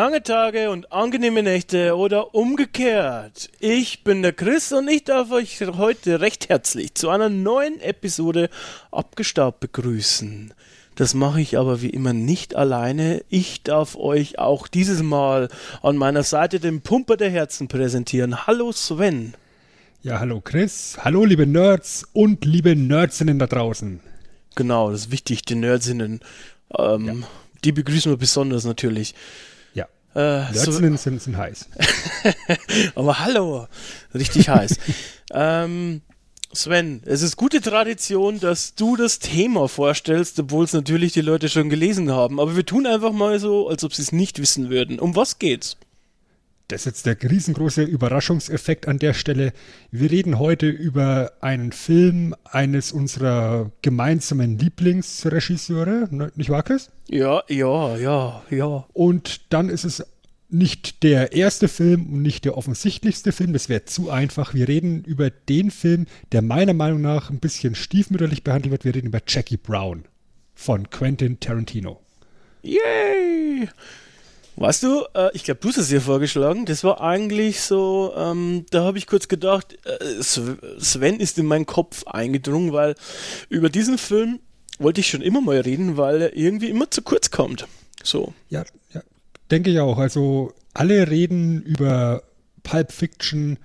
Lange 0.00 0.22
Tage 0.22 0.70
und 0.70 0.92
angenehme 0.92 1.42
Nächte 1.42 1.96
oder 1.96 2.32
umgekehrt. 2.32 3.50
Ich 3.58 4.04
bin 4.04 4.22
der 4.22 4.32
Chris 4.32 4.70
und 4.70 4.86
ich 4.86 5.02
darf 5.02 5.32
euch 5.32 5.60
heute 5.60 6.20
recht 6.20 6.48
herzlich 6.48 6.94
zu 6.94 7.10
einer 7.10 7.28
neuen 7.28 7.80
Episode 7.80 8.48
Abgestaubt 8.92 9.58
begrüßen. 9.58 10.54
Das 10.94 11.14
mache 11.14 11.40
ich 11.40 11.58
aber 11.58 11.82
wie 11.82 11.90
immer 11.90 12.12
nicht 12.12 12.54
alleine. 12.54 13.24
Ich 13.28 13.64
darf 13.64 13.96
euch 13.96 14.38
auch 14.38 14.68
dieses 14.68 15.02
Mal 15.02 15.48
an 15.82 15.96
meiner 15.96 16.22
Seite 16.22 16.60
den 16.60 16.80
Pumper 16.80 17.16
der 17.16 17.30
Herzen 17.30 17.66
präsentieren. 17.66 18.46
Hallo 18.46 18.70
Sven. 18.70 19.34
Ja, 20.04 20.20
hallo 20.20 20.40
Chris. 20.40 20.96
Hallo 21.02 21.24
liebe 21.24 21.44
Nerds 21.44 22.06
und 22.12 22.44
liebe 22.44 22.76
Nerdsinnen 22.76 23.40
da 23.40 23.48
draußen. 23.48 23.98
Genau, 24.54 24.92
das 24.92 25.06
ist 25.06 25.10
wichtig, 25.10 25.42
die 25.42 25.56
Nerdsinnen. 25.56 26.20
Ähm, 26.78 27.04
ja. 27.04 27.14
Die 27.64 27.72
begrüßen 27.72 28.12
wir 28.12 28.16
besonders 28.16 28.64
natürlich. 28.64 29.16
Äh, 30.14 30.52
Lötzenden 30.52 30.96
so, 30.96 31.02
sind, 31.02 31.22
sind 31.22 31.36
heiß. 31.36 31.68
Aber 32.94 33.20
hallo, 33.20 33.66
richtig 34.14 34.48
heiß. 34.48 34.76
ähm, 35.32 36.00
Sven, 36.52 37.02
es 37.04 37.20
ist 37.20 37.36
gute 37.36 37.60
Tradition, 37.60 38.40
dass 38.40 38.74
du 38.74 38.96
das 38.96 39.18
Thema 39.18 39.68
vorstellst, 39.68 40.40
obwohl 40.40 40.64
es 40.64 40.72
natürlich 40.72 41.12
die 41.12 41.20
Leute 41.20 41.48
schon 41.48 41.68
gelesen 41.68 42.10
haben. 42.10 42.40
Aber 42.40 42.56
wir 42.56 42.64
tun 42.64 42.86
einfach 42.86 43.12
mal 43.12 43.38
so, 43.38 43.68
als 43.68 43.84
ob 43.84 43.92
sie 43.92 44.02
es 44.02 44.12
nicht 44.12 44.40
wissen 44.40 44.70
würden. 44.70 44.98
Um 44.98 45.14
was 45.14 45.38
geht's? 45.38 45.76
Das 46.68 46.82
ist 46.82 46.84
jetzt 46.84 47.06
der 47.06 47.30
riesengroße 47.30 47.82
Überraschungseffekt 47.82 48.88
an 48.88 48.98
der 48.98 49.14
Stelle. 49.14 49.54
Wir 49.90 50.10
reden 50.10 50.38
heute 50.38 50.68
über 50.68 51.32
einen 51.40 51.72
Film 51.72 52.34
eines 52.44 52.92
unserer 52.92 53.72
gemeinsamen 53.80 54.58
Lieblingsregisseure, 54.58 56.08
ne, 56.10 56.30
nicht 56.36 56.50
wahr, 56.50 56.62
Chris? 56.62 56.90
Ja, 57.08 57.42
ja, 57.48 57.96
ja, 57.96 58.42
ja. 58.50 58.86
Und 58.92 59.50
dann 59.50 59.70
ist 59.70 59.84
es 59.84 60.04
nicht 60.50 61.02
der 61.02 61.32
erste 61.32 61.68
Film 61.68 62.12
und 62.12 62.20
nicht 62.20 62.44
der 62.44 62.58
offensichtlichste 62.58 63.32
Film, 63.32 63.54
das 63.54 63.70
wäre 63.70 63.86
zu 63.86 64.10
einfach. 64.10 64.52
Wir 64.52 64.68
reden 64.68 65.04
über 65.04 65.30
den 65.30 65.70
Film, 65.70 66.04
der 66.32 66.42
meiner 66.42 66.74
Meinung 66.74 67.00
nach 67.00 67.30
ein 67.30 67.40
bisschen 67.40 67.76
stiefmütterlich 67.76 68.44
behandelt 68.44 68.72
wird. 68.72 68.84
Wir 68.84 68.94
reden 68.94 69.06
über 69.06 69.22
Jackie 69.26 69.56
Brown 69.56 70.04
von 70.54 70.90
Quentin 70.90 71.40
Tarantino. 71.40 72.02
Yay! 72.62 73.70
Weißt 74.60 74.82
du, 74.82 75.04
äh, 75.14 75.30
ich 75.34 75.44
glaube, 75.44 75.60
du 75.60 75.68
hast 75.68 75.76
es 75.76 75.88
dir 75.88 76.00
vorgeschlagen. 76.00 76.66
Das 76.66 76.82
war 76.82 77.00
eigentlich 77.00 77.60
so, 77.60 78.12
ähm, 78.16 78.66
da 78.70 78.82
habe 78.82 78.98
ich 78.98 79.06
kurz 79.06 79.28
gedacht, 79.28 79.78
äh, 79.84 80.22
Sven 80.22 81.20
ist 81.20 81.38
in 81.38 81.46
meinen 81.46 81.66
Kopf 81.66 82.04
eingedrungen, 82.06 82.72
weil 82.72 82.96
über 83.48 83.68
diesen 83.68 83.98
Film 83.98 84.40
wollte 84.80 85.00
ich 85.00 85.08
schon 85.08 85.22
immer 85.22 85.40
mal 85.40 85.60
reden, 85.60 85.96
weil 85.96 86.22
er 86.22 86.36
irgendwie 86.36 86.70
immer 86.70 86.90
zu 86.90 87.02
kurz 87.02 87.30
kommt. 87.30 87.68
So. 88.02 88.32
Ja, 88.48 88.64
ja, 88.92 89.02
denke 89.50 89.70
ich 89.70 89.78
auch. 89.78 89.98
Also 89.98 90.52
alle 90.74 91.08
reden 91.08 91.62
über 91.62 92.24
Pulp 92.64 92.90
Fiction, 92.90 93.58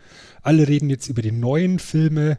alle 0.43 0.67
reden 0.67 0.91
jetzt 0.91 1.07
über 1.07 1.23
die 1.23 1.31
neuen 1.31 1.79
Filme. 1.79 2.37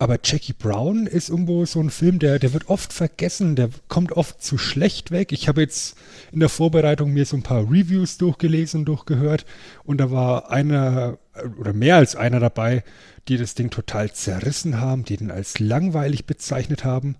Aber 0.00 0.18
Jackie 0.24 0.54
Brown 0.54 1.06
ist 1.06 1.28
irgendwo 1.28 1.66
so 1.66 1.78
ein 1.78 1.90
Film, 1.90 2.20
der, 2.20 2.38
der 2.38 2.54
wird 2.54 2.70
oft 2.70 2.90
vergessen, 2.90 3.54
der 3.54 3.68
kommt 3.88 4.12
oft 4.12 4.42
zu 4.42 4.56
schlecht 4.56 5.10
weg. 5.10 5.30
Ich 5.30 5.46
habe 5.46 5.60
jetzt 5.60 5.94
in 6.32 6.40
der 6.40 6.48
Vorbereitung 6.48 7.12
mir 7.12 7.26
so 7.26 7.36
ein 7.36 7.42
paar 7.42 7.64
Reviews 7.70 8.16
durchgelesen 8.16 8.86
durchgehört 8.86 9.44
und 9.84 9.98
da 9.98 10.10
war 10.10 10.50
einer 10.50 11.18
oder 11.58 11.74
mehr 11.74 11.96
als 11.96 12.16
einer 12.16 12.40
dabei, 12.40 12.82
die 13.28 13.36
das 13.36 13.54
Ding 13.54 13.68
total 13.68 14.10
zerrissen 14.10 14.80
haben, 14.80 15.04
die 15.04 15.18
den 15.18 15.30
als 15.30 15.58
langweilig 15.58 16.24
bezeichnet 16.24 16.82
haben. 16.82 17.16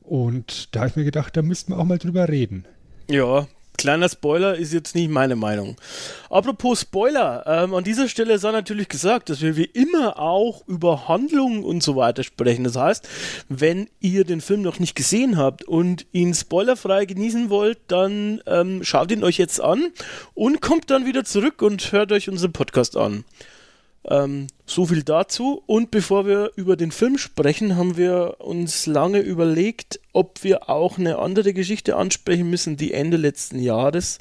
Und 0.00 0.74
da 0.74 0.80
habe 0.80 0.88
ich 0.88 0.96
mir 0.96 1.04
gedacht, 1.04 1.36
da 1.36 1.42
müssten 1.42 1.72
wir 1.72 1.78
auch 1.78 1.84
mal 1.84 1.98
drüber 1.98 2.30
reden. 2.30 2.64
Ja, 3.10 3.46
Kleiner 3.76 4.08
Spoiler 4.08 4.56
ist 4.56 4.72
jetzt 4.72 4.94
nicht 4.94 5.10
meine 5.10 5.36
Meinung. 5.36 5.76
Apropos 6.30 6.80
Spoiler, 6.80 7.44
ähm, 7.46 7.74
an 7.74 7.84
dieser 7.84 8.08
Stelle 8.08 8.38
sei 8.38 8.52
natürlich 8.52 8.88
gesagt, 8.88 9.30
dass 9.30 9.40
wir 9.40 9.56
wie 9.56 9.64
immer 9.64 10.18
auch 10.18 10.66
über 10.66 11.08
Handlungen 11.08 11.64
und 11.64 11.82
so 11.82 11.96
weiter 11.96 12.22
sprechen. 12.22 12.64
Das 12.64 12.76
heißt, 12.76 13.08
wenn 13.48 13.88
ihr 14.00 14.24
den 14.24 14.40
Film 14.40 14.62
noch 14.62 14.78
nicht 14.78 14.94
gesehen 14.94 15.36
habt 15.36 15.64
und 15.64 16.06
ihn 16.12 16.34
spoilerfrei 16.34 17.04
genießen 17.04 17.50
wollt, 17.50 17.78
dann 17.88 18.42
ähm, 18.46 18.82
schaut 18.82 19.10
ihn 19.12 19.24
euch 19.24 19.38
jetzt 19.38 19.60
an 19.60 19.92
und 20.34 20.60
kommt 20.60 20.90
dann 20.90 21.06
wieder 21.06 21.24
zurück 21.24 21.62
und 21.62 21.92
hört 21.92 22.12
euch 22.12 22.28
unseren 22.28 22.52
Podcast 22.52 22.96
an. 22.96 23.24
Ähm, 24.08 24.46
so 24.66 24.86
viel 24.86 25.02
dazu. 25.02 25.62
Und 25.66 25.90
bevor 25.90 26.26
wir 26.26 26.52
über 26.56 26.76
den 26.76 26.92
Film 26.92 27.18
sprechen, 27.18 27.76
haben 27.76 27.96
wir 27.96 28.36
uns 28.40 28.86
lange 28.86 29.20
überlegt, 29.20 30.00
ob 30.12 30.44
wir 30.44 30.70
auch 30.70 30.98
eine 30.98 31.18
andere 31.18 31.52
Geschichte 31.52 31.96
ansprechen 31.96 32.48
müssen, 32.48 32.76
die 32.76 32.92
Ende 32.92 33.16
letzten 33.16 33.58
Jahres 33.58 34.18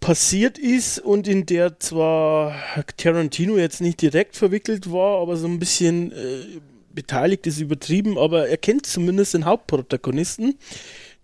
passiert 0.00 0.58
ist 0.58 0.98
und 0.98 1.28
in 1.28 1.44
der 1.44 1.78
zwar 1.78 2.54
Tarantino 2.96 3.58
jetzt 3.58 3.82
nicht 3.82 4.00
direkt 4.00 4.34
verwickelt 4.34 4.90
war, 4.90 5.20
aber 5.20 5.36
so 5.36 5.46
ein 5.46 5.58
bisschen 5.58 6.12
äh, 6.12 6.60
beteiligt 6.92 7.46
ist 7.46 7.60
übertrieben, 7.60 8.18
aber 8.18 8.48
er 8.48 8.56
kennt 8.56 8.86
zumindest 8.86 9.34
den 9.34 9.44
Hauptprotagonisten. 9.44 10.58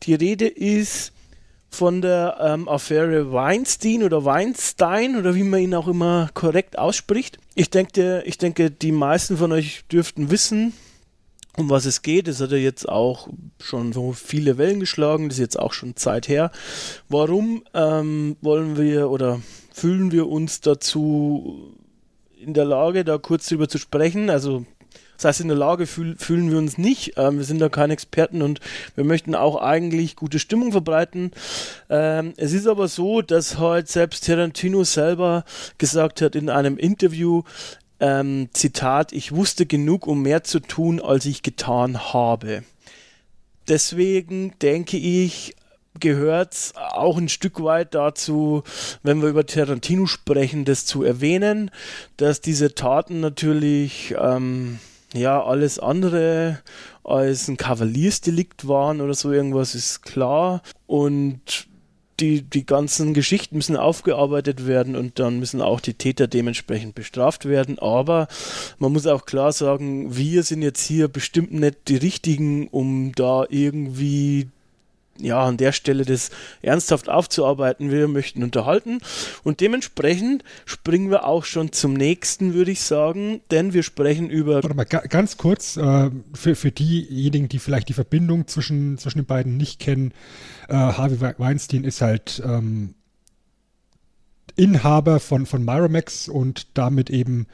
Die 0.03 0.15
Rede 0.15 0.47
ist 0.47 1.13
von 1.71 2.01
der 2.01 2.37
ähm, 2.41 2.69
Affäre 2.69 3.33
Weinstein 3.33 4.03
oder 4.03 4.25
Weinstein 4.25 5.17
oder 5.17 5.35
wie 5.35 5.43
man 5.43 5.61
ihn 5.61 5.75
auch 5.75 5.89
immer 5.89 6.31
korrekt 6.35 6.79
ausspricht. 6.79 7.39
Ich 7.59 7.71
denke, 7.71 8.23
ich 8.27 8.37
denke, 8.37 8.71
die 8.71 8.93
meisten 8.93 9.39
von 9.39 9.51
euch 9.51 9.87
dürften 9.91 10.31
wissen, 10.31 10.75
um 11.57 11.71
was 11.71 11.87
es 11.87 12.03
geht. 12.03 12.29
Es 12.29 12.39
hat 12.43 12.51
ja 12.51 12.59
jetzt 12.59 12.87
auch 12.87 13.29
schon 13.59 13.95
so 13.95 14.13
viele 14.13 14.59
Wellen 14.59 14.79
geschlagen, 14.79 15.31
das 15.31 15.39
ist 15.39 15.41
jetzt 15.41 15.59
auch 15.59 15.73
schon 15.73 15.97
Zeit 15.97 16.29
her. 16.29 16.51
Warum 17.09 17.65
ähm, 17.73 18.37
wollen 18.43 18.77
wir 18.77 19.09
oder 19.09 19.41
fühlen 19.73 20.13
wir 20.13 20.29
uns 20.29 20.61
dazu 20.61 21.75
in 22.39 22.53
der 22.53 22.67
Lage, 22.67 23.07
da 23.07 23.17
kurz 23.17 23.47
drüber 23.47 23.71
zu 23.71 23.79
sprechen? 23.79 24.29
Also 24.29 24.67
das 25.17 25.25
heißt, 25.25 25.41
in 25.41 25.49
der 25.49 25.57
Lage 25.57 25.87
fühl, 25.87 26.17
fühlen 26.17 26.51
wir 26.51 26.59
uns 26.59 26.79
nicht. 26.79 27.15
Ähm, 27.17 27.39
wir 27.39 27.45
sind 27.45 27.61
da 27.61 27.69
keine 27.69 27.93
Experten 27.93 28.43
und 28.43 28.61
wir 28.95 29.05
möchten 29.05 29.35
auch 29.35 29.57
eigentlich 29.57 30.17
gute 30.17 30.39
Stimmung 30.39 30.73
verbreiten. 30.73 31.33
Ähm, 31.89 32.35
es 32.37 32.53
ist 32.53 32.67
aber 32.67 32.89
so, 32.89 33.23
dass 33.23 33.59
halt 33.59 33.89
selbst 33.89 34.27
Tarantino 34.27 34.85
selber 34.85 35.45
gesagt 35.79 36.23
hat 36.23 36.37
in 36.37 36.51
einem 36.51 36.77
Interview, 36.77 37.43
ähm, 38.01 38.49
Zitat, 38.53 39.13
ich 39.13 39.33
wusste 39.35 39.67
genug, 39.67 40.07
um 40.07 40.23
mehr 40.23 40.45
zu 40.45 40.61
tun, 40.61 41.01
als 41.01 41.25
ich 41.25 41.43
getan 41.43 42.13
habe. 42.13 42.63
Deswegen 43.69 44.53
denke 44.61 44.97
ich, 44.97 45.57
gehört 45.99 46.73
auch 46.77 47.17
ein 47.17 47.29
Stück 47.29 47.63
weit 47.63 47.95
dazu, 47.95 48.63
wenn 49.03 49.23
wir 49.23 49.29
über 49.29 49.47
Tarantino 49.47 50.07
sprechen, 50.07 50.65
das 50.65 50.87
zu 50.87 51.03
erwähnen, 51.03 51.71
dass 52.17 52.41
diese 52.41 52.75
Taten 52.75 53.21
natürlich 53.21 54.15
ähm, 54.19 54.79
ja, 55.17 55.43
alles 55.43 55.79
andere 55.79 56.61
als 57.05 57.49
ein 57.49 57.57
Kavaliersdelikt 57.57 58.69
waren 58.69 59.01
oder 59.01 59.15
so 59.15 59.33
irgendwas 59.33 59.75
ist 59.75 60.03
klar. 60.03 60.63
Und 60.87 61.69
die, 62.21 62.43
die 62.43 62.65
ganzen 62.65 63.15
Geschichten 63.15 63.57
müssen 63.57 63.77
aufgearbeitet 63.77 64.67
werden 64.67 64.97
und 64.97 65.19
dann 65.19 65.39
müssen 65.39 65.61
auch 65.61 65.81
die 65.81 65.95
Täter 65.95 66.27
dementsprechend 66.27 66.95
bestraft 66.95 67.47
werden. 67.47 67.79
Aber 67.79 68.29
man 68.79 68.93
muss 68.93 69.07
auch 69.07 69.27
klar 69.27 69.53
sagen, 69.53 70.17
wir 70.17 70.43
sind 70.43 70.63
jetzt 70.63 70.85
hier 70.87 71.09
bestimmt 71.09 71.53
nicht 71.53 71.89
die 71.89 71.97
Richtigen, 71.97 72.69
um 72.69 73.13
da 73.15 73.45
irgendwie 73.49 74.49
ja, 75.19 75.43
an 75.43 75.57
der 75.57 75.73
Stelle 75.73 76.05
das 76.05 76.31
ernsthaft 76.63 77.09
aufzuarbeiten. 77.09 77.91
Wir 77.91 78.09
möchten 78.09 78.43
unterhalten 78.43 78.99
und 79.43 79.61
dementsprechend 79.61 80.45
springen 80.65 81.11
wir 81.11 81.25
auch 81.27 81.45
schon 81.45 81.73
zum 81.73 81.95
nächsten, 81.95 82.55
würde 82.55 82.71
ich 82.71 82.83
sagen, 82.83 83.41
denn 83.51 83.73
wir 83.73 83.83
sprechen 83.83 84.31
über. 84.31 84.63
Warte 84.63 84.75
mal, 84.75 84.85
ganz 84.85 85.37
kurz, 85.37 85.77
äh, 85.77 86.11
für, 86.35 86.55
für 86.55 86.71
diejenigen, 86.71 87.49
die 87.49 87.59
vielleicht 87.59 87.89
die 87.89 87.95
Verbindung 87.95 88.47
zwischen, 88.47 88.99
zwischen 88.99 89.19
den 89.19 89.27
beiden 89.27 89.57
nicht 89.57 89.81
kennen, 89.81 90.13
äh, 90.69 90.75
Harvey 90.75 91.21
Weinstein 91.39 91.85
ist 91.85 92.01
halt 92.01 92.43
ähm, 92.45 92.95
Inhaber 94.57 95.21
von, 95.21 95.47
von 95.47 95.65
Miramax 95.65 96.29
und 96.29 96.77
damit 96.79 97.11
eben 97.11 97.47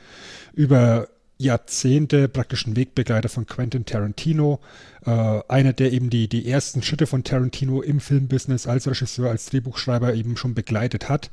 über 0.54 1.08
Jahrzehnte 1.42 2.28
praktisch 2.28 2.66
ein 2.66 2.76
Wegbegleiter 2.76 3.28
von 3.28 3.46
Quentin 3.46 3.84
Tarantino. 3.84 4.60
Äh, 5.04 5.40
einer, 5.48 5.72
der 5.72 5.92
eben 5.92 6.10
die, 6.10 6.28
die 6.28 6.48
ersten 6.48 6.82
Schritte 6.82 7.06
von 7.06 7.24
Tarantino 7.24 7.82
im 7.82 8.00
Filmbusiness 8.00 8.66
als 8.66 8.86
Regisseur, 8.86 9.30
als 9.30 9.46
Drehbuchschreiber 9.46 10.14
eben 10.14 10.36
schon 10.36 10.54
begleitet 10.54 11.08
hat. 11.08 11.30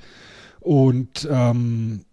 Und 0.59 1.27
ähm, 1.31 2.05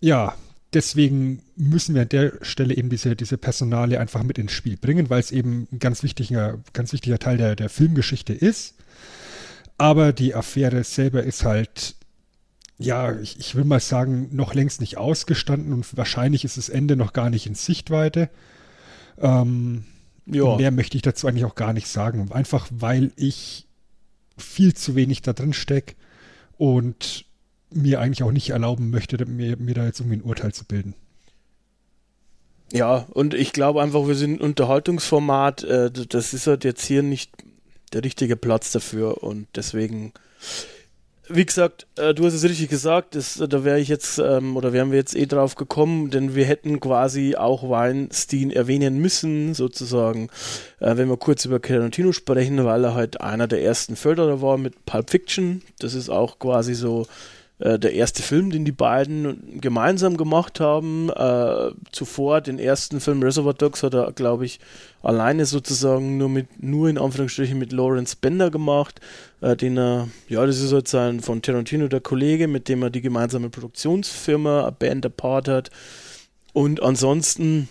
ja, 0.00 0.34
deswegen 0.74 1.42
müssen 1.56 1.94
wir 1.94 2.02
an 2.02 2.08
der 2.08 2.32
Stelle 2.42 2.76
eben 2.76 2.90
diese, 2.90 3.16
diese 3.16 3.38
Personale 3.38 4.00
einfach 4.00 4.22
mit 4.22 4.38
ins 4.38 4.52
Spiel 4.52 4.76
bringen, 4.76 5.08
weil 5.08 5.20
es 5.20 5.32
eben 5.32 5.68
ein 5.72 5.78
ganz 5.78 6.02
wichtiger, 6.02 6.58
ganz 6.72 6.92
wichtiger 6.92 7.18
Teil 7.18 7.38
der, 7.38 7.56
der 7.56 7.68
Filmgeschichte 7.68 8.32
ist. 8.32 8.74
Aber 9.78 10.12
die 10.12 10.34
Affäre 10.34 10.84
selber 10.84 11.22
ist 11.22 11.44
halt, 11.44 11.96
ja, 12.78 13.18
ich, 13.18 13.38
ich 13.38 13.54
will 13.54 13.64
mal 13.64 13.80
sagen, 13.80 14.28
noch 14.32 14.54
längst 14.54 14.80
nicht 14.80 14.98
ausgestanden 14.98 15.72
und 15.72 15.96
wahrscheinlich 15.96 16.44
ist 16.44 16.56
das 16.56 16.68
Ende 16.68 16.96
noch 16.96 17.12
gar 17.12 17.30
nicht 17.30 17.46
in 17.46 17.54
Sichtweite. 17.54 18.30
Ähm. 19.18 19.84
Mehr 20.26 20.70
möchte 20.70 20.96
ich 20.96 21.02
dazu 21.02 21.28
eigentlich 21.28 21.44
auch 21.44 21.54
gar 21.54 21.74
nicht 21.74 21.86
sagen. 21.86 22.32
Einfach 22.32 22.66
weil 22.70 23.12
ich 23.16 23.66
viel 24.38 24.72
zu 24.74 24.94
wenig 24.94 25.20
da 25.20 25.34
drin 25.34 25.52
stecke 25.52 25.94
und 26.56 27.26
mir 27.70 28.00
eigentlich 28.00 28.22
auch 28.22 28.32
nicht 28.32 28.50
erlauben 28.50 28.90
möchte, 28.90 29.24
mir, 29.26 29.56
mir 29.56 29.74
da 29.74 29.84
jetzt 29.84 30.00
irgendwie 30.00 30.16
ein 30.16 30.22
Urteil 30.22 30.52
zu 30.54 30.64
bilden. 30.64 30.94
Ja, 32.72 33.06
und 33.12 33.34
ich 33.34 33.52
glaube 33.52 33.82
einfach, 33.82 34.06
wir 34.06 34.14
sind 34.14 34.40
ein 34.40 34.44
Unterhaltungsformat. 34.44 35.62
Äh, 35.64 35.90
das 35.90 36.34
ist 36.34 36.46
halt 36.46 36.64
jetzt 36.64 36.84
hier 36.84 37.02
nicht 37.02 37.32
der 37.92 38.02
richtige 38.02 38.36
Platz 38.36 38.72
dafür 38.72 39.22
und 39.22 39.46
deswegen, 39.54 40.12
wie 41.28 41.46
gesagt, 41.46 41.86
äh, 41.96 42.12
du 42.12 42.24
hast 42.26 42.34
es 42.34 42.44
richtig 42.44 42.68
gesagt, 42.68 43.14
das, 43.14 43.42
da 43.48 43.64
wäre 43.64 43.80
ich 43.80 43.88
jetzt 43.88 44.18
ähm, 44.18 44.56
oder 44.56 44.72
wären 44.72 44.90
wir 44.90 44.98
jetzt 44.98 45.16
eh 45.16 45.26
drauf 45.26 45.54
gekommen, 45.54 46.10
denn 46.10 46.34
wir 46.34 46.44
hätten 46.44 46.80
quasi 46.80 47.36
auch 47.36 47.68
Weinstein 47.68 48.50
erwähnen 48.50 48.98
müssen, 48.98 49.54
sozusagen, 49.54 50.28
äh, 50.80 50.96
wenn 50.96 51.08
wir 51.08 51.16
kurz 51.16 51.44
über 51.44 51.62
Tarantino 51.62 52.12
sprechen, 52.12 52.64
weil 52.64 52.84
er 52.84 52.94
halt 52.94 53.20
einer 53.20 53.46
der 53.46 53.62
ersten 53.62 53.96
Förderer 53.96 54.42
war 54.42 54.58
mit 54.58 54.84
Pulp 54.84 55.10
Fiction. 55.10 55.62
Das 55.78 55.94
ist 55.94 56.10
auch 56.10 56.38
quasi 56.38 56.74
so 56.74 57.06
äh, 57.60 57.78
der 57.78 57.92
erste 57.92 58.22
Film, 58.22 58.50
den 58.50 58.64
die 58.64 58.72
beiden 58.72 59.60
gemeinsam 59.60 60.16
gemacht 60.16 60.58
haben. 60.58 61.08
Äh, 61.10 61.70
zuvor 61.92 62.40
den 62.40 62.58
ersten 62.58 63.00
Film 63.00 63.22
Reservoir 63.22 63.54
Dogs 63.54 63.82
hat 63.82 63.94
er, 63.94 64.12
glaube 64.12 64.44
ich, 64.44 64.58
alleine 65.02 65.46
sozusagen 65.46 66.18
nur 66.18 66.28
mit, 66.28 66.62
nur 66.62 66.88
in 66.88 66.98
Anführungsstrichen 66.98 67.58
mit 67.58 67.72
Lawrence 67.72 68.16
Bender 68.20 68.50
gemacht, 68.50 69.00
äh, 69.40 69.56
den 69.56 69.78
er, 69.78 70.08
ja, 70.28 70.44
das 70.44 70.60
ist 70.60 70.72
halt 70.72 70.88
sein 70.88 71.20
von 71.20 71.42
Tarantino 71.42 71.86
der 71.86 72.00
Kollege, 72.00 72.48
mit 72.48 72.68
dem 72.68 72.82
er 72.82 72.90
die 72.90 73.02
gemeinsame 73.02 73.50
Produktionsfirma 73.50 74.70
Band 74.70 75.06
Apart 75.06 75.46
hat. 75.46 75.70
Und 76.52 76.82
ansonsten, 76.82 77.68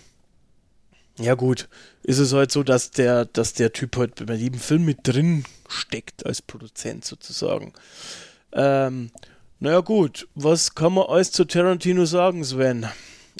ja 1.19 1.33
gut, 1.35 1.67
ist 2.03 2.19
es 2.19 2.31
halt 2.31 2.51
so, 2.51 2.63
dass 2.63 2.91
der, 2.91 3.25
dass 3.25 3.53
der 3.53 3.73
Typ 3.73 3.97
halt 3.97 4.25
bei 4.25 4.35
jedem 4.35 4.59
Film 4.59 4.85
mit 4.85 4.99
drin 5.03 5.43
steckt 5.67 6.25
als 6.25 6.41
Produzent 6.41 7.03
sozusagen. 7.03 7.73
Ähm, 8.53 9.09
naja 9.63 9.79
gut, 9.79 10.27
was 10.35 10.75
kann 10.75 10.91
man 10.91 11.05
alles 11.07 11.31
zu 11.31 11.45
Tarantino 11.45 12.03
sagen, 12.03 12.43
Sven? 12.43 12.85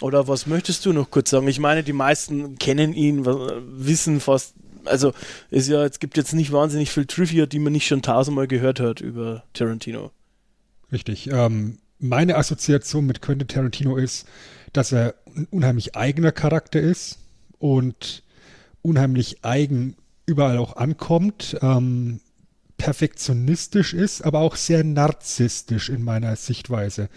Oder 0.01 0.25
was 0.25 0.47
möchtest 0.47 0.85
du 0.85 0.93
noch 0.93 1.11
kurz 1.11 1.29
sagen? 1.29 1.49
Ich 1.49 1.59
meine, 1.59 1.83
die 1.83 1.91
meisten 1.91 2.57
kennen 2.57 2.93
ihn, 2.93 3.25
wissen 3.25 4.21
fast, 4.21 4.53
also 4.85 5.11
ist 5.51 5.67
ja, 5.67 5.83
es 5.83 5.99
gibt 5.99 6.15
jetzt 6.15 6.31
nicht 6.31 6.53
wahnsinnig 6.53 6.91
viel 6.91 7.05
Trivia, 7.07 7.45
die 7.45 7.59
man 7.59 7.73
nicht 7.73 7.87
schon 7.87 8.01
tausendmal 8.01 8.47
gehört 8.47 8.79
hat 8.79 9.01
über 9.01 9.43
Tarantino. 9.51 10.11
Richtig. 10.93 11.29
Ähm, 11.29 11.79
meine 11.99 12.37
Assoziation 12.37 13.05
mit 13.05 13.21
Quentin 13.21 13.49
Tarantino 13.49 13.97
ist, 13.97 14.25
dass 14.71 14.93
er 14.93 15.15
ein 15.35 15.45
unheimlich 15.51 15.97
eigener 15.97 16.31
Charakter 16.31 16.79
ist 16.79 17.19
und 17.59 18.23
unheimlich 18.81 19.43
eigen 19.43 19.97
überall 20.25 20.57
auch 20.57 20.77
ankommt. 20.77 21.57
Ähm, 21.61 22.21
perfektionistisch 22.83 23.93
ist, 23.93 24.25
aber 24.25 24.39
auch 24.39 24.57
sehr 24.57 24.83
narzisstisch 24.83 25.87
in 25.87 26.03
meiner 26.03 26.35
Sichtweise. 26.35 27.07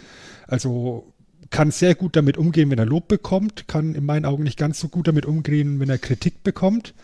Also 0.47 1.13
kann 1.51 1.73
sehr 1.73 1.97
gut 1.97 2.15
damit 2.15 2.39
umgehen, 2.39 2.71
wenn 2.71 2.79
er 2.79 2.87
Lob 2.87 3.09
bekommt, 3.09 3.67
kann 3.67 3.97
in 3.97 4.07
meinen 4.07 4.27
Augen 4.27 4.45
nicht 4.45 4.61
ganz 4.61 4.79
so 4.79 4.87
gut 4.87 5.09
damit 5.09 5.27
umgehen, 5.27 5.81
wenn 5.81 5.91
er 5.91 5.99
Kritik 5.99 6.45
bekommt. 6.45 6.95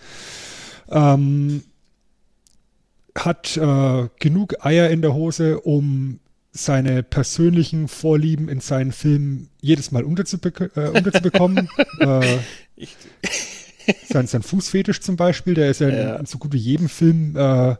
Ähm, 0.89 1.65
hat 3.19 3.57
äh, 3.57 4.09
genug 4.21 4.65
Eier 4.65 4.91
in 4.91 5.03
der 5.03 5.13
Hose, 5.13 5.59
um 5.59 6.21
seine 6.53 7.03
persönlichen 7.03 7.89
Vorlieben 7.89 8.49
in 8.49 8.61
seinen 8.61 8.93
Filmen 8.93 9.49
jedes 9.61 9.91
Mal 9.91 10.05
unterzube 10.05 10.53
äh, 10.77 10.97
unterzubekommen. 10.97 11.69
äh, 11.99 12.39
sein, 14.09 14.29
sein 14.29 14.43
Fußfetisch 14.43 15.01
zum 15.01 15.17
Beispiel, 15.17 15.55
der 15.55 15.69
ist 15.69 15.81
ja, 15.81 15.89
ja. 15.89 16.15
in 16.15 16.27
so 16.27 16.39
gut 16.39 16.53
wie 16.53 16.59
jedem 16.59 16.89
Film 16.89 17.37
äh, 17.37 17.75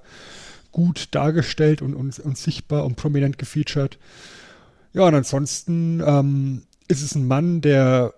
gut 0.73 1.09
dargestellt 1.13 1.83
und, 1.83 1.95
und, 1.95 2.19
und 2.19 2.37
sichtbar 2.37 2.85
und 2.85 2.97
prominent 2.97 3.39
gefeatured. 3.39 3.99
Ja, 4.93 5.07
und 5.07 5.15
ansonsten 5.15 6.03
ähm, 6.05 6.63
ist 6.89 7.03
es 7.03 7.15
ein 7.15 7.27
Mann, 7.27 7.61
der 7.61 8.15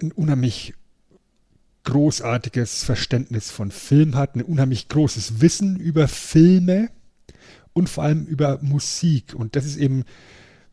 ein 0.00 0.12
unheimlich 0.12 0.74
großartiges 1.84 2.84
Verständnis 2.84 3.50
von 3.50 3.70
Film 3.70 4.16
hat, 4.16 4.34
ein 4.34 4.42
unheimlich 4.42 4.88
großes 4.88 5.40
Wissen 5.40 5.76
über 5.76 6.08
Filme 6.08 6.90
und 7.72 7.88
vor 7.88 8.04
allem 8.04 8.24
über 8.26 8.58
Musik. 8.60 9.34
Und 9.34 9.56
das 9.56 9.64
ist 9.64 9.76
eben, 9.76 10.04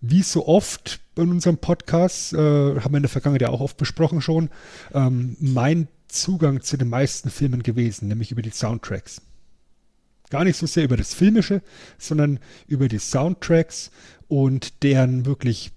wie 0.02 0.24
so 0.24 0.48
oft 0.48 1.00
in 1.16 1.30
unserem 1.30 1.58
Podcast, 1.58 2.34
äh, 2.34 2.38
haben 2.38 2.92
wir 2.92 2.98
in 2.98 3.04
der 3.04 3.10
Vergangenheit 3.10 3.44
ja 3.44 3.50
auch 3.50 3.62
oft 3.62 3.78
besprochen 3.78 4.22
schon, 4.22 4.50
ähm, 4.94 5.38
mein 5.40 5.88
Zugang 6.08 6.62
zu 6.62 6.78
den 6.78 6.90
meisten 6.90 7.30
Filmen 7.30 7.64
gewesen, 7.64 8.08
nämlich 8.08 8.32
über 8.32 8.42
die 8.42 8.52
Soundtracks. 8.52 9.22
Gar 10.34 10.46
nicht 10.46 10.58
so 10.58 10.66
sehr 10.66 10.86
über 10.86 10.98
das 10.98 11.14
Filmische, 11.14 11.62
sondern 12.00 12.40
über 12.66 12.88
die 12.88 12.98
Soundtracks 12.98 13.92
und 14.28 14.82
deren 14.82 15.28
wirklich 15.28 15.74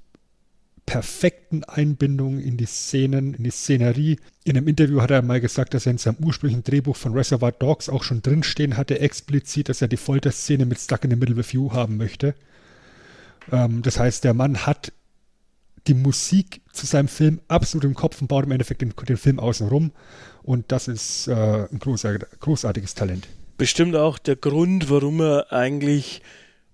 perfekten 0.86 1.62
Einbindung 1.64 2.40
in 2.40 2.56
die 2.56 2.64
Szenen, 2.64 3.34
in 3.34 3.44
die 3.44 3.50
Szenerie. 3.50 4.18
In 4.44 4.56
einem 4.56 4.66
Interview 4.66 5.02
hat 5.02 5.10
er 5.10 5.20
mal 5.20 5.42
gesagt, 5.42 5.74
dass 5.74 5.84
er 5.84 5.92
in 5.92 5.98
seinem 5.98 6.24
ursprünglichen 6.24 6.64
Drehbuch 6.64 6.96
von 6.96 7.12
Reservoir 7.12 7.52
Dogs 7.52 7.90
auch 7.90 8.02
schon 8.02 8.22
drinstehen 8.22 8.78
hatte, 8.78 8.98
explizit, 8.98 9.68
dass 9.68 9.82
er 9.82 9.88
die 9.88 9.98
Folterszene 9.98 10.64
mit 10.64 10.78
Stuck 10.78 11.04
in 11.04 11.10
the 11.10 11.16
Middle 11.16 11.38
of 11.38 11.52
You 11.52 11.72
haben 11.72 11.98
möchte. 11.98 12.34
Ähm, 13.52 13.82
das 13.82 14.00
heißt, 14.00 14.24
der 14.24 14.32
Mann 14.32 14.64
hat 14.64 14.90
die 15.86 15.92
Musik 15.92 16.62
zu 16.72 16.86
seinem 16.86 17.08
Film 17.08 17.42
absolut 17.48 17.84
im 17.84 17.92
Kopf 17.92 18.22
und 18.22 18.28
baut 18.28 18.46
im 18.46 18.52
Endeffekt 18.52 18.80
den, 18.80 18.94
den 19.06 19.18
Film 19.18 19.38
außenrum. 19.38 19.92
Und 20.42 20.72
das 20.72 20.88
ist 20.88 21.28
äh, 21.28 21.68
ein 21.70 21.78
großartiges 21.78 22.94
Talent 22.94 23.28
bestimmt 23.56 23.96
auch 23.96 24.18
der 24.18 24.36
Grund, 24.36 24.90
warum 24.90 25.20
er 25.20 25.52
eigentlich 25.52 26.22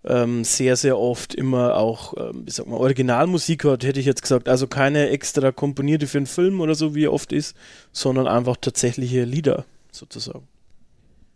ähm, 0.04 0.44
sehr, 0.44 0.76
sehr 0.76 0.98
oft 0.98 1.34
immer 1.34 1.76
auch, 1.76 2.14
ähm, 2.16 2.44
ich 2.46 2.54
sag 2.54 2.66
mal, 2.66 2.76
Originalmusik 2.76 3.64
hat, 3.64 3.84
hätte 3.84 4.00
ich 4.00 4.06
jetzt 4.06 4.22
gesagt. 4.22 4.48
Also 4.48 4.66
keine 4.66 5.10
extra 5.10 5.52
komponierte 5.52 6.06
für 6.06 6.18
einen 6.18 6.26
Film 6.26 6.60
oder 6.60 6.74
so, 6.74 6.94
wie 6.94 7.04
er 7.04 7.12
oft 7.12 7.32
ist, 7.32 7.56
sondern 7.92 8.26
einfach 8.26 8.56
tatsächliche 8.56 9.24
Lieder 9.24 9.64
sozusagen. 9.92 10.48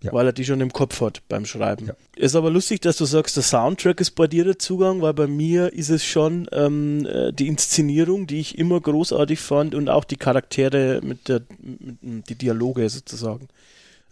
Ja. 0.03 0.13
Weil 0.13 0.27
er 0.27 0.33
die 0.33 0.45
schon 0.45 0.61
im 0.61 0.73
Kopf 0.73 1.01
hat 1.01 1.23
beim 1.29 1.47
Schreiben. 1.47 1.87
Ja. 1.87 1.95
Ist 2.17 2.37
aber 2.37 2.51
lustig, 2.51 2.81
dass 2.81 2.97
du 2.97 3.07
sagst, 3.07 3.37
der 3.37 3.43
Soundtrack 3.43 4.01
ist 4.01 4.11
bei 4.11 4.27
dir 4.27 4.45
der 4.45 4.59
Zugang, 4.59 5.01
weil 5.01 5.15
bei 5.15 5.27
mir 5.27 5.73
ist 5.73 5.89
es 5.89 6.05
schon 6.05 6.49
ähm, 6.53 7.07
äh, 7.07 7.33
die 7.33 7.49
Inszenierung, 7.49 8.27
die 8.27 8.41
ich 8.41 8.59
immer 8.59 8.79
großartig 8.81 9.41
fand 9.41 9.75
und 9.75 9.89
auch 9.89 10.05
die 10.05 10.17
Charaktere 10.17 11.01
mit 11.03 11.29
der, 11.29 11.43
mit, 11.59 12.29
die 12.29 12.35
Dialoge 12.35 12.89
sozusagen. 12.91 13.49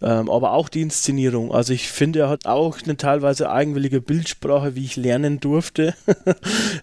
Ähm, 0.03 0.29
aber 0.29 0.53
auch 0.53 0.69
die 0.69 0.83
Inszenierung. 0.83 1.53
Also 1.53 1.73
ich 1.73 1.89
finde, 1.89 2.21
er 2.21 2.29
hat 2.29 2.47
auch 2.47 2.79
eine 2.83 2.97
teilweise 2.97 3.51
eigenwillige 3.51 4.01
Bildsprache, 4.01 4.75
wie 4.75 4.85
ich 4.85 4.97
lernen 4.97 5.41
durfte. 5.41 5.95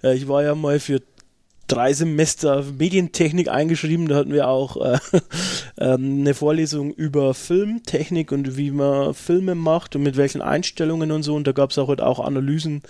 Äh, 0.03 0.15
ich 0.15 0.27
war 0.27 0.41
ja 0.41 0.56
mal 0.56 0.80
für 0.80 1.01
drei 1.68 1.94
Semester 1.94 2.63
Medientechnik 2.77 3.48
eingeschrieben. 3.48 4.08
Da 4.08 4.15
hatten 4.15 4.34
wir 4.34 4.48
auch 4.48 4.77
äh, 4.77 5.00
äh, 5.77 5.94
eine 5.94 6.34
Vorlesung 6.34 6.94
über 6.94 7.34
Filmtechnik 7.34 8.32
und 8.32 8.58
wie 8.58 8.72
man 8.72 9.13
Filme 9.13 9.56
macht 9.56 9.96
und 9.96 10.03
mit 10.03 10.18
welchen 10.18 10.41
Einstellungen 10.41 11.12
und 11.12 11.24
so. 11.24 11.36
Und 11.36 11.48
da 11.48 11.51
gab 11.51 11.72
es 11.72 11.77
auch 11.77 11.88
halt 11.88 12.01
auch 12.01 12.20
Analysen 12.20 12.82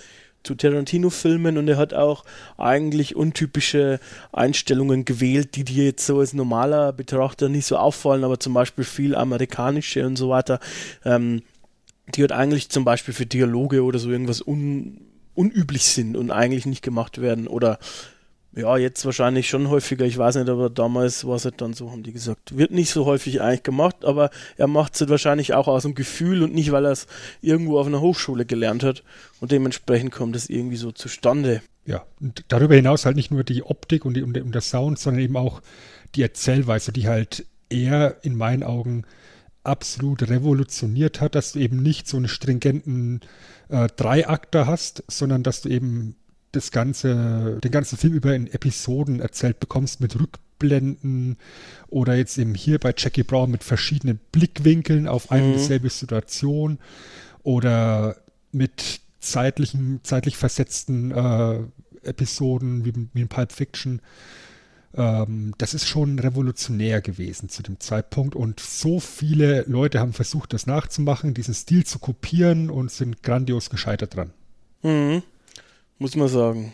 zu 0.42 0.54
Tarantino-Filmen 0.54 1.58
und 1.58 1.68
er 1.68 1.76
hat 1.76 1.94
auch 1.94 2.24
eigentlich 2.58 3.16
untypische 3.16 4.00
Einstellungen 4.32 5.04
gewählt, 5.04 5.56
die 5.56 5.64
dir 5.64 5.84
jetzt 5.84 6.06
so 6.06 6.18
als 6.20 6.32
normaler 6.32 6.92
Betrachter 6.92 7.48
nicht 7.48 7.66
so 7.66 7.76
auffallen, 7.76 8.24
aber 8.24 8.40
zum 8.40 8.54
Beispiel 8.54 8.84
viel 8.84 9.14
amerikanische 9.14 10.06
und 10.06 10.16
so 10.16 10.28
weiter. 10.28 10.60
Ähm, 11.04 11.42
die 12.14 12.20
halt 12.22 12.32
eigentlich 12.32 12.68
zum 12.68 12.84
Beispiel 12.84 13.14
für 13.14 13.26
Dialoge 13.26 13.84
oder 13.84 13.98
so 13.98 14.10
irgendwas 14.10 14.46
un, 14.46 15.00
unüblich 15.34 15.84
sind 15.84 16.16
und 16.16 16.30
eigentlich 16.30 16.66
nicht 16.66 16.82
gemacht 16.82 17.20
werden 17.20 17.46
oder 17.46 17.78
ja, 18.54 18.76
jetzt 18.76 19.04
wahrscheinlich 19.06 19.48
schon 19.48 19.70
häufiger, 19.70 20.04
ich 20.04 20.18
weiß 20.18 20.36
nicht, 20.36 20.48
aber 20.48 20.68
damals 20.68 21.26
war 21.26 21.36
es 21.36 21.44
halt 21.44 21.60
dann 21.60 21.72
so, 21.72 21.90
haben 21.90 22.02
die 22.02 22.12
gesagt. 22.12 22.56
Wird 22.56 22.70
nicht 22.70 22.90
so 22.90 23.06
häufig 23.06 23.40
eigentlich 23.40 23.62
gemacht, 23.62 24.04
aber 24.04 24.30
er 24.56 24.66
macht 24.66 24.94
es 24.94 25.00
halt 25.00 25.10
wahrscheinlich 25.10 25.54
auch 25.54 25.68
aus 25.68 25.84
dem 25.84 25.94
Gefühl 25.94 26.42
und 26.42 26.54
nicht, 26.54 26.70
weil 26.70 26.84
er 26.84 26.92
es 26.92 27.06
irgendwo 27.40 27.78
auf 27.78 27.86
einer 27.86 28.02
Hochschule 28.02 28.44
gelernt 28.44 28.82
hat. 28.82 29.02
Und 29.40 29.52
dementsprechend 29.52 30.12
kommt 30.12 30.36
es 30.36 30.50
irgendwie 30.50 30.76
so 30.76 30.92
zustande. 30.92 31.62
Ja, 31.86 32.04
und 32.20 32.44
darüber 32.48 32.74
hinaus 32.74 33.06
halt 33.06 33.16
nicht 33.16 33.30
nur 33.30 33.42
die 33.42 33.62
Optik 33.62 34.04
und, 34.04 34.14
die, 34.14 34.22
und 34.22 34.34
der 34.34 34.60
Sound, 34.60 34.98
sondern 34.98 35.22
eben 35.22 35.36
auch 35.36 35.62
die 36.14 36.22
Erzählweise, 36.22 36.92
die 36.92 37.08
halt 37.08 37.46
er 37.70 38.18
in 38.22 38.36
meinen 38.36 38.62
Augen 38.62 39.04
absolut 39.64 40.28
revolutioniert 40.28 41.20
hat, 41.20 41.34
dass 41.34 41.52
du 41.52 41.58
eben 41.58 41.82
nicht 41.82 42.06
so 42.06 42.16
einen 42.16 42.28
stringenten 42.28 43.20
äh, 43.68 43.88
Dreiakter 43.96 44.66
hast, 44.66 45.04
sondern 45.08 45.42
dass 45.42 45.62
du 45.62 45.68
eben 45.68 46.16
das 46.52 46.70
ganze, 46.70 47.58
den 47.62 47.70
ganzen 47.70 47.96
Film 47.98 48.12
über 48.14 48.34
in 48.34 48.46
Episoden 48.46 49.20
erzählt 49.20 49.58
bekommst 49.58 50.00
mit 50.00 50.18
Rückblenden 50.18 51.36
oder 51.88 52.14
jetzt 52.14 52.38
eben 52.38 52.54
hier 52.54 52.78
bei 52.78 52.94
Jackie 52.96 53.22
Brown 53.22 53.50
mit 53.50 53.64
verschiedenen 53.64 54.20
Blickwinkeln 54.30 55.08
auf 55.08 55.30
eine 55.30 55.48
mhm. 55.48 55.52
dieselbe 55.54 55.90
Situation 55.90 56.78
oder 57.42 58.16
mit 58.52 59.00
zeitlichen, 59.18 60.00
zeitlich 60.02 60.36
versetzten 60.36 61.10
äh, 61.10 61.58
Episoden 62.02 62.84
wie, 62.84 62.92
wie 63.14 63.22
in 63.22 63.28
Pulp 63.28 63.52
Fiction. 63.52 64.00
Ähm, 64.94 65.54
das 65.56 65.72
ist 65.72 65.88
schon 65.88 66.18
revolutionär 66.18 67.00
gewesen 67.00 67.48
zu 67.48 67.62
dem 67.62 67.80
Zeitpunkt 67.80 68.34
und 68.34 68.60
so 68.60 69.00
viele 69.00 69.62
Leute 69.62 70.00
haben 70.00 70.12
versucht, 70.12 70.52
das 70.52 70.66
nachzumachen, 70.66 71.32
diesen 71.32 71.54
Stil 71.54 71.84
zu 71.84 71.98
kopieren 71.98 72.68
und 72.68 72.90
sind 72.90 73.22
grandios 73.22 73.70
gescheitert 73.70 74.16
dran. 74.16 74.32
Mhm. 74.82 75.22
Muss 76.02 76.16
man 76.16 76.26
sagen. 76.26 76.72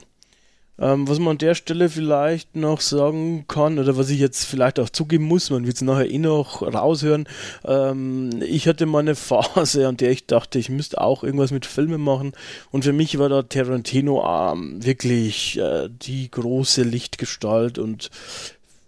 Ähm, 0.78 1.06
was 1.06 1.18
man 1.18 1.32
an 1.32 1.38
der 1.38 1.54
Stelle 1.54 1.90
vielleicht 1.90 2.56
noch 2.56 2.80
sagen 2.80 3.44
kann, 3.46 3.78
oder 3.78 3.98
was 3.98 4.08
ich 4.08 4.18
jetzt 4.18 4.44
vielleicht 4.44 4.80
auch 4.80 4.88
zugeben 4.88 5.24
muss, 5.24 5.50
man 5.50 5.66
wird 5.66 5.76
es 5.76 5.82
nachher 5.82 6.10
eh 6.10 6.16
noch 6.16 6.62
raushören, 6.62 7.28
ähm, 7.66 8.30
ich 8.40 8.66
hatte 8.66 8.86
mal 8.86 9.00
eine 9.00 9.14
Phase, 9.14 9.86
an 9.86 9.98
der 9.98 10.12
ich 10.12 10.24
dachte, 10.24 10.58
ich 10.58 10.70
müsste 10.70 10.98
auch 10.98 11.24
irgendwas 11.24 11.50
mit 11.50 11.66
Filmen 11.66 12.00
machen. 12.00 12.32
Und 12.70 12.84
für 12.84 12.94
mich 12.94 13.18
war 13.18 13.28
da 13.28 13.42
Tarantino 13.42 14.24
ähm, 14.26 14.82
wirklich 14.82 15.58
äh, 15.58 15.90
die 15.90 16.30
große 16.30 16.84
Lichtgestalt. 16.84 17.76
Und 17.76 18.08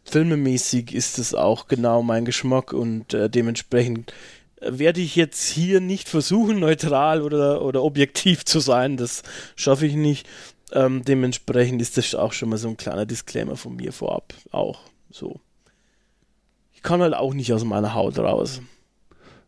filmemäßig 0.04 0.94
ist 0.94 1.18
es 1.18 1.34
auch 1.34 1.68
genau 1.68 2.02
mein 2.02 2.24
Geschmack. 2.24 2.72
Und 2.72 3.12
äh, 3.12 3.28
dementsprechend 3.28 4.14
werde 4.60 5.00
ich 5.00 5.16
jetzt 5.16 5.48
hier 5.48 5.80
nicht 5.80 6.08
versuchen, 6.08 6.60
neutral 6.60 7.22
oder, 7.22 7.62
oder 7.62 7.82
objektiv 7.82 8.44
zu 8.44 8.60
sein. 8.60 8.96
Das 8.96 9.22
schaffe 9.56 9.86
ich 9.86 9.94
nicht. 9.94 10.26
Ähm, 10.72 11.02
dementsprechend 11.04 11.82
ist 11.82 11.96
das 11.96 12.14
auch 12.14 12.32
schon 12.32 12.50
mal 12.50 12.58
so 12.58 12.68
ein 12.68 12.76
kleiner 12.76 13.06
Disclaimer 13.06 13.56
von 13.56 13.76
mir 13.76 13.92
vorab. 13.92 14.34
Auch 14.52 14.80
so. 15.10 15.40
Ich 16.72 16.82
kann 16.82 17.02
halt 17.02 17.14
auch 17.14 17.34
nicht 17.34 17.52
aus 17.52 17.64
meiner 17.64 17.94
Haut 17.94 18.18
raus. 18.18 18.60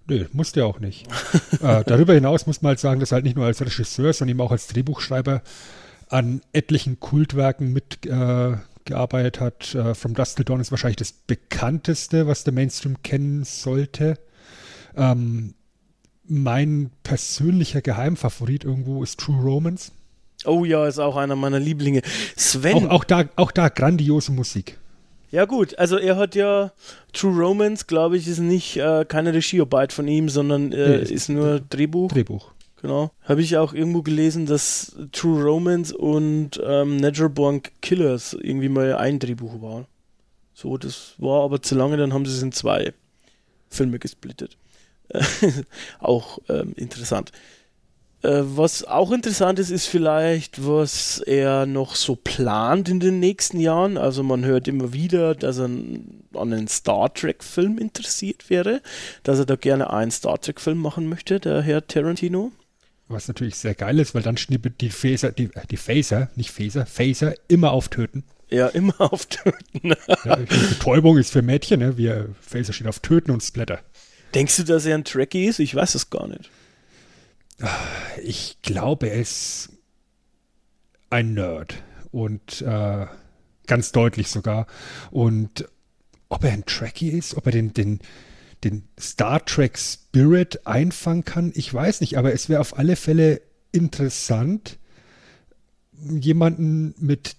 Nö, 0.07 0.27
musst 0.33 0.57
du 0.57 0.67
auch 0.67 0.81
nicht. 0.81 1.07
äh, 1.63 1.85
darüber 1.85 2.15
hinaus 2.15 2.47
muss 2.47 2.61
man 2.61 2.71
halt 2.71 2.81
sagen, 2.81 3.01
dass 3.01 3.13
halt 3.13 3.25
nicht 3.25 3.37
nur 3.37 3.47
als 3.47 3.61
Regisseur, 3.61 4.13
sondern 4.13 4.37
eben 4.37 4.41
auch 4.41 4.51
als 4.51 4.67
Drehbuchschreiber 4.67 5.43
an 6.09 6.43
etlichen 6.53 6.99
Kultwerken 7.01 7.73
mitgearbeitet 7.73 9.37
äh, 9.37 9.41
hat. 9.41 9.75
Äh, 9.75 9.95
From 9.95 10.15
Dust 10.15 10.37
Till 10.37 10.45
Dawn 10.45 10.61
ist 10.61 10.73
wahrscheinlich 10.73 10.97
das 10.97 11.13
bekannteste, 11.13 12.27
was 12.27 12.45
der 12.45 12.53
Mainstream 12.53 13.03
kennen 13.03 13.45
sollte. 13.45 14.19
Ähm, 14.97 15.55
mein 16.25 16.91
persönlicher 17.03 17.83
Geheimfavorit 17.83 18.65
irgendwo 18.65 19.03
ist 19.03 19.21
True 19.21 19.43
Romance. 19.43 19.93
Oh 20.45 20.65
ja, 20.65 20.87
ist 20.87 20.99
auch 20.99 21.17
einer 21.17 21.37
meiner 21.37 21.61
Lieblinge. 21.61 22.03
Sven. 22.37 22.87
Auch, 22.89 22.91
auch, 22.91 23.05
da, 23.05 23.25
auch 23.37 23.53
da 23.53 23.69
grandiose 23.69 24.33
Musik. 24.33 24.79
Ja 25.31 25.47
gut, 25.47 25.79
also 25.79 25.97
er 25.97 26.17
hat 26.17 26.35
ja 26.35 26.73
True 27.13 27.35
Romance, 27.35 27.87
glaube 27.87 28.19
ich, 28.19 28.29
ist 28.29 28.39
nicht 28.39 28.77
äh, 28.77 29.05
keine 29.07 29.33
Regiearbeit 29.33 29.93
von 29.93 30.07
ihm, 30.07 30.29
sondern 30.29 30.73
äh, 30.73 30.99
nee, 30.99 31.13
ist 31.13 31.29
nur 31.29 31.61
Drehbuch. 31.61 32.13
Drehbuch. 32.13 32.53
Genau. 32.83 33.13
Habe 33.23 33.41
ich 33.41 33.57
auch 33.57 33.73
irgendwo 33.73 34.03
gelesen, 34.03 34.45
dass 34.45 34.95
True 35.13 35.43
Romance 35.43 35.97
und 35.97 36.61
ähm, 36.63 36.97
Natural 36.97 37.31
Born 37.31 37.63
Killers 37.81 38.35
irgendwie 38.35 38.69
mal 38.69 38.97
ein 38.97 39.21
Drehbuch 39.21 39.63
waren. 39.63 39.87
So, 40.53 40.77
das 40.77 41.15
war 41.19 41.45
aber 41.45 41.63
zu 41.63 41.77
lange, 41.77 41.97
dann 41.97 42.13
haben 42.13 42.27
sie 42.27 42.37
es 42.37 42.43
in 42.43 42.53
zwei 42.53 42.93
Filme 43.71 43.99
gesplittet. 43.99 44.59
auch 46.01 46.39
ähm, 46.49 46.73
interessant. 46.77 47.33
Äh, 48.23 48.43
was 48.45 48.85
auch 48.85 49.11
interessant 49.11 49.59
ist, 49.59 49.71
ist 49.71 49.87
vielleicht, 49.87 50.65
was 50.65 51.19
er 51.19 51.67
noch 51.67 51.97
so 51.97 52.15
plant 52.15 52.89
in 52.89 53.01
den 53.01 53.19
nächsten 53.19 53.59
Jahren. 53.59 53.99
Also 53.99 54.23
man 54.23 54.45
hört 54.45 54.69
immer 54.69 54.93
wieder, 54.93 55.35
dass 55.35 55.59
er 55.59 55.65
an 55.65 56.23
einen 56.33 56.69
Star 56.69 57.13
Trek-Film 57.13 57.79
interessiert 57.79 58.49
wäre, 58.49 58.81
dass 59.25 59.39
er 59.39 59.47
da 59.47 59.57
gerne 59.57 59.93
einen 59.93 60.13
Star 60.13 60.41
Trek-Film 60.41 60.79
machen 60.79 61.09
möchte, 61.09 61.41
der 61.41 61.63
Herr 61.63 61.87
Tarantino. 61.87 62.53
Was 63.09 63.29
natürlich 63.29 63.57
sehr 63.57 63.75
geil 63.75 63.99
ist, 63.99 64.15
weil 64.15 64.23
dann 64.23 64.37
schnippet 64.37 64.81
die 64.81 64.91
Phaser, 64.91 65.33
die, 65.33 65.51
die 65.71 65.77
Phaser, 65.77 66.31
nicht 66.37 66.51
Phaser, 66.51 66.87
Phaser 66.87 67.35
immer 67.49 67.73
auf 67.73 67.89
Töten. 67.89 68.25
Ja, 68.49 68.69
immer 68.69 68.95
auf 69.13 69.27
Töten. 69.27 69.95
ja, 70.25 70.37
Betäubung 70.37 71.19
ist 71.19 71.33
für 71.33 71.43
Mädchen, 71.43 71.81
ne? 71.81 71.97
Wir 71.97 72.29
Phaser 72.41 72.73
steht 72.73 72.87
auf 72.87 73.01
Töten 73.01 73.33
und 73.33 73.43
Splatter. 73.43 73.81
Denkst 74.35 74.57
du, 74.57 74.63
dass 74.65 74.87
er 74.87 74.95
ein 74.95 75.05
Trekkie 75.05 75.47
ist? 75.47 75.59
Ich 75.59 75.75
weiß 75.75 75.95
es 75.95 76.11
gar 76.11 76.27
nicht. 76.27 76.51
Ich 78.23 78.59
glaube, 78.63 79.09
er 79.09 79.21
ist 79.21 79.71
ein 81.11 81.35
Nerd 81.35 81.83
und 82.11 82.63
äh, 82.63 83.07
ganz 83.67 83.93
deutlich 83.93 84.29
sogar. 84.29 84.67
Und 85.11 85.69
ob 86.29 86.45
er 86.45 86.53
ein 86.53 86.65
Trekkie 86.65 87.11
ist, 87.11 87.37
ob 87.37 87.47
er 87.47 87.53
den, 87.53 87.75
den, 87.75 88.01
den 88.65 88.89
Star 88.99 89.45
Trek 89.45 89.79
Spirit 89.79 90.67
einfangen 90.67 91.25
kann, 91.25 91.53
ich 91.55 91.73
weiß 91.73 92.01
nicht, 92.01 92.17
aber 92.17 92.33
es 92.33 92.49
wäre 92.49 92.61
auf 92.61 92.79
alle 92.79 92.97
Fälle 92.97 93.43
interessant, 93.71 94.79
jemanden 95.93 96.95
mit 96.99 97.37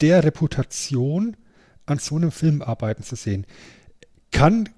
der 0.00 0.22
Reputation 0.22 1.36
an 1.86 1.98
so 1.98 2.16
einem 2.16 2.30
Film 2.30 2.62
arbeiten 2.62 3.02
zu 3.02 3.16
sehen. 3.16 3.46
Kann 4.30 4.68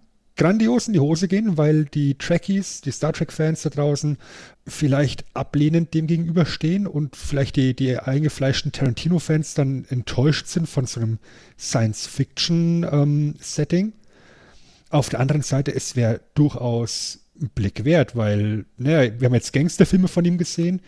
grandios 0.41 0.87
in 0.87 0.95
die 0.95 1.01
Hose 1.01 1.29
gehen, 1.29 1.59
weil 1.59 1.85
die 1.85 2.15
Trekkies, 2.15 2.81
die 2.81 2.93
Star 2.93 3.13
Trek-Fans 3.13 3.61
da 3.61 3.69
draußen 3.69 4.17
vielleicht 4.67 5.27
ablehnend 5.35 5.93
dem 5.93 6.07
gegenüberstehen 6.07 6.87
und 6.87 7.15
vielleicht 7.15 7.57
die, 7.57 7.77
die 7.77 7.99
eingefleischten 7.99 8.73
Tarantino-Fans 8.73 9.53
dann 9.53 9.85
enttäuscht 9.91 10.47
sind 10.47 10.67
von 10.67 10.87
so 10.87 11.03
einem 11.03 11.19
Science-Fiction-Setting. 11.59 13.87
Ähm, 13.87 13.93
Auf 14.89 15.11
der 15.11 15.21
anderen 15.21 15.43
Seite, 15.43 15.75
es 15.75 15.95
wäre 15.95 16.23
durchaus 16.33 17.19
ein 17.39 17.51
Blick 17.51 17.85
wert, 17.85 18.17
weil, 18.17 18.65
naja, 18.79 19.21
wir 19.21 19.27
haben 19.27 19.35
jetzt 19.35 19.53
Gangsterfilme 19.53 20.09
von 20.09 20.25
ihm 20.25 20.39
gesehen, 20.39 20.81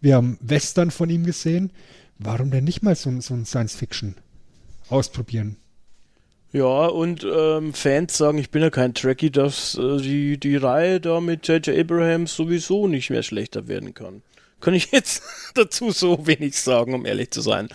wir 0.00 0.16
haben 0.16 0.38
Western 0.40 0.90
von 0.90 1.10
ihm 1.10 1.24
gesehen. 1.24 1.72
Warum 2.18 2.50
denn 2.50 2.64
nicht 2.64 2.82
mal 2.82 2.96
so, 2.96 3.20
so 3.20 3.34
ein 3.34 3.44
Science-Fiction 3.44 4.14
ausprobieren? 4.88 5.58
Ja, 6.54 6.86
und 6.86 7.26
ähm, 7.28 7.74
Fans 7.74 8.16
sagen, 8.16 8.38
ich 8.38 8.48
bin 8.48 8.62
ja 8.62 8.70
kein 8.70 8.94
Trekkie, 8.94 9.32
dass 9.32 9.74
äh, 9.74 9.96
die, 9.96 10.38
die 10.38 10.54
Reihe 10.54 11.00
da 11.00 11.20
mit 11.20 11.48
J.J. 11.48 11.76
Abrahams 11.76 12.36
sowieso 12.36 12.86
nicht 12.86 13.10
mehr 13.10 13.24
schlechter 13.24 13.66
werden 13.66 13.92
kann. 13.92 14.22
Kann 14.60 14.72
ich 14.72 14.92
jetzt 14.92 15.24
dazu 15.54 15.90
so 15.90 16.28
wenig 16.28 16.56
sagen, 16.56 16.94
um 16.94 17.06
ehrlich 17.06 17.32
zu 17.32 17.40
sein. 17.40 17.70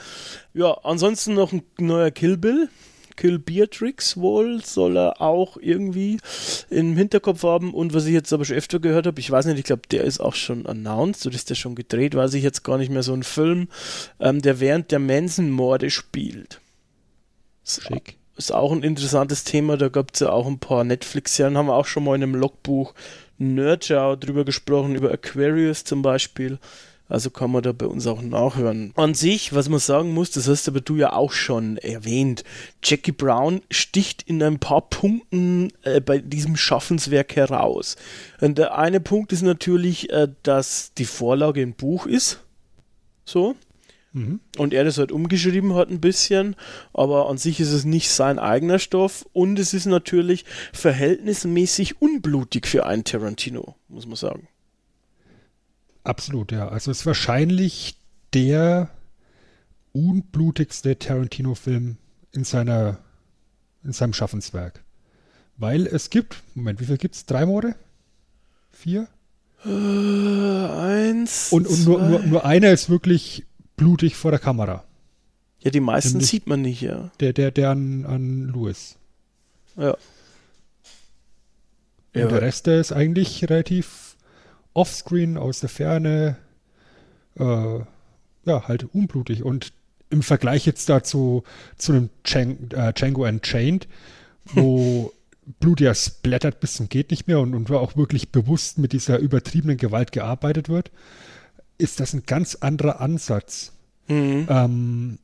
Ja, 0.54 0.78
ansonsten 0.84 1.34
noch 1.34 1.52
ein 1.52 1.64
neuer 1.78 2.10
Kill 2.12 2.38
Bill. 2.38 2.70
Kill 3.18 3.38
Beatrix 3.38 4.16
wohl 4.16 4.64
soll 4.64 4.98
er 4.98 5.20
auch 5.20 5.58
irgendwie 5.60 6.20
im 6.70 6.96
Hinterkopf 6.96 7.44
haben. 7.44 7.74
Und 7.74 7.94
was 7.94 8.06
ich 8.06 8.14
jetzt 8.14 8.32
aber 8.32 8.46
schon 8.46 8.56
öfter 8.56 8.80
gehört 8.80 9.08
habe, 9.08 9.20
ich 9.20 9.30
weiß 9.30 9.46
nicht, 9.48 9.60
ich 9.60 9.66
glaube, 9.66 9.90
der 9.92 10.06
ist 10.06 10.22
auch 10.22 10.36
schon 10.36 10.66
announced 10.66 11.26
oder 11.26 11.36
ist 11.36 11.50
der 11.50 11.56
schon 11.56 11.76
gedreht, 11.76 12.16
weiß 12.16 12.34
ich 12.34 12.44
jetzt 12.44 12.64
gar 12.64 12.78
nicht 12.78 12.94
mehr, 12.94 13.04
so 13.04 13.12
ein 13.12 13.24
Film, 13.24 13.68
ähm, 14.22 14.42
der 14.42 14.62
während 14.62 14.92
der 14.92 15.00
Manson-Morde 15.00 15.90
spielt. 15.90 16.62
Schick 17.66 18.19
ist 18.40 18.54
auch 18.54 18.72
ein 18.72 18.84
interessantes 18.84 19.44
Thema. 19.44 19.78
Da 19.78 19.90
gab 19.90 20.14
es 20.14 20.22
ja 20.22 20.32
auch 20.32 20.48
ein 20.48 20.60
paar 20.60 20.84
Netflix-Serien, 20.84 21.58
haben 21.58 21.68
wir 21.68 21.76
auch 21.76 21.86
schon 21.86 22.04
mal 22.04 22.16
in 22.16 22.24
einem 22.24 22.36
Logbuch 22.36 22.94
Nerdschau 23.38 24.16
drüber 24.16 24.46
gesprochen, 24.46 24.96
über 24.96 25.12
Aquarius 25.12 25.84
zum 25.84 26.02
Beispiel. 26.02 26.58
Also 27.10 27.32
kann 27.32 27.52
man 27.52 27.64
da 27.64 27.72
bei 27.72 27.88
uns 27.88 28.06
auch 28.06 28.22
nachhören. 28.22 28.94
An 28.96 29.16
sich, 29.16 29.54
was 29.54 29.68
man 29.68 29.80
sagen 29.80 30.14
muss, 30.14 30.30
das 30.30 30.48
hast 30.48 30.68
aber 30.68 30.80
du 30.80 30.96
ja 30.96 31.14
auch 31.14 31.32
schon 31.32 31.78
erwähnt. 31.78 32.44
Jackie 32.84 33.12
Brown 33.12 33.62
sticht 33.72 34.22
in 34.22 34.42
ein 34.44 34.60
paar 34.60 34.82
Punkten 34.82 35.74
äh, 35.82 36.02
bei 36.02 36.20
diesem 36.20 36.56
Schaffenswerk 36.56 37.36
heraus. 37.36 37.96
Und 38.42 38.60
der 38.60 38.78
eine 38.78 39.00
Punkt 39.00 39.34
ist 39.34 39.42
natürlich, 39.42 40.12
äh, 40.12 40.28
dass 40.44 40.94
die 40.94 41.06
Vorlage 41.06 41.62
ein 41.62 41.74
Buch 41.74 42.06
ist. 42.06 42.42
So. 43.26 43.56
Mhm. 44.12 44.40
Und 44.58 44.74
er 44.74 44.84
das 44.84 44.98
halt 44.98 45.12
umgeschrieben 45.12 45.76
hat 45.76 45.90
ein 45.90 46.02
bisschen, 46.02 46.56
aber 46.94 47.30
an 47.30 47.38
sich 47.38 47.60
ist 47.60 47.72
es 47.72 47.86
nicht 47.86 48.10
sein 48.10 48.40
eigener 48.40 48.80
Stoff 48.80 49.26
und 49.34 49.60
es 49.60 49.74
ist 49.74 49.86
natürlich 49.86 50.46
verhältnismäßig 50.74 52.02
unblutig 52.02 52.68
für 52.68 52.86
einen 52.86 53.04
Tarantino, 53.04 53.76
muss 53.88 54.08
man 54.08 54.16
sagen. 54.16 54.48
Absolut, 56.04 56.52
ja. 56.52 56.70
Also 56.70 56.92
es 56.92 57.02
ist 57.02 57.06
wahrscheinlich 57.06 57.98
der 58.34 58.90
unblutigste 59.92 60.98
Tarantino-Film 60.98 61.98
in 62.32 62.44
seiner 62.44 63.00
in 63.84 63.94
seinem 63.94 64.14
Schaffenswerk. 64.14 64.84
Weil 65.58 65.88
es 65.88 66.10
gibt, 66.10 66.42
Moment, 66.56 66.80
wie 66.80 66.86
viel 66.86 66.98
gibt 66.98 67.16
es? 67.16 67.26
Drei 67.26 67.46
Morde? 67.46 67.76
Vier? 68.72 69.08
Äh, 69.66 69.70
eins. 69.70 71.52
Und, 71.52 71.68
und 71.68 71.86
nur, 71.86 72.02
nur, 72.02 72.20
nur 72.22 72.46
einer 72.46 72.72
ist 72.72 72.90
wirklich 72.90 73.46
blutig 73.80 74.18
vor 74.18 74.32
der 74.32 74.40
Kamera. 74.42 74.84
Ja, 75.60 75.72
die 75.72 75.80
meisten 75.80 76.12
Nämlich 76.14 76.30
sieht 76.30 76.48
man 76.48 76.62
nicht, 76.62 76.82
ja. 76.82 77.12
Der, 77.22 77.32
der, 77.32 77.52
der 77.52 77.70
an, 77.70 78.06
an 78.06 78.48
Louis. 78.48 78.98
Ja. 79.78 79.92
Und 82.14 82.22
Ja, 82.22 82.28
der 82.28 82.42
Rest, 82.42 82.68
der 82.68 82.82
ist 82.82 82.92
eigentlich 82.92 83.50
relativ 83.50 84.18
offscreen, 84.74 85.38
aus 85.38 85.62
der 85.62 85.70
Ferne, 85.70 86.38
äh, 87.38 87.44
ja, 88.46 88.68
halt 88.68 88.84
unblutig. 88.94 89.44
Und 89.44 89.72
im 90.10 90.24
Vergleich 90.24 90.66
jetzt 90.66 90.90
dazu 90.90 91.44
zu 91.78 91.94
einem 91.94 92.10
Django, 92.26 92.76
äh, 92.76 92.94
Django 92.94 93.26
Unchained, 93.26 93.88
wo 94.46 95.14
Blut 95.62 95.80
ja 95.80 95.96
splattert 95.96 96.60
bis 96.60 96.74
zum 96.74 96.90
geht 96.90 97.12
nicht 97.12 97.28
mehr 97.28 97.40
und, 97.40 97.56
und 97.56 97.70
wo 97.70 97.78
auch 97.78 97.96
wirklich 97.96 98.30
bewusst 98.30 98.78
mit 98.78 98.92
dieser 98.92 99.20
übertriebenen 99.20 99.78
Gewalt 99.78 100.12
gearbeitet 100.12 100.68
wird, 100.68 100.92
ist 101.80 102.00
das 102.00 102.14
ein 102.14 102.24
ganz 102.28 102.56
anderer 102.56 103.02
Ansatz. 103.02 103.72
Mhm. 104.08 104.46
Ähm, 104.50 105.20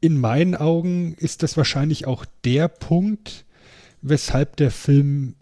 in 0.00 0.18
meinen 0.18 0.54
Augen 0.54 1.14
ist 1.14 1.42
das 1.42 1.58
wahrscheinlich 1.58 2.06
auch 2.06 2.24
der 2.44 2.68
Punkt, 2.68 3.44
weshalb 4.00 4.56
der 4.56 4.70
Film 4.70 5.34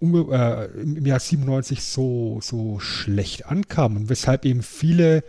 äh, 0.00 0.66
im 0.80 1.04
Jahr 1.04 1.20
97 1.20 1.82
so, 1.82 2.40
so 2.40 2.80
schlecht 2.80 3.46
ankam 3.46 3.96
und 3.96 4.08
weshalb 4.08 4.44
eben 4.44 4.62
viele 4.62 5.22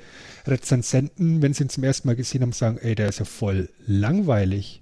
Rezensenten, 0.48 1.42
wenn 1.42 1.54
sie 1.54 1.64
ihn 1.64 1.70
zum 1.70 1.84
ersten 1.84 2.08
Mal 2.08 2.16
gesehen 2.16 2.42
haben, 2.42 2.54
sagen, 2.54 2.78
ey, 2.78 2.96
der 2.96 3.10
ist 3.10 3.20
ja 3.20 3.26
voll 3.26 3.70
langweilig. 3.86 4.82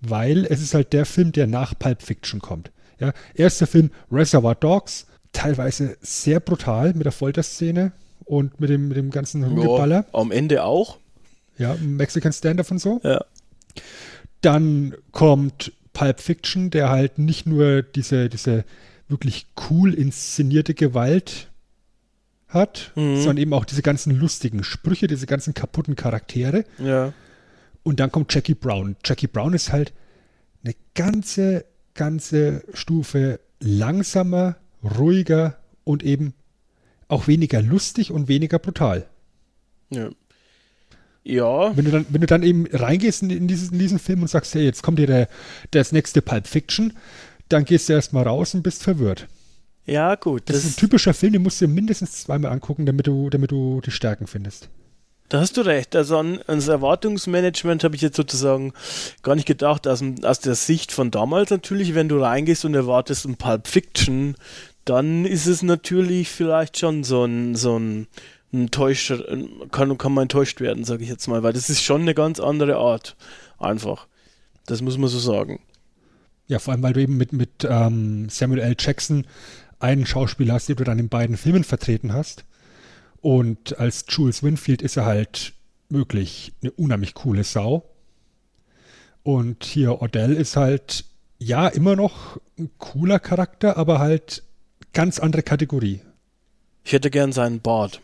Weil 0.00 0.46
es 0.46 0.60
ist 0.60 0.74
halt 0.74 0.92
der 0.92 1.06
Film, 1.06 1.32
der 1.32 1.46
nach 1.46 1.78
Pulp 1.78 2.02
Fiction 2.02 2.40
kommt. 2.40 2.70
Ja, 3.00 3.12
erster 3.34 3.66
Film 3.66 3.90
Reservoir 4.10 4.54
Dogs, 4.54 5.06
teilweise 5.34 5.98
sehr 6.00 6.40
brutal 6.40 6.94
mit 6.94 7.04
der 7.04 7.12
Folterszene 7.12 7.92
und 8.24 8.58
mit 8.60 8.70
dem, 8.70 8.88
mit 8.88 8.96
dem 8.96 9.10
ganzen 9.10 9.44
Rumgeballer. 9.44 10.06
Ja, 10.12 10.18
am 10.18 10.32
Ende 10.32 10.64
auch. 10.64 10.96
Ja, 11.58 11.76
Mexican 11.82 12.32
Stand-Up 12.32 12.70
und 12.70 12.78
so. 12.78 13.00
Ja. 13.04 13.22
Dann 14.40 14.94
kommt 15.12 15.72
Pulp 15.92 16.20
Fiction, 16.20 16.70
der 16.70 16.88
halt 16.90 17.18
nicht 17.18 17.46
nur 17.46 17.82
diese, 17.82 18.28
diese 18.28 18.64
wirklich 19.08 19.46
cool 19.70 19.94
inszenierte 19.94 20.74
Gewalt 20.74 21.50
hat, 22.48 22.92
Mhm. 22.94 23.16
sondern 23.18 23.36
eben 23.38 23.52
auch 23.52 23.64
diese 23.64 23.82
ganzen 23.82 24.14
lustigen 24.18 24.64
Sprüche, 24.64 25.06
diese 25.06 25.26
ganzen 25.26 25.54
kaputten 25.54 25.96
Charaktere. 25.96 26.64
Ja. 26.78 27.12
Und 27.82 28.00
dann 28.00 28.10
kommt 28.10 28.32
Jackie 28.34 28.54
Brown. 28.54 28.96
Jackie 29.04 29.26
Brown 29.26 29.52
ist 29.54 29.72
halt 29.72 29.92
eine 30.64 30.74
ganze, 30.94 31.64
ganze 31.94 32.62
Stufe 32.72 33.40
langsamer, 33.60 34.56
ruhiger 34.86 35.58
und 35.84 36.02
eben 36.02 36.34
auch 37.08 37.26
weniger 37.26 37.62
lustig 37.62 38.10
und 38.10 38.28
weniger 38.28 38.58
brutal. 38.58 39.06
Ja. 39.90 40.10
Ja. 41.24 41.74
Wenn 41.76 41.86
du 41.86 41.90
dann, 41.90 42.06
wenn 42.10 42.20
du 42.20 42.26
dann 42.26 42.42
eben 42.42 42.66
reingehst 42.70 43.22
in, 43.22 43.30
in, 43.30 43.48
dieses, 43.48 43.70
in 43.70 43.78
diesen 43.78 43.98
Film 43.98 44.22
und 44.22 44.28
sagst, 44.28 44.54
hey, 44.54 44.64
jetzt 44.64 44.82
kommt 44.82 44.98
dir 44.98 45.06
der, 45.06 45.28
das 45.70 45.92
nächste 45.92 46.20
Pulp 46.20 46.46
Fiction, 46.46 46.92
dann 47.48 47.64
gehst 47.64 47.88
du 47.88 47.94
erstmal 47.94 48.24
raus 48.24 48.54
und 48.54 48.62
bist 48.62 48.82
verwirrt. 48.82 49.26
Ja, 49.86 50.14
gut. 50.14 50.42
Das, 50.46 50.56
Das, 50.56 50.64
ist 50.64 50.76
ein 50.76 50.80
typischer 50.80 51.14
Film, 51.14 51.32
den 51.34 51.42
musst 51.42 51.60
du 51.60 51.68
mindestens 51.68 52.22
zweimal 52.22 52.52
angucken, 52.52 52.86
damit 52.86 53.06
du, 53.06 53.30
damit 53.30 53.50
du 53.50 53.80
die 53.80 53.90
Stärken 53.90 54.26
findest. 54.26 54.68
da 55.28 55.40
hast 55.40 55.56
du 55.56 55.62
recht. 55.62 55.96
Also 55.96 56.18
an, 56.18 56.40
ans 56.46 56.68
Erwartungsmanagement 56.68 57.84
habe 57.84 57.96
ich 57.96 58.02
jetzt 58.02 58.16
sozusagen 58.16 58.72
gar 59.22 59.34
nicht 59.34 59.46
gedacht. 59.46 59.86
Aus, 59.86 60.02
aus 60.22 60.40
der 60.40 60.54
Sicht 60.54 60.92
von 60.92 61.10
damals 61.10 61.50
natürlich, 61.50 61.94
wenn 61.94 62.08
du 62.08 62.18
reingehst 62.18 62.64
und 62.64 62.74
erwartest 62.74 63.24
ein 63.26 63.36
Pulp 63.36 63.66
Fiction, 63.66 64.36
dann 64.84 65.24
ist 65.24 65.46
es 65.46 65.62
natürlich 65.62 66.30
vielleicht 66.30 66.78
schon 66.78 67.04
so 67.04 67.24
ein, 67.24 67.54
so 67.54 67.78
ein, 67.78 68.06
ein 68.52 68.70
Täusch, 68.70 69.12
kann, 69.70 69.98
kann 69.98 70.12
man 70.12 70.22
enttäuscht 70.22 70.60
werden, 70.60 70.84
sage 70.84 71.02
ich 71.02 71.08
jetzt 71.08 71.26
mal, 71.26 71.42
weil 71.42 71.52
das 71.52 71.70
ist 71.70 71.82
schon 71.82 72.02
eine 72.02 72.14
ganz 72.14 72.40
andere 72.40 72.76
Art. 72.76 73.16
Einfach. 73.58 74.06
Das 74.66 74.82
muss 74.82 74.98
man 74.98 75.08
so 75.08 75.18
sagen. 75.18 75.60
Ja, 76.46 76.58
vor 76.58 76.72
allem, 76.72 76.82
weil 76.82 76.92
du 76.92 77.00
eben 77.00 77.16
mit, 77.16 77.32
mit 77.32 77.66
ähm, 77.68 78.28
Samuel 78.28 78.60
L. 78.60 78.76
Jackson 78.78 79.26
einen 79.78 80.06
Schauspieler 80.06 80.54
hast, 80.54 80.68
den 80.68 80.76
du 80.76 80.84
dann 80.84 80.98
in 80.98 81.08
beiden 81.08 81.36
Filmen 81.36 81.64
vertreten 81.64 82.12
hast. 82.12 82.44
Und 83.20 83.78
als 83.78 84.04
Jules 84.08 84.42
Winfield 84.42 84.82
ist 84.82 84.96
er 84.96 85.06
halt 85.06 85.54
wirklich 85.88 86.52
eine 86.62 86.72
unheimlich 86.72 87.14
coole 87.14 87.44
Sau. 87.44 87.84
Und 89.22 89.64
hier 89.64 90.02
Odell 90.02 90.34
ist 90.34 90.56
halt, 90.56 91.06
ja, 91.38 91.68
immer 91.68 91.96
noch 91.96 92.38
ein 92.58 92.70
cooler 92.78 93.18
Charakter, 93.18 93.78
aber 93.78 93.98
halt 93.98 94.42
ganz 94.94 95.18
andere 95.18 95.42
Kategorie. 95.42 96.00
Ich 96.84 96.92
hätte 96.92 97.10
gern 97.10 97.32
seinen 97.32 97.60
Bart. 97.60 98.00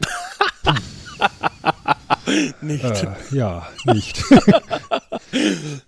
nicht. 2.62 2.84
Äh, 2.84 3.14
ja, 3.32 3.66
nicht. 3.86 4.22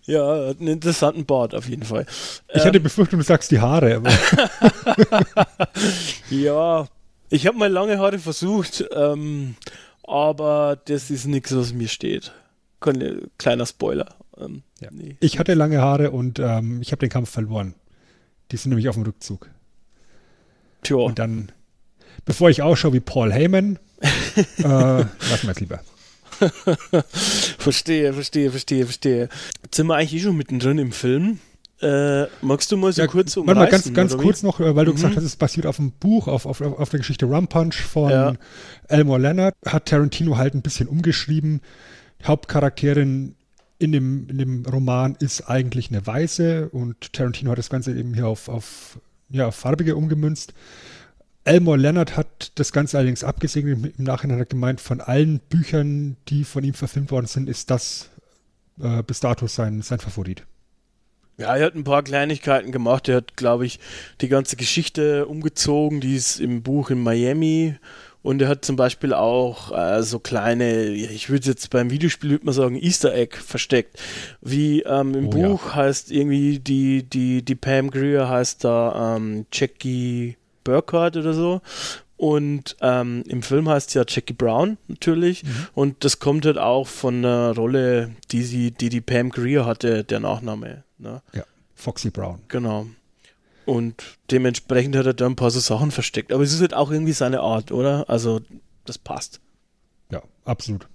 Ja, 0.06 0.48
hat 0.48 0.58
einen 0.58 0.68
interessanten 0.68 1.24
Bart 1.24 1.54
auf 1.54 1.68
jeden 1.68 1.84
Fall. 1.84 2.04
Ich 2.52 2.64
hatte 2.64 2.80
befürchtet, 2.80 3.18
du 3.20 3.22
sagst 3.24 3.52
die 3.52 3.60
Haare, 3.60 3.96
aber 3.96 4.10
Ja, 6.30 6.88
ich 7.28 7.46
habe 7.46 7.56
mal 7.56 7.70
lange 7.70 7.98
Haare 7.98 8.18
versucht, 8.18 8.84
ähm, 8.92 9.54
aber 10.04 10.76
das 10.86 11.10
ist 11.12 11.26
nichts, 11.26 11.54
was 11.54 11.72
mir 11.72 11.86
steht. 11.88 12.32
Kleiner 13.38 13.66
Spoiler. 13.66 14.08
Ähm, 14.36 14.62
Ja. 14.80 14.88
nee. 14.92 15.16
ich 15.20 15.38
hatte 15.38 15.54
lange 15.54 15.80
Haare 15.80 16.10
und 16.10 16.40
ähm, 16.40 16.80
ich 16.82 16.90
habe 16.90 17.00
den 17.00 17.10
Kampf 17.10 17.30
verloren. 17.30 17.74
Die 18.52 18.56
sind 18.56 18.70
nämlich 18.70 18.88
auf 18.88 18.94
dem 18.96 19.04
Rückzug. 19.04 19.50
Tja, 20.82 20.96
Und 20.96 21.18
dann, 21.18 21.50
bevor 22.24 22.48
ich 22.50 22.62
ausschaue 22.62 22.92
wie 22.92 23.00
Paul 23.00 23.32
Heyman, 23.32 23.78
äh, 24.58 24.62
lassen 24.62 25.08
wir 25.42 25.50
es 25.50 25.60
lieber. 25.60 25.80
verstehe, 27.58 28.12
verstehe, 28.12 28.50
verstehe, 28.50 28.84
verstehe. 28.84 29.28
Jetzt 29.64 29.76
sind 29.76 29.86
wir 29.86 29.96
eigentlich 29.96 30.14
eh 30.14 30.20
schon 30.24 30.36
mittendrin 30.36 30.78
im 30.78 30.92
Film. 30.92 31.38
Äh, 31.82 32.24
magst 32.40 32.72
du 32.72 32.76
mal 32.78 32.90
so 32.92 33.04
kurz 33.06 33.36
warte 33.36 33.54
mal 33.54 33.68
ganz, 33.68 33.86
umreißen? 33.86 33.94
ganz 33.94 34.16
kurz 34.16 34.42
noch, 34.42 34.60
äh, 34.60 34.74
weil 34.74 34.86
du 34.86 34.92
Mhm. 34.92 34.96
gesagt 34.96 35.16
hast, 35.16 35.24
es 35.24 35.36
basiert 35.36 35.66
auf 35.66 35.78
einem 35.78 35.92
Buch, 35.92 36.26
auf, 36.26 36.46
auf, 36.46 36.60
auf 36.62 36.88
der 36.88 36.98
Geschichte 37.00 37.26
Rum 37.26 37.48
Punch 37.48 37.74
von 37.76 38.10
Ja. 38.10 38.34
Elmore 38.88 39.20
Leonard, 39.20 39.54
hat 39.66 39.86
Tarantino 39.86 40.38
halt 40.38 40.54
ein 40.54 40.62
bisschen 40.62 40.88
umgeschrieben. 40.88 41.60
Hauptcharakterin 42.24 43.34
in 43.78 43.92
dem, 43.92 44.28
in 44.28 44.38
dem 44.38 44.66
Roman 44.66 45.16
ist 45.20 45.48
eigentlich 45.48 45.90
eine 45.90 46.06
Weiße 46.06 46.68
und 46.70 47.12
Tarantino 47.12 47.50
hat 47.50 47.58
das 47.58 47.70
Ganze 47.70 47.96
eben 47.96 48.14
hier 48.14 48.26
auf, 48.26 48.48
auf, 48.48 48.98
ja, 49.28 49.50
farbige 49.50 49.96
umgemünzt. 49.96 50.54
Elmore 51.44 51.76
Leonard 51.76 52.16
hat 52.16 52.52
das 52.56 52.72
Ganze 52.72 52.98
allerdings 52.98 53.22
abgesegnet. 53.22 53.94
Im 53.98 54.04
Nachhinein 54.04 54.38
hat 54.38 54.48
er 54.48 54.50
gemeint, 54.50 54.80
von 54.80 55.00
allen 55.00 55.38
Büchern, 55.38 56.16
die 56.28 56.42
von 56.42 56.64
ihm 56.64 56.74
verfilmt 56.74 57.10
worden 57.10 57.26
sind, 57.26 57.48
ist 57.48 57.70
das 57.70 58.10
äh, 58.80 59.02
bis 59.02 59.20
dato 59.20 59.46
sein, 59.46 59.82
sein 59.82 60.00
Favorit. 60.00 60.44
Ja, 61.38 61.54
er 61.54 61.66
hat 61.66 61.74
ein 61.74 61.84
paar 61.84 62.02
Kleinigkeiten 62.02 62.72
gemacht. 62.72 63.08
Er 63.08 63.16
hat, 63.16 63.36
glaube 63.36 63.66
ich, 63.66 63.78
die 64.22 64.28
ganze 64.28 64.56
Geschichte 64.56 65.26
umgezogen, 65.26 66.00
die 66.00 66.16
ist 66.16 66.40
im 66.40 66.62
Buch 66.62 66.90
in 66.90 67.02
Miami. 67.02 67.76
Und 68.26 68.42
er 68.42 68.48
hat 68.48 68.64
zum 68.64 68.74
Beispiel 68.74 69.14
auch 69.14 69.70
äh, 69.70 70.02
so 70.02 70.18
kleine, 70.18 70.90
ja, 70.90 71.10
ich 71.10 71.30
würde 71.30 71.46
jetzt 71.46 71.70
beim 71.70 71.92
Videospiel 71.92 72.30
würde 72.30 72.44
man 72.44 72.54
sagen, 72.54 72.74
Easter 72.74 73.14
Egg 73.14 73.36
versteckt. 73.36 74.00
Wie 74.40 74.82
ähm, 74.82 75.14
im 75.14 75.28
Oh 75.28 75.36
ja. 75.38 75.46
Buch 75.46 75.76
heißt 75.76 76.10
irgendwie 76.10 76.58
die, 76.58 77.04
die, 77.04 77.44
die 77.44 77.54
Pam 77.54 77.88
Grier 77.88 78.28
heißt 78.28 78.64
da 78.64 79.14
ähm, 79.14 79.46
Jackie 79.52 80.36
Burkhardt 80.64 81.16
oder 81.16 81.34
so. 81.34 81.60
Und 82.16 82.76
ähm, 82.80 83.22
im 83.28 83.42
Film 83.42 83.68
heißt 83.68 83.90
sie 83.90 84.00
ja 84.00 84.04
Jackie 84.08 84.32
Brown 84.32 84.76
natürlich. 84.88 85.44
Und 85.74 86.04
das 86.04 86.18
kommt 86.18 86.46
halt 86.46 86.58
auch 86.58 86.88
von 86.88 87.18
einer 87.18 87.54
Rolle, 87.54 88.10
die 88.32 88.42
sie, 88.42 88.72
die 88.72 88.88
die 88.88 89.02
Pam 89.02 89.30
Grier 89.30 89.66
hatte, 89.66 90.02
der 90.02 90.18
Nachname. 90.18 90.82
Ne? 90.98 91.22
Ja, 91.32 91.44
Foxy 91.76 92.10
Brown. 92.10 92.40
Genau. 92.48 92.86
Und 93.66 94.18
dementsprechend 94.30 94.96
hat 94.96 95.06
er 95.06 95.14
da 95.14 95.26
ein 95.26 95.36
paar 95.36 95.50
so 95.50 95.58
Sachen 95.60 95.90
versteckt. 95.90 96.32
Aber 96.32 96.42
es 96.42 96.52
ist 96.52 96.60
halt 96.60 96.72
auch 96.72 96.90
irgendwie 96.90 97.12
seine 97.12 97.40
Art, 97.40 97.72
oder? 97.72 98.08
Also, 98.08 98.40
das 98.84 98.96
passt. 98.96 99.40
Ja, 100.10 100.22
absolut. 100.44 100.88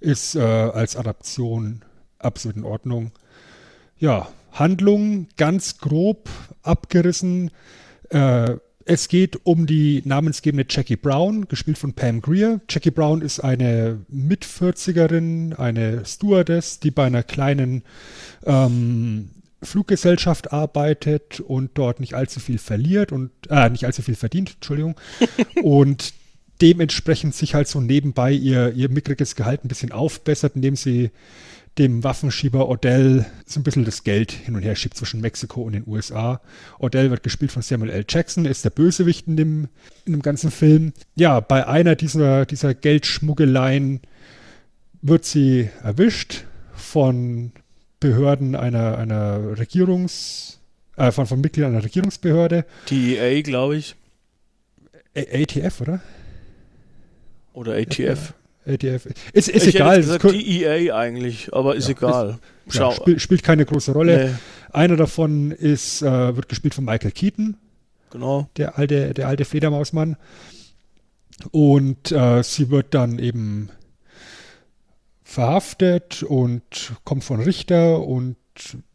Ist 0.00 0.34
äh, 0.34 0.40
als 0.40 0.96
Adaption 0.96 1.84
absolut 2.18 2.56
in 2.56 2.64
Ordnung. 2.64 3.12
Ja, 3.96 4.28
Handlung 4.52 5.28
ganz 5.36 5.78
grob 5.78 6.28
abgerissen. 6.62 7.52
Äh, 8.10 8.56
es 8.84 9.08
geht 9.08 9.44
um 9.44 9.66
die 9.66 10.02
namensgebende 10.04 10.66
Jackie 10.68 10.96
Brown, 10.96 11.46
gespielt 11.46 11.78
von 11.78 11.92
Pam 11.92 12.22
Greer. 12.22 12.60
Jackie 12.68 12.90
Brown 12.90 13.20
ist 13.20 13.38
eine 13.38 14.00
Mit-40erin, 14.08 15.54
eine 15.54 16.04
Stewardess, 16.06 16.80
die 16.80 16.90
bei 16.90 17.04
einer 17.04 17.22
kleinen 17.22 17.82
ähm, 18.46 19.30
Fluggesellschaft 19.62 20.52
arbeitet 20.52 21.40
und 21.40 21.72
dort 21.74 22.00
nicht 22.00 22.14
allzu 22.14 22.40
viel 22.40 22.58
verliert 22.58 23.12
und 23.12 23.30
äh, 23.48 23.68
nicht 23.70 23.84
allzu 23.84 24.02
viel 24.02 24.14
verdient, 24.14 24.54
Entschuldigung. 24.54 24.94
und 25.62 26.12
dementsprechend 26.60 27.34
sich 27.34 27.54
halt 27.54 27.68
so 27.68 27.80
nebenbei 27.80 28.32
ihr, 28.32 28.72
ihr 28.74 28.88
mickriges 28.88 29.36
Gehalt 29.36 29.64
ein 29.64 29.68
bisschen 29.68 29.92
aufbessert, 29.92 30.56
indem 30.56 30.76
sie 30.76 31.10
dem 31.78 32.02
Waffenschieber 32.02 32.68
Odell 32.68 33.26
so 33.46 33.60
ein 33.60 33.62
bisschen 33.62 33.84
das 33.84 34.02
Geld 34.02 34.32
hin 34.32 34.56
und 34.56 34.62
her 34.62 34.74
schiebt 34.74 34.96
zwischen 34.96 35.20
Mexiko 35.20 35.62
und 35.62 35.74
den 35.74 35.86
USA. 35.86 36.40
Odell 36.78 37.10
wird 37.10 37.22
gespielt 37.22 37.52
von 37.52 37.62
Samuel 37.62 37.90
L. 37.90 38.04
Jackson, 38.08 38.46
ist 38.46 38.64
der 38.64 38.70
Bösewicht 38.70 39.28
in 39.28 39.36
dem, 39.36 39.68
in 40.04 40.12
dem 40.12 40.22
ganzen 40.22 40.50
Film. 40.50 40.92
Ja, 41.14 41.38
bei 41.38 41.66
einer 41.66 41.94
dieser, 41.94 42.46
dieser 42.46 42.74
Geldschmuggeleien 42.74 44.00
wird 45.02 45.24
sie 45.24 45.68
erwischt 45.82 46.44
von 46.74 47.52
Behörden 48.00 48.54
einer, 48.54 48.98
einer 48.98 49.58
Regierungs, 49.58 50.60
äh, 50.96 51.12
von, 51.12 51.26
von 51.26 51.40
Mitgliedern 51.40 51.72
einer 51.72 51.84
Regierungsbehörde. 51.84 52.64
Die 52.88 53.16
EA, 53.16 53.42
glaube 53.42 53.76
ich. 53.76 53.96
A 55.16 55.20
ATF, 55.20 55.80
oder? 55.80 56.00
Oder 57.52 57.74
ATF. 57.74 58.34
ATF. 58.66 59.06
Ist, 59.32 59.48
ist 59.48 59.66
ich 59.66 59.74
egal. 59.74 59.96
Hätte 59.96 60.18
gesagt, 60.18 60.30
die 60.32 60.62
EA 60.62 60.94
eigentlich, 60.96 61.52
aber 61.52 61.74
ist 61.74 61.88
Ja, 61.88 61.94
egal. 61.96 62.38
Schau. 62.68 62.90
Ja, 62.90 62.96
spiel, 62.96 63.18
spielt 63.18 63.42
keine 63.42 63.64
große 63.64 63.92
Rolle. 63.92 64.26
Nee, 64.26 64.34
Einer 64.72 64.96
davon 64.96 65.50
ist, 65.50 66.02
äh, 66.02 66.36
wird 66.36 66.48
gespielt 66.48 66.74
von 66.74 66.84
Michael 66.84 67.12
Keaton, 67.12 67.56
genau. 68.10 68.48
der 68.56 68.78
alte, 68.78 69.14
der 69.14 69.28
alte 69.28 69.44
Fledermausmann. 69.44 70.16
Und 71.50 72.12
äh, 72.12 72.42
sie 72.42 72.68
wird 72.70 72.94
dann 72.94 73.18
eben 73.18 73.70
verhaftet 75.28 76.22
und 76.22 76.94
kommt 77.04 77.22
von 77.22 77.40
Richter 77.40 78.00
und 78.00 78.36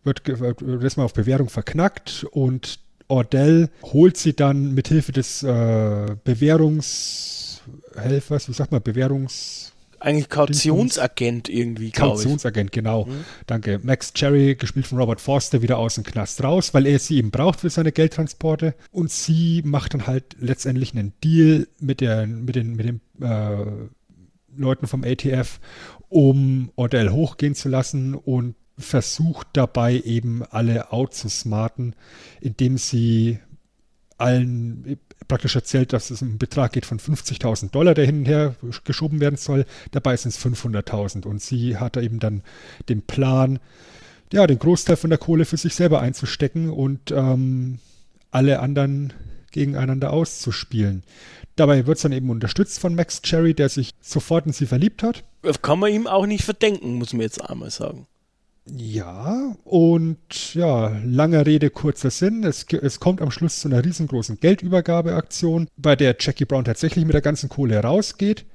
wird, 0.03 0.27
erstmal 0.27 1.05
auf 1.05 1.13
Bewährung 1.13 1.47
verknackt 1.47 2.25
und 2.31 2.79
Ordell 3.07 3.69
holt 3.83 4.17
sie 4.17 4.35
dann 4.35 4.73
mit 4.73 4.87
Hilfe 4.87 5.11
des 5.11 5.43
äh, 5.43 6.15
Bewährungshelfers, 6.23 8.49
wie 8.49 8.53
sagt 8.53 8.71
man, 8.71 8.81
Bewährungs 8.81 9.73
Eigentlich 9.99 10.29
Kautionsagent 10.29 11.49
irgendwie, 11.49 11.91
glaube 11.91 12.15
ich. 12.15 12.23
Kautionsagent, 12.23 12.71
genau. 12.71 13.05
Mhm. 13.05 13.25
Danke. 13.45 13.79
Max 13.83 14.11
Cherry, 14.13 14.55
gespielt 14.55 14.87
von 14.87 14.97
Robert 14.97 15.21
Forster, 15.21 15.61
wieder 15.61 15.77
aus 15.77 15.93
dem 15.95 16.03
Knast 16.03 16.43
raus, 16.43 16.73
weil 16.73 16.87
er 16.87 16.97
sie 16.97 17.17
eben 17.17 17.29
braucht 17.29 17.59
für 17.59 17.69
seine 17.69 17.91
Geldtransporte. 17.91 18.73
Und 18.91 19.11
sie 19.11 19.61
macht 19.63 19.93
dann 19.93 20.07
halt 20.07 20.35
letztendlich 20.39 20.93
einen 20.93 21.13
Deal 21.23 21.67
mit, 21.79 22.01
der, 22.01 22.25
mit 22.25 22.55
den, 22.55 22.75
mit 22.75 22.87
den 22.87 23.01
äh, 23.21 23.65
Leuten 24.57 24.87
vom 24.87 25.03
ATF, 25.03 25.59
um 26.13 26.71
Ordell 26.75 27.09
hochgehen 27.09 27.55
zu 27.55 27.69
lassen 27.69 28.13
und 28.13 28.55
versucht 28.77 29.47
dabei 29.53 29.99
eben 29.99 30.43
alle 30.43 30.91
outzusmarten, 30.91 31.95
indem 32.39 32.77
sie 32.77 33.39
allen 34.17 34.97
praktisch 35.27 35.55
erzählt, 35.55 35.91
dass 35.91 36.11
es 36.11 36.21
um 36.21 36.29
einen 36.29 36.37
Betrag 36.37 36.73
geht 36.73 36.85
von 36.85 36.99
50.000 36.99 37.71
Dollar, 37.71 37.95
der 37.95 38.05
hin 38.05 38.19
und 38.19 38.25
her 38.27 38.55
geschoben 38.83 39.19
werden 39.21 39.37
soll. 39.37 39.65
Dabei 39.91 40.15
sind 40.15 40.29
es 40.29 40.45
500.000. 40.45 41.25
Und 41.25 41.41
sie 41.41 41.77
hatte 41.77 42.01
eben 42.01 42.19
dann 42.19 42.43
den 42.89 43.01
Plan, 43.01 43.59
ja, 44.31 44.45
den 44.45 44.59
Großteil 44.59 44.97
von 44.97 45.09
der 45.09 45.19
Kohle 45.19 45.45
für 45.45 45.57
sich 45.57 45.73
selber 45.73 46.01
einzustecken 46.01 46.69
und 46.69 47.11
ähm, 47.11 47.79
alle 48.29 48.59
anderen 48.59 49.13
gegeneinander 49.51 50.13
auszuspielen. 50.13 51.03
Dabei 51.55 51.87
wird 51.87 51.97
es 51.97 52.03
dann 52.03 52.11
eben 52.11 52.29
unterstützt 52.29 52.79
von 52.79 52.93
Max 52.93 53.21
Cherry, 53.21 53.53
der 53.53 53.69
sich 53.69 53.91
sofort 54.01 54.45
in 54.45 54.53
sie 54.53 54.65
verliebt 54.67 55.01
hat. 55.01 55.23
Kann 55.61 55.79
man 55.79 55.91
ihm 55.91 56.07
auch 56.07 56.25
nicht 56.25 56.43
verdenken, 56.43 56.95
muss 56.95 57.13
man 57.13 57.21
jetzt 57.21 57.41
einmal 57.49 57.69
sagen. 57.69 58.07
Ja, 58.65 59.55
und 59.65 60.53
ja, 60.53 60.97
lange 61.03 61.45
Rede, 61.45 61.69
kurzer 61.69 62.09
Sinn. 62.09 62.43
Es, 62.45 62.65
es 62.71 62.99
kommt 62.99 63.21
am 63.21 63.29
Schluss 63.29 63.59
zu 63.59 63.67
einer 63.67 63.83
riesengroßen 63.83 64.39
Geldübergabeaktion, 64.39 65.67
bei 65.75 65.97
der 65.97 66.15
Jackie 66.17 66.45
Brown 66.45 66.63
tatsächlich 66.63 67.03
mit 67.03 67.13
der 67.13 67.21
ganzen 67.21 67.49
Kohle 67.49 67.81
rausgeht. 67.81 68.45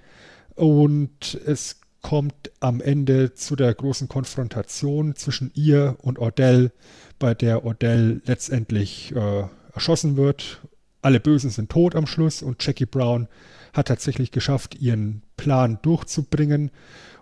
Und 0.54 1.38
es 1.46 1.80
kommt 2.00 2.50
am 2.60 2.80
Ende 2.80 3.34
zu 3.34 3.54
der 3.54 3.74
großen 3.74 4.08
Konfrontation 4.08 5.14
zwischen 5.14 5.50
ihr 5.54 5.96
und 6.00 6.18
Ordell, 6.18 6.72
bei 7.18 7.34
der 7.34 7.64
Ordell 7.64 8.22
letztendlich 8.24 9.14
äh, 9.14 9.44
erschossen 9.74 10.16
wird. 10.16 10.62
Alle 11.02 11.20
Bösen 11.20 11.50
sind 11.50 11.70
tot 11.70 11.94
am 11.94 12.06
Schluss 12.06 12.42
und 12.42 12.64
Jackie 12.64 12.86
Brown 12.86 13.28
hat 13.72 13.88
tatsächlich 13.88 14.30
geschafft, 14.30 14.76
ihren 14.80 15.22
Plan 15.36 15.78
durchzubringen 15.82 16.70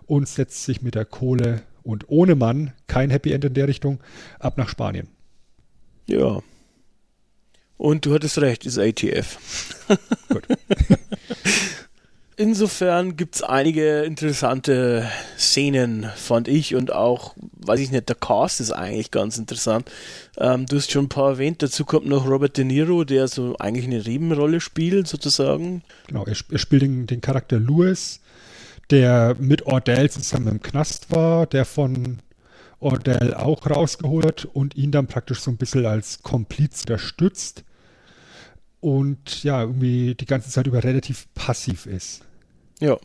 und 0.05 0.27
setzt 0.27 0.63
sich 0.63 0.81
mit 0.81 0.95
der 0.95 1.05
Kohle 1.05 1.61
und 1.83 2.05
ohne 2.09 2.35
Mann, 2.35 2.73
kein 2.87 3.09
Happy 3.09 3.31
End 3.31 3.45
in 3.45 3.53
der 3.53 3.67
Richtung, 3.67 3.99
ab 4.39 4.57
nach 4.57 4.69
Spanien. 4.69 5.07
Ja. 6.07 6.41
Und 7.77 8.05
du 8.05 8.13
hattest 8.13 8.39
recht, 8.39 8.65
ist 8.65 8.79
ATF. 8.79 9.37
Gut. 10.29 10.47
Insofern 12.39 13.17
gibt 13.17 13.33
es 13.33 13.41
einige 13.41 14.03
interessante 14.03 15.09
Szenen, 15.39 16.05
fand 16.15 16.47
ich, 16.47 16.75
und 16.75 16.93
auch, 16.93 17.35
weiß 17.65 17.79
ich 17.79 17.89
nicht, 17.89 18.09
der 18.09 18.15
Cast 18.15 18.61
ist 18.61 18.71
eigentlich 18.71 19.09
ganz 19.09 19.39
interessant. 19.39 19.89
Ähm, 20.37 20.67
du 20.67 20.75
hast 20.75 20.91
schon 20.91 21.05
ein 21.05 21.09
paar 21.09 21.31
erwähnt, 21.31 21.63
dazu 21.63 21.83
kommt 21.83 22.05
noch 22.05 22.29
Robert 22.29 22.55
De 22.55 22.63
Niro, 22.63 23.05
der 23.05 23.27
so 23.27 23.57
eigentlich 23.57 23.85
eine 23.85 24.03
Nebenrolle 24.03 24.61
spielt, 24.61 25.07
sozusagen. 25.07 25.81
Genau, 26.05 26.25
er, 26.25 26.33
sp- 26.37 26.53
er 26.53 26.59
spielt 26.59 26.83
den, 26.83 27.07
den 27.07 27.21
Charakter 27.21 27.59
Lewis, 27.59 28.21
der 28.91 29.35
mit 29.39 29.65
Ordell 29.65 30.11
zusammen 30.11 30.47
im 30.47 30.61
Knast 30.61 31.09
war, 31.09 31.47
der 31.47 31.65
von 31.65 32.19
Ordell 32.79 33.33
auch 33.33 33.67
rausgeholt 33.67 34.45
und 34.45 34.75
ihn 34.75 34.91
dann 34.91 35.07
praktisch 35.07 35.39
so 35.39 35.49
ein 35.49 35.57
bisschen 35.57 35.87
als 35.87 36.21
Kompliz 36.21 36.81
unterstützt 36.81 37.63
und 38.79 39.43
ja, 39.43 39.61
irgendwie 39.61 40.13
die 40.13 40.27
ganze 40.27 40.51
Zeit 40.51 40.67
über 40.67 40.83
relativ 40.83 41.25
passiv 41.33 41.87
ist. 41.87 42.21
Ja. 42.79 42.97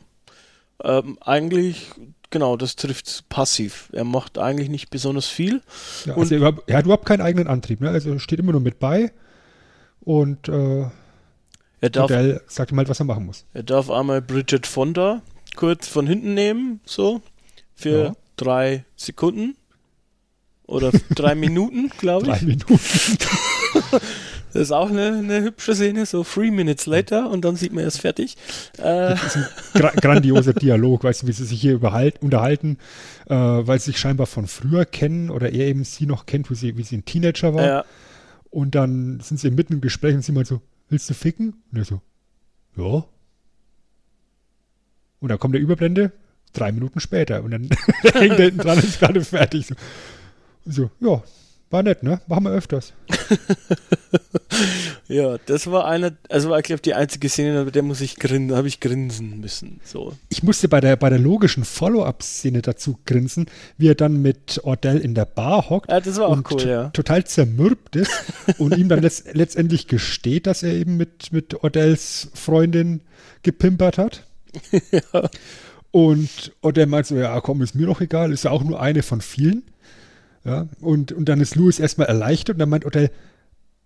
Ähm, 0.84 1.16
eigentlich, 1.20 1.86
genau, 2.30 2.56
das 2.56 2.76
trifft 2.76 3.28
passiv. 3.28 3.88
Er 3.92 4.04
macht 4.04 4.36
eigentlich 4.38 4.68
nicht 4.68 4.90
besonders 4.90 5.26
viel. 5.28 5.62
Ja, 6.04 6.14
Und- 6.14 6.32
also 6.32 6.34
er, 6.44 6.54
er 6.66 6.76
hat 6.78 6.84
überhaupt 6.84 7.06
keinen 7.06 7.20
eigenen 7.20 7.46
Antrieb, 7.46 7.80
ne? 7.80 7.90
also 7.90 8.18
steht 8.18 8.38
immer 8.40 8.52
nur 8.52 8.60
mit 8.60 8.78
bei 8.78 9.12
und 10.00 10.48
äh, 10.48 10.86
Er 11.80 11.90
darf, 11.90 12.10
Ordell 12.10 12.40
sagt 12.48 12.72
ihm 12.72 12.78
halt, 12.78 12.88
was 12.88 13.00
er 13.00 13.06
machen 13.06 13.26
muss. 13.26 13.44
er 13.54 13.62
darf 13.62 13.90
einmal 13.90 14.20
Bridget 14.22 14.66
Fonda 14.66 15.22
kurz 15.56 15.86
von 15.88 16.06
hinten 16.06 16.34
nehmen, 16.34 16.80
so, 16.84 17.20
für 17.74 18.04
Ja. 18.04 18.16
drei 18.36 18.84
Sekunden. 18.96 19.56
Oder 20.66 20.90
drei 21.14 21.34
Minuten, 21.36 21.90
glaube 21.98 22.26
Drei 22.26 22.36
ich. 22.36 22.42
Minuten. 22.42 22.78
Das 24.52 24.62
ist 24.62 24.72
auch 24.72 24.90
eine, 24.90 25.08
eine 25.18 25.42
hübsche 25.42 25.74
Szene, 25.74 26.04
so 26.06 26.24
three 26.24 26.50
minutes 26.50 26.86
later 26.86 27.30
und 27.30 27.44
dann 27.44 27.56
sieht 27.56 27.72
man 27.72 27.84
erst 27.84 28.00
fertig. 28.00 28.36
Äh, 28.78 29.16
Gra 29.74 29.90
grandioser 30.00 30.52
Dialog, 30.52 31.04
weißt 31.04 31.22
du, 31.22 31.26
wie 31.26 31.32
sie 31.32 31.44
sich 31.44 31.60
hier 31.60 31.80
unterhalten, 32.20 32.78
äh, 33.28 33.34
weil 33.34 33.78
sie 33.78 33.86
sich 33.86 33.98
scheinbar 33.98 34.26
von 34.26 34.46
früher 34.46 34.84
kennen 34.84 35.30
oder 35.30 35.50
er 35.52 35.66
eben 35.66 35.84
sie 35.84 36.06
noch 36.06 36.26
kennt, 36.26 36.50
wie 36.50 36.54
sie, 36.54 36.76
wie 36.76 36.82
sie 36.82 36.98
ein 36.98 37.04
Teenager 37.04 37.54
war. 37.54 37.64
ja, 37.66 37.84
Und 38.50 38.74
dann 38.74 39.20
sind 39.20 39.40
sie 39.40 39.50
mitten 39.50 39.74
im 39.74 39.80
Gespräch 39.80 40.14
und 40.14 40.22
sie 40.22 40.32
mal 40.32 40.44
so, 40.44 40.60
willst 40.88 41.08
du 41.08 41.14
ficken? 41.14 41.62
Und 41.72 41.78
er 41.78 41.84
so, 41.84 42.00
ja. 42.76 43.04
Und 45.20 45.28
dann 45.28 45.38
kommt 45.38 45.54
der 45.54 45.62
Überblende, 45.62 46.12
drei 46.52 46.72
Minuten 46.72 47.00
später. 47.00 47.42
Und 47.42 47.52
dann 47.52 47.70
hängt 48.02 48.38
er 48.38 48.44
hinten 48.46 48.58
dran 48.58 48.76
und 48.78 48.84
ist 48.84 48.98
gerade 49.00 49.24
fertig. 49.24 49.66
So, 49.66 49.74
Und 50.64 50.72
so, 50.72 50.90
ja, 51.00 51.22
war 51.72 51.82
nett, 51.82 52.02
ne? 52.02 52.20
Machen 52.26 52.44
wir 52.44 52.50
öfters. 52.50 52.92
ja, 55.08 55.38
das 55.46 55.70
war 55.70 55.86
einer, 55.86 56.12
also 56.28 56.50
war, 56.50 56.58
ich 56.58 56.64
glaube, 56.64 56.82
die 56.82 56.94
einzige 56.94 57.28
Szene, 57.28 57.64
bei 57.64 57.70
der 57.70 57.82
muss 57.82 58.00
ich 58.00 58.16
grinsen, 58.16 58.56
habe 58.56 58.68
ich 58.68 58.80
grinsen 58.80 59.40
müssen. 59.40 59.80
So. 59.84 60.14
Ich 60.28 60.42
musste 60.42 60.68
bei 60.68 60.80
der, 60.80 60.96
bei 60.96 61.08
der 61.08 61.18
logischen 61.18 61.64
Follow-up-Szene 61.64 62.62
dazu 62.62 62.98
grinsen, 63.06 63.46
wie 63.78 63.88
er 63.88 63.94
dann 63.94 64.20
mit 64.20 64.60
Ordell 64.64 64.98
in 64.98 65.14
der 65.14 65.24
Bar 65.24 65.70
hockt 65.70 65.90
Ja, 65.90 66.00
das 66.00 66.18
war 66.18 66.28
auch 66.28 66.36
und 66.36 66.50
cool, 66.50 66.66
ja. 66.66 66.88
total 66.90 67.24
zermürbt 67.24 67.96
ist 67.96 68.12
und 68.58 68.76
ihm 68.76 68.88
dann 68.88 69.00
letzt, 69.00 69.26
letztendlich 69.34 69.86
gesteht, 69.86 70.46
dass 70.46 70.62
er 70.62 70.72
eben 70.72 70.96
mit, 70.96 71.32
mit 71.32 71.62
Ordells 71.62 72.30
Freundin 72.34 73.02
gepimpert 73.42 73.98
hat. 73.98 74.24
Und 75.92 76.52
Ordell 76.62 76.86
meint 76.86 77.06
so, 77.06 77.16
ja 77.16 77.38
komm, 77.42 77.60
ist 77.60 77.74
mir 77.74 77.86
doch 77.86 78.00
egal, 78.00 78.32
ist 78.32 78.44
ja 78.44 78.50
auch 78.50 78.64
nur 78.64 78.80
eine 78.80 79.02
von 79.02 79.20
vielen. 79.20 79.62
Ja, 80.44 80.68
und, 80.80 81.12
und 81.12 81.28
dann 81.28 81.40
ist 81.40 81.54
Louis 81.54 81.78
erstmal 81.78 82.08
erleichtert 82.08 82.56
und 82.56 82.58
dann 82.58 82.68
meint 82.68 82.84
Ordell, 82.84 83.10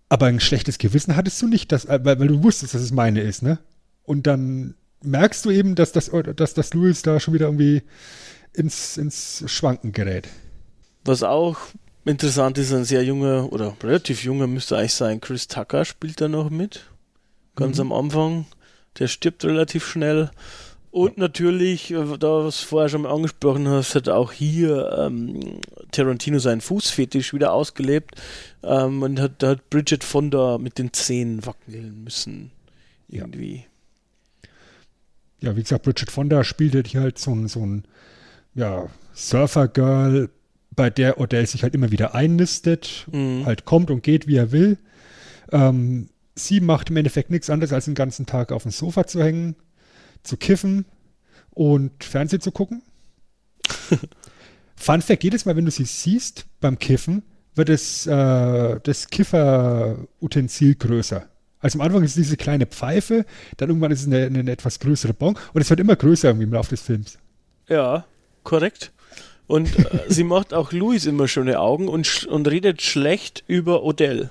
aber 0.09 0.27
ein 0.27 0.39
schlechtes 0.39 0.77
Gewissen 0.77 1.15
hattest 1.15 1.41
du 1.41 1.47
nicht, 1.47 1.71
dass, 1.71 1.85
äh, 1.85 1.99
weil, 2.03 2.19
weil 2.19 2.27
du 2.27 2.43
wusstest, 2.43 2.73
dass 2.73 2.81
es 2.81 2.91
meine 2.91 3.21
ist, 3.21 3.43
ne? 3.43 3.59
Und 4.03 4.25
dann 4.25 4.75
merkst 5.03 5.45
du 5.45 5.51
eben, 5.51 5.75
dass 5.75 5.91
das, 5.91 6.09
dass 6.35 6.53
das 6.53 6.73
Louis 6.73 7.01
da 7.01 7.19
schon 7.19 7.33
wieder 7.33 7.47
irgendwie 7.47 7.83
ins, 8.53 8.97
ins 8.97 9.43
Schwanken 9.45 9.91
gerät. 9.91 10.27
Was 11.03 11.23
auch 11.23 11.57
interessant 12.05 12.57
ist, 12.57 12.73
ein 12.73 12.85
sehr 12.85 13.03
junger 13.03 13.51
oder 13.51 13.75
relativ 13.83 14.23
junger 14.23 14.47
müsste 14.47 14.77
eigentlich 14.77 14.93
sein, 14.93 15.21
Chris 15.21 15.47
Tucker 15.47 15.85
spielt 15.85 16.21
da 16.21 16.27
noch 16.27 16.49
mit. 16.49 16.85
Ganz 17.55 17.79
am 17.79 17.91
Anfang. 17.91 18.45
Der 18.99 19.07
stirbt 19.07 19.43
relativ 19.45 19.85
schnell. 19.85 20.31
Und 20.91 21.17
natürlich, 21.17 21.91
äh, 21.91 22.17
da 22.17 22.45
was 22.45 22.61
du 22.61 22.67
vorher 22.67 22.89
schon 22.89 23.01
mal 23.03 23.13
angesprochen 23.13 23.67
hast, 23.67 23.93
hat 23.95 24.09
auch 24.09 24.31
hier 24.31 24.95
ähm, 24.97 25.59
Tarantino 25.91 26.39
seinen 26.39 26.61
Fußfetisch 26.61 27.33
wieder 27.33 27.53
ausgelebt 27.53 28.15
ähm, 28.63 29.03
und 29.03 29.19
hat, 29.19 29.33
da 29.39 29.49
hat 29.49 29.69
Bridget 29.69 30.03
Fonda 30.03 30.57
mit 30.57 30.77
den 30.79 30.93
Zähnen 30.93 31.45
wackeln 31.45 32.03
müssen. 32.03 32.51
Ja. 33.09 33.21
Irgendwie. 33.21 33.65
ja, 35.41 35.55
wie 35.55 35.61
gesagt, 35.61 35.83
Bridget 35.83 36.11
Fonda 36.11 36.43
spielte 36.43 36.83
die 36.83 36.97
halt 36.97 37.19
so 37.19 37.31
ein, 37.31 37.47
so 37.47 37.65
ein 37.65 37.85
ja, 38.55 38.87
Surfer-Girl, 39.13 40.29
bei 40.75 40.89
der 40.89 41.19
Odell 41.19 41.45
sich 41.47 41.63
halt 41.63 41.73
immer 41.75 41.91
wieder 41.91 42.15
einnistet, 42.15 43.07
Mhm. 43.11 43.45
halt 43.45 43.65
kommt 43.65 43.89
und 43.91 44.03
geht, 44.03 44.27
wie 44.27 44.37
er 44.37 44.51
will. 44.51 44.77
Ähm, 45.51 46.09
sie 46.35 46.59
macht 46.59 46.89
im 46.89 46.97
Endeffekt 46.97 47.29
nichts 47.29 47.49
anderes, 47.49 47.73
als 47.73 47.85
den 47.85 47.95
ganzen 47.95 48.25
Tag 48.25 48.51
auf 48.51 48.63
dem 48.63 48.71
Sofa 48.71 49.05
zu 49.07 49.23
hängen, 49.23 49.55
zu 50.27 50.37
kiffen 50.37 50.85
und 51.51 52.03
Fernsehen 52.03 52.41
zu 52.41 52.51
gucken. 52.51 52.83
Fun 54.75 55.01
Fact, 55.01 55.23
jedes 55.23 55.45
Mal, 55.45 55.55
wenn 55.55 55.65
du 55.65 55.71
sie 55.71 55.85
siehst 55.85 56.45
beim 56.61 56.77
Kiffen, 56.77 57.23
wird 57.55 57.69
das, 57.69 58.05
äh, 58.05 58.79
das 58.83 59.09
Kifferutensil 59.09 60.75
größer. 60.75 61.27
Also 61.59 61.79
am 61.79 61.85
Anfang 61.85 62.03
ist 62.03 62.11
es 62.11 62.15
diese 62.23 62.37
kleine 62.37 62.67
Pfeife, 62.67 63.25
dann 63.57 63.69
irgendwann 63.69 63.91
ist 63.91 64.01
es 64.01 64.07
eine, 64.07 64.27
eine 64.27 64.51
etwas 64.51 64.79
größere 64.79 65.13
Bon 65.13 65.35
und 65.53 65.61
es 65.61 65.69
wird 65.69 65.79
immer 65.79 65.95
größer 65.95 66.29
im 66.29 66.53
Laufe 66.53 66.69
des 66.69 66.81
Films. 66.81 67.17
Ja, 67.67 68.05
korrekt. 68.43 68.91
Und 69.47 69.77
äh, 69.79 70.03
sie 70.07 70.23
macht 70.23 70.53
auch 70.53 70.71
Louis 70.71 71.05
immer 71.05 71.27
schöne 71.27 71.59
Augen 71.59 71.87
und, 71.87 72.25
und 72.25 72.47
redet 72.47 72.81
schlecht 72.83 73.43
über 73.47 73.83
Odell. 73.83 74.29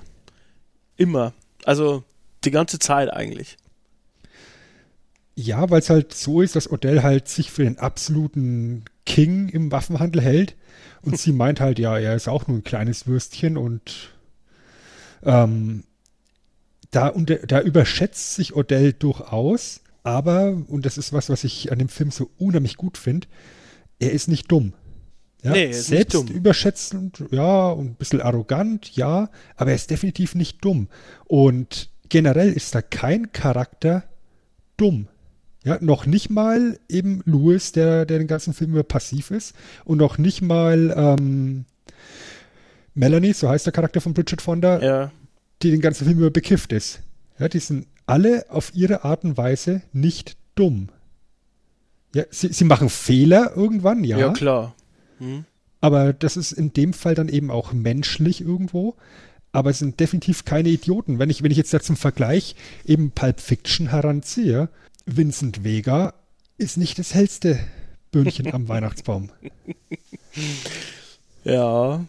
Immer. 0.95 1.33
Also 1.65 2.03
die 2.45 2.51
ganze 2.51 2.79
Zeit 2.79 3.11
eigentlich. 3.11 3.57
Ja, 5.39 5.69
weil 5.69 5.81
es 5.81 5.91
halt 5.91 6.15
so 6.15 6.41
ist, 6.41 6.55
dass 6.55 6.71
Odell 6.71 7.03
halt 7.03 7.27
sich 7.27 7.51
für 7.51 7.63
den 7.63 7.77
absoluten 7.77 8.85
King 9.05 9.49
im 9.49 9.71
Waffenhandel 9.71 10.19
hält. 10.19 10.55
Und 11.03 11.19
sie 11.19 11.31
meint 11.33 11.59
halt, 11.59 11.77
ja, 11.77 11.95
er 11.95 12.15
ist 12.15 12.27
auch 12.27 12.47
nur 12.47 12.57
ein 12.57 12.63
kleines 12.63 13.05
Würstchen 13.05 13.55
und 13.55 14.15
ähm, 15.21 15.83
da, 16.89 17.09
und, 17.09 17.37
da 17.47 17.61
überschätzt 17.61 18.33
sich 18.33 18.55
Odell 18.55 18.93
durchaus. 18.93 19.81
Aber, 20.01 20.59
und 20.67 20.87
das 20.87 20.97
ist 20.97 21.13
was, 21.13 21.29
was 21.29 21.43
ich 21.43 21.71
an 21.71 21.77
dem 21.77 21.89
Film 21.89 22.09
so 22.09 22.31
unheimlich 22.39 22.75
gut 22.75 22.97
finde, 22.97 23.27
er 23.99 24.13
ist 24.13 24.27
nicht 24.29 24.51
dumm. 24.51 24.73
Ja, 25.43 25.51
Nee, 25.51 25.65
er 25.65 25.69
ist 25.69 25.77
nicht 25.77 25.85
selbst 25.85 26.13
dumm. 26.15 26.27
überschätzend, 26.29 27.25
ja, 27.29 27.69
und 27.69 27.91
ein 27.91 27.95
bisschen 27.95 28.21
arrogant, 28.21 28.95
ja, 28.95 29.29
aber 29.55 29.69
er 29.69 29.75
ist 29.75 29.91
definitiv 29.91 30.33
nicht 30.33 30.65
dumm. 30.65 30.87
Und 31.25 31.91
generell 32.09 32.51
ist 32.51 32.73
da 32.73 32.81
kein 32.81 33.31
Charakter 33.33 34.03
dumm. 34.77 35.09
Ja, 35.67 35.77
noch 35.81 36.05
nicht 36.05 36.29
mal 36.29 36.79
eben 36.87 37.21
Louis, 37.25 37.73
der, 37.73 38.05
der 38.05 38.19
den 38.19 38.27
ganzen 38.27 38.53
Film 38.53 38.71
über 38.71 38.83
passiv 38.83 39.31
ist, 39.31 39.53
und 39.83 39.97
noch 39.97 40.17
nicht 40.17 40.41
mal 40.41 40.93
ähm, 40.95 41.65
Melanie, 42.93 43.33
so 43.33 43.49
heißt 43.49 43.65
der 43.65 43.73
Charakter 43.73 43.99
von 43.99 44.13
Bridget 44.13 44.41
Fonda, 44.41 44.81
Ja. 44.81 45.11
die 45.61 45.71
den 45.71 45.81
ganzen 45.81 46.05
Film 46.05 46.19
über 46.19 46.29
bekifft 46.31 46.71
ist. 46.71 47.01
Ja, 47.37 47.49
die 47.49 47.59
sind 47.59 47.85
alle 48.05 48.45
auf 48.49 48.71
ihre 48.73 49.03
Art 49.03 49.25
und 49.25 49.35
Weise 49.35 49.81
nicht 49.91 50.37
dumm. 50.55 50.87
Ja, 52.15 52.23
sie, 52.31 52.53
sie 52.53 52.63
machen 52.63 52.89
Fehler 52.89 53.51
irgendwann, 53.55 54.05
ja, 54.05 54.17
Ja, 54.17 54.31
klar. 54.31 54.73
Hm. 55.19 55.43
aber 55.81 56.13
das 56.13 56.37
ist 56.37 56.51
in 56.53 56.71
dem 56.71 56.93
Fall 56.93 57.13
dann 57.15 57.27
eben 57.27 57.51
auch 57.51 57.73
menschlich 57.73 58.39
irgendwo. 58.39 58.95
Aber 59.51 59.71
es 59.71 59.79
sind 59.79 59.99
definitiv 59.99 60.45
keine 60.45 60.69
Idioten. 60.69 61.19
Wenn 61.19 61.29
ich, 61.29 61.41
wenn 61.43 61.51
ich 61.51 61.57
jetzt 61.57 61.73
da 61.73 61.79
zum 61.81 61.95
Vergleich 61.97 62.55
eben 62.85 63.11
Pulp 63.11 63.39
Fiction 63.41 63.89
heranziehe, 63.89 64.69
Vincent 65.09 65.63
Vega 65.63 66.13
ist 66.57 66.75
nicht 66.75 66.99
das 66.99 67.13
hellste 67.13 67.59
Böhnchen 68.11 68.53
am 68.53 68.67
Weihnachtsbaum. 68.67 69.31
Ja. 71.45 72.05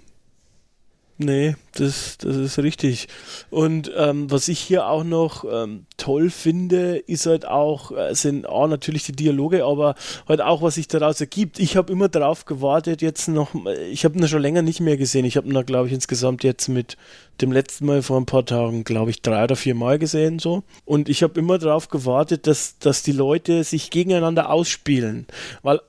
Nee, 1.20 1.56
das, 1.74 2.16
das 2.18 2.36
ist 2.36 2.58
richtig. 2.60 3.08
Und 3.50 3.90
ähm, 3.96 4.30
was 4.30 4.46
ich 4.46 4.60
hier 4.60 4.86
auch 4.86 5.02
noch 5.02 5.44
ähm, 5.50 5.84
toll 5.96 6.30
finde, 6.30 6.96
ist 6.96 7.26
halt 7.26 7.44
auch, 7.44 7.90
äh, 7.90 8.14
sind 8.14 8.48
auch 8.48 8.68
natürlich 8.68 9.02
die 9.02 9.12
Dialoge, 9.12 9.64
aber 9.64 9.96
halt 10.28 10.40
auch, 10.40 10.62
was 10.62 10.76
sich 10.76 10.86
daraus 10.86 11.20
ergibt. 11.20 11.58
Ich 11.58 11.76
habe 11.76 11.92
immer 11.92 12.08
darauf 12.08 12.44
gewartet, 12.44 13.02
jetzt 13.02 13.26
noch, 13.26 13.52
ich 13.90 14.04
habe 14.04 14.16
ihn 14.16 14.28
schon 14.28 14.40
länger 14.40 14.62
nicht 14.62 14.78
mehr 14.78 14.96
gesehen. 14.96 15.24
Ich 15.24 15.36
habe 15.36 15.48
ihn 15.48 15.54
da, 15.54 15.62
glaube 15.62 15.88
ich, 15.88 15.92
insgesamt 15.92 16.44
jetzt 16.44 16.68
mit 16.68 16.96
dem 17.40 17.50
letzten 17.50 17.86
Mal 17.86 18.02
vor 18.02 18.20
ein 18.20 18.26
paar 18.26 18.46
Tagen, 18.46 18.84
glaube 18.84 19.10
ich, 19.10 19.20
drei 19.20 19.42
oder 19.42 19.56
vier 19.56 19.74
Mal 19.74 19.98
gesehen, 19.98 20.38
so. 20.38 20.62
Und 20.84 21.08
ich 21.08 21.24
habe 21.24 21.40
immer 21.40 21.58
darauf 21.58 21.88
gewartet, 21.88 22.46
dass, 22.46 22.78
dass 22.78 23.02
die 23.02 23.10
Leute 23.10 23.64
sich 23.64 23.90
gegeneinander 23.90 24.50
ausspielen. 24.50 25.26
Weil 25.62 25.80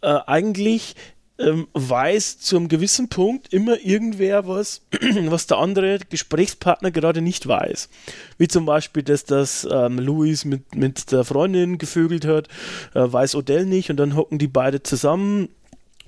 äh, 0.00 0.18
eigentlich 0.26 0.94
ähm, 1.42 1.68
weiß 1.74 2.38
zu 2.38 2.56
einem 2.56 2.68
gewissen 2.68 3.08
Punkt 3.08 3.52
immer 3.52 3.78
irgendwer 3.84 4.46
was, 4.46 4.82
was 5.26 5.46
der 5.46 5.58
andere 5.58 5.98
Gesprächspartner 6.08 6.90
gerade 6.90 7.20
nicht 7.20 7.46
weiß. 7.46 7.88
Wie 8.38 8.48
zum 8.48 8.64
Beispiel, 8.64 9.02
dass 9.02 9.24
das 9.24 9.66
ähm, 9.70 9.98
Louis 9.98 10.44
mit, 10.44 10.74
mit 10.74 11.12
der 11.12 11.24
Freundin 11.24 11.78
gevögelt 11.78 12.26
hat, 12.26 12.48
äh, 12.94 13.00
weiß 13.12 13.34
Odell 13.34 13.66
nicht 13.66 13.90
und 13.90 13.96
dann 13.96 14.16
hocken 14.16 14.38
die 14.38 14.48
beide 14.48 14.82
zusammen. 14.82 15.48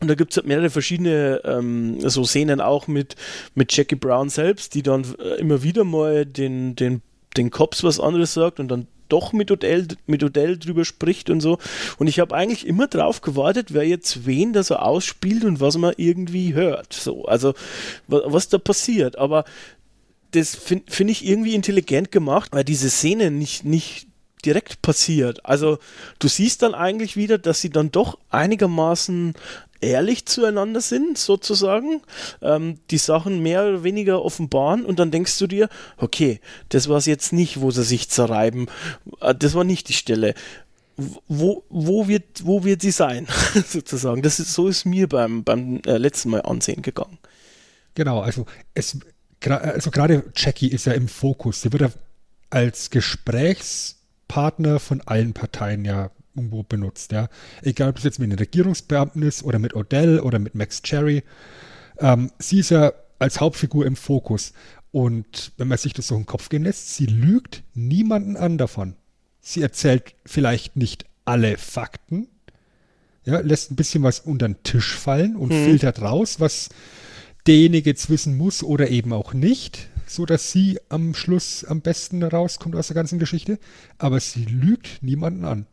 Und 0.00 0.08
da 0.08 0.14
gibt 0.14 0.32
es 0.32 0.36
halt 0.36 0.46
mehrere 0.46 0.70
verschiedene 0.70 1.40
ähm, 1.44 1.98
so 2.08 2.24
Szenen 2.24 2.60
auch 2.60 2.88
mit, 2.88 3.16
mit 3.54 3.74
Jackie 3.74 3.94
Brown 3.94 4.28
selbst, 4.28 4.74
die 4.74 4.82
dann 4.82 5.04
äh, 5.18 5.40
immer 5.40 5.62
wieder 5.62 5.84
mal 5.84 6.26
den, 6.26 6.76
den, 6.76 7.02
den 7.36 7.50
Cops 7.50 7.82
was 7.84 8.00
anderes 8.00 8.34
sagt 8.34 8.60
und 8.60 8.68
dann 8.68 8.86
doch 9.08 9.32
mit 9.32 9.50
Odell, 9.50 9.86
mit 10.06 10.22
Odell 10.24 10.58
drüber 10.58 10.84
spricht 10.84 11.28
und 11.30 11.40
so. 11.40 11.58
Und 11.98 12.06
ich 12.06 12.20
habe 12.20 12.34
eigentlich 12.34 12.66
immer 12.66 12.86
drauf 12.86 13.20
gewartet, 13.20 13.74
wer 13.74 13.86
jetzt 13.86 14.26
wen 14.26 14.52
da 14.52 14.62
so 14.62 14.76
ausspielt 14.76 15.44
und 15.44 15.60
was 15.60 15.76
man 15.76 15.94
irgendwie 15.96 16.54
hört. 16.54 16.92
So, 16.92 17.24
also 17.26 17.54
wa- 18.08 18.22
was 18.24 18.48
da 18.48 18.58
passiert. 18.58 19.18
Aber 19.18 19.44
das 20.30 20.54
finde 20.56 20.90
find 20.90 21.10
ich 21.10 21.24
irgendwie 21.26 21.54
intelligent 21.54 22.10
gemacht, 22.10 22.50
weil 22.52 22.64
diese 22.64 22.90
Szene 22.90 23.30
nicht, 23.30 23.64
nicht 23.64 24.06
direkt 24.44 24.82
passiert. 24.82 25.44
Also 25.44 25.78
du 26.18 26.28
siehst 26.28 26.62
dann 26.62 26.74
eigentlich 26.74 27.16
wieder, 27.16 27.38
dass 27.38 27.60
sie 27.60 27.70
dann 27.70 27.92
doch 27.92 28.18
einigermaßen 28.30 29.34
ehrlich 29.84 30.26
zueinander 30.26 30.80
sind, 30.80 31.18
sozusagen, 31.18 32.02
ähm, 32.42 32.78
die 32.90 32.98
Sachen 32.98 33.40
mehr 33.40 33.64
oder 33.66 33.84
weniger 33.84 34.24
offenbaren 34.24 34.84
und 34.84 34.98
dann 34.98 35.10
denkst 35.10 35.38
du 35.38 35.46
dir, 35.46 35.68
okay, 35.96 36.40
das 36.70 36.88
war 36.88 36.96
es 36.96 37.06
jetzt 37.06 37.32
nicht, 37.32 37.60
wo 37.60 37.70
sie 37.70 37.84
sich 37.84 38.08
zerreiben, 38.08 38.66
äh, 39.20 39.34
das 39.34 39.54
war 39.54 39.64
nicht 39.64 39.88
die 39.88 39.94
Stelle. 39.94 40.34
Wo, 41.26 41.64
wo, 41.70 42.06
wird, 42.06 42.44
wo 42.46 42.62
wird 42.62 42.80
sie 42.80 42.92
sein, 42.92 43.26
sozusagen? 43.66 44.22
Das 44.22 44.38
ist, 44.38 44.54
so 44.54 44.68
ist 44.68 44.84
mir 44.84 45.08
beim, 45.08 45.42
beim 45.42 45.80
äh, 45.86 45.98
letzten 45.98 46.30
Mal 46.30 46.42
ansehen 46.42 46.82
gegangen. 46.82 47.18
Genau, 47.94 48.20
also 48.20 48.46
es 48.74 48.96
also 49.50 49.90
gerade 49.90 50.24
Jackie 50.34 50.68
ist 50.68 50.86
ja 50.86 50.92
im 50.94 51.08
Fokus. 51.08 51.60
Sie 51.62 51.72
wird 51.72 51.82
ja 51.82 51.90
als 52.50 52.90
Gesprächspartner 52.90 54.78
von 54.80 55.00
allen 55.02 55.34
Parteien 55.34 55.84
ja 55.84 56.10
irgendwo 56.34 56.62
benutzt, 56.62 57.12
ja. 57.12 57.28
Egal 57.62 57.90
ob 57.90 57.98
es 57.98 58.04
jetzt 58.04 58.18
mit 58.18 58.30
den 58.30 58.38
Regierungsbeamten 58.38 59.22
ist 59.22 59.42
oder 59.42 59.58
mit 59.58 59.74
Odell 59.74 60.20
oder 60.20 60.38
mit 60.38 60.54
Max 60.54 60.82
Cherry. 60.82 61.22
Ähm, 61.98 62.30
sie 62.38 62.60
ist 62.60 62.70
ja 62.70 62.92
als 63.18 63.40
Hauptfigur 63.40 63.86
im 63.86 63.96
Fokus. 63.96 64.52
Und 64.90 65.52
wenn 65.56 65.68
man 65.68 65.78
sich 65.78 65.92
das 65.92 66.08
so 66.08 66.16
den 66.16 66.26
Kopf 66.26 66.48
gehen 66.48 66.64
lässt, 66.64 66.94
sie 66.94 67.06
lügt 67.06 67.62
niemanden 67.74 68.36
an 68.36 68.58
davon. 68.58 68.96
Sie 69.40 69.60
erzählt 69.60 70.14
vielleicht 70.24 70.76
nicht 70.76 71.04
alle 71.24 71.56
Fakten, 71.58 72.28
ja, 73.24 73.40
lässt 73.40 73.70
ein 73.70 73.76
bisschen 73.76 74.02
was 74.02 74.20
unter 74.20 74.48
den 74.48 74.62
Tisch 74.62 74.94
fallen 74.94 75.36
und 75.36 75.52
filtert 75.52 76.02
raus, 76.02 76.40
was 76.40 76.68
derjenige 77.46 77.90
jetzt 77.90 78.10
wissen 78.10 78.36
muss 78.36 78.62
oder 78.62 78.90
eben 78.90 79.12
auch 79.12 79.32
nicht, 79.32 79.88
so 80.06 80.26
dass 80.26 80.52
sie 80.52 80.78
am 80.88 81.14
Schluss 81.14 81.64
am 81.64 81.80
besten 81.80 82.22
rauskommt 82.22 82.76
aus 82.76 82.88
der 82.88 82.94
ganzen 82.94 83.18
Geschichte. 83.18 83.58
Aber 83.98 84.20
sie 84.20 84.44
lügt 84.44 85.02
niemanden 85.02 85.44
an. 85.44 85.66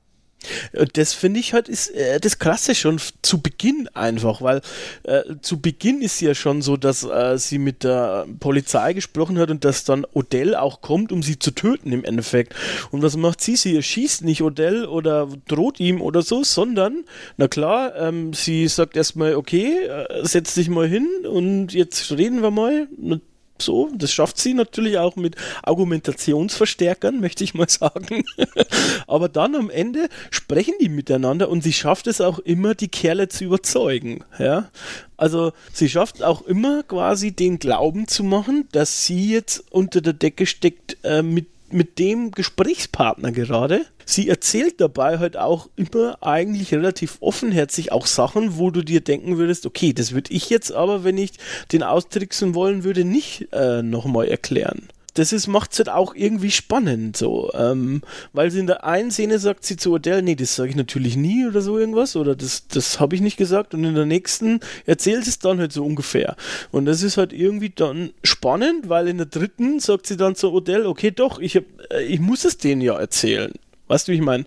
Und 0.74 0.98
das 0.98 1.14
finde 1.14 1.40
ich 1.40 1.54
halt 1.54 1.70
ist 1.70 1.90
äh, 1.90 2.20
das 2.20 2.40
Krasse 2.40 2.76
schon 2.76 3.00
zu 3.22 3.42
Beginn 3.42 3.88
einfach, 3.94 4.42
weil 4.42 4.62
äh, 5.04 5.22
zu 5.42 5.60
Beginn 5.60 6.02
ist 6.02 6.20
ja 6.22 6.34
schon 6.34 6.62
so, 6.62 6.78
dass 6.78 7.04
äh, 7.04 7.38
sie 7.38 7.58
mit 7.58 7.84
der 7.84 8.26
Polizei 8.40 8.94
gesprochen 8.94 9.38
hat 9.38 9.52
und 9.52 9.64
dass 9.66 9.84
dann 9.84 10.06
Odell 10.14 10.56
auch 10.56 10.82
kommt, 10.82 11.12
um 11.12 11.24
sie 11.24 11.38
zu 11.40 11.52
töten 11.52 11.92
im 11.92 12.04
Endeffekt. 12.04 12.56
Und 12.92 13.02
was 13.02 13.18
macht 13.18 13.42
sie? 13.42 13.56
Sie 13.56 13.76
erschießt 13.76 14.24
nicht 14.24 14.42
Odell 14.42 14.86
oder 14.86 15.28
droht 15.48 15.80
ihm 15.80 16.02
oder 16.02 16.22
so, 16.22 16.44
sondern, 16.44 17.04
na 17.38 17.48
klar, 17.48 17.96
ähm, 17.96 18.34
sie 18.34 18.68
sagt 18.68 18.98
erstmal, 18.98 19.36
okay, 19.36 19.86
äh, 19.86 20.26
setz 20.26 20.56
dich 20.56 20.70
mal 20.70 20.88
hin 20.88 21.08
und 21.30 21.74
jetzt 21.74 22.12
reden 22.12 22.42
wir 22.42 22.52
mal. 22.52 22.88
Und 22.98 23.22
so, 23.62 23.90
das 23.94 24.12
schafft 24.12 24.38
sie 24.38 24.54
natürlich 24.54 24.98
auch 24.98 25.16
mit 25.16 25.36
Argumentationsverstärkern, 25.64 27.20
möchte 27.20 27.44
ich 27.44 27.54
mal 27.54 27.70
sagen. 27.70 28.24
Aber 29.08 29.30
dann 29.30 29.56
am 29.56 29.70
Ende 29.70 30.10
sprechen 30.30 30.74
die 30.82 30.90
miteinander 30.90 31.50
und 31.50 31.64
sie 31.64 31.74
schafft 31.74 32.08
es 32.08 32.22
auch 32.22 32.40
immer, 32.40 32.76
die 32.76 32.90
Kerle 32.90 33.30
zu 33.30 33.46
überzeugen. 33.46 34.24
Ja? 34.40 34.70
Also 35.18 35.54
sie 35.72 35.90
schafft 35.90 36.24
auch 36.24 36.42
immer 36.42 36.84
quasi 36.84 37.32
den 37.32 37.60
Glauben 37.60 38.08
zu 38.08 38.24
machen, 38.24 38.68
dass 38.72 39.06
sie 39.06 39.32
jetzt 39.32 39.64
unter 39.72 40.02
der 40.02 40.14
Decke 40.14 40.46
steckt 40.46 40.98
äh, 41.04 41.22
mit 41.22 41.48
mit 41.74 42.00
dem 42.00 42.32
Gesprächspartner 42.32 43.32
gerade. 43.32 43.86
Sie 44.06 44.28
erzählt 44.28 44.82
dabei 44.82 45.20
halt 45.20 45.38
auch 45.38 45.70
immer 45.76 46.18
eigentlich 46.22 46.74
relativ 46.74 47.18
offenherzig 47.22 47.92
auch 47.92 48.08
Sachen, 48.08 48.58
wo 48.58 48.72
du 48.72 48.84
dir 48.84 49.02
denken 49.02 49.38
würdest, 49.38 49.66
okay, 49.66 49.94
das 49.94 50.12
würde 50.12 50.34
ich 50.34 50.50
jetzt 50.50 50.72
aber, 50.72 51.04
wenn 51.04 51.18
ich 51.18 51.32
den 51.72 51.84
austricksen 51.84 52.56
wollen 52.56 52.84
würde, 52.84 53.06
nicht 53.06 53.48
äh, 53.52 53.82
nochmal 53.82 54.28
erklären. 54.28 54.88
Das 55.14 55.34
ist, 55.34 55.48
macht's 55.48 55.78
halt 55.78 55.90
auch 55.90 56.16
irgendwie 56.16 56.52
spannend, 56.52 57.18
so, 57.18 57.52
ähm, 57.54 58.02
weil 58.32 58.50
sie 58.50 58.60
in 58.60 58.68
der 58.68 58.86
einen 58.86 59.12
Szene 59.12 59.40
sagt 59.40 59.66
sie 59.66 59.76
zu 59.76 59.92
Odell, 59.92 60.22
nee, 60.22 60.36
das 60.36 60.56
sage 60.56 60.70
ich 60.70 60.76
natürlich 60.78 61.18
nie 61.18 61.46
oder 61.46 61.62
so 61.62 61.78
irgendwas, 61.78 62.16
oder 62.16 62.34
das, 62.34 62.68
das 62.70 63.02
habe 63.02 63.16
ich 63.16 63.22
nicht 63.22 63.36
gesagt, 63.36 63.74
und 63.74 63.84
in 63.84 63.96
der 63.96 64.06
nächsten 64.06 64.62
erzählt 64.86 65.28
es 65.28 65.40
dann 65.40 65.60
halt 65.60 65.74
so 65.74 65.84
ungefähr. 65.84 66.38
Und 66.72 66.86
das 66.86 67.04
ist 67.04 67.18
halt 67.18 67.34
irgendwie 67.34 67.72
dann 67.72 68.12
spannend, 68.24 68.88
weil 68.88 69.10
in 69.10 69.18
der 69.18 69.26
dritten 69.26 69.82
sagt 69.82 70.08
sie 70.08 70.16
dann 70.16 70.36
zu 70.36 70.54
Odell, 70.54 70.86
okay, 70.86 71.12
doch, 71.12 71.40
ich, 71.40 71.58
hab, 71.58 71.64
äh, 71.92 72.04
ich 72.04 72.22
muss 72.22 72.46
es 72.46 72.58
denen 72.58 72.82
ja 72.82 72.98
erzählen. 72.98 73.52
Weißt 73.88 74.08
du, 74.08 74.14
wie 74.14 74.16
ich 74.16 74.22
meine? 74.22 74.46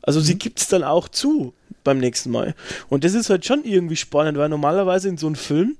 Also 0.00 0.20
sie 0.20 0.38
gibt 0.38 0.60
es 0.60 0.68
dann 0.68 0.82
auch 0.82 1.10
zu, 1.10 1.52
beim 1.84 1.98
nächsten 1.98 2.30
Mal. 2.30 2.54
Und 2.88 3.04
das 3.04 3.12
ist 3.12 3.28
halt 3.28 3.44
schon 3.44 3.64
irgendwie 3.64 3.96
spannend, 3.96 4.38
weil 4.38 4.48
normalerweise 4.48 5.08
in 5.08 5.18
so 5.18 5.26
einem 5.26 5.36
Film 5.36 5.76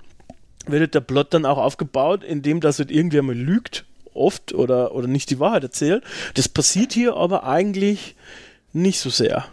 wird 0.67 0.93
der 0.95 1.01
Plot 1.01 1.33
dann 1.33 1.45
auch 1.45 1.57
aufgebaut, 1.57 2.23
indem 2.23 2.59
das 2.59 2.79
halt 2.79 2.91
irgendwer 2.91 3.23
mal 3.23 3.35
lügt, 3.35 3.85
oft 4.17 4.53
oder, 4.53 4.93
oder 4.93 5.07
nicht 5.07 5.29
die 5.29 5.39
Wahrheit 5.39 5.63
erzählt. 5.63 6.03
Das 6.33 6.49
passiert 6.49 6.93
hier 6.93 7.15
aber 7.15 7.43
eigentlich 7.43 8.15
nicht 8.73 8.99
so 8.99 9.09
sehr. 9.09 9.45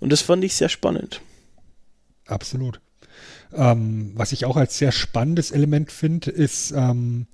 Und 0.00 0.10
das 0.10 0.22
fand 0.22 0.44
ich 0.44 0.54
sehr 0.54 0.68
spannend. 0.68 1.20
Absolut. 2.26 2.80
Ähm, 3.52 4.12
was 4.14 4.32
ich 4.32 4.44
auch 4.44 4.56
als 4.56 4.78
sehr 4.78 4.92
spannendes 4.92 5.50
Element 5.50 5.90
finde, 5.90 6.30
ist 6.30 6.72
ähm, 6.72 7.26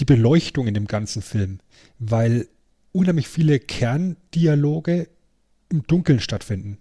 die 0.00 0.04
Beleuchtung 0.04 0.66
in 0.66 0.74
dem 0.74 0.86
ganzen 0.86 1.22
Film, 1.22 1.60
weil 1.98 2.48
unheimlich 2.92 3.28
viele 3.28 3.60
Kerndialoge 3.60 5.08
im 5.68 5.86
Dunkeln 5.86 6.20
stattfinden. 6.20 6.78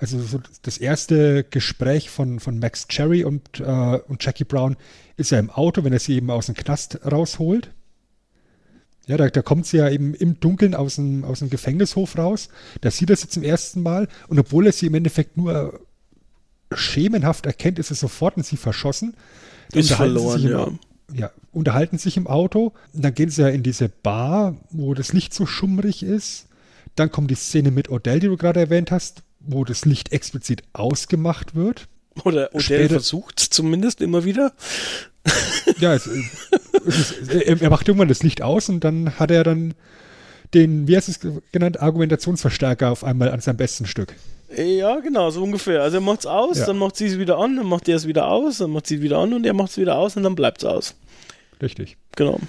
Also 0.00 0.18
so 0.18 0.40
das 0.62 0.78
erste 0.78 1.44
Gespräch 1.44 2.08
von, 2.08 2.40
von 2.40 2.58
Max 2.58 2.88
Cherry 2.88 3.22
und, 3.22 3.60
äh, 3.60 3.98
und 4.08 4.24
Jackie 4.24 4.44
Brown 4.44 4.76
ist 5.18 5.30
ja 5.30 5.38
im 5.38 5.50
Auto, 5.50 5.84
wenn 5.84 5.92
er 5.92 5.98
sie 5.98 6.14
eben 6.14 6.30
aus 6.30 6.46
dem 6.46 6.54
Knast 6.54 7.00
rausholt. 7.04 7.70
Ja, 9.06 9.18
da, 9.18 9.28
da 9.28 9.42
kommt 9.42 9.66
sie 9.66 9.76
ja 9.76 9.90
eben 9.90 10.14
im 10.14 10.40
Dunkeln 10.40 10.74
aus 10.74 10.94
dem, 10.94 11.22
aus 11.24 11.40
dem 11.40 11.50
Gefängnishof 11.50 12.16
raus. 12.16 12.48
Da 12.80 12.90
sieht 12.90 13.10
er 13.10 13.16
sie 13.16 13.28
zum 13.28 13.42
ersten 13.42 13.82
Mal 13.82 14.08
und 14.28 14.38
obwohl 14.38 14.66
er 14.66 14.72
sie 14.72 14.86
im 14.86 14.94
Endeffekt 14.94 15.36
nur 15.36 15.80
schemenhaft 16.72 17.44
erkennt, 17.44 17.78
ist 17.78 17.90
er 17.90 17.96
sofort 17.96 18.38
in 18.38 18.42
sie 18.42 18.56
verschossen. 18.56 19.14
Ist 19.72 19.92
verloren, 19.92 20.42
im, 20.42 20.50
ja. 20.50 20.68
ja. 21.12 21.30
Unterhalten 21.52 21.98
sich 21.98 22.16
im 22.16 22.26
Auto. 22.26 22.72
Und 22.94 23.04
dann 23.04 23.14
gehen 23.14 23.28
sie 23.28 23.42
ja 23.42 23.48
in 23.48 23.62
diese 23.62 23.90
Bar, 23.90 24.56
wo 24.70 24.94
das 24.94 25.12
Licht 25.12 25.34
so 25.34 25.44
schummrig 25.44 26.02
ist. 26.02 26.46
Dann 26.94 27.10
kommt 27.10 27.30
die 27.30 27.36
Szene 27.36 27.70
mit 27.70 27.90
Odell, 27.90 28.20
die 28.20 28.28
du 28.28 28.36
gerade 28.36 28.60
erwähnt 28.60 28.90
hast, 28.90 29.24
wo 29.40 29.64
das 29.64 29.84
Licht 29.84 30.12
explizit 30.12 30.62
ausgemacht 30.72 31.54
wird. 31.54 31.88
Oder 32.24 32.54
Odell 32.54 32.88
versucht 32.88 33.40
es 33.40 33.50
zumindest 33.50 34.00
immer 34.00 34.24
wieder. 34.24 34.52
Ja, 35.78 35.94
es, 35.94 36.06
es 36.86 36.98
ist, 37.20 37.28
er, 37.32 37.60
er 37.60 37.70
macht 37.70 37.86
irgendwann 37.88 38.08
das 38.08 38.22
Licht 38.22 38.42
aus 38.42 38.68
und 38.68 38.80
dann 38.84 39.18
hat 39.18 39.30
er 39.30 39.44
dann 39.44 39.74
den, 40.54 40.88
wie 40.88 40.96
heißt 40.96 41.08
es 41.08 41.20
genannt, 41.52 41.80
Argumentationsverstärker 41.80 42.90
auf 42.90 43.04
einmal 43.04 43.30
an 43.30 43.40
seinem 43.40 43.56
besten 43.58 43.86
Stück. 43.86 44.14
Ja, 44.56 44.98
genau, 44.98 45.30
so 45.30 45.42
ungefähr. 45.44 45.82
Also 45.82 45.98
er 45.98 46.00
macht 46.00 46.20
es 46.20 46.26
aus, 46.26 46.58
Ja. 46.58 46.66
dann 46.66 46.78
macht 46.78 46.96
sie 46.96 47.06
es 47.06 47.18
wieder 47.18 47.38
an, 47.38 47.56
dann 47.56 47.66
macht 47.66 47.88
er 47.88 47.96
es 47.96 48.06
wieder 48.06 48.26
aus, 48.28 48.58
dann 48.58 48.70
macht 48.70 48.86
sie 48.88 48.96
es 48.96 49.02
wieder 49.02 49.18
an 49.18 49.32
und 49.32 49.46
er 49.46 49.54
macht 49.54 49.70
es 49.70 49.76
wieder 49.78 49.96
aus 49.96 50.16
und 50.16 50.24
dann 50.24 50.34
bleibt 50.34 50.58
es 50.58 50.64
aus. 50.64 50.94
Richtig. 51.62 51.96
Genau. 52.16 52.40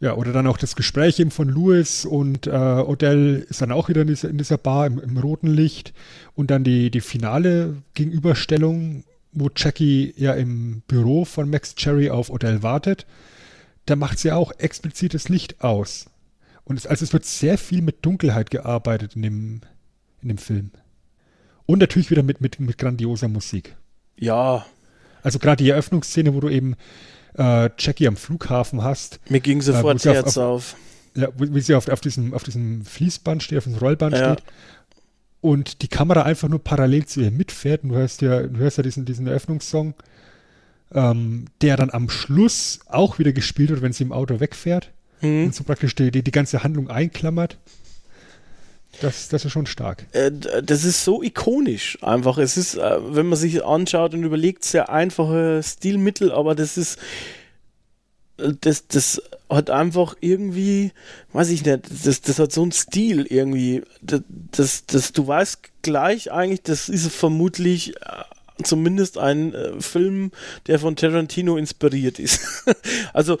Ja, 0.00 0.14
oder 0.14 0.32
dann 0.32 0.46
auch 0.46 0.58
das 0.58 0.76
Gespräch 0.76 1.18
eben 1.18 1.32
von 1.32 1.48
Lewis 1.48 2.04
und 2.04 2.46
äh, 2.46 2.50
Odell 2.50 3.44
ist 3.48 3.60
dann 3.60 3.72
auch 3.72 3.88
wieder 3.88 4.02
in 4.02 4.06
dieser, 4.06 4.28
in 4.28 4.38
dieser 4.38 4.58
Bar 4.58 4.86
im, 4.86 5.00
im 5.00 5.18
roten 5.18 5.48
Licht. 5.48 5.92
Und 6.34 6.52
dann 6.52 6.62
die, 6.62 6.90
die 6.90 7.00
finale 7.00 7.82
Gegenüberstellung, 7.94 9.04
wo 9.32 9.50
Jackie 9.54 10.14
ja 10.16 10.34
im 10.34 10.82
Büro 10.86 11.24
von 11.24 11.50
Max 11.50 11.74
Cherry 11.74 12.10
auf 12.10 12.30
Odell 12.30 12.62
wartet. 12.62 13.06
Da 13.86 13.96
macht 13.96 14.20
sie 14.20 14.30
auch 14.30 14.52
explizit 14.58 15.14
das 15.14 15.28
Licht 15.28 15.62
aus. 15.62 16.06
Und 16.62 16.78
es, 16.78 16.86
also 16.86 17.04
es 17.04 17.12
wird 17.12 17.24
sehr 17.24 17.58
viel 17.58 17.82
mit 17.82 18.04
Dunkelheit 18.04 18.50
gearbeitet 18.50 19.16
in 19.16 19.22
dem, 19.22 19.60
in 20.22 20.28
dem 20.28 20.38
Film. 20.38 20.70
Und 21.66 21.80
natürlich 21.80 22.10
wieder 22.10 22.22
mit, 22.22 22.40
mit, 22.40 22.60
mit 22.60 22.78
grandioser 22.78 23.28
Musik. 23.28 23.74
Ja, 24.16 24.64
Also 25.22 25.38
gerade 25.38 25.62
die 25.62 25.70
Eröffnungsszene, 25.70 26.34
wo 26.34 26.40
du 26.40 26.48
eben 26.48 26.76
äh, 27.38 27.70
Jackie 27.78 28.06
am 28.08 28.16
Flughafen 28.16 28.82
hast, 28.82 29.20
mir 29.30 29.40
ging 29.40 29.62
sofort 29.62 29.94
das 29.96 30.02
sie 30.02 30.08
auf- 30.10 30.14
Herz 30.16 30.36
auf- 30.38 30.74
auf. 30.74 30.76
ja, 31.14 31.28
wo- 31.36 31.54
wie 31.54 31.60
sie 31.60 31.74
auf, 31.74 31.88
auf, 31.88 32.00
diesem, 32.00 32.34
auf 32.34 32.42
diesem 32.42 32.84
Fließband 32.84 33.42
steht, 33.42 33.58
auf 33.58 33.64
diesem 33.64 33.78
Rollband 33.78 34.14
Ja. 34.16 34.34
steht 34.34 34.44
und 35.40 35.82
die 35.82 35.88
Kamera 35.88 36.22
einfach 36.22 36.48
nur 36.48 36.62
parallel 36.62 37.06
zu 37.06 37.20
ihr 37.20 37.30
mitfährt 37.30 37.84
und 37.84 37.90
du 37.90 37.94
hörst 37.96 38.22
ja, 38.22 38.42
du 38.42 38.58
hörst 38.58 38.76
ja 38.76 38.82
diesen, 38.82 39.04
diesen 39.04 39.26
Eröffnungssong, 39.28 39.94
ähm, 40.92 41.44
der 41.62 41.76
dann 41.76 41.90
am 41.90 42.08
Schluss 42.10 42.80
auch 42.86 43.18
wieder 43.18 43.32
gespielt 43.32 43.70
wird, 43.70 43.82
wenn 43.82 43.92
sie 43.92 44.04
im 44.04 44.12
Auto 44.12 44.40
wegfährt 44.40 44.90
Mhm. 45.20 45.46
und 45.46 45.54
so 45.54 45.64
praktisch 45.64 45.94
die, 45.94 46.10
die, 46.10 46.22
die 46.22 46.30
ganze 46.30 46.62
Handlung 46.62 46.88
einklammert. 46.90 47.56
Das, 49.00 49.28
das 49.28 49.44
ist 49.44 49.52
schon 49.52 49.66
stark. 49.66 50.06
Äh, 50.12 50.30
das 50.62 50.84
ist 50.84 51.04
so 51.04 51.22
ikonisch 51.22 51.98
einfach. 52.02 52.38
Es 52.38 52.56
ist, 52.56 52.76
äh, 52.76 52.98
wenn 53.14 53.26
man 53.26 53.38
sich 53.38 53.64
anschaut 53.64 54.14
und 54.14 54.24
überlegt, 54.24 54.64
sehr 54.64 54.90
einfache 54.90 55.60
Stilmittel, 55.62 56.32
aber 56.32 56.54
das 56.54 56.76
ist, 56.76 56.98
das, 58.36 58.86
das 58.86 59.22
hat 59.48 59.70
einfach 59.70 60.14
irgendwie, 60.20 60.92
weiß 61.32 61.50
ich 61.50 61.64
nicht, 61.64 61.80
das, 62.04 62.20
das 62.20 62.38
hat 62.38 62.52
so 62.52 62.62
einen 62.62 62.72
Stil 62.72 63.26
irgendwie. 63.28 63.82
Das, 64.02 64.22
das, 64.52 64.86
das, 64.86 65.12
du 65.12 65.26
weißt 65.26 65.60
gleich 65.82 66.32
eigentlich, 66.32 66.62
das 66.62 66.88
ist 66.88 67.10
vermutlich 67.12 67.96
äh, 67.96 68.24
zumindest 68.62 69.18
ein 69.18 69.54
Film, 69.78 70.32
der 70.66 70.78
von 70.80 70.96
Tarantino 70.96 71.56
inspiriert 71.56 72.18
ist. 72.18 72.64
also, 73.12 73.38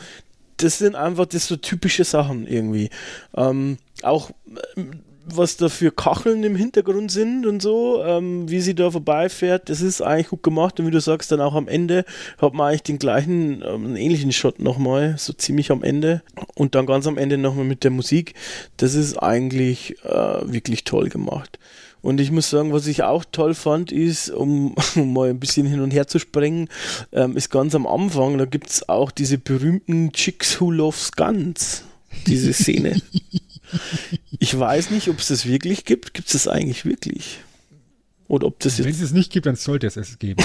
das 0.58 0.78
sind 0.78 0.94
einfach 0.96 1.26
das 1.26 1.46
so 1.46 1.56
typische 1.56 2.04
Sachen 2.04 2.46
irgendwie. 2.46 2.90
Ähm, 3.36 3.78
auch 4.02 4.30
was 5.36 5.56
da 5.56 5.68
für 5.68 5.90
Kacheln 5.90 6.42
im 6.44 6.56
Hintergrund 6.56 7.10
sind 7.10 7.46
und 7.46 7.60
so, 7.60 8.02
ähm, 8.04 8.48
wie 8.48 8.60
sie 8.60 8.74
da 8.74 8.90
vorbeifährt, 8.90 9.68
das 9.68 9.80
ist 9.80 10.00
eigentlich 10.00 10.28
gut 10.28 10.42
gemacht 10.42 10.78
und 10.78 10.86
wie 10.86 10.90
du 10.90 11.00
sagst, 11.00 11.30
dann 11.32 11.40
auch 11.40 11.54
am 11.54 11.68
Ende 11.68 12.04
hat 12.38 12.54
man 12.54 12.68
eigentlich 12.68 12.82
den 12.82 12.98
gleichen, 12.98 13.62
ähm, 13.62 13.86
einen 13.86 13.96
ähnlichen 13.96 14.32
Shot 14.32 14.60
nochmal, 14.60 15.16
so 15.18 15.32
ziemlich 15.32 15.70
am 15.70 15.82
Ende 15.82 16.22
und 16.54 16.74
dann 16.74 16.86
ganz 16.86 17.06
am 17.06 17.18
Ende 17.18 17.38
nochmal 17.38 17.64
mit 17.64 17.84
der 17.84 17.90
Musik. 17.90 18.34
Das 18.76 18.94
ist 18.94 19.16
eigentlich 19.16 19.96
äh, 20.04 20.08
wirklich 20.52 20.84
toll 20.84 21.08
gemacht. 21.08 21.58
Und 22.00 22.20
ich 22.20 22.30
muss 22.30 22.48
sagen, 22.48 22.72
was 22.72 22.86
ich 22.86 23.02
auch 23.02 23.24
toll 23.30 23.54
fand, 23.54 23.92
ist, 23.92 24.30
um, 24.30 24.74
um 24.94 25.12
mal 25.12 25.30
ein 25.30 25.40
bisschen 25.40 25.66
hin 25.66 25.80
und 25.80 25.90
her 25.90 26.06
zu 26.06 26.18
sprengen, 26.18 26.68
ähm, 27.12 27.36
ist 27.36 27.50
ganz 27.50 27.74
am 27.74 27.86
Anfang, 27.86 28.38
da 28.38 28.44
gibt 28.44 28.70
es 28.70 28.88
auch 28.88 29.10
diese 29.10 29.38
berühmten 29.38 30.12
Chicks 30.12 30.60
Who 30.60 30.70
Loves 30.70 31.12
Guns, 31.12 31.84
diese 32.26 32.52
Szene. 32.52 33.00
ich 34.38 34.58
weiß 34.58 34.90
nicht, 34.90 35.08
ob 35.08 35.18
es 35.18 35.28
das 35.28 35.46
wirklich 35.46 35.84
gibt. 35.84 36.14
Gibt 36.14 36.28
es 36.28 36.32
das 36.32 36.48
eigentlich 36.48 36.84
wirklich? 36.84 37.38
Oder 38.28 38.46
ob 38.46 38.60
das 38.60 38.78
Wenn 38.78 38.90
es 38.90 39.00
es 39.00 39.12
nicht 39.12 39.32
gibt, 39.32 39.46
dann 39.46 39.56
sollte 39.56 39.86
es 39.86 39.96
es 39.96 40.18
geben. 40.18 40.44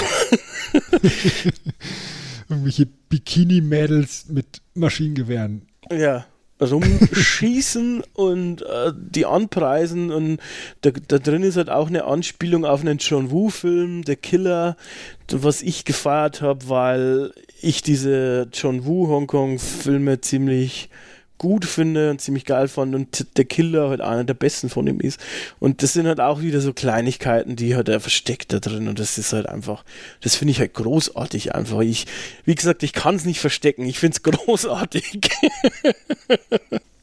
Irgendwelche 2.48 2.86
Bikini-Mädels 3.08 4.26
mit 4.28 4.62
Maschinengewehren. 4.74 5.62
Ja. 5.90 6.26
Rumschießen 6.60 8.02
und 8.14 8.62
äh, 8.62 8.92
die 8.96 9.26
anpreisen 9.26 10.10
und 10.10 10.38
da, 10.80 10.90
da 10.90 11.18
drin 11.18 11.42
ist 11.42 11.56
halt 11.56 11.68
auch 11.68 11.88
eine 11.88 12.04
Anspielung 12.04 12.64
auf 12.64 12.80
einen 12.80 12.98
John 12.98 13.30
Woo-Film, 13.30 14.02
Der 14.04 14.16
Killer, 14.16 14.76
was 15.30 15.62
ich 15.62 15.84
gefeiert 15.84 16.40
habe, 16.40 16.68
weil 16.68 17.32
ich 17.60 17.82
diese 17.82 18.48
John 18.52 18.86
Woo 18.86 19.08
Hongkong-Filme 19.08 20.20
ziemlich 20.20 20.88
gut 21.44 21.66
finde 21.66 22.10
und 22.10 22.22
ziemlich 22.22 22.46
geil 22.46 22.68
fand 22.68 22.94
und 22.94 23.36
der 23.36 23.44
Killer 23.44 23.90
halt 23.90 24.00
einer 24.00 24.24
der 24.24 24.32
besten 24.32 24.70
von 24.70 24.86
ihm 24.86 24.98
ist. 24.98 25.20
Und 25.60 25.82
das 25.82 25.92
sind 25.92 26.06
halt 26.06 26.20
auch 26.20 26.40
wieder 26.40 26.62
so 26.62 26.72
Kleinigkeiten, 26.72 27.54
die 27.54 27.76
hat 27.76 27.90
er 27.90 28.00
versteckt 28.00 28.50
da 28.54 28.60
drin 28.60 28.88
und 28.88 28.98
das 28.98 29.18
ist 29.18 29.34
halt 29.34 29.46
einfach, 29.46 29.84
das 30.22 30.36
finde 30.36 30.52
ich 30.52 30.60
halt 30.60 30.72
großartig 30.72 31.54
einfach. 31.54 31.80
Ich, 31.80 32.06
wie 32.46 32.54
gesagt, 32.54 32.82
ich 32.82 32.94
kann 32.94 33.16
es 33.16 33.26
nicht 33.26 33.40
verstecken, 33.40 33.84
ich 33.84 33.98
finde 33.98 34.16
es 34.16 34.22
großartig. 34.32 35.20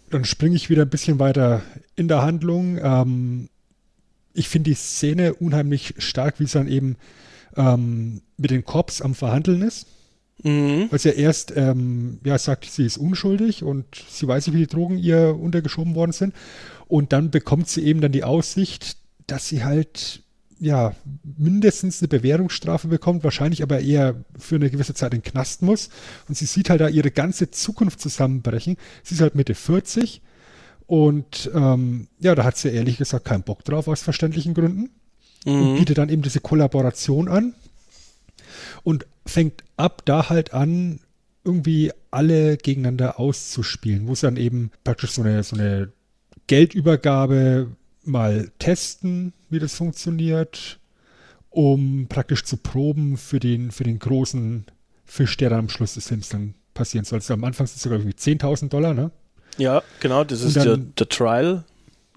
Dann 0.10 0.25
springe 0.25 0.56
ich 0.56 0.71
wieder 0.71 0.82
ein 0.82 0.89
bisschen 0.89 1.19
weiter 1.19 1.62
in 1.95 2.08
der 2.08 2.23
Handlung. 2.23 2.80
Ähm, 2.82 3.49
ich 4.34 4.49
finde 4.49 4.71
die 4.71 4.75
Szene 4.75 5.36
unheimlich 5.36 5.93
stark, 5.99 6.39
wie 6.39 6.45
es 6.45 6.54
dann 6.54 6.67
eben 6.67 6.97
ähm, 7.56 8.21
mit 8.38 8.49
den 8.49 8.65
Cops 8.65 9.04
am 9.04 9.13
Verhandeln 9.13 9.62
ist. 9.62 9.86
Mhm. 10.43 10.88
Weil 10.89 10.99
sie 10.99 11.10
ja 11.10 11.15
erst 11.15 11.54
ähm, 11.56 12.19
ja, 12.23 12.38
sagt, 12.38 12.65
sie 12.65 12.86
ist 12.86 12.97
unschuldig 12.97 13.63
und 13.63 13.86
sie 14.10 14.27
weiß 14.27 14.47
nicht, 14.47 14.56
wie 14.56 14.62
die 14.62 14.67
Drogen 14.67 14.97
ihr 14.97 15.38
untergeschoben 15.39 15.95
worden 15.95 16.12
sind. 16.12 16.34
Und 16.88 17.13
dann 17.13 17.32
bekommt 17.32 17.69
sie 17.69 17.84
eben 17.86 18.01
dann 18.01 18.12
die 18.12 18.23
Aussicht, 18.23 18.97
dass 19.27 19.47
sie 19.47 19.63
halt 19.63 20.23
ja 20.60 20.94
mindestens 21.37 22.02
eine 22.02 22.08
Bewährungsstrafe 22.08 22.87
bekommt, 22.87 23.23
wahrscheinlich 23.23 23.63
aber 23.63 23.79
eher 23.79 24.15
für 24.37 24.56
eine 24.56 24.69
gewisse 24.69 24.94
Zeit 24.94 25.13
in 25.13 25.21
den 25.21 25.31
Knast 25.31 25.62
muss. 25.62 25.89
Und 26.27 26.37
sie 26.37 26.46
sieht 26.46 26.69
halt 26.69 26.81
da 26.81 26.87
ihre 26.87 27.12
ganze 27.12 27.50
Zukunft 27.52 28.00
zusammenbrechen. 28.02 28.77
Sie 29.04 29.15
ist 29.15 29.21
halt 29.21 29.35
Mitte 29.35 29.56
40 29.56 30.21
und 30.87 31.50
ähm, 31.56 32.08
ja, 32.19 32.35
da 32.35 32.44
hat 32.44 32.58
sie 32.58 32.69
ehrlich 32.69 32.98
gesagt 32.98 33.25
keinen 33.25 33.44
Bock 33.44 33.63
drauf, 33.63 33.87
aus 33.87 34.02
verständlichen 34.02 34.54
Gründen 34.54 34.89
und 35.46 35.73
Mhm. 35.73 35.77
bietet 35.77 35.98
dann 35.98 36.10
eben 36.10 36.21
diese 36.21 36.39
Kollaboration 36.39 37.27
an 37.27 37.56
und 38.83 39.08
fängt 39.26 39.63
ab 39.78 40.04
da 40.06 40.30
halt 40.30 40.54
an, 40.54 41.00
irgendwie 41.44 41.92
alle 42.12 42.58
gegeneinander 42.58 43.19
auszuspielen, 43.19 44.08
wo 44.08 44.15
sie 44.15 44.28
dann 44.28 44.38
eben 44.38 44.72
praktisch 44.84 45.12
so 45.12 45.22
eine, 45.22 45.44
so 45.44 45.56
eine 45.56 45.92
Geldübergabe 46.48 47.72
mal 48.04 48.52
testen, 48.60 49.34
wie 49.50 49.60
das 49.60 49.76
funktioniert, 49.76 50.80
um 51.50 52.08
praktisch 52.10 52.44
zu 52.44 52.58
proben 52.58 53.17
für 53.17 53.40
den, 53.40 53.72
für 53.72 53.84
den 53.84 54.00
großen 54.00 54.65
Fisch, 55.06 55.38
der 55.38 55.50
dann 55.50 55.60
am 55.60 55.69
Schluss 55.69 55.96
des 55.96 56.08
Films 56.08 56.30
dann 56.30 56.56
passieren 56.74 57.06
soll. 57.06 57.19
Also 57.19 57.34
am 57.34 57.44
Anfang 57.44 57.67
sind 57.67 57.78
es 57.78 57.84
sogar 57.84 58.00
irgendwie 58.00 58.17
10.000 58.17 58.69
Dollar, 58.69 58.94
ne? 58.94 59.12
Ja, 59.58 59.84
genau, 60.00 60.24
das 60.24 60.42
ist 60.42 60.56
der, 60.56 61.10
Trial. 61.10 61.65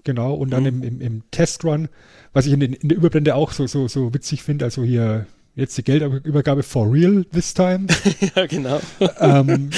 Genau, 0.05 0.33
und 0.35 0.51
dann 0.51 0.65
im, 0.65 0.83
im, 0.83 1.01
im 1.01 1.23
Testrun, 1.31 1.89
was 2.31 2.45
ich 2.45 2.53
in, 2.53 2.59
den, 2.59 2.73
in 2.73 2.89
der 2.89 2.97
Überblende 2.97 3.35
auch 3.35 3.51
so, 3.51 3.67
so, 3.67 3.87
so 3.87 4.13
witzig 4.13 4.43
finde, 4.43 4.65
also 4.65 4.83
hier 4.83 5.25
jetzt 5.55 5.77
die 5.77 5.83
Geldübergabe 5.83 6.63
for 6.63 6.91
real 6.91 7.25
this 7.25 7.53
time. 7.53 7.87
ja, 8.35 8.45
genau. 8.45 8.79
ähm, 9.19 9.69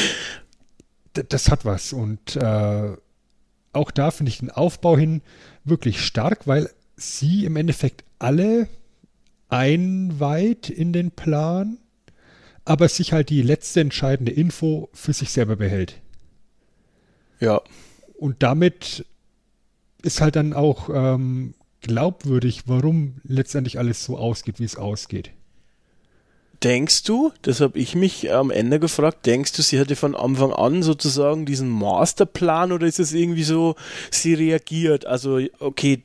das 1.14 1.50
hat 1.50 1.66
was. 1.66 1.94
Und 1.94 2.36
äh, 2.36 2.96
auch 3.74 3.92
da 3.92 4.12
finde 4.12 4.32
ich 4.32 4.40
den 4.40 4.52
Aufbau 4.52 4.98
hin 4.98 5.22
wirklich 5.64 6.06
stark, 6.06 6.48
weil 6.48 6.70
sie 6.96 7.46
im 7.46 7.56
Endeffekt 7.56 8.04
alle 8.20 8.68
einweiht 9.50 10.70
in 10.70 10.92
den 10.94 11.12
Plan, 11.12 11.78
aber 12.66 12.90
sich 12.90 13.14
halt 13.14 13.30
die 13.30 13.42
letzte 13.42 13.80
entscheidende 13.80 14.32
Info 14.32 14.90
für 14.94 15.14
sich 15.14 15.32
selber 15.32 15.56
behält. 15.56 16.02
Ja. 17.40 17.62
Und 18.18 18.44
damit 18.44 19.06
ist 20.02 20.22
halt 20.22 20.36
dann 20.36 20.54
auch 20.54 20.90
ähm, 20.92 21.54
glaubwürdig, 21.82 22.64
warum 22.66 23.22
letztendlich 23.24 23.80
alles 23.80 24.04
so 24.04 24.18
ausgeht, 24.18 24.60
wie 24.60 24.66
es 24.66 24.76
ausgeht. 24.76 25.32
Denkst 26.64 27.03
du, 27.03 27.32
das 27.43 27.62
habe 27.62 27.78
ich 27.78 27.93
mich 27.93 28.34
am 28.34 28.49
Ende 28.49 28.80
gefragt, 28.80 29.28
denkst 29.28 29.53
du, 29.53 29.62
sie 29.62 29.80
hatte 29.80 29.95
von 29.95 30.16
Anfang 30.16 30.51
an 30.51 30.82
sozusagen 30.82 31.45
diesen 31.45 31.70
Masterplan 31.70 32.72
oder 32.72 32.88
ist 32.88 32.99
es 32.99 33.14
irgendwie 33.14 33.43
so, 33.43 33.76
sie 34.10 34.34
reagiert? 34.34 35.05
Also, 35.05 35.39
okay, 35.60 36.01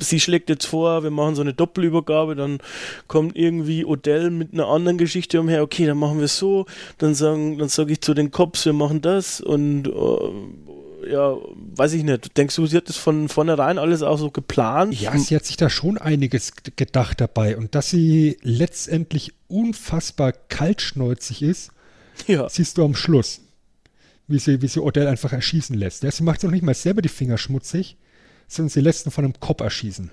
sie 0.00 0.18
schlägt 0.18 0.48
jetzt 0.48 0.66
vor, 0.66 1.04
wir 1.04 1.12
machen 1.12 1.36
so 1.36 1.42
eine 1.42 1.54
Doppelübergabe, 1.54 2.34
dann 2.34 2.58
kommt 3.06 3.36
irgendwie 3.36 3.84
Odell 3.84 4.30
mit 4.30 4.52
einer 4.52 4.66
anderen 4.66 4.98
Geschichte 4.98 5.40
umher, 5.40 5.62
okay, 5.62 5.86
dann 5.86 5.98
machen 5.98 6.18
wir 6.18 6.28
so, 6.28 6.66
dann 6.98 7.14
sagen, 7.14 7.58
dann 7.58 7.68
sage 7.68 7.92
ich 7.92 8.00
zu 8.00 8.14
den 8.14 8.32
Cops, 8.32 8.66
wir 8.66 8.72
machen 8.72 9.00
das 9.00 9.40
und 9.40 9.86
äh, 9.86 9.92
ja, 11.10 11.36
weiß 11.76 11.94
ich 11.94 12.04
nicht. 12.04 12.36
Denkst 12.36 12.56
du, 12.56 12.66
sie 12.66 12.76
hat 12.76 12.88
das 12.88 12.96
von 12.96 13.28
vornherein 13.28 13.78
alles 13.78 14.02
auch 14.02 14.18
so 14.18 14.30
geplant? 14.30 14.98
Ja, 15.00 15.16
sie 15.18 15.36
hat 15.36 15.44
sich 15.44 15.56
da 15.56 15.70
schon 15.70 15.98
einiges 15.98 16.52
gedacht 16.76 17.20
dabei. 17.20 17.56
Und 17.56 17.74
dass 17.74 17.90
sie 17.90 18.38
letztendlich 18.42 19.32
unfassbar 19.48 20.32
kaltschnäuzig 20.32 21.42
ist, 21.42 21.72
ja. 22.26 22.48
siehst 22.48 22.78
du 22.78 22.84
am 22.84 22.94
Schluss. 22.94 23.40
Wie 24.26 24.38
sie, 24.38 24.62
wie 24.62 24.68
sie 24.68 24.80
Odell 24.80 25.06
einfach 25.06 25.32
erschießen 25.32 25.76
lässt. 25.76 26.02
Ja, 26.02 26.10
sie 26.10 26.22
macht 26.22 26.42
noch 26.42 26.50
nicht 26.50 26.64
mal 26.64 26.74
selber 26.74 27.02
die 27.02 27.10
Finger 27.10 27.36
schmutzig, 27.36 27.96
sondern 28.48 28.70
sie 28.70 28.80
lässt 28.80 29.06
ihn 29.06 29.10
von 29.10 29.24
einem 29.24 29.38
Kopf 29.38 29.60
erschießen. 29.60 30.10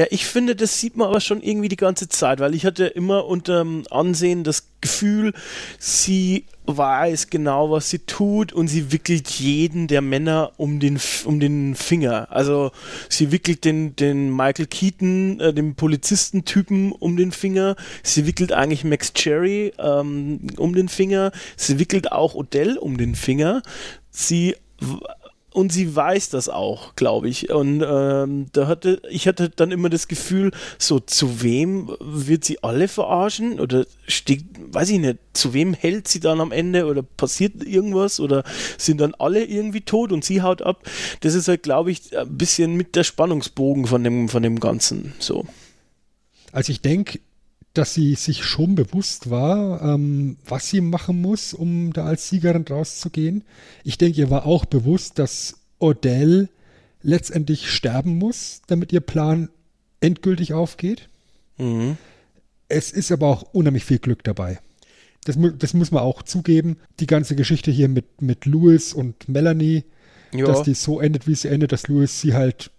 Ja, 0.00 0.06
ich 0.08 0.24
finde, 0.24 0.56
das 0.56 0.80
sieht 0.80 0.96
man 0.96 1.08
aber 1.08 1.20
schon 1.20 1.42
irgendwie 1.42 1.68
die 1.68 1.76
ganze 1.76 2.08
Zeit, 2.08 2.40
weil 2.40 2.54
ich 2.54 2.64
hatte 2.64 2.86
immer 2.86 3.26
unter 3.26 3.66
Ansehen 3.90 4.44
das 4.44 4.70
Gefühl, 4.80 5.34
sie 5.78 6.46
weiß 6.64 7.28
genau, 7.28 7.70
was 7.70 7.90
sie 7.90 7.98
tut 7.98 8.54
und 8.54 8.68
sie 8.68 8.92
wickelt 8.92 9.28
jeden 9.28 9.88
der 9.88 10.00
Männer 10.00 10.52
um 10.56 10.80
den, 10.80 10.98
um 11.26 11.38
den 11.38 11.74
Finger. 11.74 12.28
Also 12.30 12.70
sie 13.10 13.30
wickelt 13.30 13.66
den, 13.66 13.94
den 13.94 14.34
Michael 14.34 14.68
Keaton, 14.68 15.38
äh, 15.38 15.52
den 15.52 15.74
Polizistentypen 15.74 16.92
um 16.92 17.18
den 17.18 17.30
Finger. 17.30 17.76
Sie 18.02 18.26
wickelt 18.26 18.52
eigentlich 18.52 18.84
Max 18.84 19.12
Cherry 19.12 19.74
ähm, 19.78 20.46
um 20.56 20.74
den 20.74 20.88
Finger. 20.88 21.30
Sie 21.58 21.78
wickelt 21.78 22.10
auch 22.10 22.34
Odell 22.34 22.78
um 22.78 22.96
den 22.96 23.14
Finger. 23.14 23.60
Sie 24.10 24.56
und 25.52 25.72
sie 25.72 25.94
weiß 25.94 26.30
das 26.30 26.48
auch, 26.48 26.94
glaube 26.96 27.28
ich. 27.28 27.50
Und 27.50 27.84
ähm, 27.86 28.46
da 28.52 28.66
hatte 28.66 29.02
ich 29.10 29.26
hatte 29.26 29.50
dann 29.50 29.72
immer 29.72 29.88
das 29.88 30.08
Gefühl, 30.08 30.52
so 30.78 31.00
zu 31.00 31.42
wem 31.42 31.90
wird 32.00 32.44
sie 32.44 32.62
alle 32.62 32.88
verarschen 32.88 33.58
oder 33.60 33.86
steht, 34.06 34.44
weiß 34.72 34.90
ich 34.90 34.98
nicht, 35.00 35.18
zu 35.32 35.52
wem 35.52 35.74
hält 35.74 36.08
sie 36.08 36.20
dann 36.20 36.40
am 36.40 36.52
Ende 36.52 36.86
oder 36.86 37.02
passiert 37.02 37.64
irgendwas 37.64 38.20
oder 38.20 38.44
sind 38.78 39.00
dann 39.00 39.14
alle 39.14 39.44
irgendwie 39.44 39.80
tot 39.80 40.12
und 40.12 40.24
sie 40.24 40.42
haut 40.42 40.62
ab. 40.62 40.84
Das 41.20 41.34
ist 41.34 41.48
halt, 41.48 41.62
glaube 41.62 41.90
ich, 41.90 42.16
ein 42.16 42.36
bisschen 42.36 42.74
mit 42.74 42.94
der 42.94 43.04
Spannungsbogen 43.04 43.86
von 43.86 44.04
dem 44.04 44.28
von 44.28 44.42
dem 44.42 44.60
Ganzen. 44.60 45.14
So. 45.18 45.46
Also 46.52 46.72
ich 46.72 46.80
denke, 46.80 47.20
dass 47.74 47.94
sie 47.94 48.14
sich 48.16 48.44
schon 48.44 48.74
bewusst 48.74 49.30
war, 49.30 49.82
ähm, 49.82 50.36
was 50.44 50.68
sie 50.68 50.80
machen 50.80 51.20
muss, 51.20 51.54
um 51.54 51.92
da 51.92 52.04
als 52.04 52.28
Siegerin 52.28 52.64
rauszugehen. 52.68 53.44
Ich 53.84 53.96
denke, 53.96 54.20
ihr 54.20 54.30
war 54.30 54.44
auch 54.44 54.64
bewusst, 54.64 55.18
dass 55.18 55.60
Odell 55.78 56.48
letztendlich 57.02 57.70
sterben 57.70 58.18
muss, 58.18 58.62
damit 58.66 58.92
ihr 58.92 59.00
Plan 59.00 59.48
endgültig 60.00 60.52
aufgeht. 60.52 61.08
Mhm. 61.58 61.96
Es 62.68 62.90
ist 62.90 63.12
aber 63.12 63.28
auch 63.28 63.42
unheimlich 63.52 63.84
viel 63.84 63.98
Glück 63.98 64.24
dabei. 64.24 64.58
Das, 65.24 65.36
das, 65.58 65.74
muss 65.74 65.90
man 65.90 66.02
auch 66.02 66.22
zugeben. 66.22 66.78
Die 66.98 67.06
ganze 67.06 67.36
Geschichte 67.36 67.70
hier 67.70 67.88
mit, 67.88 68.22
mit 68.22 68.46
Louis 68.46 68.94
und 68.94 69.28
Melanie, 69.28 69.84
ja. 70.32 70.46
dass 70.46 70.62
die 70.62 70.74
so 70.74 71.00
endet, 71.00 71.26
wie 71.26 71.34
sie 71.34 71.48
endet, 71.48 71.72
dass 71.72 71.88
Louis 71.88 72.20
sie 72.20 72.34
halt 72.34 72.70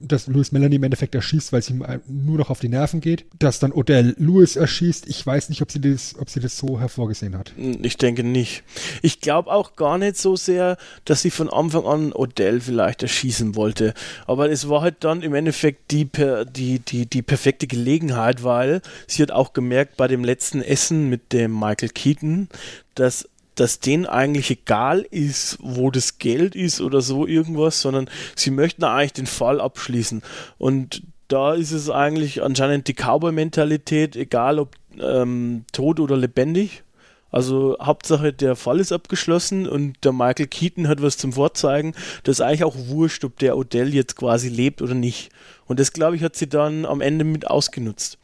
dass 0.00 0.26
Louis 0.26 0.50
Melanie 0.50 0.76
im 0.76 0.82
Endeffekt 0.82 1.14
erschießt, 1.14 1.52
weil 1.52 1.60
es 1.60 1.70
ihm 1.70 1.84
nur 2.08 2.38
noch 2.38 2.50
auf 2.50 2.60
die 2.60 2.68
Nerven 2.68 3.00
geht. 3.00 3.26
Dass 3.38 3.58
dann 3.58 3.72
Odell 3.72 4.14
Louis 4.18 4.56
erschießt. 4.56 5.08
Ich 5.08 5.24
weiß 5.24 5.50
nicht, 5.50 5.62
ob 5.62 5.70
sie 5.70 5.80
das, 5.80 6.14
ob 6.18 6.30
sie 6.30 6.40
das 6.40 6.56
so 6.56 6.80
hervorgesehen 6.80 7.36
hat. 7.36 7.52
Ich 7.82 7.96
denke 7.98 8.24
nicht. 8.24 8.62
Ich 9.02 9.20
glaube 9.20 9.50
auch 9.52 9.76
gar 9.76 9.98
nicht 9.98 10.16
so 10.16 10.36
sehr, 10.36 10.78
dass 11.04 11.22
sie 11.22 11.30
von 11.30 11.50
Anfang 11.50 11.84
an 11.84 12.12
Odell 12.12 12.60
vielleicht 12.60 13.02
erschießen 13.02 13.54
wollte. 13.54 13.94
Aber 14.26 14.50
es 14.50 14.68
war 14.68 14.80
halt 14.80 14.96
dann 15.00 15.22
im 15.22 15.34
Endeffekt 15.34 15.90
die, 15.90 16.08
die, 16.56 16.78
die, 16.78 17.06
die 17.06 17.22
perfekte 17.22 17.66
Gelegenheit, 17.66 18.42
weil 18.42 18.80
sie 19.06 19.22
hat 19.22 19.30
auch 19.30 19.52
gemerkt 19.52 19.96
bei 19.96 20.08
dem 20.08 20.24
letzten 20.24 20.62
Essen 20.62 21.10
mit 21.10 21.32
dem 21.32 21.58
Michael 21.58 21.90
Keaton, 21.90 22.48
dass 22.94 23.28
dass 23.60 23.78
denen 23.78 24.06
eigentlich 24.06 24.50
egal 24.50 25.06
ist, 25.10 25.58
wo 25.60 25.90
das 25.90 26.16
Geld 26.16 26.54
ist 26.54 26.80
oder 26.80 27.02
so 27.02 27.26
irgendwas, 27.26 27.82
sondern 27.82 28.08
sie 28.34 28.50
möchten 28.50 28.84
eigentlich 28.84 29.12
den 29.12 29.26
Fall 29.26 29.60
abschließen. 29.60 30.22
Und 30.56 31.02
da 31.28 31.52
ist 31.52 31.70
es 31.70 31.90
eigentlich 31.90 32.42
anscheinend 32.42 32.88
die 32.88 32.94
Cowboy-Mentalität, 32.94 34.16
egal 34.16 34.60
ob 34.60 34.76
ähm, 34.98 35.66
tot 35.72 36.00
oder 36.00 36.16
lebendig. 36.16 36.84
Also 37.30 37.76
Hauptsache 37.82 38.32
der 38.32 38.56
Fall 38.56 38.80
ist 38.80 38.92
abgeschlossen 38.92 39.68
und 39.68 40.02
der 40.04 40.12
Michael 40.12 40.46
Keaton 40.46 40.88
hat 40.88 41.02
was 41.02 41.18
zum 41.18 41.34
Vorzeigen. 41.34 41.92
Das 42.24 42.36
ist 42.36 42.40
eigentlich 42.40 42.64
auch 42.64 42.76
wurscht, 42.88 43.26
ob 43.26 43.38
der 43.40 43.58
Odell 43.58 43.92
jetzt 43.94 44.16
quasi 44.16 44.48
lebt 44.48 44.80
oder 44.80 44.94
nicht. 44.94 45.28
Und 45.66 45.78
das, 45.78 45.92
glaube 45.92 46.16
ich, 46.16 46.22
hat 46.22 46.34
sie 46.34 46.48
dann 46.48 46.86
am 46.86 47.02
Ende 47.02 47.26
mit 47.26 47.46
ausgenutzt. 47.46 48.16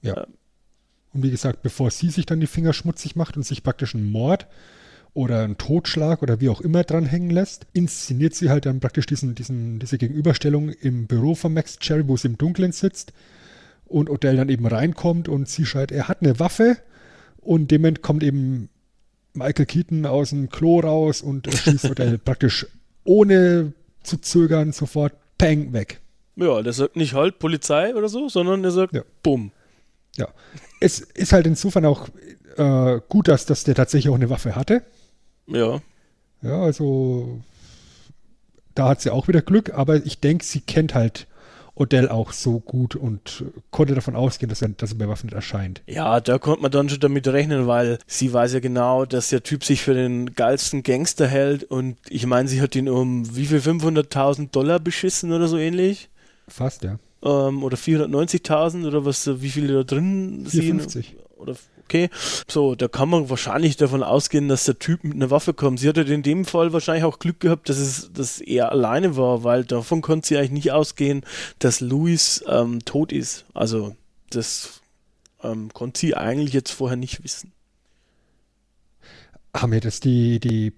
Ja. 0.00 0.26
Und 1.12 1.22
wie 1.22 1.30
gesagt, 1.30 1.62
bevor 1.62 1.90
sie 1.90 2.10
sich 2.10 2.26
dann 2.26 2.40
die 2.40 2.46
Finger 2.46 2.72
schmutzig 2.72 3.16
macht 3.16 3.36
und 3.36 3.44
sich 3.44 3.62
praktisch 3.62 3.94
einen 3.94 4.10
Mord 4.10 4.46
oder 5.14 5.42
einen 5.42 5.58
Totschlag 5.58 6.22
oder 6.22 6.40
wie 6.40 6.48
auch 6.48 6.60
immer 6.60 6.84
dranhängen 6.84 7.30
lässt, 7.30 7.66
inszeniert 7.74 8.34
sie 8.34 8.48
halt 8.48 8.64
dann 8.64 8.80
praktisch 8.80 9.06
diesen, 9.06 9.34
diesen, 9.34 9.78
diese 9.78 9.98
Gegenüberstellung 9.98 10.70
im 10.70 11.06
Büro 11.06 11.34
von 11.34 11.52
Max 11.52 11.78
Cherry, 11.78 12.08
wo 12.08 12.16
sie 12.16 12.28
im 12.28 12.38
Dunkeln 12.38 12.72
sitzt 12.72 13.12
und 13.84 14.08
Odell 14.08 14.36
dann 14.36 14.48
eben 14.48 14.66
reinkommt 14.66 15.28
und 15.28 15.48
sie 15.48 15.66
schreit, 15.66 15.92
er 15.92 16.08
hat 16.08 16.22
eine 16.22 16.38
Waffe 16.38 16.78
und 17.38 17.70
dem 17.70 18.00
kommt 18.00 18.22
eben 18.22 18.70
Michael 19.34 19.66
Keaton 19.66 20.06
aus 20.06 20.30
dem 20.30 20.48
Klo 20.48 20.80
raus 20.80 21.20
und 21.20 21.52
schießt 21.52 21.90
Odell 21.90 22.18
praktisch 22.24 22.66
ohne 23.04 23.72
zu 24.02 24.18
zögern 24.18 24.72
sofort 24.72 25.12
Peng 25.36 25.72
weg. 25.72 26.00
Ja, 26.36 26.62
der 26.62 26.72
sagt 26.72 26.96
nicht 26.96 27.14
halt 27.14 27.38
Polizei 27.38 27.94
oder 27.94 28.08
so, 28.08 28.28
sondern 28.28 28.62
der 28.62 28.70
sagt 28.70 28.94
ja. 28.94 29.02
Bumm. 29.22 29.52
Ja. 30.16 30.28
Es 30.80 31.00
ist 31.00 31.32
halt 31.32 31.46
insofern 31.46 31.84
auch 31.84 32.08
äh, 32.56 33.00
gut, 33.08 33.28
dass, 33.28 33.46
dass 33.46 33.64
der 33.64 33.74
tatsächlich 33.74 34.10
auch 34.10 34.16
eine 34.16 34.30
Waffe 34.30 34.56
hatte. 34.56 34.82
Ja. 35.46 35.80
Ja, 36.42 36.60
also 36.60 37.40
da 38.74 38.88
hat 38.88 39.00
sie 39.00 39.10
auch 39.10 39.28
wieder 39.28 39.42
Glück, 39.42 39.72
aber 39.74 40.04
ich 40.04 40.20
denke, 40.20 40.44
sie 40.44 40.60
kennt 40.60 40.94
halt 40.94 41.26
Odell 41.74 42.08
auch 42.08 42.32
so 42.32 42.60
gut 42.60 42.96
und 42.96 43.44
konnte 43.70 43.94
davon 43.94 44.14
ausgehen, 44.14 44.50
dass 44.50 44.60
er, 44.60 44.68
dass 44.68 44.92
er 44.92 44.98
bewaffnet 44.98 45.32
erscheint. 45.32 45.82
Ja, 45.86 46.20
da 46.20 46.38
konnte 46.38 46.62
man 46.62 46.70
dann 46.70 46.88
schon 46.90 47.00
damit 47.00 47.26
rechnen, 47.28 47.66
weil 47.66 47.98
sie 48.06 48.32
weiß 48.32 48.52
ja 48.52 48.60
genau, 48.60 49.06
dass 49.06 49.30
der 49.30 49.42
Typ 49.42 49.64
sich 49.64 49.82
für 49.82 49.94
den 49.94 50.34
geilsten 50.34 50.82
Gangster 50.82 51.26
hält 51.26 51.64
und 51.64 51.96
ich 52.10 52.26
meine, 52.26 52.48
sie 52.48 52.60
hat 52.60 52.76
ihn 52.76 52.88
um 52.88 53.34
wie 53.34 53.46
viel 53.46 53.58
500.000 53.58 54.50
Dollar 54.50 54.80
beschissen 54.80 55.32
oder 55.32 55.48
so 55.48 55.56
ähnlich. 55.56 56.10
Fast, 56.46 56.84
ja. 56.84 56.98
Ähm, 57.22 57.62
oder 57.62 57.76
490.000 57.76 58.86
oder 58.86 59.04
was, 59.04 59.28
wie 59.40 59.50
viele 59.50 59.74
da 59.74 59.82
drin 59.84 60.46
450. 60.48 61.06
sind. 61.06 61.16
Oder 61.36 61.56
okay. 61.84 62.08
So, 62.48 62.74
da 62.74 62.88
kann 62.88 63.08
man 63.08 63.28
wahrscheinlich 63.28 63.76
davon 63.76 64.02
ausgehen, 64.02 64.48
dass 64.48 64.64
der 64.64 64.78
Typ 64.78 65.04
mit 65.04 65.14
einer 65.14 65.30
Waffe 65.30 65.54
kommt. 65.54 65.80
Sie 65.80 65.88
hatte 65.88 66.02
in 66.02 66.22
dem 66.22 66.44
Fall 66.44 66.72
wahrscheinlich 66.72 67.04
auch 67.04 67.18
Glück 67.18 67.40
gehabt, 67.40 67.68
dass 67.68 67.78
es 67.78 68.12
dass 68.12 68.40
er 68.40 68.72
alleine 68.72 69.16
war, 69.16 69.44
weil 69.44 69.64
davon 69.64 70.00
konnte 70.00 70.28
sie 70.28 70.36
eigentlich 70.38 70.50
nicht 70.52 70.72
ausgehen, 70.72 71.22
dass 71.58 71.80
Louis 71.80 72.44
ähm, 72.48 72.84
tot 72.84 73.12
ist. 73.12 73.44
Also 73.54 73.96
das 74.30 74.80
ähm, 75.42 75.72
konnte 75.72 76.00
sie 76.00 76.16
eigentlich 76.16 76.54
jetzt 76.54 76.70
vorher 76.70 76.96
nicht 76.96 77.22
wissen. 77.22 77.52
Haben 79.54 79.72
wir 79.72 79.80
das 79.80 80.00
die, 80.00 80.40
die 80.40 80.72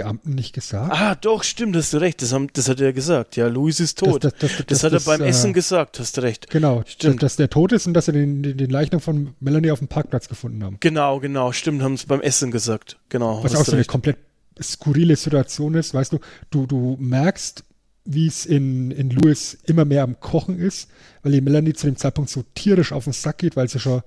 Beamten 0.00 0.34
nicht 0.34 0.54
gesagt? 0.54 0.92
Ah, 0.92 1.14
doch, 1.14 1.42
stimmt, 1.42 1.76
hast 1.76 1.92
du 1.92 1.98
recht. 1.98 2.22
Das, 2.22 2.32
haben, 2.32 2.48
das 2.52 2.68
hat 2.68 2.80
er 2.80 2.92
gesagt. 2.92 3.36
Ja, 3.36 3.48
Louis 3.48 3.80
ist 3.80 3.98
tot. 3.98 4.24
Das, 4.24 4.34
das, 4.38 4.50
das, 4.66 4.82
hat 4.84 4.92
er 4.92 5.00
beim 5.00 5.20
äh, 5.20 5.28
Essen 5.28 5.52
gesagt, 5.52 5.98
hast 5.98 6.16
du 6.16 6.22
recht. 6.22 6.50
Genau, 6.50 6.82
stimmt. 6.86 7.22
Dass 7.22 7.36
der 7.36 7.50
tot 7.50 7.72
ist 7.72 7.86
und 7.86 7.94
dass 7.94 8.06
sie 8.06 8.12
den, 8.12 8.42
den, 8.42 8.56
den 8.56 8.70
Leichnam 8.70 9.00
von 9.00 9.34
Melanie 9.40 9.70
auf 9.70 9.78
dem 9.78 9.88
Parkplatz 9.88 10.28
gefunden 10.28 10.62
haben. 10.62 10.76
Genau, 10.80 11.20
genau, 11.20 11.52
stimmt, 11.52 11.82
haben 11.82 11.94
es 11.94 12.06
beim 12.06 12.20
Essen 12.20 12.50
gesagt. 12.50 12.98
Genau. 13.08 13.42
Was 13.42 13.54
auch 13.54 13.64
so 13.64 13.72
eine 13.72 13.84
komplett 13.84 14.18
skurrile 14.62 15.16
Situation 15.16 15.74
ist, 15.74 15.92
weißt 15.92 16.12
du, 16.12 16.18
du, 16.50 16.66
du 16.66 16.96
merkst 16.98 17.64
wie 18.06 18.28
es 18.28 18.46
in, 18.46 18.92
in 18.92 19.10
Louis 19.10 19.58
immer 19.66 19.84
mehr 19.84 20.04
am 20.04 20.20
Kochen 20.20 20.58
ist, 20.58 20.88
weil 21.22 21.32
die 21.32 21.40
Melanie 21.40 21.72
zu 21.72 21.86
dem 21.86 21.96
Zeitpunkt 21.96 22.30
so 22.30 22.44
tierisch 22.54 22.92
auf 22.92 23.04
den 23.04 23.12
Sack 23.12 23.38
geht, 23.38 23.56
weil 23.56 23.68
sie 23.68 23.80
schon 23.80 24.02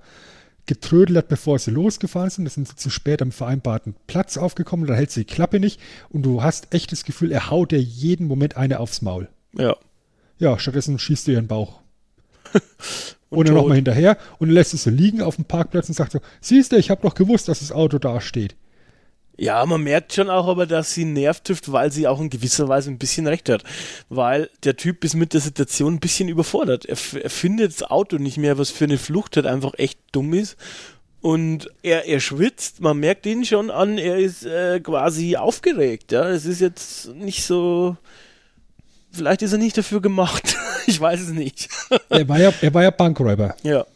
getrödelt 0.66 1.16
hat, 1.16 1.28
bevor 1.28 1.58
sie 1.58 1.70
losgefahren 1.70 2.30
sind. 2.30 2.44
Das 2.44 2.54
sind 2.54 2.68
sie 2.68 2.76
zu 2.76 2.90
spät 2.90 3.22
am 3.22 3.32
vereinbarten 3.32 3.94
Platz 4.06 4.36
aufgekommen, 4.36 4.86
da 4.86 4.94
hält 4.94 5.10
sie 5.10 5.24
die 5.24 5.32
Klappe 5.32 5.60
nicht 5.60 5.80
und 6.10 6.22
du 6.22 6.42
hast 6.42 6.72
echt 6.74 6.92
das 6.92 7.04
Gefühl, 7.04 7.32
er 7.32 7.50
haut 7.50 7.72
dir 7.72 7.80
jeden 7.80 8.26
Moment 8.26 8.56
eine 8.56 8.80
aufs 8.80 9.02
Maul. 9.02 9.28
Ja. 9.56 9.76
Ja, 10.38 10.58
stattdessen 10.58 10.98
schießt 10.98 11.26
du 11.26 11.32
ihren 11.32 11.48
Bauch. 11.48 11.80
und, 12.52 13.38
und 13.38 13.48
dann 13.48 13.56
nochmal 13.56 13.76
hinterher 13.76 14.16
und 14.38 14.50
lässt 14.50 14.74
es 14.74 14.84
so 14.84 14.90
liegen 14.90 15.22
auf 15.22 15.36
dem 15.36 15.44
Parkplatz 15.44 15.88
und 15.88 15.94
sagt 15.94 16.12
so, 16.12 16.20
siehst 16.40 16.72
du, 16.72 16.76
ich 16.76 16.90
habe 16.90 17.02
doch 17.02 17.14
gewusst, 17.14 17.48
dass 17.48 17.60
das 17.60 17.72
Auto 17.72 17.98
da 17.98 18.20
steht. 18.20 18.56
Ja, 19.40 19.64
man 19.64 19.82
merkt 19.82 20.12
schon 20.12 20.28
auch 20.28 20.48
aber, 20.48 20.66
dass 20.66 20.92
sie 20.92 21.06
nervt 21.06 21.46
trifft, 21.46 21.72
weil 21.72 21.90
sie 21.90 22.06
auch 22.06 22.20
in 22.20 22.28
gewisser 22.28 22.68
Weise 22.68 22.90
ein 22.90 22.98
bisschen 22.98 23.26
recht 23.26 23.48
hat. 23.48 23.64
Weil 24.10 24.50
der 24.64 24.76
Typ 24.76 25.02
ist 25.02 25.14
mit 25.14 25.32
der 25.32 25.40
Situation 25.40 25.94
ein 25.94 25.98
bisschen 25.98 26.28
überfordert. 26.28 26.84
Er, 26.84 26.98
er 27.22 27.30
findet 27.30 27.72
das 27.72 27.90
Auto 27.90 28.18
nicht 28.18 28.36
mehr, 28.36 28.58
was 28.58 28.68
für 28.68 28.84
eine 28.84 28.98
Flucht 28.98 29.36
halt 29.36 29.46
einfach 29.46 29.72
echt 29.78 29.98
dumm 30.12 30.34
ist. 30.34 30.58
Und 31.22 31.70
er, 31.82 32.06
er 32.06 32.20
schwitzt, 32.20 32.82
man 32.82 32.98
merkt 32.98 33.24
ihn 33.24 33.46
schon 33.46 33.70
an, 33.70 33.96
er 33.96 34.18
ist 34.18 34.44
äh, 34.44 34.78
quasi 34.80 35.36
aufgeregt. 35.36 36.12
Ja, 36.12 36.28
es 36.28 36.44
ist 36.44 36.60
jetzt 36.60 37.14
nicht 37.14 37.42
so. 37.42 37.96
Vielleicht 39.10 39.40
ist 39.40 39.52
er 39.52 39.58
nicht 39.58 39.78
dafür 39.78 40.02
gemacht. 40.02 40.54
ich 40.86 41.00
weiß 41.00 41.18
es 41.18 41.30
nicht. 41.30 41.70
er 42.10 42.28
war 42.28 42.38
ja, 42.38 42.52
er 42.60 42.74
war 42.74 42.82
ja 42.82 42.90
Bankräuber. 42.90 43.56
Ja. 43.62 43.86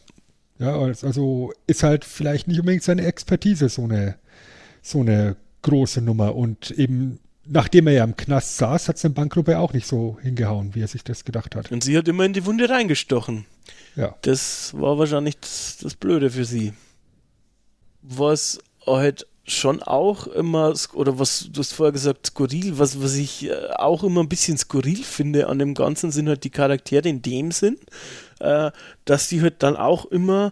Ja, 0.57 0.75
also 0.79 1.53
ist 1.67 1.83
halt 1.83 2.03
vielleicht 2.03 2.47
nicht 2.47 2.59
unbedingt 2.59 2.81
seine 2.81 3.05
Expertise 3.05 3.69
so 3.69 3.83
eine 3.83 4.15
so 4.85 5.01
eine 5.01 5.35
große 5.63 6.01
Nummer. 6.01 6.35
Und 6.35 6.71
eben, 6.71 7.19
nachdem 7.45 7.87
er 7.87 7.93
ja 7.93 8.03
im 8.03 8.15
Knast 8.15 8.57
saß, 8.57 8.87
hat 8.87 8.97
seine 8.97 9.13
Bankgruppe 9.13 9.59
auch 9.59 9.73
nicht 9.73 9.87
so 9.87 10.17
hingehauen, 10.21 10.75
wie 10.75 10.81
er 10.81 10.87
sich 10.87 11.03
das 11.03 11.25
gedacht 11.25 11.55
hat. 11.55 11.71
Und 11.71 11.83
sie 11.83 11.97
hat 11.97 12.07
immer 12.07 12.25
in 12.25 12.33
die 12.33 12.45
Wunde 12.45 12.69
reingestochen. 12.69 13.45
Ja. 13.95 14.15
Das 14.21 14.73
war 14.77 14.97
wahrscheinlich 14.97 15.39
das, 15.39 15.77
das 15.81 15.95
Blöde 15.95 16.29
für 16.29 16.45
sie. 16.45 16.73
Was 18.01 18.59
halt 18.85 19.25
schon 19.47 19.81
auch 19.81 20.27
immer, 20.27 20.73
oder 20.93 21.19
was 21.19 21.49
du 21.51 21.59
hast 21.59 21.73
vorher 21.73 21.91
gesagt, 21.91 22.27
skurril, 22.27 22.77
was, 22.79 23.01
was 23.01 23.15
ich 23.15 23.47
äh, 23.47 23.67
auch 23.75 24.03
immer 24.03 24.21
ein 24.21 24.29
bisschen 24.29 24.57
skurril 24.57 25.03
finde 25.03 25.47
an 25.47 25.59
dem 25.59 25.75
Ganzen, 25.75 26.11
sind 26.11 26.27
halt 26.27 26.43
die 26.43 26.49
Charaktere 26.49 27.07
in 27.07 27.21
dem 27.21 27.51
Sinn, 27.51 27.77
äh, 28.39 28.71
dass 29.05 29.29
die 29.29 29.41
halt 29.41 29.61
dann 29.61 29.75
auch 29.75 30.05
immer 30.05 30.51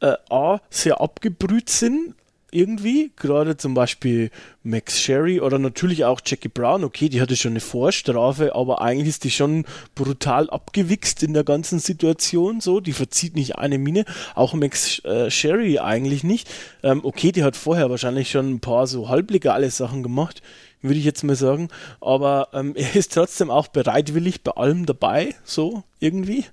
äh, 0.00 0.14
A, 0.30 0.60
sehr 0.70 1.00
abgebrüht 1.00 1.68
sind, 1.68 2.14
irgendwie, 2.52 3.12
gerade 3.16 3.56
zum 3.56 3.74
Beispiel 3.74 4.30
Max 4.62 5.00
Sherry 5.00 5.40
oder 5.40 5.58
natürlich 5.58 6.04
auch 6.04 6.20
Jackie 6.24 6.48
Brown, 6.48 6.84
okay, 6.84 7.08
die 7.08 7.20
hatte 7.20 7.36
schon 7.36 7.52
eine 7.52 7.60
Vorstrafe, 7.60 8.54
aber 8.54 8.80
eigentlich 8.80 9.08
ist 9.08 9.24
die 9.24 9.30
schon 9.30 9.64
brutal 9.94 10.50
abgewichst 10.50 11.22
in 11.22 11.34
der 11.34 11.44
ganzen 11.44 11.78
Situation, 11.78 12.60
so, 12.60 12.80
die 12.80 12.92
verzieht 12.92 13.34
nicht 13.34 13.56
eine 13.56 13.78
Mine, 13.78 14.04
auch 14.34 14.54
Max 14.54 15.04
äh, 15.04 15.30
Sherry 15.30 15.78
eigentlich 15.78 16.24
nicht, 16.24 16.48
ähm, 16.82 17.00
okay, 17.04 17.32
die 17.32 17.44
hat 17.44 17.56
vorher 17.56 17.90
wahrscheinlich 17.90 18.30
schon 18.30 18.50
ein 18.50 18.60
paar 18.60 18.86
so 18.86 19.08
halblegale 19.08 19.70
Sachen 19.70 20.02
gemacht, 20.02 20.42
würde 20.82 20.98
ich 20.98 21.04
jetzt 21.04 21.24
mal 21.24 21.36
sagen, 21.36 21.68
aber 22.00 22.48
ähm, 22.52 22.74
er 22.76 22.94
ist 22.94 23.14
trotzdem 23.14 23.50
auch 23.50 23.68
bereitwillig 23.68 24.42
bei 24.42 24.52
allem 24.52 24.86
dabei, 24.86 25.34
so, 25.44 25.84
irgendwie 26.00 26.44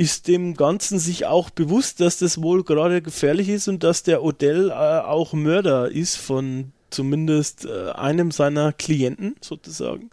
ist 0.00 0.28
dem 0.28 0.54
Ganzen 0.54 0.98
sich 0.98 1.26
auch 1.26 1.50
bewusst, 1.50 2.00
dass 2.00 2.16
das 2.16 2.42
wohl 2.42 2.64
gerade 2.64 3.02
gefährlich 3.02 3.50
ist 3.50 3.68
und 3.68 3.84
dass 3.84 4.02
der 4.02 4.24
Odell 4.24 4.70
äh, 4.70 4.72
auch 4.72 5.34
Mörder 5.34 5.90
ist 5.90 6.16
von 6.16 6.72
zumindest 6.88 7.66
äh, 7.66 7.90
einem 7.90 8.30
seiner 8.30 8.72
Klienten 8.72 9.36
sozusagen. 9.42 10.08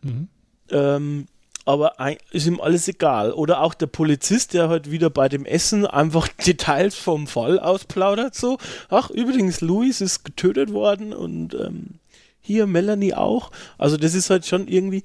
Mhm. 0.00 0.28
Ähm, 0.70 1.26
aber 1.66 2.00
ein, 2.00 2.16
ist 2.30 2.46
ihm 2.46 2.58
alles 2.58 2.88
egal. 2.88 3.32
Oder 3.32 3.60
auch 3.60 3.74
der 3.74 3.88
Polizist, 3.88 4.54
der 4.54 4.70
halt 4.70 4.90
wieder 4.90 5.10
bei 5.10 5.28
dem 5.28 5.44
Essen 5.44 5.84
einfach 5.84 6.28
Details 6.46 6.94
vom 6.94 7.26
Fall 7.26 7.58
ausplaudert, 7.58 8.34
so, 8.34 8.56
ach, 8.88 9.10
übrigens, 9.10 9.60
Louis 9.60 10.00
ist 10.00 10.24
getötet 10.24 10.72
worden 10.72 11.12
und 11.12 11.52
ähm, 11.52 11.98
hier 12.40 12.66
Melanie 12.66 13.12
auch. 13.12 13.50
Also 13.76 13.98
das 13.98 14.14
ist 14.14 14.30
halt 14.30 14.46
schon 14.46 14.68
irgendwie, 14.68 15.02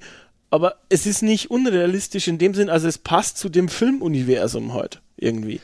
aber 0.54 0.76
es 0.88 1.04
ist 1.04 1.22
nicht 1.22 1.50
unrealistisch 1.50 2.28
in 2.28 2.38
dem 2.38 2.54
Sinn, 2.54 2.70
also 2.70 2.86
es 2.86 2.96
passt 2.96 3.38
zu 3.38 3.48
dem 3.48 3.68
Filmuniversum 3.68 4.72
heute 4.72 5.00
irgendwie. 5.16 5.60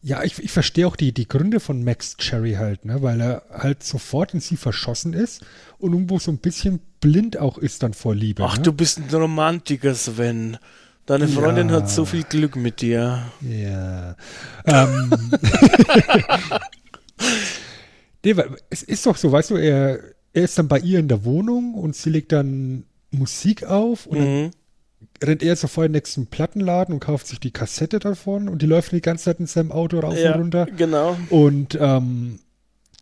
Ja, 0.00 0.22
ich, 0.22 0.38
ich 0.38 0.52
verstehe 0.52 0.86
auch 0.86 0.94
die, 0.94 1.10
die 1.12 1.26
Gründe 1.26 1.58
von 1.58 1.82
Max 1.82 2.16
Cherry 2.18 2.52
halt, 2.52 2.84
ne, 2.84 3.02
weil 3.02 3.20
er 3.20 3.42
halt 3.50 3.82
sofort 3.82 4.32
in 4.32 4.38
sie 4.38 4.56
verschossen 4.56 5.12
ist 5.12 5.44
und 5.78 5.92
irgendwo 5.92 6.20
so 6.20 6.30
ein 6.30 6.38
bisschen 6.38 6.78
blind 7.00 7.36
auch 7.36 7.58
ist 7.58 7.82
dann 7.82 7.94
vor 7.94 8.14
Liebe. 8.14 8.44
Ach, 8.44 8.58
ne? 8.58 8.62
du 8.62 8.72
bist 8.72 9.00
ein 9.00 9.12
Romantiker, 9.12 9.92
Sven. 9.92 10.56
Deine 11.04 11.26
Freundin 11.26 11.70
ja. 11.70 11.74
hat 11.74 11.90
so 11.90 12.04
viel 12.04 12.22
Glück 12.22 12.54
mit 12.54 12.80
dir. 12.80 13.24
Ja. 13.40 14.14
Ähm. 14.66 15.10
nee, 18.24 18.36
es 18.70 18.84
ist 18.84 19.04
doch 19.04 19.16
so, 19.16 19.32
weißt 19.32 19.50
du, 19.50 19.56
er, 19.56 19.98
er 20.32 20.42
ist 20.44 20.56
dann 20.56 20.68
bei 20.68 20.78
ihr 20.78 21.00
in 21.00 21.08
der 21.08 21.24
Wohnung 21.24 21.74
und 21.74 21.96
sie 21.96 22.10
legt 22.10 22.30
dann 22.30 22.84
Musik 23.12 23.64
auf 23.64 24.06
und 24.06 24.18
mhm. 24.18 24.50
dann 25.20 25.28
rennt 25.28 25.42
er 25.42 25.56
sofort 25.56 25.86
in 25.86 25.92
den 25.92 25.98
nächsten 25.98 26.26
Plattenladen 26.26 26.94
und 26.94 27.00
kauft 27.00 27.26
sich 27.26 27.40
die 27.40 27.50
Kassette 27.50 27.98
davon 27.98 28.48
und 28.48 28.62
die 28.62 28.66
läuft 28.66 28.92
die 28.92 29.00
ganze 29.00 29.24
Zeit 29.24 29.40
in 29.40 29.46
seinem 29.46 29.72
Auto 29.72 30.00
rauf 30.00 30.16
ja, 30.16 30.34
und 30.34 30.40
runter. 30.40 30.66
Genau. 30.76 31.16
Und 31.30 31.78
ähm, 31.80 32.40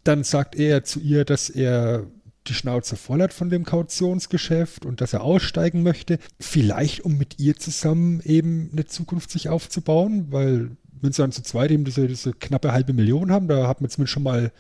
dann 0.05 0.25
sagt 0.25 0.57
er 0.57 0.85
zu 0.85 1.01
ihr, 1.01 1.25
dass 1.25 1.51
er 1.51 2.07
die 2.47 2.55
Schnauze 2.55 2.97
voll 2.97 3.21
hat 3.21 3.33
von 3.33 3.51
dem 3.51 3.65
Kautionsgeschäft 3.65 4.87
und 4.87 5.01
dass 5.01 5.13
er 5.13 5.23
aussteigen 5.23 5.83
möchte. 5.83 6.19
Vielleicht, 6.39 7.05
um 7.05 7.19
mit 7.19 7.39
ihr 7.39 7.57
zusammen 7.57 8.21
eben 8.25 8.71
eine 8.73 8.87
Zukunft 8.87 9.31
sich 9.31 9.49
aufzubauen, 9.49 10.29
weil 10.31 10.71
wenn 11.01 11.13
sie 11.13 11.23
dann 11.23 11.33
zu 11.33 11.43
zweit 11.43 11.71
eben 11.71 11.85
diese, 11.85 12.07
diese 12.07 12.33
knappe 12.33 12.73
halbe 12.73 12.93
Million 12.93 13.31
haben, 13.31 13.49
da 13.49 13.69
hat 13.69 13.81
man 13.81 13.91
zumindest 13.91 14.13
schon 14.13 14.23
mal 14.23 14.53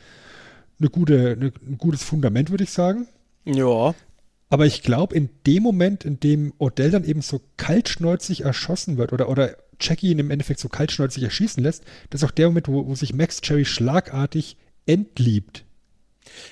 eine 0.78 0.90
gute, 0.90 1.32
eine, 1.32 1.53
ein 1.66 1.78
gutes 1.78 2.03
Fundament, 2.03 2.51
würde 2.51 2.64
ich 2.64 2.70
sagen. 2.70 3.07
Ja. 3.44 3.94
Aber 4.51 4.66
ich 4.66 4.82
glaube, 4.82 5.14
in 5.14 5.30
dem 5.46 5.62
Moment, 5.62 6.05
in 6.05 6.18
dem 6.20 6.53
Odell 6.59 6.90
dann 6.90 7.05
eben 7.05 7.22
so 7.22 7.40
kaltschnäuzig 7.57 8.42
erschossen 8.42 8.98
wird 8.98 9.12
oder, 9.12 9.28
oder 9.28 9.57
Jackie 9.80 10.11
ihn 10.11 10.18
im 10.18 10.30
Endeffekt 10.30 10.61
so 10.61 10.68
kaltschnäuzig 10.68 11.22
erschießen 11.22 11.62
lässt, 11.62 11.84
das 12.11 12.22
ist 12.22 12.28
auch 12.28 12.32
der 12.32 12.48
Moment, 12.48 12.68
wo, 12.68 12.86
wo 12.86 12.94
sich 12.94 13.14
Max 13.14 13.40
Cherry 13.40 13.64
schlagartig 13.64 14.57
entliebt. 14.86 15.64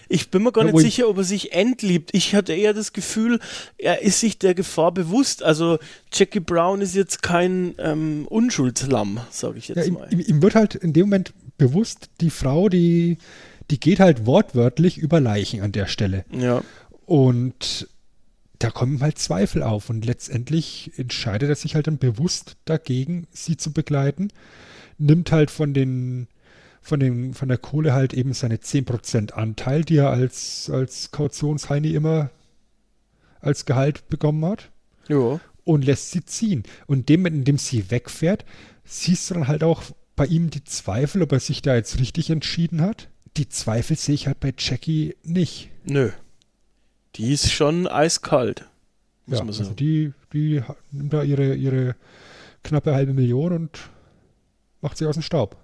Ich 0.09 0.30
bin 0.30 0.42
mir 0.42 0.53
gar 0.53 0.64
ja, 0.64 0.72
nicht 0.72 0.80
sicher, 0.80 1.09
ob 1.09 1.18
er 1.18 1.24
sich 1.24 1.53
entliebt. 1.53 2.11
Ich 2.12 2.34
hatte 2.34 2.53
eher 2.53 2.72
das 2.72 2.92
Gefühl, 2.92 3.40
er 3.76 4.03
ist 4.03 4.20
sich 4.20 4.38
der 4.38 4.55
Gefahr 4.55 4.92
bewusst. 4.92 5.42
Also 5.42 5.78
Jackie 6.12 6.40
Brown 6.40 6.80
ist 6.80 6.94
jetzt 6.94 7.22
kein 7.22 7.74
ähm, 7.78 8.26
Unschuldslamm, 8.28 9.20
sage 9.30 9.59
ich 9.59 9.68
jetzt 9.68 9.86
ja, 9.86 9.92
mal. 9.92 10.09
Ihm, 10.11 10.20
ihm, 10.20 10.42
wird 10.42 10.55
halt 10.55 10.74
in 10.74 10.92
dem 10.92 11.07
Moment 11.07 11.32
bewusst, 11.59 12.11
die 12.20 12.30
Frau, 12.30 12.68
die, 12.68 13.18
die 13.70 13.80
geht 13.80 14.01
halt 14.01 14.24
wortwörtlich 14.24 14.99
über 14.99 15.20
Leichen 15.20 15.62
an 15.62 15.72
der 15.72 15.86
Stelle. 15.86 16.24
Ja. 16.32 16.62
Und 17.09 17.88
da 18.59 18.70
kommen 18.70 19.00
halt 19.00 19.18
Zweifel 19.18 19.62
auf 19.62 19.88
und 19.88 20.04
letztendlich 20.04 20.92
entscheidet 20.98 21.48
er 21.48 21.54
sich 21.54 21.74
halt 21.74 21.86
dann 21.86 21.96
bewusst 21.96 22.59
dagegen, 22.66 23.26
sie 23.30 23.56
zu 23.56 23.72
begleiten, 23.72 24.28
nimmt 24.98 25.32
halt 25.32 25.50
von 25.50 25.72
den 25.72 26.28
von, 26.82 27.00
den, 27.00 27.32
von 27.32 27.48
der 27.48 27.56
Kohle 27.56 27.94
halt 27.94 28.12
eben 28.12 28.34
seine 28.34 28.56
10% 28.56 29.32
Anteil, 29.32 29.84
die 29.84 29.96
er 29.96 30.11
als, 30.11 30.68
als 30.68 31.11
Kautionsheini 31.11 31.94
immer 31.94 32.30
als 33.40 33.64
Gehalt 33.64 34.11
bekommen 34.11 34.44
hat. 34.44 34.70
Ja. 35.09 35.40
Und 35.64 35.86
lässt 35.86 36.11
sie 36.11 36.26
ziehen. 36.26 36.64
Und 36.86 37.09
dem, 37.09 37.24
in 37.24 37.44
dem 37.44 37.56
sie 37.56 37.90
wegfährt, 37.90 38.44
siehst 38.84 39.30
du 39.30 39.34
dann 39.34 39.48
halt 39.48 39.64
auch 39.64 39.82
bei 40.14 40.26
ihm 40.26 40.50
die 40.50 40.64
Zweifel, 40.64 41.22
ob 41.22 41.32
er 41.32 41.40
sich 41.40 41.62
da 41.62 41.74
jetzt 41.74 41.98
richtig 41.98 42.28
entschieden 42.28 42.82
hat. 42.82 43.09
Die 43.38 43.48
Zweifel 43.48 43.96
sehe 43.96 44.14
ich 44.14 44.26
halt 44.26 44.40
bei 44.40 44.52
Jackie 44.59 45.16
nicht. 45.22 45.70
Nö. 45.84 46.11
Die 47.16 47.32
ist 47.32 47.50
schon 47.52 47.86
eiskalt. 47.86 48.66
Muss 49.26 49.38
ja, 49.38 49.44
man 49.44 49.52
sagen. 49.52 49.64
Also 49.64 49.74
die, 49.74 50.12
die 50.32 50.62
nimmt 50.92 51.12
da 51.12 51.22
ihre, 51.22 51.54
ihre 51.54 51.96
knappe 52.62 52.94
halbe 52.94 53.12
Million 53.12 53.52
und 53.52 53.90
macht 54.80 54.96
sie 54.96 55.06
aus 55.06 55.14
dem 55.14 55.22
Staub. 55.22 55.56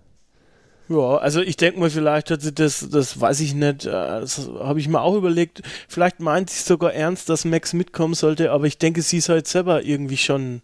Ja, 0.89 1.17
also 1.17 1.41
ich 1.41 1.57
denke 1.57 1.81
mal, 1.81 1.89
vielleicht 1.89 2.31
hat 2.31 2.43
sie 2.43 2.53
das, 2.53 2.87
das 2.91 3.19
weiß 3.19 3.41
ich 3.41 3.55
nicht, 3.55 3.87
äh, 3.87 3.91
das 3.91 4.51
habe 4.59 4.81
ich 4.81 4.89
mir 4.89 5.01
auch 5.01 5.15
überlegt. 5.15 5.63
Vielleicht 5.89 6.21
meint 6.21 6.51
sie 6.51 6.63
sogar 6.63 6.93
ernst, 6.93 7.29
dass 7.31 7.47
Max 7.47 7.73
mitkommen 7.73 8.15
sollte, 8.15 8.51
aber 8.51 8.67
ich 8.67 8.77
denke, 8.77 9.01
sie 9.01 9.19
ist 9.19 9.31
halt 9.31 9.49
selber 9.49 9.83
irgendwie 9.83 10.19
schon, 10.19 10.61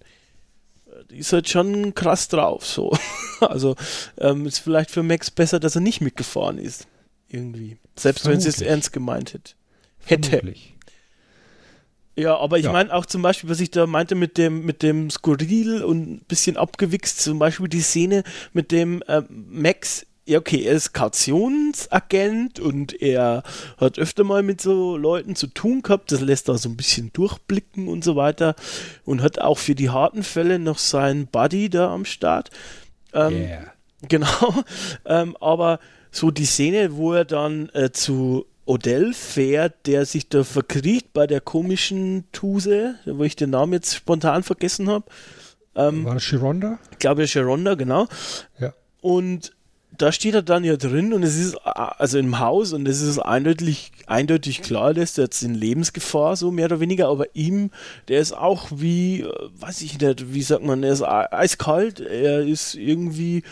die 1.10 1.18
ist 1.18 1.32
halt 1.32 1.48
schon 1.48 1.94
krass 1.94 2.28
drauf, 2.28 2.66
so. 2.66 2.92
Also 3.40 3.74
ähm, 4.18 4.44
ist 4.44 4.58
vielleicht 4.58 4.90
für 4.90 5.02
Max 5.02 5.30
besser, 5.30 5.60
dass 5.60 5.74
er 5.74 5.80
nicht 5.80 6.02
mitgefahren 6.02 6.58
ist. 6.58 6.86
Irgendwie. 7.26 7.78
Selbst 7.96 8.24
Vermutlich. 8.24 8.44
wenn 8.44 8.52
sie 8.52 8.64
es 8.64 8.68
ernst 8.68 8.92
gemeint 8.92 9.32
hätte. 9.32 9.54
Hätte. 10.04 10.54
Ja, 12.16 12.36
aber 12.36 12.58
ich 12.58 12.64
ja. 12.64 12.72
meine 12.72 12.92
auch 12.92 13.06
zum 13.06 13.22
Beispiel, 13.22 13.48
was 13.48 13.60
ich 13.60 13.70
da 13.70 13.86
meinte 13.86 14.14
mit 14.14 14.36
dem, 14.36 14.64
mit 14.64 14.82
dem 14.82 15.10
Skurril 15.10 15.82
und 15.82 16.10
ein 16.10 16.24
bisschen 16.28 16.56
abgewichst, 16.56 17.20
zum 17.20 17.38
Beispiel 17.38 17.68
die 17.68 17.80
Szene 17.80 18.24
mit 18.52 18.72
dem 18.72 19.02
äh, 19.06 19.22
Max 19.28 20.06
ja, 20.30 20.38
okay, 20.38 20.62
er 20.62 20.74
ist 20.74 20.92
Kautionsagent 20.92 22.60
und 22.60 23.02
er 23.02 23.42
hat 23.78 23.98
öfter 23.98 24.22
mal 24.22 24.44
mit 24.44 24.60
so 24.60 24.96
Leuten 24.96 25.34
zu 25.34 25.48
tun 25.48 25.82
gehabt. 25.82 26.12
Das 26.12 26.20
lässt 26.20 26.48
er 26.48 26.56
so 26.56 26.68
ein 26.68 26.76
bisschen 26.76 27.12
durchblicken 27.12 27.88
und 27.88 28.04
so 28.04 28.14
weiter. 28.14 28.54
Und 29.04 29.22
hat 29.22 29.40
auch 29.40 29.58
für 29.58 29.74
die 29.74 29.90
harten 29.90 30.22
Fälle 30.22 30.60
noch 30.60 30.78
seinen 30.78 31.26
Buddy 31.26 31.68
da 31.68 31.92
am 31.92 32.04
Start. 32.04 32.50
Ähm, 33.12 33.34
yeah. 33.34 33.72
Genau. 34.08 34.54
Ähm, 35.04 35.36
aber 35.42 35.78
so 36.10 36.30
die 36.30 36.46
Szene, 36.46 36.96
wo 36.96 37.12
er 37.12 37.26
dann 37.26 37.68
äh, 37.74 37.90
zu 37.90 38.46
Odell 38.70 39.14
fährt, 39.14 39.88
der 39.88 40.06
sich 40.06 40.28
da 40.28 40.44
verkriegt 40.44 41.12
bei 41.12 41.26
der 41.26 41.40
komischen 41.40 42.22
Tuse, 42.30 42.94
wo 43.04 43.24
ich 43.24 43.34
den 43.34 43.50
Namen 43.50 43.72
jetzt 43.72 43.96
spontan 43.96 44.44
vergessen 44.44 44.88
habe. 44.88 45.06
Ähm, 45.74 46.04
War 46.04 46.14
das 46.14 46.22
Chironda? 46.22 46.78
Ich 46.92 46.98
glaube, 47.00 47.24
Chironda, 47.24 47.74
genau. 47.74 48.06
Ja. 48.60 48.72
Und 49.00 49.56
da 49.98 50.12
steht 50.12 50.34
er 50.34 50.42
dann 50.42 50.62
ja 50.62 50.76
drin 50.76 51.12
und 51.12 51.24
es 51.24 51.36
ist 51.36 51.56
also 51.56 52.18
im 52.20 52.38
Haus 52.38 52.72
und 52.72 52.86
es 52.86 53.00
ist 53.00 53.18
eindeutig, 53.18 53.90
eindeutig 54.06 54.62
klar, 54.62 54.94
dass 54.94 55.18
er 55.18 55.24
jetzt 55.24 55.42
in 55.42 55.54
Lebensgefahr, 55.54 56.36
so 56.36 56.52
mehr 56.52 56.66
oder 56.66 56.78
weniger, 56.78 57.08
aber 57.08 57.26
ihm, 57.34 57.72
der 58.06 58.20
ist 58.20 58.32
auch 58.32 58.68
wie, 58.70 59.22
äh, 59.22 59.32
weiß 59.58 59.82
ich 59.82 60.00
nicht, 60.00 60.32
wie 60.32 60.42
sagt 60.42 60.62
man, 60.62 60.84
er 60.84 60.92
ist 60.92 61.02
eiskalt, 61.02 61.98
er 61.98 62.42
ist 62.42 62.76
irgendwie 62.76 63.42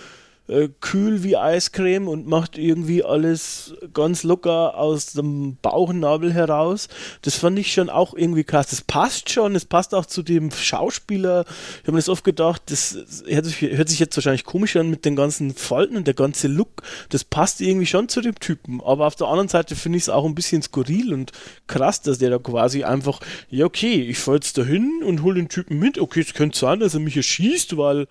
äh, 0.48 0.68
kühl 0.80 1.22
wie 1.22 1.36
Eiscreme 1.36 2.08
und 2.08 2.26
macht 2.26 2.58
irgendwie 2.58 3.04
alles 3.04 3.74
ganz 3.92 4.22
locker 4.22 4.76
aus 4.76 5.12
dem 5.12 5.56
Bauchnabel 5.60 6.32
heraus. 6.32 6.88
Das 7.22 7.36
fand 7.36 7.58
ich 7.58 7.72
schon 7.72 7.90
auch 7.90 8.14
irgendwie 8.14 8.44
krass. 8.44 8.68
Das 8.68 8.80
passt 8.80 9.30
schon, 9.30 9.54
es 9.54 9.64
passt 9.64 9.94
auch 9.94 10.06
zu 10.06 10.22
dem 10.22 10.50
Schauspieler. 10.50 11.44
Ich 11.76 11.82
habe 11.82 11.92
mir 11.92 11.98
das 11.98 12.08
oft 12.08 12.24
gedacht, 12.24 12.62
das 12.66 12.98
hört 13.26 13.44
sich, 13.44 13.60
hört 13.60 13.88
sich 13.88 13.98
jetzt 13.98 14.16
wahrscheinlich 14.16 14.44
komisch 14.44 14.76
an 14.76 14.90
mit 14.90 15.04
den 15.04 15.16
ganzen 15.16 15.54
Falten 15.54 15.96
und 15.96 16.06
der 16.06 16.14
ganze 16.14 16.48
Look. 16.48 16.82
Das 17.10 17.24
passt 17.24 17.60
irgendwie 17.60 17.86
schon 17.86 18.08
zu 18.08 18.20
dem 18.20 18.38
Typen. 18.38 18.80
Aber 18.80 19.06
auf 19.06 19.16
der 19.16 19.28
anderen 19.28 19.48
Seite 19.48 19.76
finde 19.76 19.98
ich 19.98 20.04
es 20.04 20.08
auch 20.08 20.24
ein 20.24 20.34
bisschen 20.34 20.62
skurril 20.62 21.12
und 21.12 21.32
krass, 21.66 22.00
dass 22.00 22.18
der 22.18 22.30
da 22.30 22.38
quasi 22.38 22.84
einfach, 22.84 23.20
ja 23.50 23.66
okay, 23.66 24.02
ich 24.02 24.18
fahre 24.18 24.38
jetzt 24.38 24.56
dahin 24.56 25.02
und 25.04 25.22
hole 25.22 25.34
den 25.34 25.48
Typen 25.48 25.78
mit. 25.78 25.98
Okay, 25.98 26.20
es 26.20 26.32
könnte 26.34 26.58
sein, 26.58 26.80
dass 26.80 26.94
er 26.94 27.00
mich 27.00 27.16
erschießt, 27.16 27.76
weil 27.76 28.06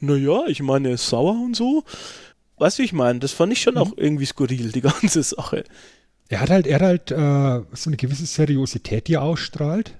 naja, 0.00 0.44
ich 0.46 0.62
meine, 0.62 0.88
er 0.88 0.94
ist 0.94 1.08
sauer 1.08 1.32
und 1.32 1.56
so. 1.56 1.84
Weißt 2.58 2.78
du, 2.78 2.82
ich 2.82 2.92
meine, 2.92 3.18
das 3.18 3.32
fand 3.32 3.52
ich 3.52 3.60
schon 3.60 3.74
mhm. 3.74 3.80
auch 3.80 3.92
irgendwie 3.96 4.26
skurril, 4.26 4.72
die 4.72 4.80
ganze 4.82 5.22
Sache. 5.22 5.64
Er 6.28 6.40
hat 6.40 6.50
halt, 6.50 6.66
er 6.66 6.76
hat 6.76 6.82
halt 6.82 7.10
äh, 7.10 7.76
so 7.76 7.90
eine 7.90 7.96
gewisse 7.96 8.26
Seriosität, 8.26 9.08
die 9.08 9.14
er 9.14 9.22
ausstrahlt. 9.22 9.94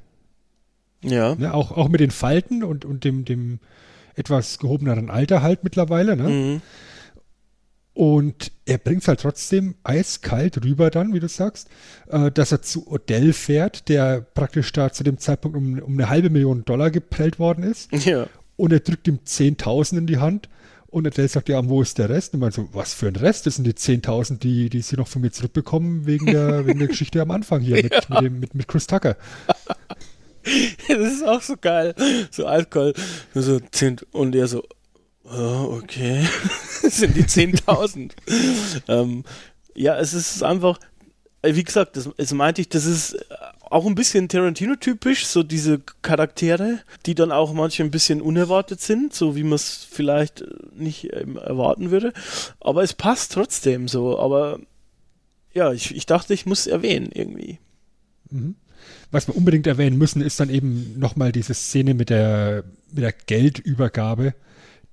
Ja. 1.03 1.34
Ne, 1.34 1.55
auch, 1.55 1.72
auch 1.72 1.88
mit 1.88 2.01
den 2.01 2.11
Falten 2.11 2.64
und, 2.64 2.84
und 2.84 3.05
dem, 3.05 3.24
dem 3.24 3.61
etwas 4.16 4.59
gehobeneren 4.59 5.11
Alter 5.11 5.42
halt 5.42 5.62
mittlerweile, 5.62 6.16
ne? 6.16 6.28
Mhm. 6.28 6.62
Und 7.92 8.53
er 8.66 8.76
bringt 8.76 9.03
es 9.03 9.09
halt 9.09 9.20
trotzdem 9.20 9.74
eiskalt 9.82 10.62
rüber 10.62 10.90
dann, 10.90 11.14
wie 11.14 11.20
du 11.20 11.28
sagst, 11.28 11.70
äh, 12.09 12.30
dass 12.30 12.53
er 12.53 12.61
zu 12.61 12.90
Odell 12.90 13.32
fährt, 13.32 13.88
der 13.88 14.20
praktisch 14.20 14.70
da 14.72 14.92
zu 14.92 15.03
dem 15.03 15.16
Zeitpunkt 15.16 15.57
um, 15.57 15.78
um 15.78 15.92
eine 15.94 16.11
halbe 16.11 16.28
Million 16.28 16.64
Dollar 16.66 16.90
geprellt 16.90 17.38
worden 17.38 17.64
ist. 17.64 17.90
Ja 18.05 18.26
und 18.57 18.72
er 18.72 18.80
drückt 18.80 19.09
ihm 19.09 19.20
10.000 19.26 19.98
in 19.98 20.07
die 20.07 20.18
Hand 20.18 20.48
und 20.88 21.07
Adele 21.07 21.28
sagt, 21.28 21.48
ja, 21.48 21.68
wo 21.68 21.82
ist 21.82 21.98
der 21.98 22.09
Rest? 22.09 22.32
Und 22.34 22.40
man 22.40 22.52
so, 22.52 22.68
was 22.72 22.94
für 22.94 23.09
ein 23.09 23.16
Rest? 23.16 23.46
Das 23.46 23.57
sind 23.57 23.64
die 23.64 23.74
10.000, 23.74 24.38
die, 24.38 24.70
die 24.70 24.80
sie 24.80 24.96
noch 24.96 25.09
von 25.09 25.20
mir 25.20 25.30
zurückbekommen 25.30 26.07
wegen 26.07 26.26
der, 26.26 26.66
wegen 26.66 26.78
der 26.78 26.88
Geschichte 26.88 27.20
am 27.20 27.30
Anfang 27.30 27.61
hier 27.61 27.82
mit, 27.82 27.92
ja. 27.92 28.00
mit, 28.09 28.20
dem, 28.22 28.40
mit, 28.40 28.54
mit 28.54 28.68
Chris 28.68 28.86
Tucker. 28.86 29.16
das 30.88 31.12
ist 31.12 31.26
auch 31.26 31.42
so 31.42 31.57
geil. 31.61 31.94
So 32.30 32.46
Alkohol. 32.46 32.94
So 33.34 33.61
10, 33.61 33.98
und 34.12 34.34
er 34.34 34.46
so, 34.46 34.62
oh, 35.24 35.80
okay. 35.82 36.26
das 36.82 36.96
sind 36.96 37.16
die 37.16 37.24
10.000. 37.24 38.12
ähm, 38.88 39.24
ja, 39.74 39.98
es 39.98 40.14
ist 40.14 40.42
einfach, 40.42 40.78
wie 41.42 41.64
gesagt, 41.64 41.96
das, 41.96 42.09
das 42.16 42.32
meinte 42.32 42.62
ich, 42.62 42.68
das 42.68 42.86
ist 42.86 43.16
auch 43.70 43.86
ein 43.86 43.94
bisschen 43.94 44.28
Tarantino-typisch, 44.28 45.26
so 45.26 45.42
diese 45.42 45.80
Charaktere, 46.02 46.80
die 47.04 47.14
dann 47.14 47.32
auch 47.32 47.52
manchmal 47.52 47.88
ein 47.88 47.90
bisschen 47.90 48.20
unerwartet 48.20 48.80
sind, 48.80 49.12
so 49.12 49.36
wie 49.36 49.42
man 49.42 49.54
es 49.54 49.86
vielleicht 49.90 50.44
nicht 50.74 51.12
ähm, 51.12 51.36
erwarten 51.36 51.90
würde. 51.90 52.12
Aber 52.60 52.82
es 52.82 52.92
passt 52.92 53.32
trotzdem 53.32 53.88
so. 53.88 54.18
Aber 54.18 54.60
ja, 55.52 55.72
ich, 55.72 55.94
ich 55.94 56.06
dachte, 56.06 56.34
ich 56.34 56.46
muss 56.46 56.66
erwähnen 56.66 57.10
irgendwie. 57.12 57.58
Mhm. 58.30 58.54
Was 59.10 59.26
wir 59.26 59.36
unbedingt 59.36 59.66
erwähnen 59.66 59.98
müssen, 59.98 60.22
ist 60.22 60.38
dann 60.38 60.50
eben 60.50 60.98
nochmal 60.98 61.32
diese 61.32 61.54
Szene 61.54 61.94
mit 61.94 62.10
der, 62.10 62.64
mit 62.92 63.02
der 63.02 63.12
Geldübergabe 63.12 64.34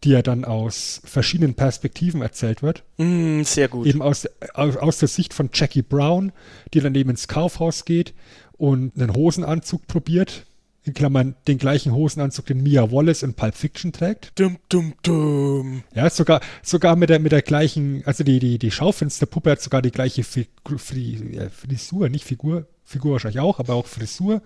die 0.04 0.10
ja 0.10 0.22
dann 0.22 0.44
aus 0.44 1.02
verschiedenen 1.06 1.56
Perspektiven 1.56 2.22
erzählt 2.22 2.62
wird. 2.62 2.84
Mm, 2.98 3.44
sehr 3.44 3.70
gut. 3.70 3.88
Eben 3.88 4.02
aus, 4.02 4.28
aus, 4.54 4.76
aus, 4.76 4.98
der 4.98 5.08
Sicht 5.08 5.34
von 5.34 5.50
Jackie 5.54 5.82
Brown, 5.82 6.32
die 6.74 6.82
dann 6.82 6.96
eben 6.96 7.12
ins 7.12 7.28
Kaufhaus 7.28 7.86
geht 7.86 8.14
und 8.58 8.96
einen 8.96 9.14
Hosenanzug 9.14 9.88
probiert. 9.88 10.46
In 10.86 10.94
Klammern 10.94 11.36
den 11.48 11.58
gleichen 11.58 11.94
Hosenanzug, 11.94 12.48
den 12.48 12.62
Mia 12.62 12.92
Wallace 12.92 13.24
in 13.24 13.36
Pulp 13.36 13.56
Fiction 13.56 13.94
trägt. 13.94 14.38
Dum, 14.38 14.58
dum, 14.68 14.94
dum. 15.02 15.84
Ja, 15.96 16.10
sogar, 16.10 16.42
sogar 16.62 16.98
mit 16.98 17.10
der, 17.10 17.20
mit 17.20 17.32
der 17.32 17.42
gleichen, 17.42 18.04
also 18.06 18.26
die, 18.26 18.40
die, 18.40 18.60
die 18.60 18.70
Schaufensterpuppe 18.70 19.52
hat 19.52 19.62
sogar 19.62 19.82
die 19.82 19.92
gleiche 19.92 20.26
Figur, 20.26 20.78
Frisur, 20.78 22.10
nicht 22.10 22.26
Figur, 22.26 22.68
Figur 22.84 23.14
wahrscheinlich 23.14 23.40
auch, 23.40 23.60
aber 23.60 23.76
auch 23.76 23.88
Frisur. 23.88 24.42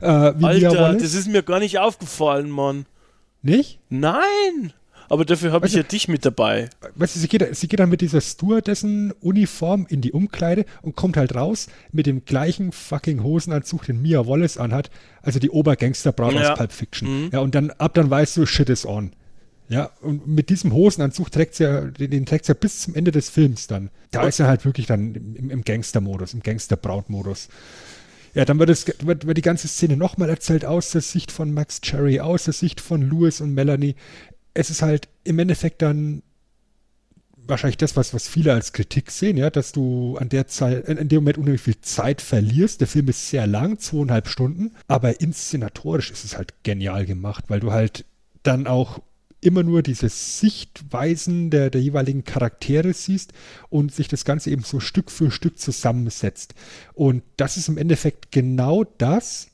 Äh, 0.00 0.06
Alter, 0.06 0.94
das 0.94 1.14
ist 1.14 1.28
mir 1.28 1.44
gar 1.44 1.60
nicht 1.60 1.78
aufgefallen, 1.78 2.50
Mann. 2.50 2.86
Nicht? 3.42 3.78
Nein! 3.88 4.72
Aber 5.08 5.24
dafür 5.24 5.52
habe 5.52 5.66
ich 5.66 5.74
ja 5.74 5.82
dich 5.82 6.08
mit 6.08 6.24
dabei. 6.24 6.70
Weißt 6.94 7.16
du, 7.16 7.20
sie 7.20 7.28
geht, 7.28 7.56
sie 7.56 7.68
geht 7.68 7.80
dann 7.80 7.88
mit 7.90 8.00
dieser 8.00 8.20
Stewardessen-Uniform 8.20 9.86
in 9.88 10.00
die 10.00 10.12
Umkleide 10.12 10.64
und 10.82 10.96
kommt 10.96 11.16
halt 11.16 11.34
raus 11.34 11.68
mit 11.92 12.06
dem 12.06 12.24
gleichen 12.24 12.72
fucking 12.72 13.22
Hosenanzug, 13.22 13.84
den 13.86 14.02
Mia 14.02 14.26
Wallace 14.26 14.58
anhat, 14.58 14.90
also 15.22 15.38
die 15.38 15.50
Obergangsterbraut 15.50 16.34
ja. 16.34 16.52
aus 16.52 16.58
Pulp 16.58 16.72
Fiction. 16.72 17.24
Mhm. 17.24 17.30
Ja, 17.32 17.40
und 17.40 17.54
dann, 17.54 17.70
ab 17.70 17.94
dann 17.94 18.10
weißt 18.10 18.36
du, 18.36 18.46
shit 18.46 18.68
is 18.68 18.86
on. 18.86 19.12
Ja, 19.70 19.90
und 20.00 20.26
mit 20.26 20.48
diesem 20.48 20.72
Hosenanzug 20.72 21.30
trägt 21.30 21.54
sie 21.54 21.64
ja, 21.64 21.82
den, 21.82 22.10
den 22.10 22.26
trägt 22.26 22.46
sie 22.46 22.52
ja 22.52 22.58
bis 22.58 22.80
zum 22.80 22.94
Ende 22.94 23.12
des 23.12 23.28
Films 23.28 23.66
dann. 23.66 23.90
Da 24.10 24.26
ist 24.26 24.40
er 24.40 24.46
halt 24.46 24.64
wirklich 24.64 24.86
dann 24.86 25.14
im, 25.14 25.50
im 25.50 25.62
Gangster-Modus, 25.62 26.32
im 26.32 26.40
Gangster-Braut-Modus. 26.40 27.48
Ja, 28.34 28.44
dann 28.44 28.58
wird, 28.58 28.70
es, 28.70 28.86
wird, 29.00 29.26
wird 29.26 29.36
die 29.36 29.42
ganze 29.42 29.68
Szene 29.68 29.96
nochmal 29.96 30.30
erzählt 30.30 30.64
aus 30.64 30.90
der 30.92 31.00
Sicht 31.00 31.32
von 31.32 31.52
Max 31.52 31.80
Cherry, 31.80 32.20
aus 32.20 32.44
der 32.44 32.54
Sicht 32.54 32.80
von 32.80 33.02
Louis 33.02 33.40
und 33.40 33.52
Melanie 33.52 33.94
es 34.58 34.70
ist 34.70 34.82
halt 34.82 35.08
im 35.22 35.38
Endeffekt 35.38 35.82
dann 35.82 36.22
wahrscheinlich 37.46 37.76
das, 37.76 37.96
was, 37.96 38.12
was 38.12 38.26
viele 38.26 38.52
als 38.52 38.72
Kritik 38.72 39.12
sehen, 39.12 39.36
ja, 39.36 39.50
dass 39.50 39.70
du 39.70 40.16
an 40.18 40.28
der 40.28 40.48
Zeit, 40.48 40.88
in 40.88 41.08
dem 41.08 41.22
Moment 41.22 41.38
unheimlich 41.38 41.62
viel 41.62 41.80
Zeit 41.80 42.20
verlierst. 42.20 42.80
Der 42.80 42.88
Film 42.88 43.06
ist 43.06 43.30
sehr 43.30 43.46
lang, 43.46 43.78
zweieinhalb 43.78 44.26
Stunden, 44.26 44.72
aber 44.88 45.20
inszenatorisch 45.20 46.10
ist 46.10 46.24
es 46.24 46.36
halt 46.36 46.54
genial 46.64 47.06
gemacht, 47.06 47.44
weil 47.46 47.60
du 47.60 47.70
halt 47.70 48.04
dann 48.42 48.66
auch 48.66 49.00
immer 49.40 49.62
nur 49.62 49.82
diese 49.82 50.08
Sichtweisen 50.08 51.50
der, 51.50 51.70
der 51.70 51.80
jeweiligen 51.80 52.24
Charaktere 52.24 52.92
siehst 52.92 53.32
und 53.70 53.94
sich 53.94 54.08
das 54.08 54.24
Ganze 54.24 54.50
eben 54.50 54.64
so 54.64 54.80
Stück 54.80 55.12
für 55.12 55.30
Stück 55.30 55.60
zusammensetzt. 55.60 56.54
Und 56.94 57.22
das 57.36 57.56
ist 57.56 57.68
im 57.68 57.78
Endeffekt 57.78 58.32
genau 58.32 58.82
das, 58.82 59.52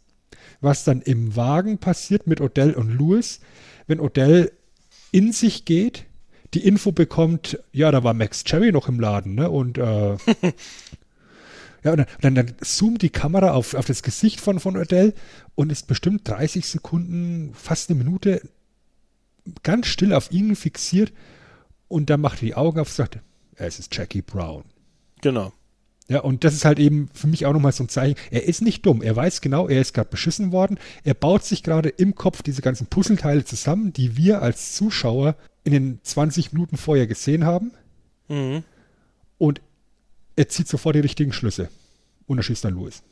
was 0.62 0.84
dann 0.84 1.02
im 1.02 1.36
Wagen 1.36 1.76
passiert 1.76 2.26
mit 2.26 2.40
Odell 2.40 2.72
und 2.72 2.98
Lewis, 2.98 3.40
wenn 3.86 4.00
Odell 4.00 4.50
in 5.14 5.30
sich 5.30 5.64
geht, 5.64 6.06
die 6.54 6.66
Info 6.66 6.90
bekommt, 6.90 7.60
ja, 7.70 7.92
da 7.92 8.02
war 8.02 8.14
Max 8.14 8.42
Cherry 8.42 8.72
noch 8.72 8.88
im 8.88 8.98
Laden, 8.98 9.36
ne? 9.36 9.48
Und 9.48 9.78
äh, 9.78 10.16
ja, 11.84 11.92
und 11.92 12.04
dann, 12.20 12.34
dann, 12.34 12.52
zoomt 12.60 13.00
die 13.00 13.10
Kamera 13.10 13.52
auf, 13.52 13.74
auf 13.74 13.86
das 13.86 14.02
Gesicht 14.02 14.40
von, 14.40 14.58
von 14.58 14.76
Adele 14.76 15.14
und 15.54 15.70
ist 15.70 15.86
bestimmt 15.86 16.28
30 16.28 16.66
Sekunden, 16.66 17.54
fast 17.54 17.90
eine 17.90 17.98
Minute 18.02 18.42
ganz 19.62 19.86
still 19.86 20.12
auf 20.12 20.32
ihn 20.32 20.56
fixiert 20.56 21.12
und 21.86 22.10
dann 22.10 22.20
macht 22.20 22.42
er 22.42 22.46
die 22.46 22.54
Augen 22.56 22.80
auf 22.80 22.88
und 22.88 22.94
sagt, 22.94 23.20
es 23.54 23.78
ist 23.78 23.94
Jackie 23.94 24.22
Brown. 24.22 24.64
Genau. 25.20 25.52
Ja, 26.08 26.20
und 26.20 26.44
das 26.44 26.52
ist 26.52 26.66
halt 26.66 26.78
eben 26.78 27.08
für 27.14 27.26
mich 27.26 27.46
auch 27.46 27.54
nochmal 27.54 27.72
so 27.72 27.84
ein 27.84 27.88
Zeichen. 27.88 28.16
Er 28.30 28.44
ist 28.44 28.60
nicht 28.60 28.84
dumm. 28.84 29.00
Er 29.00 29.16
weiß 29.16 29.40
genau, 29.40 29.68
er 29.68 29.80
ist 29.80 29.94
gerade 29.94 30.10
beschissen 30.10 30.52
worden. 30.52 30.78
Er 31.02 31.14
baut 31.14 31.44
sich 31.44 31.62
gerade 31.62 31.88
im 31.88 32.14
Kopf 32.14 32.42
diese 32.42 32.60
ganzen 32.60 32.86
Puzzleteile 32.86 33.44
zusammen, 33.44 33.92
die 33.92 34.16
wir 34.16 34.42
als 34.42 34.74
Zuschauer 34.74 35.34
in 35.64 35.72
den 35.72 36.00
20 36.02 36.52
Minuten 36.52 36.76
vorher 36.76 37.06
gesehen 37.06 37.46
haben. 37.46 37.72
Mhm. 38.28 38.64
Und 39.38 39.62
er 40.36 40.48
zieht 40.48 40.68
sofort 40.68 40.94
die 40.94 41.00
richtigen 41.00 41.32
Schlüsse. 41.32 41.70
Und 42.26 42.38
er 42.38 42.42
schießt 42.42 42.64
dann 42.64 42.74
Louis. 42.74 43.02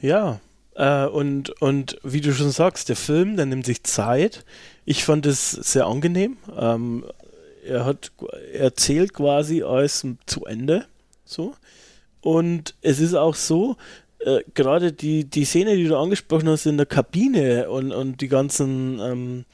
Ja, 0.00 0.40
äh, 0.76 1.06
und, 1.06 1.50
und 1.60 1.98
wie 2.04 2.20
du 2.20 2.32
schon 2.32 2.52
sagst, 2.52 2.88
der 2.88 2.96
Film, 2.96 3.36
der 3.36 3.46
nimmt 3.46 3.66
sich 3.66 3.82
Zeit. 3.82 4.44
Ich 4.84 5.04
fand 5.04 5.26
es 5.26 5.50
sehr 5.50 5.86
angenehm. 5.86 6.36
Ähm, 6.56 7.04
er 7.66 7.84
hat 7.84 8.12
er 8.52 8.60
erzählt 8.60 9.12
quasi 9.12 9.64
alles 9.64 10.06
zu 10.26 10.44
Ende 10.44 10.86
so. 11.30 11.54
Und 12.20 12.74
es 12.82 13.00
ist 13.00 13.14
auch 13.14 13.34
so, 13.34 13.76
äh, 14.20 14.40
gerade 14.54 14.92
die, 14.92 15.24
die 15.24 15.44
Szene, 15.44 15.76
die 15.76 15.86
du 15.86 15.96
angesprochen 15.96 16.48
hast 16.48 16.66
in 16.66 16.76
der 16.76 16.86
Kabine 16.86 17.70
und, 17.70 17.92
und 17.92 18.20
die 18.20 18.28
ganzen 18.28 18.98
ähm, 19.00 19.44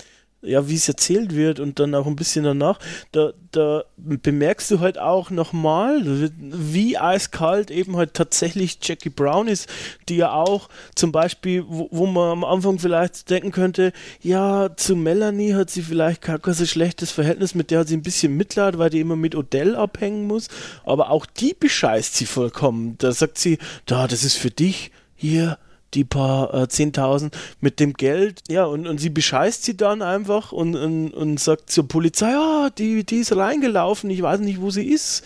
ja, 0.44 0.68
wie 0.68 0.74
es 0.74 0.88
erzählt 0.88 1.34
wird 1.34 1.60
und 1.60 1.78
dann 1.78 1.94
auch 1.94 2.06
ein 2.06 2.16
bisschen 2.16 2.44
danach, 2.44 2.78
da, 3.12 3.32
da 3.52 3.84
bemerkst 3.96 4.70
du 4.70 4.80
halt 4.80 4.98
auch 4.98 5.30
nochmal, 5.30 6.02
wie 6.36 6.98
eiskalt 6.98 7.70
eben 7.70 7.96
halt 7.96 8.14
tatsächlich 8.14 8.78
Jackie 8.82 9.10
Brown 9.10 9.48
ist, 9.48 9.68
die 10.08 10.16
ja 10.16 10.32
auch 10.32 10.68
zum 10.94 11.12
Beispiel, 11.12 11.64
wo, 11.66 11.88
wo 11.90 12.06
man 12.06 12.30
am 12.30 12.44
Anfang 12.44 12.78
vielleicht 12.78 13.30
denken 13.30 13.50
könnte, 13.50 13.92
ja, 14.20 14.70
zu 14.76 14.96
Melanie 14.96 15.54
hat 15.54 15.70
sie 15.70 15.82
vielleicht 15.82 16.22
kein 16.22 16.40
so 16.42 16.66
schlechtes 16.66 17.10
Verhältnis, 17.10 17.54
mit 17.54 17.70
der 17.70 17.80
hat 17.80 17.88
sie 17.88 17.96
ein 17.96 18.02
bisschen 18.02 18.36
Mitleid, 18.36 18.78
weil 18.78 18.90
die 18.90 19.00
immer 19.00 19.16
mit 19.16 19.34
Odell 19.34 19.74
abhängen 19.76 20.26
muss, 20.26 20.48
aber 20.84 21.10
auch 21.10 21.26
die 21.26 21.54
bescheißt 21.54 22.14
sie 22.14 22.26
vollkommen. 22.26 22.96
Da 22.98 23.12
sagt 23.12 23.38
sie, 23.38 23.58
da, 23.86 24.06
das 24.06 24.24
ist 24.24 24.36
für 24.36 24.50
dich, 24.50 24.90
hier, 25.16 25.58
die 25.94 26.04
paar 26.04 26.52
äh, 26.54 26.64
10.000 26.64 27.32
mit 27.60 27.80
dem 27.80 27.94
Geld. 27.94 28.42
Ja, 28.48 28.64
und, 28.64 28.86
und 28.86 28.98
sie 28.98 29.10
bescheißt 29.10 29.64
sie 29.64 29.76
dann 29.76 30.02
einfach 30.02 30.52
und, 30.52 30.76
und, 30.76 31.12
und 31.12 31.40
sagt 31.40 31.70
zur 31.70 31.88
Polizei, 31.88 32.30
ja, 32.30 32.70
die, 32.70 33.04
die 33.04 33.16
ist 33.16 33.36
reingelaufen, 33.36 34.10
ich 34.10 34.22
weiß 34.22 34.40
nicht, 34.40 34.60
wo 34.60 34.70
sie 34.70 34.86
ist. 34.86 35.24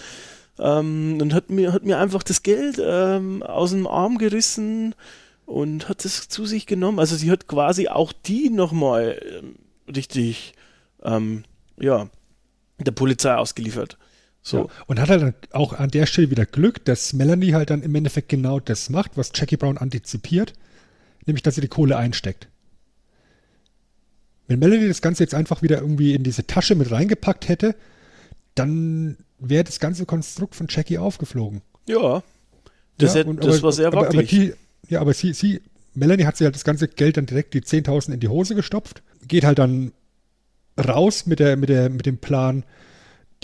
Ähm, 0.58 1.18
und 1.20 1.34
hat 1.34 1.50
mir, 1.50 1.72
hat 1.72 1.84
mir 1.84 1.98
einfach 1.98 2.22
das 2.22 2.42
Geld 2.42 2.80
ähm, 2.84 3.42
aus 3.42 3.70
dem 3.70 3.86
Arm 3.86 4.18
gerissen 4.18 4.94
und 5.46 5.88
hat 5.88 6.04
es 6.04 6.28
zu 6.28 6.46
sich 6.46 6.66
genommen. 6.66 6.98
Also 6.98 7.16
sie 7.16 7.30
hat 7.30 7.46
quasi 7.46 7.88
auch 7.88 8.12
die 8.12 8.50
nochmal 8.50 9.20
ähm, 9.38 9.56
richtig, 9.94 10.54
ähm, 11.02 11.44
ja, 11.80 12.08
der 12.78 12.92
Polizei 12.92 13.34
ausgeliefert. 13.34 13.98
So. 14.48 14.58
Ja, 14.58 14.66
und 14.86 14.98
hat 14.98 15.10
halt 15.10 15.34
auch 15.52 15.74
an 15.74 15.90
der 15.90 16.06
Stelle 16.06 16.30
wieder 16.30 16.46
Glück, 16.46 16.84
dass 16.84 17.12
Melanie 17.12 17.52
halt 17.52 17.70
dann 17.70 17.82
im 17.82 17.94
Endeffekt 17.94 18.28
genau 18.28 18.60
das 18.60 18.88
macht, 18.88 19.16
was 19.16 19.30
Jackie 19.34 19.56
Brown 19.56 19.76
antizipiert, 19.76 20.54
nämlich 21.26 21.42
dass 21.42 21.56
sie 21.56 21.60
die 21.60 21.68
Kohle 21.68 21.96
einsteckt. 21.96 22.48
Wenn 24.46 24.58
Melanie 24.58 24.88
das 24.88 25.02
Ganze 25.02 25.22
jetzt 25.22 25.34
einfach 25.34 25.60
wieder 25.60 25.80
irgendwie 25.80 26.14
in 26.14 26.22
diese 26.22 26.46
Tasche 26.46 26.74
mit 26.74 26.90
reingepackt 26.90 27.48
hätte, 27.48 27.74
dann 28.54 29.18
wäre 29.38 29.64
das 29.64 29.80
ganze 29.80 30.06
Konstrukt 30.06 30.54
von 30.54 30.66
Jackie 30.70 30.96
aufgeflogen. 30.96 31.60
Ja. 31.86 32.22
Das, 32.96 33.14
ja, 33.14 33.20
hätte, 33.20 33.34
das 33.34 33.56
aber, 33.56 33.62
war 33.64 33.72
sehr 33.72 33.86
aber, 33.88 34.08
aber 34.08 34.22
die, 34.22 34.54
Ja, 34.88 35.00
aber 35.02 35.12
sie, 35.12 35.34
sie, 35.34 35.60
Melanie 35.94 36.24
hat 36.24 36.38
sich 36.38 36.46
halt 36.46 36.54
das 36.54 36.64
ganze 36.64 36.88
Geld 36.88 37.18
dann 37.18 37.26
direkt 37.26 37.52
die 37.52 37.60
10.000 37.60 38.14
in 38.14 38.20
die 38.20 38.28
Hose 38.28 38.54
gestopft, 38.54 39.02
geht 39.26 39.44
halt 39.44 39.58
dann 39.58 39.92
raus 40.78 41.26
mit, 41.26 41.38
der, 41.38 41.56
mit, 41.56 41.68
der, 41.68 41.90
mit 41.90 42.06
dem 42.06 42.16
Plan, 42.16 42.64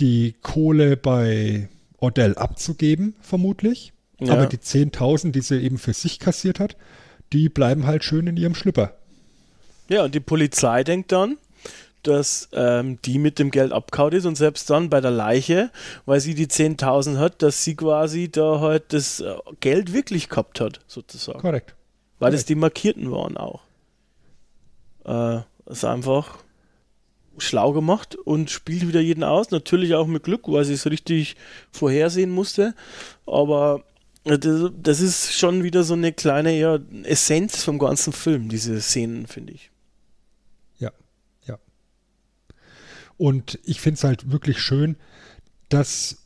die 0.00 0.34
Kohle 0.42 0.96
bei 0.96 1.68
Odell 1.98 2.36
abzugeben, 2.36 3.14
vermutlich. 3.20 3.92
Ja. 4.20 4.34
Aber 4.34 4.46
die 4.46 4.58
10.000, 4.58 5.32
die 5.32 5.40
sie 5.40 5.60
eben 5.60 5.78
für 5.78 5.92
sich 5.92 6.18
kassiert 6.18 6.60
hat, 6.60 6.76
die 7.32 7.48
bleiben 7.48 7.86
halt 7.86 8.04
schön 8.04 8.26
in 8.26 8.36
ihrem 8.36 8.54
Schlüpper. 8.54 8.94
Ja, 9.88 10.04
und 10.04 10.14
die 10.14 10.20
Polizei 10.20 10.84
denkt 10.84 11.12
dann, 11.12 11.36
dass 12.02 12.48
ähm, 12.52 12.98
die 13.04 13.18
mit 13.18 13.38
dem 13.38 13.50
Geld 13.50 13.72
abkaut 13.72 14.14
ist 14.14 14.26
und 14.26 14.36
selbst 14.36 14.68
dann 14.70 14.90
bei 14.90 15.00
der 15.00 15.10
Leiche, 15.10 15.70
weil 16.06 16.20
sie 16.20 16.34
die 16.34 16.46
10.000 16.46 17.18
hat, 17.18 17.42
dass 17.42 17.64
sie 17.64 17.74
quasi 17.74 18.30
da 18.30 18.60
halt 18.60 18.92
das 18.92 19.20
äh, 19.20 19.34
Geld 19.60 19.92
wirklich 19.92 20.28
gehabt 20.28 20.60
hat, 20.60 20.80
sozusagen. 20.86 21.40
Korrekt. 21.40 21.74
Weil 22.18 22.28
Korrekt. 22.28 22.34
das 22.34 22.44
die 22.44 22.54
Markierten 22.54 23.10
waren 23.10 23.36
auch. 23.36 23.62
Äh, 25.04 25.40
ist 25.70 25.84
einfach 25.84 26.43
schlau 27.38 27.72
gemacht 27.72 28.16
und 28.16 28.50
spielt 28.50 28.86
wieder 28.86 29.00
jeden 29.00 29.24
aus. 29.24 29.50
Natürlich 29.50 29.94
auch 29.94 30.06
mit 30.06 30.24
Glück, 30.24 30.42
weil 30.46 30.64
sie 30.64 30.74
es 30.74 30.86
richtig 30.86 31.36
vorhersehen 31.70 32.30
musste. 32.30 32.74
Aber 33.26 33.84
das, 34.24 34.70
das, 34.80 35.00
ist 35.00 35.34
schon 35.34 35.62
wieder 35.62 35.84
so 35.84 35.94
eine 35.94 36.12
kleine 36.12 36.58
ja, 36.58 36.78
Essenz 37.02 37.62
vom 37.62 37.78
ganzen 37.78 38.12
Film, 38.12 38.48
diese 38.48 38.80
Szenen, 38.80 39.26
finde 39.26 39.52
ich. 39.52 39.70
Ja, 40.78 40.92
ja. 41.46 41.58
Und 43.18 43.58
ich 43.64 43.80
finde 43.80 43.98
es 43.98 44.04
halt 44.04 44.32
wirklich 44.32 44.60
schön, 44.60 44.96
dass 45.68 46.24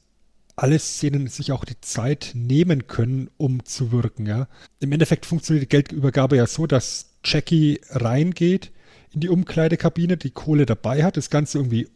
alle 0.54 0.78
Szenen 0.78 1.28
sich 1.28 1.52
auch 1.52 1.64
die 1.64 1.80
Zeit 1.80 2.32
nehmen 2.34 2.86
können, 2.86 3.30
um 3.36 3.64
zu 3.64 3.92
wirken. 3.92 4.26
Ja. 4.26 4.48
Im 4.80 4.92
Endeffekt 4.92 5.26
funktioniert 5.26 5.64
die 5.64 5.68
Geldübergabe 5.68 6.36
ja 6.36 6.46
so, 6.46 6.66
dass 6.66 7.10
Jackie 7.24 7.80
reingeht, 7.90 8.72
in 9.12 9.20
die 9.20 9.28
Umkleidekabine, 9.28 10.16
die 10.16 10.30
Kohle 10.30 10.66
dabei 10.66 11.04
hat, 11.04 11.16
das 11.16 11.30
Ganze 11.30 11.58
irgendwie 11.58 11.88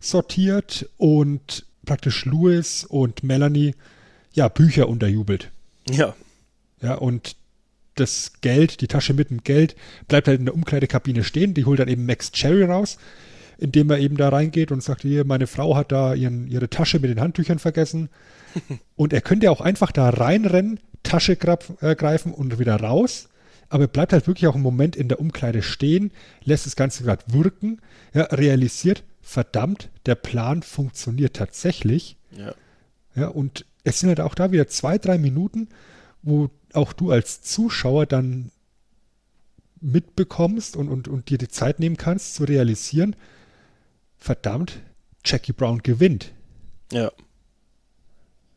umsortiert 0.00 0.88
und 0.96 1.66
praktisch 1.84 2.24
Louis 2.24 2.84
und 2.84 3.22
Melanie 3.22 3.74
ja 4.32 4.48
Bücher 4.48 4.88
unterjubelt. 4.88 5.50
Ja. 5.90 6.14
Ja, 6.80 6.94
und 6.94 7.36
das 7.94 8.32
Geld, 8.40 8.80
die 8.80 8.88
Tasche 8.88 9.14
mit 9.14 9.30
dem 9.30 9.44
Geld, 9.44 9.76
bleibt 10.08 10.26
halt 10.26 10.40
in 10.40 10.46
der 10.46 10.54
Umkleidekabine 10.54 11.22
stehen. 11.22 11.54
Die 11.54 11.64
holt 11.64 11.78
dann 11.78 11.88
eben 11.88 12.06
Max 12.06 12.32
Cherry 12.32 12.64
raus, 12.64 12.98
indem 13.58 13.90
er 13.90 13.98
eben 13.98 14.16
da 14.16 14.30
reingeht 14.30 14.72
und 14.72 14.82
sagt, 14.82 15.02
hier, 15.02 15.24
meine 15.24 15.46
Frau 15.46 15.76
hat 15.76 15.92
da 15.92 16.14
ihren, 16.14 16.48
ihre 16.48 16.68
Tasche 16.68 16.98
mit 16.98 17.10
den 17.10 17.20
Handtüchern 17.20 17.58
vergessen. 17.58 18.08
und 18.96 19.12
er 19.12 19.20
könnte 19.20 19.50
auch 19.50 19.60
einfach 19.60 19.92
da 19.92 20.08
reinrennen, 20.10 20.80
Tasche 21.02 21.38
äh, 21.80 21.94
greifen 21.94 22.32
und 22.32 22.58
wieder 22.58 22.76
raus 22.76 23.28
aber 23.68 23.86
bleibt 23.86 24.12
halt 24.12 24.26
wirklich 24.26 24.46
auch 24.46 24.54
einen 24.54 24.62
Moment 24.62 24.96
in 24.96 25.08
der 25.08 25.20
Umkleide 25.20 25.62
stehen, 25.62 26.12
lässt 26.42 26.66
das 26.66 26.76
Ganze 26.76 27.04
gerade 27.04 27.24
wirken, 27.28 27.80
ja, 28.12 28.22
realisiert, 28.24 29.04
verdammt, 29.22 29.90
der 30.06 30.14
Plan 30.14 30.62
funktioniert 30.62 31.34
tatsächlich. 31.34 32.16
Ja. 32.30 32.54
Ja, 33.14 33.28
und 33.28 33.64
es 33.84 34.00
sind 34.00 34.08
halt 34.08 34.20
auch 34.20 34.34
da 34.34 34.50
wieder 34.52 34.66
zwei, 34.66 34.98
drei 34.98 35.18
Minuten, 35.18 35.68
wo 36.22 36.50
auch 36.72 36.92
du 36.92 37.10
als 37.10 37.42
Zuschauer 37.42 38.06
dann 38.06 38.50
mitbekommst 39.80 40.76
und, 40.76 40.88
und, 40.88 41.08
und 41.08 41.28
dir 41.28 41.38
die 41.38 41.48
Zeit 41.48 41.78
nehmen 41.78 41.96
kannst 41.96 42.34
zu 42.34 42.44
realisieren, 42.44 43.14
verdammt, 44.16 44.80
Jackie 45.24 45.52
Brown 45.52 45.82
gewinnt. 45.82 46.32
Ja. 46.90 47.12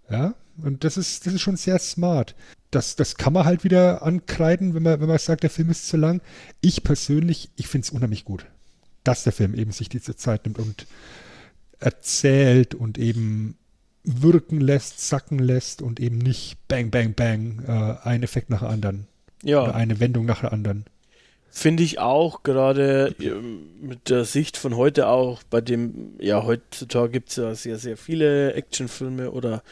Ja, 0.09 0.35
und 0.63 0.83
das 0.83 0.97
ist, 0.97 1.25
das 1.25 1.33
ist 1.33 1.41
schon 1.41 1.57
sehr 1.57 1.79
smart 1.79 2.33
das, 2.71 2.95
das 2.95 3.15
kann 3.15 3.33
man 3.33 3.45
halt 3.45 3.63
wieder 3.63 4.03
ankreiden, 4.03 4.73
wenn 4.73 4.83
man, 4.83 4.99
wenn 4.99 5.07
man 5.07 5.17
sagt, 5.17 5.43
der 5.43 5.49
Film 5.49 5.69
ist 5.69 5.87
zu 5.87 5.97
lang. 5.97 6.21
Ich 6.61 6.83
persönlich, 6.83 7.49
ich 7.55 7.67
finde 7.67 7.85
es 7.85 7.91
unheimlich 7.91 8.25
gut, 8.25 8.45
dass 9.03 9.23
der 9.23 9.33
Film 9.33 9.55
eben 9.55 9.71
sich 9.71 9.89
diese 9.89 10.15
Zeit 10.15 10.45
nimmt 10.45 10.59
und 10.59 10.85
erzählt 11.79 12.75
und 12.75 12.97
eben 12.97 13.57
wirken 14.03 14.61
lässt, 14.61 15.07
sacken 15.07 15.39
lässt 15.39 15.81
und 15.81 15.99
eben 15.99 16.17
nicht 16.17 16.57
bang, 16.67 16.89
bang, 16.89 17.13
bang, 17.13 17.63
äh, 17.67 18.07
ein 18.07 18.23
Effekt 18.23 18.49
nach 18.49 18.59
dem 18.59 18.69
anderen. 18.69 19.07
Ja. 19.43 19.63
Oder 19.63 19.75
eine 19.75 19.99
Wendung 19.99 20.25
nach 20.25 20.41
der 20.41 20.53
anderen. 20.53 20.85
Finde 21.49 21.83
ich 21.83 21.99
auch, 21.99 22.43
gerade 22.43 23.15
mit 23.81 24.09
der 24.09 24.25
Sicht 24.25 24.57
von 24.57 24.75
heute 24.75 25.07
auch, 25.07 25.41
bei 25.49 25.59
dem, 25.59 26.13
ja, 26.19 26.43
heutzutage 26.43 27.09
gibt 27.13 27.29
es 27.29 27.37
ja 27.37 27.55
sehr, 27.55 27.77
sehr 27.79 27.97
viele 27.97 28.53
Actionfilme 28.53 29.31
oder 29.31 29.63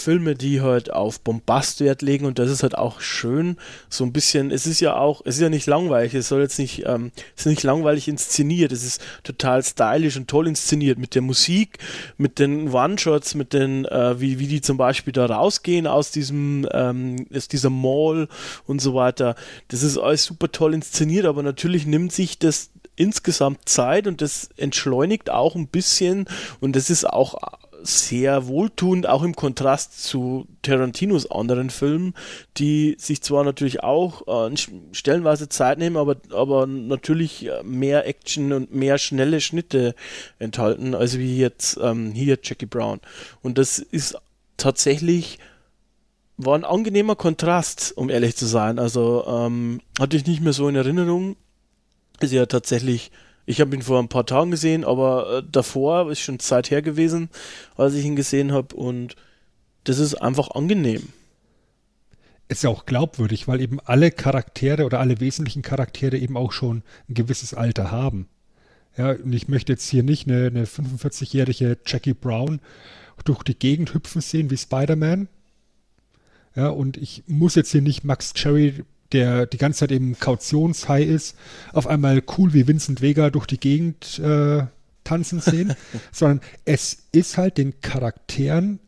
Filme, 0.00 0.34
die 0.34 0.60
halt 0.60 0.92
auf 0.92 1.20
Bombast 1.20 1.80
Wert 1.80 2.02
legen 2.02 2.26
und 2.26 2.38
das 2.38 2.50
ist 2.50 2.62
halt 2.62 2.76
auch 2.76 3.00
schön, 3.00 3.56
so 3.88 4.04
ein 4.04 4.12
bisschen, 4.12 4.50
es 4.50 4.66
ist 4.66 4.80
ja 4.80 4.96
auch, 4.96 5.22
es 5.24 5.36
ist 5.36 5.42
ja 5.42 5.48
nicht 5.48 5.66
langweilig, 5.66 6.14
es 6.14 6.28
soll 6.28 6.40
jetzt 6.40 6.58
nicht, 6.58 6.84
ähm, 6.86 7.12
es 7.36 7.42
ist 7.42 7.50
nicht 7.50 7.62
langweilig 7.62 8.08
inszeniert, 8.08 8.72
es 8.72 8.84
ist 8.84 9.02
total 9.22 9.62
stylisch 9.62 10.16
und 10.16 10.28
toll 10.28 10.48
inszeniert 10.48 10.98
mit 10.98 11.14
der 11.14 11.22
Musik, 11.22 11.78
mit 12.16 12.38
den 12.38 12.70
One-Shots, 12.72 13.34
mit 13.34 13.52
den, 13.52 13.84
äh, 13.84 14.20
wie, 14.20 14.38
wie 14.38 14.46
die 14.46 14.60
zum 14.60 14.76
Beispiel 14.76 15.12
da 15.12 15.26
rausgehen 15.26 15.86
aus 15.86 16.10
diesem, 16.10 16.66
ähm, 16.72 17.26
aus 17.34 17.48
dieser 17.48 17.70
Mall 17.70 18.28
und 18.66 18.80
so 18.80 18.94
weiter. 18.94 19.34
Das 19.68 19.82
ist 19.82 19.98
alles 19.98 20.24
super 20.24 20.50
toll 20.50 20.74
inszeniert, 20.74 21.26
aber 21.26 21.42
natürlich 21.42 21.86
nimmt 21.86 22.12
sich 22.12 22.38
das 22.38 22.70
insgesamt 22.96 23.68
Zeit 23.68 24.06
und 24.06 24.20
das 24.20 24.50
entschleunigt 24.56 25.30
auch 25.30 25.54
ein 25.54 25.68
bisschen 25.68 26.26
und 26.60 26.76
das 26.76 26.90
ist 26.90 27.08
auch 27.08 27.34
sehr 27.82 28.46
wohltuend, 28.46 29.06
auch 29.06 29.22
im 29.22 29.34
Kontrast 29.34 30.02
zu 30.02 30.46
Tarantinos 30.62 31.30
anderen 31.30 31.70
Filmen, 31.70 32.14
die 32.56 32.96
sich 32.98 33.22
zwar 33.22 33.44
natürlich 33.44 33.82
auch 33.82 34.50
äh, 34.50 34.56
stellenweise 34.92 35.48
Zeit 35.48 35.78
nehmen, 35.78 35.96
aber, 35.96 36.16
aber 36.32 36.66
natürlich 36.66 37.48
mehr 37.62 38.06
Action 38.06 38.52
und 38.52 38.74
mehr 38.74 38.98
schnelle 38.98 39.40
Schnitte 39.40 39.94
enthalten, 40.38 40.94
als 40.94 41.18
wie 41.18 41.38
jetzt 41.38 41.78
ähm, 41.82 42.12
hier 42.12 42.38
Jackie 42.42 42.66
Brown. 42.66 43.00
Und 43.42 43.58
das 43.58 43.78
ist 43.78 44.16
tatsächlich 44.56 45.38
war 46.44 46.54
ein 46.54 46.64
angenehmer 46.64 47.16
Kontrast, 47.16 47.92
um 47.96 48.08
ehrlich 48.08 48.36
zu 48.36 48.46
sein. 48.46 48.78
Also 48.78 49.24
ähm, 49.26 49.80
hatte 49.98 50.16
ich 50.16 50.26
nicht 50.26 50.40
mehr 50.40 50.52
so 50.52 50.68
in 50.68 50.76
Erinnerung. 50.76 51.36
Ist 52.20 52.32
ja 52.32 52.46
tatsächlich 52.46 53.10
ich 53.50 53.60
habe 53.60 53.74
ihn 53.74 53.82
vor 53.82 53.98
ein 53.98 54.08
paar 54.08 54.26
Tagen 54.26 54.52
gesehen, 54.52 54.84
aber 54.84 55.38
äh, 55.38 55.42
davor 55.50 56.10
ist 56.10 56.20
schon 56.20 56.38
Zeit 56.38 56.70
her 56.70 56.82
gewesen, 56.82 57.28
als 57.76 57.94
ich 57.94 58.04
ihn 58.04 58.14
gesehen 58.14 58.52
habe 58.52 58.76
und 58.76 59.16
das 59.82 59.98
ist 59.98 60.14
einfach 60.14 60.52
angenehm. 60.52 61.08
Ist 62.46 62.62
ja 62.62 62.70
auch 62.70 62.86
glaubwürdig, 62.86 63.48
weil 63.48 63.60
eben 63.60 63.80
alle 63.80 64.12
Charaktere 64.12 64.84
oder 64.84 65.00
alle 65.00 65.18
wesentlichen 65.18 65.62
Charaktere 65.62 66.16
eben 66.16 66.36
auch 66.36 66.52
schon 66.52 66.82
ein 67.08 67.14
gewisses 67.14 67.52
Alter 67.52 67.90
haben. 67.90 68.28
Ja, 68.96 69.12
und 69.12 69.32
ich 69.32 69.48
möchte 69.48 69.72
jetzt 69.72 69.88
hier 69.88 70.04
nicht 70.04 70.28
eine, 70.28 70.46
eine 70.46 70.64
45-jährige 70.66 71.78
Jackie 71.86 72.14
Brown 72.14 72.60
durch 73.24 73.42
die 73.42 73.58
Gegend 73.58 73.94
hüpfen 73.94 74.20
sehen 74.20 74.50
wie 74.50 74.56
Spider-Man. 74.56 75.28
Ja, 76.54 76.68
und 76.68 76.96
ich 76.96 77.24
muss 77.26 77.56
jetzt 77.56 77.72
hier 77.72 77.82
nicht 77.82 78.04
Max 78.04 78.32
Cherry 78.32 78.84
der 79.12 79.46
die 79.46 79.58
ganze 79.58 79.80
Zeit 79.80 79.92
eben 79.92 80.18
Kautionshigh 80.18 81.04
ist, 81.04 81.36
auf 81.72 81.86
einmal 81.86 82.22
cool 82.38 82.52
wie 82.52 82.66
Vincent 82.66 83.00
Vega 83.00 83.30
durch 83.30 83.46
die 83.46 83.58
Gegend 83.58 84.18
äh, 84.18 84.64
tanzen 85.04 85.40
sehen, 85.40 85.74
sondern 86.12 86.40
es 86.64 86.98
ist 87.12 87.36
halt 87.36 87.58
den 87.58 87.80
Charakteren 87.80 88.80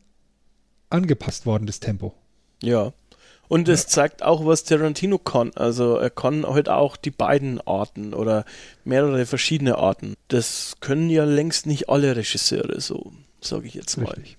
angepasst 0.90 1.46
worden, 1.46 1.66
das 1.66 1.80
Tempo. 1.80 2.14
Ja. 2.62 2.92
Und 3.48 3.68
es 3.68 3.86
zeigt 3.86 4.22
auch, 4.22 4.46
was 4.46 4.64
Tarantino 4.64 5.18
kann. 5.18 5.50
Also 5.54 5.96
er 5.96 6.08
kann 6.08 6.46
halt 6.46 6.70
auch 6.70 6.96
die 6.96 7.10
beiden 7.10 7.60
Arten 7.60 8.14
oder 8.14 8.46
mehrere 8.84 9.26
verschiedene 9.26 9.76
Arten. 9.76 10.14
Das 10.28 10.76
können 10.80 11.10
ja 11.10 11.24
längst 11.24 11.66
nicht 11.66 11.90
alle 11.90 12.16
Regisseure, 12.16 12.80
so 12.80 13.12
sage 13.42 13.66
ich 13.66 13.74
jetzt 13.74 13.98
mal. 13.98 14.12
Richtig. 14.12 14.38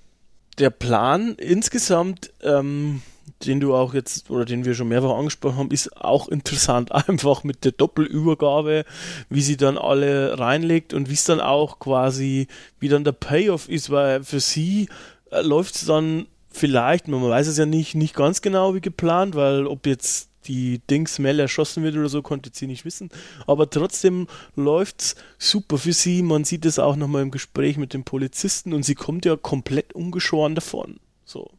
Der 0.57 0.71
Plan 0.71 1.35
insgesamt, 1.35 2.31
ähm, 2.41 3.01
den 3.45 3.59
du 3.59 3.75
auch 3.75 3.93
jetzt 3.93 4.29
oder 4.29 4.45
den 4.45 4.65
wir 4.65 4.73
schon 4.73 4.87
mehrfach 4.87 5.17
angesprochen 5.17 5.57
haben, 5.57 5.71
ist 5.71 5.95
auch 5.97 6.27
interessant, 6.27 6.91
einfach 7.07 7.43
mit 7.43 7.65
der 7.65 7.71
Doppelübergabe, 7.71 8.85
wie 9.29 9.41
sie 9.41 9.57
dann 9.57 9.77
alle 9.77 10.39
reinlegt 10.39 10.93
und 10.93 11.09
wie 11.09 11.13
es 11.13 11.25
dann 11.25 11.39
auch 11.39 11.79
quasi, 11.79 12.47
wie 12.79 12.89
dann 12.89 13.03
der 13.03 13.11
Payoff 13.13 13.69
ist, 13.69 13.89
weil 13.89 14.23
für 14.23 14.39
sie 14.39 14.89
äh, 15.31 15.41
läuft 15.41 15.75
es 15.75 15.85
dann 15.85 16.27
vielleicht, 16.49 17.07
man 17.07 17.21
weiß 17.23 17.47
es 17.47 17.57
ja 17.57 17.65
nicht, 17.65 17.95
nicht 17.95 18.15
ganz 18.15 18.41
genau 18.41 18.75
wie 18.75 18.81
geplant, 18.81 19.35
weil 19.35 19.65
ob 19.67 19.85
jetzt 19.87 20.29
die 20.45 20.79
Dings 20.89 21.19
Mel 21.19 21.39
erschossen 21.39 21.83
wird 21.83 21.95
oder 21.95 22.09
so, 22.09 22.21
konnte 22.21 22.51
sie 22.53 22.67
nicht 22.67 22.85
wissen. 22.85 23.09
Aber 23.47 23.69
trotzdem 23.69 24.27
läuft's 24.55 25.15
super 25.37 25.77
für 25.77 25.93
sie. 25.93 26.21
Man 26.21 26.43
sieht 26.43 26.65
es 26.65 26.79
auch 26.79 26.95
nochmal 26.95 27.21
im 27.21 27.31
Gespräch 27.31 27.77
mit 27.77 27.93
dem 27.93 28.03
Polizisten 28.03 28.73
und 28.73 28.83
sie 28.83 28.95
kommt 28.95 29.25
ja 29.25 29.37
komplett 29.37 29.93
ungeschoren 29.93 30.53
davon. 30.55 30.99
So. 31.25 31.49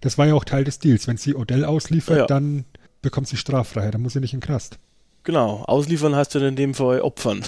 Das 0.00 0.18
war 0.18 0.26
ja 0.26 0.34
auch 0.34 0.44
Teil 0.44 0.64
des 0.64 0.78
Deals. 0.78 1.06
Wenn 1.06 1.16
sie 1.16 1.34
Odell 1.34 1.64
ausliefert, 1.64 2.18
Ja. 2.18 2.26
dann 2.26 2.64
bekommt 3.02 3.28
sie 3.28 3.36
Straffreiheit. 3.36 3.94
Dann 3.94 4.02
muss 4.02 4.12
sie 4.14 4.20
nicht 4.20 4.34
in 4.34 4.40
den 4.40 4.46
Knast. 4.46 4.78
Genau. 5.24 5.62
Ausliefern 5.66 6.14
heißt 6.14 6.34
ja 6.34 6.46
in 6.46 6.56
dem 6.56 6.74
Fall 6.74 7.00
opfern. 7.00 7.42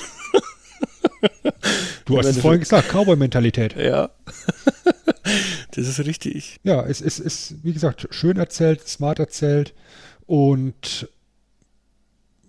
Du 2.04 2.18
hast 2.18 2.26
es 2.26 2.38
vorhin 2.38 2.60
gesagt, 2.60 2.88
Cowboy-Mentalität. 2.90 3.76
Ja. 3.76 4.10
das 5.72 5.86
ist 5.88 5.98
richtig. 6.00 6.58
Ja, 6.62 6.84
es 6.86 7.00
ist, 7.00 7.18
ist, 7.18 7.56
wie 7.62 7.72
gesagt, 7.72 8.08
schön 8.10 8.36
erzählt, 8.36 8.86
smart 8.88 9.18
erzählt. 9.18 9.74
Und 10.26 11.08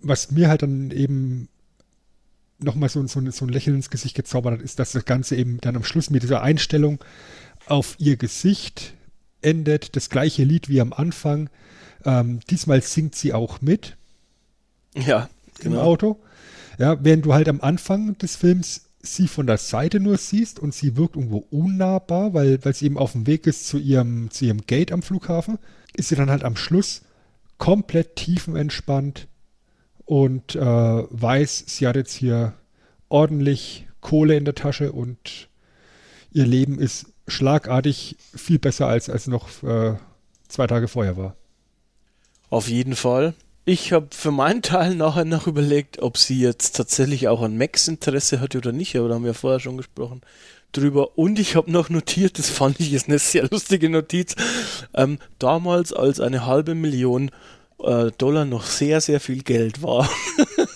was 0.02 0.30
mir 0.30 0.48
halt 0.48 0.62
dann 0.62 0.90
eben 0.90 1.48
nochmal 2.58 2.88
so, 2.88 3.06
so, 3.06 3.20
ein- 3.20 3.30
so 3.32 3.44
ein 3.44 3.48
Lächeln 3.50 3.76
ins 3.76 3.90
Gesicht 3.90 4.14
gezaubert 4.16 4.54
hat, 4.54 4.62
ist, 4.62 4.78
dass 4.78 4.92
das 4.92 5.04
Ganze 5.04 5.36
eben 5.36 5.58
dann 5.60 5.76
am 5.76 5.84
Schluss 5.84 6.10
mit 6.10 6.22
dieser 6.22 6.42
Einstellung 6.42 6.98
auf 7.66 7.96
ihr 7.98 8.16
Gesicht 8.16 8.94
endet. 9.42 9.96
Das 9.96 10.10
gleiche 10.10 10.44
Lied 10.44 10.68
wie 10.68 10.80
am 10.80 10.92
Anfang. 10.92 11.50
Ähm, 12.04 12.40
diesmal 12.48 12.82
singt 12.82 13.14
sie 13.14 13.32
auch 13.32 13.60
mit 13.60 13.96
Ja, 14.94 15.28
im 15.60 15.72
genau. 15.72 15.82
Auto. 15.82 16.20
Ja, 16.78 17.02
während 17.04 17.26
du 17.26 17.34
halt 17.34 17.48
am 17.48 17.60
Anfang 17.60 18.16
des 18.18 18.36
Films 18.36 18.86
sie 19.02 19.28
von 19.28 19.46
der 19.46 19.58
Seite 19.58 20.00
nur 20.00 20.18
siehst 20.18 20.58
und 20.58 20.74
sie 20.74 20.96
wirkt 20.96 21.16
irgendwo 21.16 21.46
unnahbar, 21.50 22.34
weil, 22.34 22.62
weil 22.64 22.74
sie 22.74 22.86
eben 22.86 22.98
auf 22.98 23.12
dem 23.12 23.26
Weg 23.26 23.46
ist 23.46 23.66
zu 23.66 23.78
ihrem, 23.78 24.30
zu 24.30 24.44
ihrem 24.44 24.66
Gate 24.66 24.92
am 24.92 25.02
Flughafen, 25.02 25.58
ist 25.94 26.08
sie 26.08 26.16
dann 26.16 26.30
halt 26.30 26.44
am 26.44 26.56
Schluss 26.56 27.02
komplett 27.58 28.16
tiefenentspannt 28.16 29.26
und 30.04 30.54
äh, 30.54 30.60
weiß, 30.60 31.64
sie 31.66 31.86
hat 31.86 31.96
jetzt 31.96 32.14
hier 32.14 32.54
ordentlich 33.08 33.86
Kohle 34.00 34.36
in 34.36 34.44
der 34.44 34.54
Tasche 34.54 34.92
und 34.92 35.48
ihr 36.32 36.46
Leben 36.46 36.78
ist 36.78 37.06
schlagartig 37.30 38.16
viel 38.34 38.58
besser 38.58 38.86
als, 38.86 39.08
als 39.08 39.26
noch 39.26 39.62
äh, 39.62 39.96
zwei 40.48 40.66
Tage 40.66 40.88
vorher 40.88 41.16
war. 41.16 41.36
Auf 42.48 42.68
jeden 42.68 42.96
Fall. 42.96 43.34
Ich 43.64 43.92
habe 43.92 44.08
für 44.10 44.32
meinen 44.32 44.62
Teil 44.62 44.94
nachher 44.94 45.24
noch 45.24 45.46
überlegt, 45.46 46.00
ob 46.00 46.18
sie 46.18 46.40
jetzt 46.40 46.76
tatsächlich 46.76 47.28
auch 47.28 47.42
an 47.42 47.56
Max 47.56 47.88
Interesse 47.88 48.40
hatte 48.40 48.58
oder 48.58 48.72
nicht, 48.72 48.96
aber 48.96 49.08
da 49.08 49.14
haben 49.14 49.24
wir 49.24 49.34
vorher 49.34 49.60
schon 49.60 49.76
gesprochen 49.76 50.22
drüber. 50.72 51.18
Und 51.18 51.38
ich 51.38 51.56
habe 51.56 51.70
noch 51.70 51.90
notiert, 51.90 52.38
das 52.38 52.50
fand 52.50 52.80
ich 52.80 52.92
ist 52.92 53.08
eine 53.08 53.18
sehr 53.18 53.48
lustige 53.50 53.88
Notiz, 53.88 54.34
ähm, 54.94 55.18
damals 55.38 55.92
als 55.92 56.20
eine 56.20 56.46
halbe 56.46 56.74
Million 56.74 57.30
äh, 57.82 58.10
Dollar 58.18 58.44
noch 58.44 58.64
sehr, 58.64 59.00
sehr 59.00 59.20
viel 59.20 59.42
Geld 59.42 59.82
war. 59.82 60.08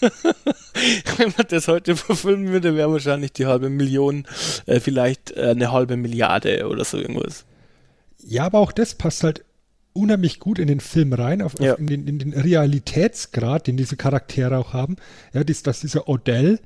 Wenn 1.18 1.32
man 1.36 1.46
das 1.48 1.68
heute 1.68 1.96
verfilmen 1.96 2.48
würde, 2.48 2.74
wäre 2.74 2.90
wahrscheinlich 2.90 3.32
die 3.32 3.46
halbe 3.46 3.70
Million 3.70 4.26
äh, 4.66 4.80
vielleicht 4.80 5.32
äh, 5.36 5.50
eine 5.50 5.72
halbe 5.72 5.96
Milliarde 5.96 6.68
oder 6.68 6.84
so 6.84 6.98
irgendwas. 6.98 7.44
Ja, 8.26 8.44
aber 8.44 8.58
auch 8.58 8.72
das 8.72 8.94
passt 8.94 9.22
halt 9.22 9.44
unheimlich 9.92 10.40
gut 10.40 10.58
in 10.58 10.66
den 10.66 10.80
Film 10.80 11.12
rein, 11.12 11.40
auf, 11.42 11.54
Ja. 11.60 11.74
auf 11.74 11.78
in, 11.78 11.86
den, 11.86 12.08
in 12.08 12.18
den 12.18 12.32
Realitätsgrad, 12.32 13.66
den 13.66 13.76
diese 13.76 13.96
Charaktere 13.96 14.58
auch 14.58 14.72
haben. 14.72 14.96
Ja, 15.32 15.44
dies, 15.44 15.62
dass 15.62 15.80
dieser 15.80 16.08
Odell 16.08 16.58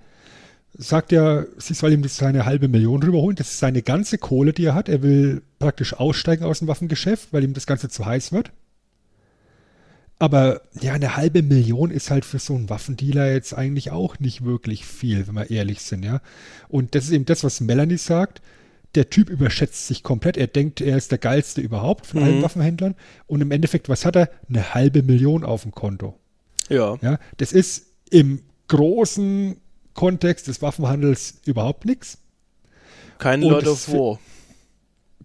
sagt 0.74 1.12
ja, 1.12 1.44
sie 1.56 1.74
soll 1.74 1.92
ihm 1.92 2.06
seine 2.08 2.44
halbe 2.46 2.68
Million 2.68 3.02
rüberholen. 3.02 3.36
Das 3.36 3.50
ist 3.50 3.58
seine 3.58 3.82
ganze 3.82 4.16
Kohle, 4.18 4.52
die 4.52 4.64
er 4.64 4.74
hat. 4.74 4.88
Er 4.88 5.02
will 5.02 5.42
praktisch 5.58 5.94
aussteigen 5.94 6.44
aus 6.44 6.60
dem 6.60 6.68
Waffengeschäft, 6.68 7.32
weil 7.32 7.44
ihm 7.44 7.52
das 7.54 7.66
Ganze 7.66 7.88
zu 7.88 8.06
heiß 8.06 8.32
wird. 8.32 8.52
Aber 10.18 10.62
ja, 10.80 10.94
eine 10.94 11.16
halbe 11.16 11.42
Million 11.42 11.90
ist 11.90 12.10
halt 12.10 12.24
für 12.24 12.40
so 12.40 12.54
einen 12.54 12.68
Waffendealer 12.68 13.32
jetzt 13.32 13.52
eigentlich 13.54 13.92
auch 13.92 14.18
nicht 14.18 14.44
wirklich 14.44 14.84
viel, 14.84 15.28
wenn 15.28 15.34
wir 15.36 15.50
ehrlich 15.50 15.80
sind, 15.82 16.04
ja. 16.04 16.20
Und 16.68 16.94
das 16.94 17.04
ist 17.04 17.12
eben 17.12 17.24
das, 17.24 17.44
was 17.44 17.60
Melanie 17.60 17.98
sagt. 17.98 18.42
Der 18.94 19.10
Typ 19.10 19.28
überschätzt 19.30 19.86
sich 19.86 20.02
komplett. 20.02 20.36
Er 20.36 20.46
denkt, 20.48 20.80
er 20.80 20.96
ist 20.96 21.12
der 21.12 21.18
geilste 21.18 21.60
überhaupt 21.60 22.06
von 22.06 22.22
allen 22.22 22.38
Mhm. 22.38 22.42
Waffenhändlern. 22.42 22.94
Und 23.26 23.42
im 23.42 23.50
Endeffekt, 23.52 23.88
was 23.88 24.04
hat 24.04 24.16
er? 24.16 24.30
Eine 24.48 24.74
halbe 24.74 25.02
Million 25.02 25.44
auf 25.44 25.62
dem 25.62 25.72
Konto. 25.72 26.18
Ja. 26.68 26.96
Ja, 27.00 27.18
das 27.36 27.52
ist 27.52 27.86
im 28.10 28.42
großen 28.68 29.56
Kontext 29.94 30.48
des 30.48 30.62
Waffenhandels 30.62 31.40
überhaupt 31.44 31.84
nichts. 31.84 32.18
Kein 33.18 33.42
Und 33.42 33.50
Lord 33.50 33.66
of 33.66 33.88
War. 33.92 34.18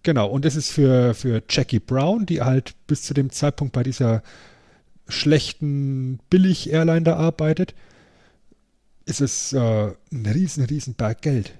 Genau, 0.02 0.28
und 0.28 0.44
das 0.44 0.56
ist 0.56 0.70
für, 0.70 1.14
für 1.14 1.42
Jackie 1.48 1.78
Brown, 1.78 2.26
die 2.26 2.42
halt 2.42 2.74
bis 2.86 3.02
zu 3.02 3.14
dem 3.14 3.30
Zeitpunkt 3.30 3.72
bei 3.72 3.82
dieser 3.82 4.22
schlechten 5.08 6.18
Billig-Airline 6.30 7.02
da 7.02 7.16
arbeitet, 7.16 7.74
ist 9.06 9.20
es 9.20 9.52
äh, 9.52 9.92
ein 10.12 10.26
riesen, 10.26 10.64
riesen 10.64 10.94
Berg 10.94 11.22
Geld. 11.22 11.52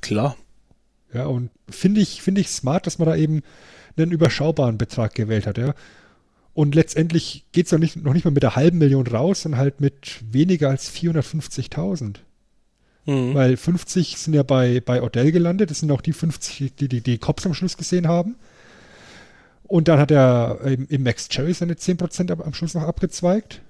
Klar. 0.00 0.36
Ja, 1.12 1.26
und 1.26 1.50
finde 1.68 2.00
ich, 2.00 2.22
finde 2.22 2.40
ich 2.40 2.48
smart, 2.48 2.86
dass 2.86 2.98
man 2.98 3.08
da 3.08 3.16
eben 3.16 3.42
einen 3.96 4.12
überschaubaren 4.12 4.78
Betrag 4.78 5.14
gewählt 5.14 5.46
hat, 5.46 5.58
ja. 5.58 5.74
Und 6.54 6.74
letztendlich 6.74 7.44
geht 7.52 7.66
es 7.66 7.72
noch 7.72 7.78
nicht, 7.78 7.96
noch 7.96 8.14
nicht 8.14 8.24
mal 8.24 8.32
mit 8.32 8.42
der 8.42 8.56
halben 8.56 8.78
Million 8.78 9.06
raus, 9.06 9.42
sondern 9.42 9.60
halt 9.60 9.80
mit 9.80 10.20
weniger 10.28 10.70
als 10.70 10.92
450.000. 10.92 12.16
Mhm. 13.06 13.34
Weil 13.34 13.56
50 13.56 14.16
sind 14.18 14.34
ja 14.34 14.42
bei, 14.42 14.80
bei 14.80 15.00
Odell 15.00 15.30
gelandet. 15.30 15.70
Das 15.70 15.80
sind 15.80 15.92
auch 15.92 16.00
die 16.00 16.12
50, 16.12 16.74
die 16.74 16.88
die, 16.88 17.00
die 17.00 17.18
Cops 17.18 17.46
am 17.46 17.54
Schluss 17.54 17.76
gesehen 17.76 18.08
haben. 18.08 18.34
Und 19.68 19.86
dann 19.86 20.00
hat 20.00 20.10
er 20.10 20.60
im, 20.64 20.88
im 20.88 21.02
Max 21.02 21.28
Cherry 21.28 21.52
seine 21.52 21.74
10% 21.74 22.32
ab, 22.32 22.44
am 22.44 22.54
Schluss 22.54 22.74
noch 22.74 22.82
abgezweigt. 22.82 23.60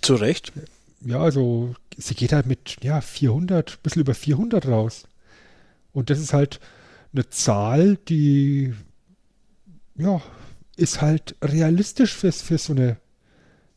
Zu 0.00 0.16
Recht. 0.16 0.52
Ja, 1.02 1.20
also 1.20 1.76
sie 1.96 2.14
geht 2.14 2.32
halt 2.32 2.46
mit 2.46 2.78
ja, 2.82 3.00
400, 3.02 3.82
bisschen 3.82 4.00
über 4.00 4.14
400 4.14 4.66
raus. 4.66 5.04
Und 5.92 6.08
das 6.08 6.18
ist 6.18 6.32
halt 6.32 6.60
eine 7.12 7.28
Zahl, 7.28 7.98
die 8.08 8.74
ja, 9.96 10.20
ist 10.76 11.02
halt 11.02 11.36
realistisch 11.42 12.14
für, 12.14 12.32
für 12.32 12.58
so 12.58 12.72
eine, 12.72 12.96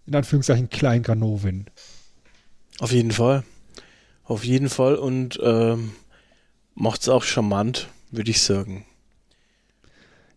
in 0.06 0.16
Anführungszeichen, 0.16 0.70
Kleinganovin. 0.70 1.66
Auf 2.80 2.94
jeden 2.94 3.12
Fall. 3.12 3.44
Auf 4.24 4.44
jeden 4.44 4.70
Fall 4.70 4.96
und 4.96 5.40
ähm, 5.44 5.92
macht 6.76 7.02
es 7.02 7.10
auch 7.10 7.24
charmant, 7.24 7.90
würde 8.10 8.32
ich 8.32 8.42
sagen. 8.42 8.86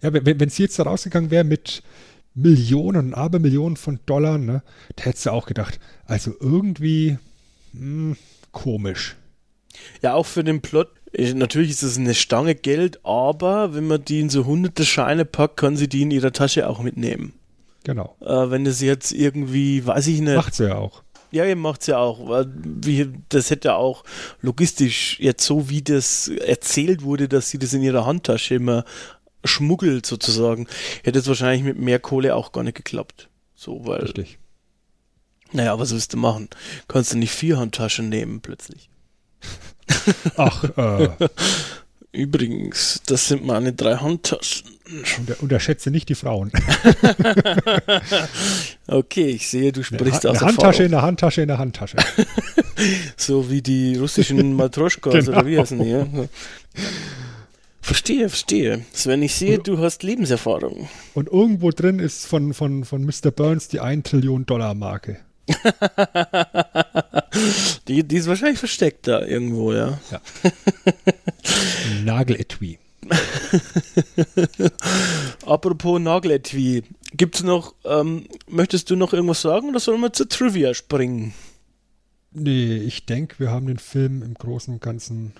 Ja, 0.03 0.13
wenn, 0.13 0.41
wenn 0.41 0.49
sie 0.49 0.63
jetzt 0.63 0.79
da 0.79 0.85
rausgegangen 0.85 1.31
wäre 1.31 1.45
mit 1.45 1.83
Millionen 2.35 3.09
und 3.09 3.15
Abermillionen 3.15 3.77
von 3.77 4.01
Dollar, 4.07 4.39
ne, 4.39 4.63
da 4.97 5.05
hättest 5.05 5.27
du 5.27 5.31
auch 5.31 5.47
gedacht, 5.47 5.81
also 6.07 6.33
irgendwie 6.41 7.19
hm, 7.73 8.17
komisch. 8.53 9.17
Ja, 10.03 10.15
auch 10.15 10.27
für 10.27 10.45
den 10.45 10.61
Plot. 10.61 10.89
äh, 11.13 11.35
Natürlich 11.35 11.71
ist 11.71 11.83
es 11.83 11.99
eine 11.99 12.15
Stange 12.15 12.55
Geld, 12.55 13.05
aber 13.05 13.75
wenn 13.75 13.87
man 13.87 14.05
die 14.05 14.21
in 14.21 14.31
so 14.31 14.45
hunderte 14.45 14.85
Scheine 14.85 15.25
packt, 15.25 15.57
kann 15.57 15.77
sie 15.77 15.89
die 15.89 16.03
in 16.03 16.11
ihrer 16.11 16.33
Tasche 16.33 16.69
auch 16.69 16.81
mitnehmen. 16.81 17.33
Genau. 17.85 18.17
Äh, 18.21 18.51
wenn 18.51 18.65
das 18.65 18.81
jetzt 18.81 19.13
irgendwie, 19.13 19.87
weiß 19.87 20.07
ich 20.09 20.21
nicht. 20.21 20.37
Macht 20.37 20.55
sie 20.55 20.69
ja 20.69 20.77
auch. 20.77 21.03
Ja, 21.33 21.45
ihr 21.45 21.57
macht's 21.57 21.87
ja 21.87 21.99
auch. 21.99 22.29
weil 22.29 22.47
Wie, 22.55 23.09
das 23.29 23.51
hätte 23.51 23.69
ja 23.69 23.77
auch 23.77 24.05
logistisch 24.41 25.19
jetzt 25.21 25.45
so, 25.45 25.69
wie 25.69 25.81
das 25.81 26.29
erzählt 26.29 27.03
wurde, 27.03 27.29
dass 27.29 27.51
sie 27.51 27.59
das 27.59 27.73
in 27.73 27.83
ihrer 27.83 28.05
Handtasche 28.05 28.57
immer 28.57 28.85
schmuggelt 29.45 30.07
sozusagen, 30.07 30.67
hätte 31.03 31.19
es 31.19 31.29
wahrscheinlich 31.29 31.63
mit 31.63 31.79
mehr 31.79 31.99
Kohle 31.99 32.35
auch 32.35 32.53
gar 32.53 32.65
nicht 32.65 32.77
geklappt. 32.77 33.29
So, 33.55 33.87
weil, 33.87 34.03
Richtig. 34.03 34.39
naja, 35.53 35.79
was 35.79 35.93
willst 35.93 36.13
du 36.13 36.17
machen? 36.17 36.49
Kannst 36.89 37.13
du 37.13 37.19
nicht 37.19 37.33
vier 37.33 37.59
Handtaschen 37.59 38.09
nehmen 38.09 38.41
plötzlich. 38.41 38.91
Ach, 40.37 40.65
äh, 40.77 41.09
Übrigens, 42.13 43.03
das 43.07 43.29
sind 43.29 43.47
meine 43.47 43.73
drei 43.73 43.97
Handtaschen. 43.97 44.67
unter, 45.19 45.41
unterschätze 45.43 45.91
nicht 45.91 46.09
die 46.09 46.15
Frauen. 46.15 46.51
Okay, 48.87 49.27
ich 49.29 49.49
sehe, 49.49 49.71
du 49.71 49.85
sprichst 49.85 50.27
eine, 50.27 50.33
aus 50.33 50.43
eine 50.43 50.49
Handtasche 50.49 50.83
in 50.83 50.91
der 50.91 51.03
Handtasche 51.03 51.43
in 51.43 51.49
der 51.49 51.59
Handtasche. 51.59 51.97
so 53.17 53.49
wie 53.49 53.63
die 53.63 53.95
russischen 53.97 54.57
Matroschkas 54.57 55.27
genau. 55.27 55.39
oder 55.39 55.47
wie 55.47 55.61
heißen 55.61 55.79
die? 55.79 55.91
Ja? 55.91 56.07
Verstehe, 57.81 58.29
verstehe. 58.29 58.85
Sven, 58.93 59.23
ich 59.23 59.35
sehe, 59.35 59.59
du 59.59 59.79
hast 59.79 60.03
Lebenserfahrung. 60.03 60.89
Und 61.15 61.29
irgendwo 61.29 61.71
drin 61.71 61.99
ist 61.99 62.27
von, 62.27 62.53
von, 62.55 62.85
von 62.85 63.05
Mr. 63.05 63.31
Burns 63.31 63.69
die 63.69 63.81
1 63.81 64.09
Trillion 64.09 64.45
Dollar 64.47 64.75
Marke. 64.75 65.19
die, 67.89 68.05
die 68.07 68.17
ist 68.17 68.29
wahrscheinlich 68.29 68.59
versteckt 68.59 69.09
da 69.09 69.23
irgendwo, 69.23 69.73
ja. 69.73 69.99
ja. 70.11 70.21
Nageletui. 72.05 72.79
Apropos 75.47 76.01
Nageletui. 76.01 76.83
Gibt's 77.17 77.43
noch, 77.43 77.75
ähm, 77.85 78.27
möchtest 78.49 78.91
du 78.91 78.97
noch 78.97 79.13
irgendwas 79.13 79.43
sagen 79.43 79.71
oder 79.71 79.81
sollen 79.81 80.01
wir 80.01 80.13
zur 80.13 80.29
Trivia 80.29 80.75
springen? 80.75 81.35
Nee, 82.33 82.77
ich 82.77 83.07
denke, 83.07 83.41
wir 83.41 83.51
haben 83.51 83.67
den 83.67 83.79
Film 83.79 84.23
im 84.23 84.35
Großen 84.35 84.75
und 84.75 84.81
Ganzen 84.81 85.33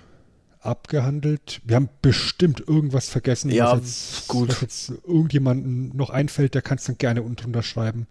abgehandelt. 0.61 1.61
Wir 1.63 1.75
haben 1.75 1.89
bestimmt 2.01 2.63
irgendwas 2.67 3.09
vergessen, 3.09 3.49
ja, 3.51 3.71
was, 3.73 3.79
jetzt, 3.79 4.27
gut. 4.27 4.49
was 4.49 4.61
jetzt 4.61 4.93
irgendjemandem 5.05 5.91
noch 5.95 6.09
einfällt, 6.09 6.53
der 6.53 6.61
kann 6.61 6.77
es 6.77 6.85
dann 6.85 6.97
gerne 6.97 7.23
unten 7.23 7.47
unterschreiben. 7.47 8.07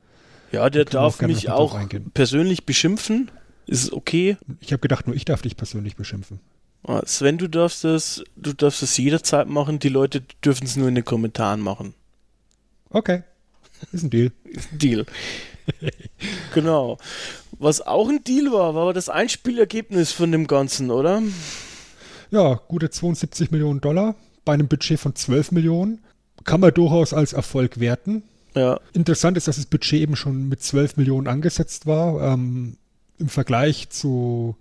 Ja, 0.53 0.68
der 0.68 0.84
darf 0.84 1.20
mich 1.22 1.51
auch 1.51 1.78
persönlich 2.12 2.66
beschimpfen. 2.66 3.30
Ist 3.66 3.92
okay. 3.92 4.36
Ich 4.61 4.72
habe 4.72 4.80
gedacht, 4.80 5.07
nur 5.07 5.14
ich 5.14 5.24
darf 5.24 5.42
dich 5.42 5.57
persönlich 5.57 5.94
beschimpfen. 5.94 6.40
Ah, 6.82 7.03
Sven, 7.07 7.38
du 7.38 7.48
darfst 7.48 7.84
das, 7.84 8.24
du 8.36 8.53
darfst 8.53 8.82
das 8.82 8.96
jederzeit 8.96 9.48
machen. 9.48 9.78
Die 9.78 9.88
Leute 9.88 10.22
dürfen 10.44 10.64
es 10.64 10.76
nur 10.76 10.88
in 10.88 10.94
den 10.96 11.05
Kommentaren 11.05 11.61
machen. 11.61 11.94
Okay. 12.88 13.22
Ist 13.92 14.03
ein 14.03 14.11
Deal. 14.11 14.32
Ist 14.44 14.72
ein 14.72 14.78
Deal. 14.78 15.07
genau. 16.55 16.98
Was 17.59 17.80
auch 17.80 18.09
ein 18.09 18.24
Deal 18.24 18.51
war, 18.53 18.74
war 18.74 18.92
das 18.92 19.09
Einspielergebnis 19.09 20.12
von 20.12 20.32
dem 20.32 20.46
Ganzen, 20.46 20.90
oder? 20.90 21.22
Ja, 22.31 22.61
gute 22.68 22.91
72 22.91 23.51
Millionen 23.51 23.81
Dollar 23.81 24.14
bei 24.45 24.55
einem 24.55 24.68
Budget 24.68 25.01
von 25.01 25.14
12 25.14 25.53
Millionen. 25.53 26.01
Kann 26.45 26.61
man 26.61 26.72
durchaus 26.72 27.12
als 27.12 27.33
Erfolg 27.33 27.81
werten. 27.81 28.22
Ja. 28.55 28.81
Interessant 28.93 29.37
ist, 29.37 29.49
dass 29.49 29.57
das 29.57 29.66
Budget 29.66 30.01
eben 30.01 30.16
schon 30.16 30.49
mit 30.49 30.62
12 30.62 30.97
Millionen 30.97 31.26
angesetzt 31.26 31.87
war. 31.87 32.33
Ähm, 32.33 32.76
Im 33.18 33.28
Vergleich 33.28 33.91
zu 33.91 34.57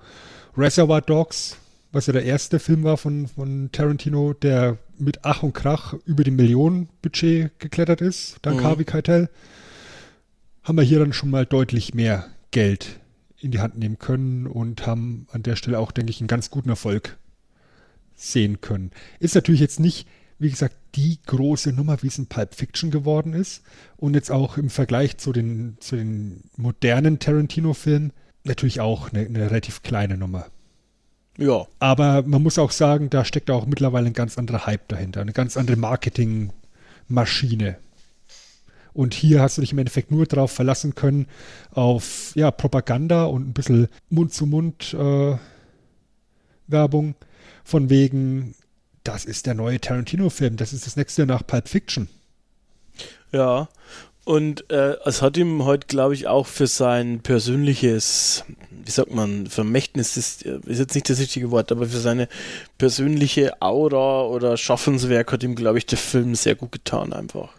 Reservoir 0.58 1.02
Dogs, 1.02 1.58
was 1.92 2.08
ja 2.08 2.14
der 2.14 2.26
erste 2.26 2.60
Film 2.60 2.84
war 2.84 2.98
von, 2.98 3.28
von 3.28 3.72
Tarantino, 3.72 4.34
der 4.34 4.78
mit 4.98 5.20
Ach 5.24 5.44
und 5.44 5.54
Krach 5.54 5.94
über 6.06 6.24
die 6.24 6.32
Millionenbudget 6.32 7.58
geklettert 7.60 8.02
ist, 8.02 8.38
dank 8.42 8.60
mhm. 8.60 8.64
Harvey 8.64 8.84
Keitel, 8.84 9.30
haben 10.64 10.78
wir 10.78 10.84
hier 10.84 11.00
dann 11.00 11.14
schon 11.14 11.30
mal 11.30 11.46
deutlich 11.46 11.94
mehr 11.94 12.26
Geld 12.52 13.00
in 13.38 13.52
die 13.52 13.60
Hand 13.60 13.78
nehmen 13.78 13.98
können 13.98 14.46
und 14.46 14.86
haben 14.86 15.28
an 15.32 15.44
der 15.44 15.56
Stelle 15.56 15.80
auch, 15.80 15.92
denke 15.92 16.10
ich, 16.10 16.20
einen 16.20 16.28
ganz 16.28 16.50
guten 16.50 16.70
Erfolg 16.70 17.18
sehen 18.20 18.62
können. 18.62 18.92
Ist 19.20 19.36
natürlich 19.36 19.62
jetzt 19.62 19.80
nicht 19.80 20.08
wie 20.40 20.50
gesagt, 20.50 20.76
die 20.96 21.20
große 21.26 21.74
Nummer, 21.74 22.02
wie 22.02 22.08
es 22.08 22.18
in 22.18 22.28
Pulp 22.28 22.56
Fiction 22.56 22.92
geworden 22.92 23.34
ist. 23.34 23.62
Und 23.98 24.14
jetzt 24.16 24.32
auch 24.32 24.56
im 24.58 24.70
Vergleich 24.70 25.18
zu 25.18 25.34
den, 25.34 25.76
zu 25.82 25.98
den 25.98 26.46
modernen 26.56 27.20
Tarantino-Filmen 27.20 28.14
natürlich 28.46 28.80
auch 28.80 29.12
eine, 29.12 29.26
eine, 29.26 29.52
relativ 29.52 29.84
kleine 29.84 30.16
Nummer. 30.18 30.46
Ja. 31.38 31.68
Aber 31.80 32.24
man 32.24 32.42
muss 32.42 32.58
auch 32.58 32.72
sagen, 32.72 33.10
da 33.10 33.26
steckt 33.26 33.52
auch 33.52 33.66
mittlerweile 33.66 34.08
ein 34.08 34.14
ganz 34.14 34.38
anderer 34.38 34.66
Hype 34.66 34.88
dahinter, 34.88 35.20
eine 35.22 35.34
ganz 35.34 35.58
andere 35.58 35.76
Marketingmaschine. 35.76 37.76
Und 38.94 39.14
hier 39.14 39.42
hast 39.42 39.58
du 39.58 39.62
dich 39.62 39.74
im 39.74 39.78
Endeffekt 39.78 40.10
nur 40.10 40.26
darauf 40.26 40.52
verlassen 40.52 40.96
können, 40.96 41.28
auf 41.72 42.32
ja, 42.36 42.50
Propaganda 42.50 43.26
und 43.26 43.48
ein 43.48 43.54
bisschen 43.54 43.88
Mund-zu-Mund-Werbung. 44.10 47.10
Äh, 47.10 47.26
von 47.64 47.90
wegen, 47.90 48.56
das 49.04 49.26
ist 49.26 49.46
der 49.46 49.54
neue 49.54 49.80
Tarantino-Film, 49.80 50.58
das 50.58 50.74
ist 50.74 50.86
das 50.86 50.96
nächste 50.96 51.26
nach 51.26 51.46
Pulp 51.46 51.68
Fiction. 51.68 52.10
Ja, 53.32 53.70
und 54.30 54.70
äh, 54.70 54.96
es 55.06 55.24
hat 55.24 55.38
ihm 55.38 55.66
heute, 55.66 55.88
glaube 55.88 56.14
ich, 56.14 56.28
auch 56.28 56.46
für 56.46 56.68
sein 56.68 57.22
persönliches, 57.22 58.44
wie 58.70 58.92
sagt 58.92 59.12
man, 59.12 59.48
Vermächtnis 59.48 60.18
ist, 60.18 60.44
ist 60.44 60.78
jetzt 60.78 60.94
nicht 60.94 61.10
das 61.10 61.20
richtige 61.20 61.50
Wort, 61.50 61.72
aber 61.72 61.88
für 61.88 61.98
seine 61.98 62.28
persönliche 62.78 63.60
Aura 63.60 64.26
oder 64.26 64.56
Schaffenswerk 64.56 65.32
hat 65.32 65.42
ihm, 65.42 65.56
glaube 65.56 65.80
ich, 65.80 65.88
der 65.88 65.98
Film 65.98 66.36
sehr 66.36 66.54
gut 66.54 66.72
getan 66.72 67.12
einfach. 67.12 67.50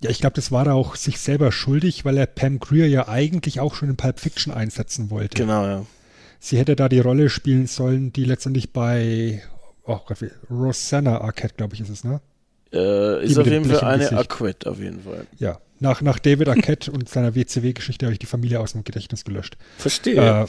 Ja, 0.00 0.10
ich 0.10 0.20
glaube, 0.20 0.34
das 0.34 0.50
war 0.50 0.66
er 0.66 0.74
auch 0.74 0.96
sich 0.96 1.20
selber 1.20 1.52
schuldig, 1.52 2.04
weil 2.04 2.16
er 2.16 2.26
Pam 2.26 2.58
Greer 2.58 2.88
ja 2.88 3.08
eigentlich 3.08 3.60
auch 3.60 3.76
schon 3.76 3.90
in 3.90 3.96
Pulp 3.96 4.18
Fiction 4.18 4.52
einsetzen 4.52 5.10
wollte. 5.10 5.36
Genau, 5.36 5.64
ja. 5.64 5.86
Sie 6.40 6.58
hätte 6.58 6.76
da 6.76 6.88
die 6.88 7.00
Rolle 7.00 7.30
spielen 7.30 7.66
sollen, 7.66 8.12
die 8.12 8.24
letztendlich 8.24 8.72
bei 8.72 9.42
oh 9.84 9.98
Gott, 10.06 10.18
Rosanna 10.50 11.20
Arquette, 11.20 11.54
glaube 11.56 11.74
ich, 11.74 11.80
ist 11.80 11.88
es, 11.88 12.04
ne? 12.04 12.20
Äh, 12.72 13.24
ist 13.24 13.38
auf 13.38 13.46
jeden 13.46 13.64
Fall 13.64 13.80
eine 13.80 14.12
Arquette, 14.12 14.70
auf 14.70 14.78
jeden 14.78 15.02
Fall. 15.02 15.26
Ja, 15.38 15.58
nach, 15.80 16.02
nach 16.02 16.18
David 16.18 16.48
Arquette 16.48 16.90
und 16.90 17.08
seiner 17.08 17.34
WCW-Geschichte 17.34 18.04
habe 18.04 18.12
ich 18.12 18.18
die 18.18 18.26
Familie 18.26 18.60
aus 18.60 18.72
dem 18.72 18.84
Gedächtnis 18.84 19.24
gelöscht. 19.24 19.56
Verstehe. 19.78 20.16
Äh, 20.16 20.46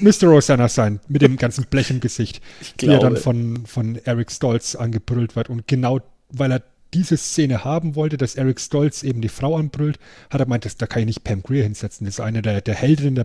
müsste 0.00 0.26
Rosanna 0.26 0.68
sein, 0.68 1.00
mit 1.08 1.22
dem 1.22 1.36
ganzen 1.36 1.66
Blech 1.66 1.90
im 1.90 2.00
Gesicht. 2.00 2.42
Ich 2.60 2.76
glaube. 2.76 2.98
Die 2.98 2.98
er 2.98 3.10
dann 3.10 3.16
von, 3.16 3.66
von 3.66 3.96
Eric 4.04 4.32
Stolz 4.32 4.74
angebrüllt 4.74 5.36
wird. 5.36 5.50
Und 5.50 5.68
genau, 5.68 6.00
weil 6.30 6.52
er 6.52 6.62
diese 6.92 7.16
Szene 7.16 7.64
haben 7.64 7.94
wollte, 7.94 8.16
dass 8.16 8.34
Eric 8.34 8.58
Stolz 8.58 9.02
eben 9.02 9.20
die 9.20 9.28
Frau 9.28 9.56
anbrüllt, 9.56 9.98
hat 10.28 10.40
er 10.40 10.46
gemeint, 10.46 10.64
das, 10.64 10.76
da 10.76 10.86
kann 10.86 11.00
ich 11.00 11.06
nicht 11.06 11.24
Pam 11.24 11.42
Greer 11.42 11.62
hinsetzen. 11.62 12.04
Das 12.04 12.14
ist 12.14 12.20
eine 12.20 12.42
der, 12.42 12.60
der 12.62 12.74
Heldinnen 12.74 13.14
der 13.14 13.24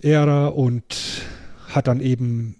Blaxploitation-Ära 0.00 0.48
und 0.48 0.84
hat 1.68 1.86
dann 1.86 2.00
eben 2.00 2.56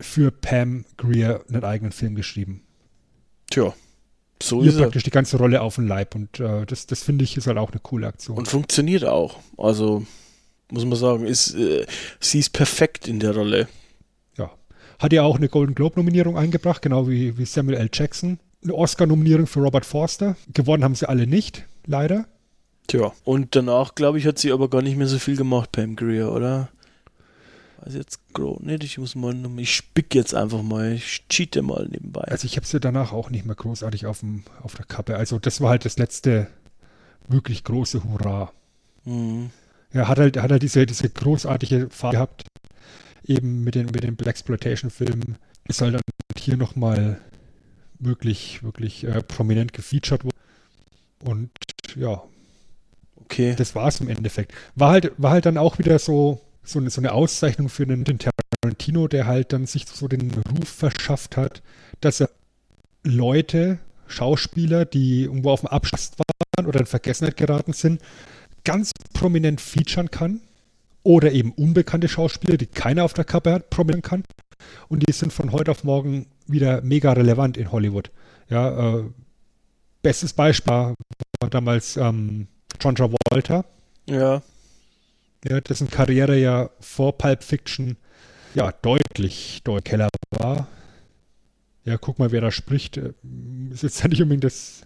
für 0.00 0.30
Pam 0.30 0.84
Greer 0.96 1.44
einen 1.48 1.64
eigenen 1.64 1.92
Film 1.92 2.14
geschrieben. 2.14 2.62
Tja, 3.50 3.74
so 4.42 4.62
Hier 4.62 4.70
ist 4.70 4.78
praktisch 4.78 5.02
die 5.02 5.10
ganze 5.10 5.38
Rolle 5.38 5.60
auf 5.60 5.76
den 5.76 5.88
Leib 5.88 6.14
und 6.14 6.38
äh, 6.40 6.64
das, 6.66 6.86
das 6.86 7.02
finde 7.02 7.24
ich 7.24 7.36
ist 7.36 7.46
halt 7.46 7.58
auch 7.58 7.70
eine 7.70 7.80
coole 7.80 8.06
Aktion. 8.06 8.36
Und 8.36 8.48
funktioniert 8.48 9.04
auch. 9.04 9.38
Also 9.56 10.06
muss 10.70 10.84
man 10.84 10.98
sagen, 10.98 11.26
ist, 11.26 11.54
äh, 11.54 11.86
sie 12.20 12.38
ist 12.38 12.50
perfekt 12.50 13.08
in 13.08 13.20
der 13.20 13.34
Rolle. 13.34 13.68
Ja. 14.36 14.50
Hat 14.98 15.12
ja 15.12 15.22
auch 15.22 15.36
eine 15.36 15.48
Golden 15.48 15.74
Globe-Nominierung 15.74 16.36
eingebracht, 16.36 16.82
genau 16.82 17.08
wie, 17.08 17.36
wie 17.38 17.44
Samuel 17.46 17.78
L. 17.78 17.90
Jackson. 17.92 18.38
Eine 18.62 18.74
Oscar-Nominierung 18.74 19.46
für 19.46 19.60
Robert 19.60 19.86
Forster. 19.86 20.36
Gewonnen 20.52 20.84
haben 20.84 20.94
sie 20.94 21.08
alle 21.08 21.26
nicht, 21.26 21.64
leider. 21.86 22.26
Tja, 22.86 23.12
und 23.24 23.54
danach, 23.56 23.94
glaube 23.94 24.18
ich, 24.18 24.26
hat 24.26 24.38
sie 24.38 24.52
aber 24.52 24.68
gar 24.68 24.82
nicht 24.82 24.96
mehr 24.96 25.06
so 25.06 25.18
viel 25.18 25.36
gemacht, 25.36 25.72
Pam 25.72 25.96
Greer, 25.96 26.32
oder? 26.32 26.70
Weiß 27.80 27.94
jetzt 27.94 28.32
grob 28.32 28.62
nicht, 28.62 28.82
ich 28.82 28.98
muss 28.98 29.14
mal, 29.14 29.34
ich 29.58 29.74
spick 29.74 30.14
jetzt 30.14 30.34
einfach 30.34 30.62
mal, 30.62 30.94
ich 30.94 31.26
cheate 31.28 31.62
mal 31.62 31.86
nebenbei. 31.88 32.22
Also 32.22 32.46
ich 32.46 32.56
habe 32.56 32.66
sie 32.66 32.80
danach 32.80 33.12
auch 33.12 33.30
nicht 33.30 33.44
mehr 33.44 33.54
großartig 33.54 34.06
auf, 34.06 34.20
dem, 34.20 34.42
auf 34.62 34.74
der 34.74 34.84
Kappe. 34.84 35.16
Also 35.16 35.38
das 35.38 35.60
war 35.60 35.70
halt 35.70 35.84
das 35.84 35.96
letzte 35.96 36.48
wirklich 37.28 37.62
große 37.62 38.02
Hurra. 38.04 38.52
Mhm. 39.04 39.50
Er 39.90 40.08
hat 40.08 40.18
halt, 40.18 40.36
hat 40.36 40.50
halt 40.50 40.62
diese, 40.62 40.86
diese 40.86 41.08
großartige 41.08 41.88
Fahrt 41.90 42.12
gehabt, 42.12 42.44
eben 43.24 43.62
mit 43.62 43.74
den, 43.74 43.86
mit 43.86 44.02
den 44.02 44.16
Blaxploitation-Filmen. 44.16 45.36
Ist 45.68 45.80
halt 45.80 45.94
dann 45.94 46.02
hier 46.36 46.56
nochmal 46.56 47.20
wirklich, 47.98 48.62
wirklich 48.62 49.04
äh, 49.04 49.22
prominent 49.22 49.72
gefeatured 49.72 50.24
worden. 50.24 50.36
Und 51.24 51.50
ja, 51.96 52.22
okay. 53.16 53.54
das 53.56 53.74
war 53.74 53.88
es 53.88 54.00
im 54.00 54.08
Endeffekt. 54.08 54.52
War 54.74 54.90
halt, 54.92 55.12
war 55.16 55.30
halt 55.32 55.46
dann 55.46 55.58
auch 55.58 55.78
wieder 55.78 55.98
so, 55.98 56.40
so 56.68 56.78
eine, 56.78 56.90
so 56.90 57.00
eine 57.00 57.12
Auszeichnung 57.12 57.68
für 57.68 57.86
den, 57.86 58.04
den 58.04 58.18
Tarantino, 58.18 59.08
der 59.08 59.26
halt 59.26 59.52
dann 59.52 59.66
sich 59.66 59.86
so 59.86 60.08
den 60.08 60.30
Ruf 60.30 60.68
verschafft 60.68 61.36
hat, 61.36 61.62
dass 62.00 62.20
er 62.20 62.30
Leute, 63.04 63.78
Schauspieler, 64.06 64.84
die 64.84 65.22
irgendwo 65.24 65.50
auf 65.50 65.60
dem 65.60 65.68
Abstand 65.68 66.18
waren 66.18 66.66
oder 66.66 66.80
in 66.80 66.86
Vergessenheit 66.86 67.36
geraten 67.36 67.72
sind, 67.72 68.00
ganz 68.64 68.92
prominent 69.12 69.60
featuren 69.60 70.10
kann. 70.10 70.40
Oder 71.04 71.32
eben 71.32 71.52
unbekannte 71.52 72.08
Schauspieler, 72.08 72.58
die 72.58 72.66
keiner 72.66 73.04
auf 73.04 73.14
der 73.14 73.24
Kappe 73.24 73.52
hat, 73.52 73.70
prominent 73.70 74.04
kann. 74.04 74.24
Und 74.88 75.08
die 75.08 75.12
sind 75.12 75.32
von 75.32 75.52
heute 75.52 75.70
auf 75.70 75.84
morgen 75.84 76.26
wieder 76.46 76.82
mega 76.82 77.12
relevant 77.12 77.56
in 77.56 77.72
Hollywood. 77.72 78.10
Ja, 78.50 78.98
äh, 78.98 79.04
bestes 80.02 80.32
Beispiel 80.32 80.72
war 80.72 81.50
damals 81.50 81.96
ähm, 81.96 82.48
John 82.80 82.94
Travolta. 82.94 83.64
Ja 84.06 84.42
ja, 85.44 85.60
dessen 85.60 85.90
Karriere 85.90 86.36
ja 86.38 86.70
vor 86.80 87.16
Pulp 87.16 87.42
Fiction 87.42 87.96
ja 88.54 88.72
deutlich, 88.72 89.60
deutlich 89.64 89.84
Keller 89.84 90.08
war. 90.30 90.68
Ja, 91.84 91.96
guck 91.96 92.18
mal, 92.18 92.32
wer 92.32 92.40
da 92.40 92.50
spricht. 92.50 92.96
Äh, 92.96 93.14
ist 93.70 93.82
jetzt 93.82 94.04
nicht 94.04 94.22
unbedingt 94.22 94.44
das, 94.44 94.82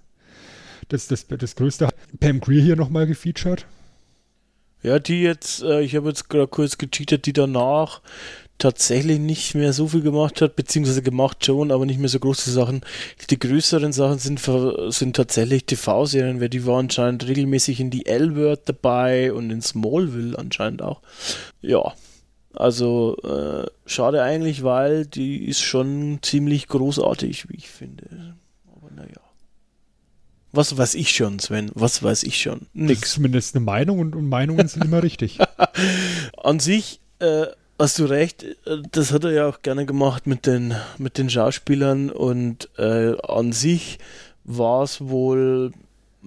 das, 0.88 1.08
das, 1.08 1.26
das 1.26 1.56
Größte. 1.56 1.88
Pam 2.20 2.40
Greer 2.40 2.62
hier 2.62 2.76
nochmal 2.76 3.06
gefeatured. 3.06 3.66
Ja, 4.82 4.98
die 4.98 5.22
jetzt, 5.22 5.62
äh, 5.62 5.80
ich 5.80 5.94
habe 5.94 6.08
jetzt 6.08 6.28
gerade 6.28 6.48
kurz 6.48 6.76
gecheatet, 6.76 7.26
die 7.26 7.32
danach 7.32 8.02
tatsächlich 8.62 9.18
nicht 9.18 9.56
mehr 9.56 9.72
so 9.72 9.88
viel 9.88 10.02
gemacht 10.02 10.40
hat, 10.40 10.54
beziehungsweise 10.54 11.02
gemacht 11.02 11.44
schon, 11.44 11.72
aber 11.72 11.84
nicht 11.84 11.98
mehr 11.98 12.08
so 12.08 12.20
große 12.20 12.50
Sachen. 12.52 12.82
Die 13.28 13.38
größeren 13.38 13.92
Sachen 13.92 14.18
sind, 14.18 14.40
sind 14.92 15.16
tatsächlich 15.16 15.66
TV-Serien, 15.66 16.40
weil 16.40 16.48
die 16.48 16.64
war 16.64 16.78
anscheinend 16.78 17.26
regelmäßig 17.26 17.80
in 17.80 17.90
die 17.90 18.06
L-Word 18.06 18.68
dabei 18.68 19.32
und 19.32 19.50
in 19.50 19.62
Smallville 19.62 20.38
anscheinend 20.38 20.80
auch. 20.80 21.02
Ja, 21.60 21.92
also 22.54 23.16
äh, 23.24 23.66
schade 23.84 24.22
eigentlich, 24.22 24.62
weil 24.62 25.06
die 25.06 25.44
ist 25.44 25.62
schon 25.62 26.20
ziemlich 26.22 26.68
großartig, 26.68 27.48
wie 27.48 27.56
ich 27.56 27.68
finde. 27.68 28.36
Aber 28.76 28.92
naja. 28.94 29.20
Was 30.52 30.76
weiß 30.78 30.94
ich 30.94 31.10
schon, 31.10 31.40
Sven? 31.40 31.72
Was 31.74 32.00
weiß 32.00 32.22
ich 32.22 32.40
schon? 32.40 32.68
Nix. 32.74 33.14
zumindest 33.14 33.56
eine 33.56 33.64
Meinung 33.64 33.98
und, 33.98 34.14
und 34.14 34.28
Meinungen 34.28 34.68
sind 34.68 34.84
immer 34.84 35.02
richtig. 35.02 35.40
An 36.36 36.60
sich 36.60 37.00
äh, 37.18 37.46
hast 37.82 37.98
du 37.98 38.04
recht, 38.04 38.44
äh, 38.44 38.78
das 38.90 39.12
hat 39.12 39.24
er 39.24 39.32
ja 39.32 39.48
auch 39.48 39.62
gerne 39.62 39.84
gemacht 39.86 40.26
mit 40.26 40.46
den, 40.46 40.74
mit 40.98 41.18
den 41.18 41.28
Schauspielern 41.28 42.10
und 42.10 42.68
äh, 42.78 43.14
an 43.20 43.52
sich 43.52 43.98
war 44.44 44.84
es 44.84 45.00
wohl, 45.00 45.72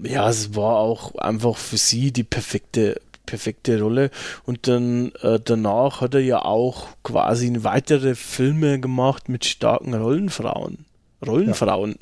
ja, 0.01 0.29
es 0.29 0.55
war 0.55 0.77
auch 0.77 1.15
einfach 1.15 1.57
für 1.57 1.77
sie 1.77 2.11
die 2.11 2.23
perfekte 2.23 3.01
perfekte 3.25 3.81
Rolle. 3.81 4.11
Und 4.45 4.67
dann 4.67 5.11
äh, 5.21 5.39
danach 5.43 6.01
hat 6.01 6.13
er 6.13 6.19
ja 6.19 6.45
auch 6.45 6.89
quasi 7.03 7.51
weitere 7.63 8.13
Filme 8.13 8.79
gemacht 8.79 9.29
mit 9.29 9.45
starken 9.45 9.95
Rollenfrauen. 9.95 10.84
Rollenfrauen. 11.27 11.95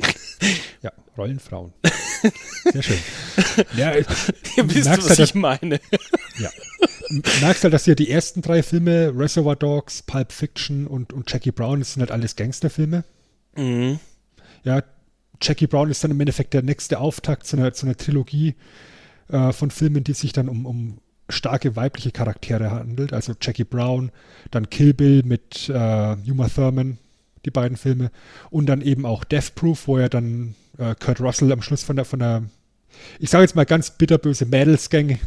Ja, 0.82 0.90
ja 0.90 0.92
Rollenfrauen. 1.18 1.74
Sehr 2.72 2.84
schön. 2.84 2.98
Ja, 3.76 3.94
Ihr 3.94 4.06
wisst, 4.58 4.90
was 4.90 5.10
halt, 5.10 5.20
ich 5.20 5.36
meine. 5.36 5.80
Ja. 6.40 6.50
Merkst 7.42 7.64
halt, 7.64 7.74
dass 7.74 7.86
hier 7.86 7.96
die 7.96 8.10
ersten 8.10 8.42
drei 8.42 8.64
Filme, 8.64 9.14
Reservoir 9.16 9.56
Dogs, 9.56 10.02
Pulp 10.02 10.32
Fiction 10.32 10.88
und, 10.88 11.14
und 11.14 11.32
Jackie 11.32 11.52
Brown, 11.52 11.80
das 11.80 11.94
sind 11.94 12.02
halt 12.02 12.12
alles 12.12 12.36
Gangsterfilme. 12.36 13.04
Mhm. 13.56 14.00
Ja, 14.64 14.82
Jackie 15.42 15.68
Brown 15.68 15.92
ist 15.92 16.04
dann 16.04 16.12
im 16.12 16.20
Endeffekt 16.20 16.54
der 16.54 16.64
nächste 16.64 17.00
Auftakt 17.00 17.46
zu 17.46 17.58
einer, 17.58 17.74
zu 17.74 17.86
einer 17.86 17.98
Trilogie 17.98 18.56
äh, 19.30 19.52
von 19.52 19.72
Filmen, 19.72 20.04
die 20.04 20.14
sich 20.14 20.34
dann 20.34 20.50
um, 20.50 20.66
um 20.66 20.98
starke 21.30 21.76
weibliche 21.76 22.12
Charaktere 22.12 22.72
handelt, 22.72 23.14
also 23.14 23.34
Jackie 23.40 23.64
Brown, 23.64 24.12
dann 24.52 24.70
Kill 24.70 24.94
Bill 24.94 25.24
mit 25.24 25.70
äh, 25.70 26.16
Uma 26.30 26.50
Thurman, 26.50 26.98
die 27.46 27.52
beiden 27.52 27.78
Filme, 27.78 28.12
und 28.50 28.68
dann 28.68 28.82
eben 28.82 29.06
auch 29.06 29.24
Death 29.24 29.56
Proof, 29.56 29.88
wo 29.88 29.98
er 29.98 30.10
dann 30.10 30.56
äh, 30.78 30.96
Kurt 30.96 31.20
Russell 31.20 31.52
am 31.52 31.62
Schluss 31.62 31.84
von 31.84 31.96
der, 31.96 32.06
von 32.06 32.20
der 32.20 32.44
ich 33.20 33.30
sage 33.30 33.44
jetzt 33.44 33.56
mal 33.56 33.66
ganz 33.66 33.92
bitterböse 33.92 34.46
Mädelsgang 34.46 35.20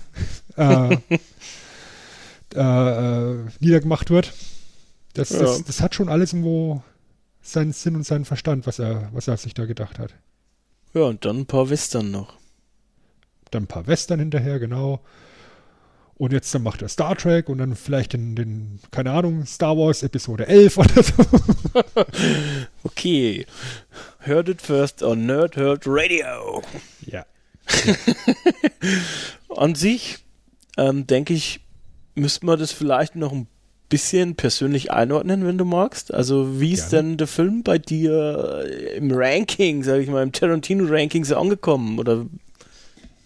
äh, 0.57 0.97
äh, 2.55 2.59
äh, 2.59 3.37
niedergemacht 3.61 4.11
wird. 4.11 4.33
Das, 5.15 5.31
ja. 5.31 5.41
das, 5.41 5.65
das, 5.65 5.81
hat 5.81 5.95
schon 5.95 6.09
alles 6.09 6.33
irgendwo 6.33 6.83
seinen 7.43 7.73
Sinn 7.73 7.97
und 7.97 8.05
seinen 8.05 8.25
Verstand, 8.25 8.67
was 8.67 8.79
er, 8.79 9.09
was 9.13 9.29
er 9.29 9.37
sich 9.37 9.55
da 9.55 9.65
gedacht 9.65 9.99
hat. 9.99 10.15
Ja, 10.95 11.03
und 11.03 11.25
dann 11.25 11.41
ein 11.41 11.47
paar 11.47 11.71
Western 11.71 12.11
noch. 12.11 12.35
Dann 13.51 13.65
ein 13.65 13.69
paar 13.69 13.87
Western 13.87 14.19
hinterher, 14.19 14.59
genau. 14.59 15.01
Und 16.19 16.33
jetzt 16.33 16.55
dann 16.55 16.63
macht 16.63 16.81
er 16.81 16.89
Star 16.89 17.15
Trek 17.15 17.51
und 17.51 17.59
dann 17.59 17.77
vielleicht 17.77 18.15
den, 18.15 18.35
den 18.37 18.81
keine 18.91 19.11
Ahnung, 19.11 19.45
Star 19.45 19.77
Wars 19.77 20.03
Episode 20.03 20.47
11 20.47 20.79
oder 20.79 21.03
so. 21.03 21.15
okay. 22.85 23.45
Heard 24.21 24.49
it 24.49 24.63
first 24.63 25.03
on 25.03 25.27
Nerd 25.27 25.57
Heard 25.57 25.83
Radio. 25.85 26.63
Ja. 27.05 27.27
An 29.57 29.75
sich, 29.75 30.19
ähm, 30.79 31.07
denke 31.07 31.35
ich, 31.35 31.61
müsste 32.15 32.47
man 32.47 32.59
das 32.59 32.73
vielleicht 32.73 33.15
noch 33.15 33.33
ein 33.33 33.47
bisschen 33.91 34.37
persönlich 34.37 34.91
einordnen, 34.91 35.47
wenn 35.47 35.59
du 35.59 35.67
magst. 35.67 36.15
Also, 36.15 36.61
wie 36.61 36.73
ist 36.73 36.91
Gerne. 36.91 37.11
denn 37.11 37.17
der 37.19 37.27
Film 37.27 37.63
bei 37.63 37.77
dir 37.79 38.65
im 38.97 39.11
Ranking, 39.13 39.83
sage 39.83 40.03
ich 40.03 40.09
mal, 40.09 40.23
im 40.23 40.33
Tarantino-Ranking 40.33 41.25
so 41.25 41.37
angekommen? 41.37 41.99
Oder 41.99 42.25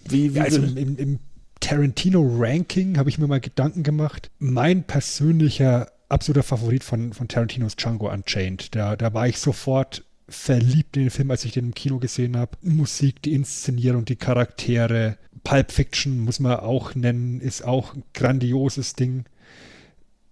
wie, 0.09 0.34
wie 0.34 0.38
ja, 0.38 0.45
also 0.45 0.61
im, 0.61 0.97
im 0.97 1.18
Tarantino-Ranking 1.61 2.98
habe 2.98 3.11
ich 3.11 3.18
mir 3.18 3.26
mal 3.26 3.40
Gedanken 3.40 3.82
gemacht. 3.82 4.30
Mein 4.38 4.84
persönlicher 4.84 5.90
absoluter 6.08 6.42
Favorit 6.42 6.84
von, 6.84 7.12
von 7.12 7.28
Tarantinos 7.28 7.76
Django 7.76 8.11
Unchained. 8.11 8.74
Da, 8.74 8.96
da 8.96 9.14
war 9.14 9.28
ich 9.28 9.38
sofort 9.38 10.04
verliebt 10.28 10.96
in 10.96 11.04
den 11.04 11.11
Film, 11.11 11.30
als 11.30 11.44
ich 11.44 11.52
den 11.52 11.66
im 11.66 11.74
Kino 11.74 11.98
gesehen 11.98 12.36
habe. 12.36 12.56
Musik, 12.62 13.22
die 13.22 13.34
Inszenierung, 13.34 14.04
die 14.04 14.16
Charaktere. 14.16 15.18
Pulp 15.44 15.72
Fiction 15.72 16.20
muss 16.20 16.40
man 16.40 16.61
auch 16.61 16.94
nennen, 16.94 17.40
ist 17.40 17.64
auch 17.64 17.94
ein 17.94 18.04
grandioses 18.14 18.94
Ding. 18.94 19.24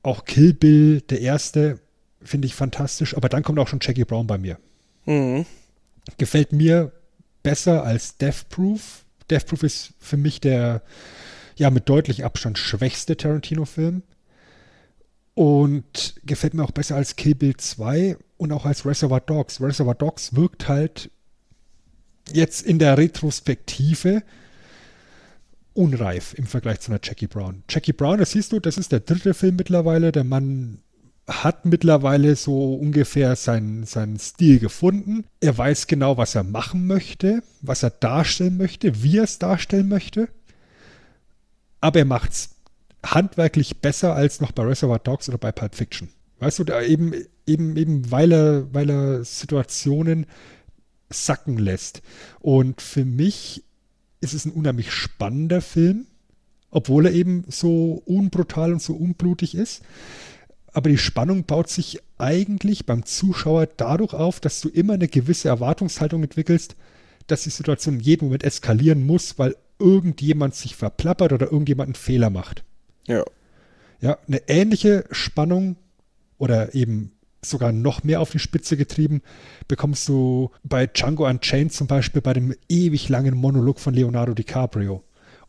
Auch 0.02 0.24
Kill 0.24 0.52
Bill, 0.52 1.00
der 1.02 1.20
erste, 1.20 1.80
finde 2.22 2.46
ich 2.46 2.54
fantastisch. 2.54 3.16
Aber 3.16 3.28
dann 3.28 3.42
kommt 3.42 3.58
auch 3.58 3.68
schon 3.68 3.80
Jackie 3.82 4.04
Brown 4.04 4.26
bei 4.26 4.38
mir. 4.38 4.58
Mhm. 5.06 5.46
Gefällt 6.16 6.52
mir 6.52 6.92
besser 7.42 7.84
als 7.84 8.16
Death 8.16 8.48
Proof. 8.48 9.04
Death 9.30 9.46
Proof 9.46 9.62
ist 9.62 9.94
für 9.98 10.16
mich 10.16 10.40
der 10.40 10.82
ja 11.58 11.70
mit 11.70 11.88
deutlich 11.88 12.24
Abstand 12.24 12.58
schwächste 12.58 13.16
Tarantino-Film. 13.16 14.02
Und 15.34 16.16
gefällt 16.24 16.54
mir 16.54 16.64
auch 16.64 16.72
besser 16.72 16.96
als 16.96 17.14
Kill 17.14 17.36
Bill 17.36 17.56
2 17.56 18.16
und 18.38 18.50
auch 18.50 18.66
als 18.66 18.84
Reservoir 18.84 19.20
Dogs. 19.20 19.60
Reservoir 19.60 19.94
Dogs 19.94 20.34
wirkt 20.34 20.68
halt 20.68 21.10
jetzt 22.32 22.66
in 22.66 22.80
der 22.80 22.98
Retrospektive 22.98 24.24
unreif 25.74 26.34
im 26.34 26.46
Vergleich 26.46 26.80
zu 26.80 26.90
einer 26.90 27.00
Jackie 27.02 27.28
Brown. 27.28 27.62
Jackie 27.68 27.92
Brown, 27.92 28.18
das 28.18 28.32
siehst 28.32 28.50
du, 28.50 28.58
das 28.58 28.78
ist 28.78 28.90
der 28.90 28.98
dritte 29.00 29.32
Film 29.32 29.54
mittlerweile. 29.54 30.10
Der 30.10 30.24
Mann 30.24 30.78
hat 31.28 31.66
mittlerweile 31.66 32.34
so 32.34 32.74
ungefähr 32.74 33.36
seinen, 33.36 33.84
seinen 33.84 34.18
Stil 34.18 34.58
gefunden. 34.58 35.24
Er 35.40 35.56
weiß 35.56 35.86
genau, 35.86 36.16
was 36.16 36.34
er 36.34 36.42
machen 36.42 36.88
möchte, 36.88 37.44
was 37.60 37.84
er 37.84 37.90
darstellen 37.90 38.56
möchte, 38.56 39.04
wie 39.04 39.18
er 39.18 39.24
es 39.24 39.38
darstellen 39.38 39.88
möchte 39.88 40.28
aber 41.80 42.00
er 42.00 42.04
macht 42.04 42.32
es 42.32 42.50
handwerklich 43.04 43.80
besser 43.80 44.14
als 44.14 44.40
noch 44.40 44.52
bei 44.52 44.64
Reservoir 44.64 44.98
Dogs 44.98 45.28
oder 45.28 45.38
bei 45.38 45.52
Pulp 45.52 45.74
Fiction. 45.74 46.08
Weißt 46.40 46.58
du, 46.58 46.64
da 46.64 46.82
eben, 46.82 47.12
eben, 47.46 47.76
eben, 47.76 48.10
weil 48.10 48.32
er, 48.32 48.72
weil 48.72 48.90
er 48.90 49.24
Situationen 49.24 50.26
sacken 51.10 51.58
lässt. 51.58 52.02
Und 52.40 52.80
für 52.80 53.04
mich 53.04 53.64
ist 54.20 54.34
es 54.34 54.44
ein 54.44 54.52
unheimlich 54.52 54.92
spannender 54.92 55.60
Film, 55.60 56.06
obwohl 56.70 57.06
er 57.06 57.12
eben 57.12 57.44
so 57.48 58.02
unbrutal 58.04 58.72
und 58.72 58.82
so 58.82 58.94
unblutig 58.94 59.54
ist. 59.54 59.82
Aber 60.72 60.90
die 60.90 60.98
Spannung 60.98 61.44
baut 61.44 61.70
sich 61.70 62.00
eigentlich 62.18 62.84
beim 62.84 63.04
Zuschauer 63.04 63.66
dadurch 63.66 64.12
auf, 64.12 64.38
dass 64.38 64.60
du 64.60 64.68
immer 64.68 64.94
eine 64.94 65.08
gewisse 65.08 65.48
Erwartungshaltung 65.48 66.22
entwickelst, 66.22 66.76
dass 67.26 67.42
die 67.42 67.50
Situation 67.50 67.96
in 67.96 68.00
jedem 68.00 68.26
Moment 68.26 68.44
eskalieren 68.44 69.06
muss, 69.06 69.38
weil 69.38 69.56
irgendjemand 69.78 70.54
sich 70.54 70.76
verplappert 70.76 71.32
oder 71.32 71.46
irgendjemand 71.46 71.88
einen 71.88 71.94
Fehler 71.94 72.30
macht. 72.30 72.64
Ja. 73.06 73.24
Ja, 74.00 74.18
eine 74.26 74.48
ähnliche 74.48 75.04
Spannung 75.10 75.76
oder 76.38 76.74
eben 76.74 77.12
sogar 77.42 77.72
noch 77.72 78.04
mehr 78.04 78.20
auf 78.20 78.30
die 78.30 78.38
Spitze 78.38 78.76
getrieben, 78.76 79.22
bekommst 79.66 80.08
du 80.08 80.50
bei 80.62 80.86
Django 80.86 81.26
Unchained 81.26 81.72
zum 81.72 81.86
Beispiel 81.86 82.20
bei 82.20 82.32
dem 82.32 82.54
ewig 82.68 83.08
langen 83.08 83.36
Monolog 83.36 83.80
von 83.80 83.94
Leonardo 83.94 84.34
DiCaprio. 84.34 85.02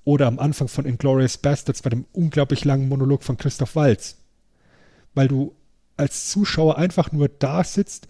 Oder 0.03 0.27
am 0.27 0.39
Anfang 0.39 0.67
von 0.67 0.85
Inglourious 0.85 1.37
Bastards 1.37 1.81
bei 1.81 1.89
dem 1.89 2.05
unglaublich 2.13 2.65
langen 2.65 2.89
Monolog 2.89 3.23
von 3.23 3.37
Christoph 3.37 3.75
Waltz. 3.75 4.17
Weil 5.13 5.27
du 5.27 5.55
als 5.97 6.29
Zuschauer 6.29 6.77
einfach 6.77 7.11
nur 7.11 7.27
da 7.27 7.63
sitzt 7.63 8.07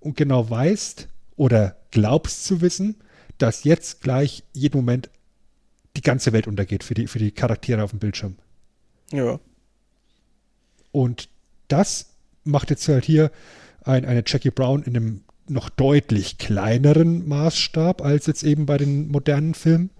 und 0.00 0.16
genau 0.16 0.48
weißt 0.48 1.08
oder 1.36 1.76
glaubst 1.90 2.44
zu 2.44 2.60
wissen, 2.60 2.96
dass 3.38 3.64
jetzt 3.64 4.00
gleich 4.00 4.44
jeden 4.52 4.78
Moment 4.78 5.10
die 5.96 6.02
ganze 6.02 6.32
Welt 6.32 6.46
untergeht 6.46 6.84
für 6.84 6.94
die, 6.94 7.06
für 7.06 7.18
die 7.18 7.30
Charaktere 7.30 7.82
auf 7.82 7.90
dem 7.90 7.98
Bildschirm. 7.98 8.36
Ja. 9.12 9.38
Und 10.92 11.28
das 11.68 12.10
macht 12.44 12.70
jetzt 12.70 12.86
halt 12.88 13.04
hier 13.04 13.30
ein, 13.82 14.04
eine 14.04 14.22
Jackie 14.26 14.50
Brown 14.50 14.82
in 14.82 14.96
einem 14.96 15.24
noch 15.48 15.68
deutlich 15.68 16.38
kleineren 16.38 17.28
Maßstab 17.28 18.02
als 18.02 18.26
jetzt 18.26 18.44
eben 18.44 18.66
bei 18.66 18.78
den 18.78 19.08
modernen 19.08 19.54
Filmen, 19.54 19.90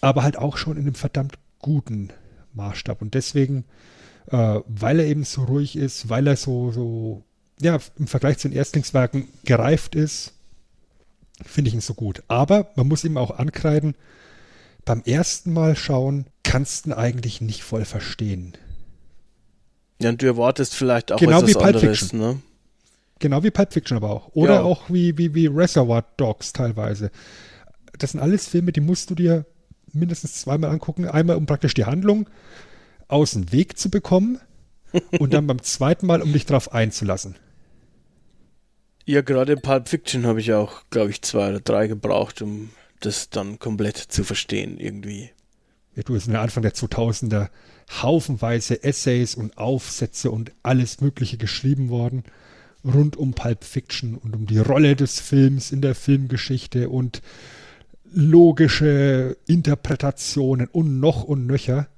aber 0.00 0.22
halt 0.22 0.36
auch 0.36 0.56
schon 0.56 0.76
in 0.76 0.82
einem 0.82 0.94
verdammt 0.94 1.38
guten 1.60 2.08
Maßstab. 2.54 3.00
Und 3.02 3.14
deswegen, 3.14 3.64
äh, 4.26 4.60
weil 4.66 5.00
er 5.00 5.06
eben 5.06 5.24
so 5.24 5.44
ruhig 5.44 5.76
ist, 5.76 6.08
weil 6.08 6.26
er 6.26 6.36
so, 6.36 6.72
so, 6.72 7.22
ja, 7.60 7.78
im 7.98 8.06
Vergleich 8.08 8.38
zu 8.38 8.48
den 8.48 8.56
Erstlingswerken 8.56 9.28
gereift 9.44 9.94
ist, 9.94 10.32
finde 11.44 11.68
ich 11.68 11.74
ihn 11.74 11.80
so 11.80 11.94
gut. 11.94 12.22
Aber 12.28 12.70
man 12.74 12.88
muss 12.88 13.04
ihm 13.04 13.16
auch 13.16 13.38
ankreiden, 13.38 13.94
beim 14.84 15.02
ersten 15.02 15.52
Mal 15.52 15.76
schauen 15.76 16.26
kannst 16.42 16.86
du 16.86 16.96
eigentlich 16.96 17.40
nicht 17.40 17.62
voll 17.62 17.84
verstehen. 17.84 18.52
Ja, 20.00 20.10
und 20.10 20.20
du 20.20 20.26
erwartest 20.26 20.74
vielleicht 20.74 21.12
auch 21.12 21.18
genau 21.18 21.42
was 21.42 21.48
wie 21.48 21.52
Pulp 21.52 21.66
anderes, 21.66 21.98
Fiction. 21.98 22.20
Ne? 22.20 22.40
Genau 23.20 23.42
wie 23.44 23.50
Pulp 23.50 23.72
Fiction 23.72 23.96
aber 23.96 24.10
auch. 24.10 24.30
Oder 24.34 24.54
ja. 24.54 24.62
auch 24.62 24.90
wie, 24.90 25.16
wie, 25.16 25.34
wie 25.34 25.46
Reservoir 25.46 26.04
Dogs 26.16 26.52
teilweise. 26.52 27.10
Das 27.98 28.12
sind 28.12 28.20
alles 28.20 28.48
Filme, 28.48 28.72
die 28.72 28.80
musst 28.80 29.10
du 29.10 29.14
dir 29.14 29.46
mindestens 29.92 30.40
zweimal 30.40 30.70
angucken. 30.70 31.06
Einmal, 31.06 31.36
um 31.36 31.46
praktisch 31.46 31.74
die 31.74 31.84
Handlung 31.84 32.28
aus 33.06 33.32
dem 33.32 33.52
Weg 33.52 33.78
zu 33.78 33.90
bekommen. 33.90 34.40
und 35.18 35.32
dann 35.32 35.46
beim 35.46 35.62
zweiten 35.62 36.06
Mal, 36.06 36.20
um 36.20 36.32
dich 36.32 36.46
drauf 36.46 36.72
einzulassen. 36.72 37.36
Ja, 39.04 39.22
gerade 39.22 39.56
Pulp 39.56 39.88
Fiction 39.88 40.26
habe 40.26 40.40
ich 40.40 40.52
auch, 40.52 40.82
glaube 40.90 41.10
ich, 41.10 41.22
zwei 41.22 41.48
oder 41.48 41.60
drei 41.60 41.86
gebraucht, 41.86 42.42
um 42.42 42.70
das 43.04 43.30
dann 43.30 43.58
komplett 43.58 43.96
zu 43.96 44.24
verstehen 44.24 44.78
irgendwie. 44.78 45.30
Ja, 45.94 46.02
du, 46.02 46.14
es 46.14 46.24
sind 46.24 46.36
Anfang 46.36 46.62
der 46.62 46.74
2000er 46.74 47.48
haufenweise 48.02 48.82
Essays 48.82 49.34
und 49.34 49.58
Aufsätze 49.58 50.30
und 50.30 50.52
alles 50.62 51.00
Mögliche 51.00 51.36
geschrieben 51.36 51.90
worden 51.90 52.24
rund 52.84 53.16
um 53.16 53.34
Pulp 53.34 53.64
Fiction 53.64 54.16
und 54.16 54.34
um 54.34 54.46
die 54.46 54.58
Rolle 54.58 54.96
des 54.96 55.20
Films 55.20 55.70
in 55.70 55.80
der 55.80 55.94
Filmgeschichte 55.94 56.88
und 56.88 57.22
logische 58.12 59.36
Interpretationen 59.46 60.68
und 60.68 61.00
noch 61.00 61.24
und 61.24 61.46
nöcher. 61.46 61.88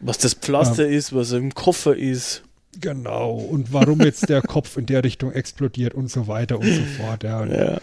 Was 0.00 0.18
das 0.18 0.34
Pflaster 0.34 0.86
ähm, 0.86 0.92
ist, 0.92 1.14
was 1.14 1.32
im 1.32 1.54
Koffer 1.54 1.96
ist. 1.96 2.42
Genau, 2.80 3.34
und 3.34 3.72
warum 3.72 4.00
jetzt 4.00 4.28
der 4.28 4.42
Kopf 4.42 4.76
in 4.76 4.86
der 4.86 5.04
Richtung 5.04 5.32
explodiert 5.32 5.94
und 5.94 6.10
so 6.10 6.26
weiter 6.26 6.58
und 6.58 6.66
so 6.66 6.82
fort. 6.96 7.22
Ja. 7.24 7.44
ja. 7.44 7.80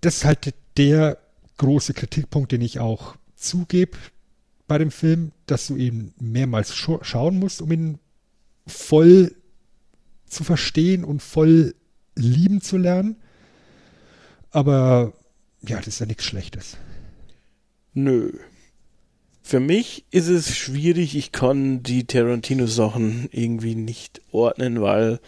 Das 0.00 0.18
ist 0.18 0.24
halt 0.24 0.54
der 0.78 1.18
große 1.58 1.92
Kritikpunkt, 1.92 2.52
den 2.52 2.62
ich 2.62 2.78
auch 2.78 3.16
zugebe 3.34 3.98
bei 4.66 4.78
dem 4.78 4.90
Film, 4.90 5.32
dass 5.46 5.66
du 5.66 5.76
ihn 5.76 6.14
mehrmals 6.20 6.74
scha 6.74 6.98
schauen 7.02 7.38
musst, 7.38 7.60
um 7.60 7.72
ihn 7.72 7.98
voll 8.66 9.34
zu 10.26 10.44
verstehen 10.44 11.04
und 11.04 11.22
voll 11.22 11.74
lieben 12.14 12.60
zu 12.60 12.76
lernen. 12.76 13.16
Aber 14.50 15.14
ja, 15.62 15.78
das 15.78 15.88
ist 15.88 15.98
ja 16.00 16.06
nichts 16.06 16.24
Schlechtes. 16.24 16.76
Nö. 17.94 18.32
Für 19.48 19.60
mich 19.60 20.04
ist 20.10 20.28
es 20.28 20.54
schwierig, 20.54 21.16
ich 21.16 21.32
kann 21.32 21.82
die 21.82 22.04
Tarantino-Sachen 22.04 23.30
irgendwie 23.32 23.76
nicht 23.76 24.20
ordnen, 24.30 24.82
weil 24.82 25.20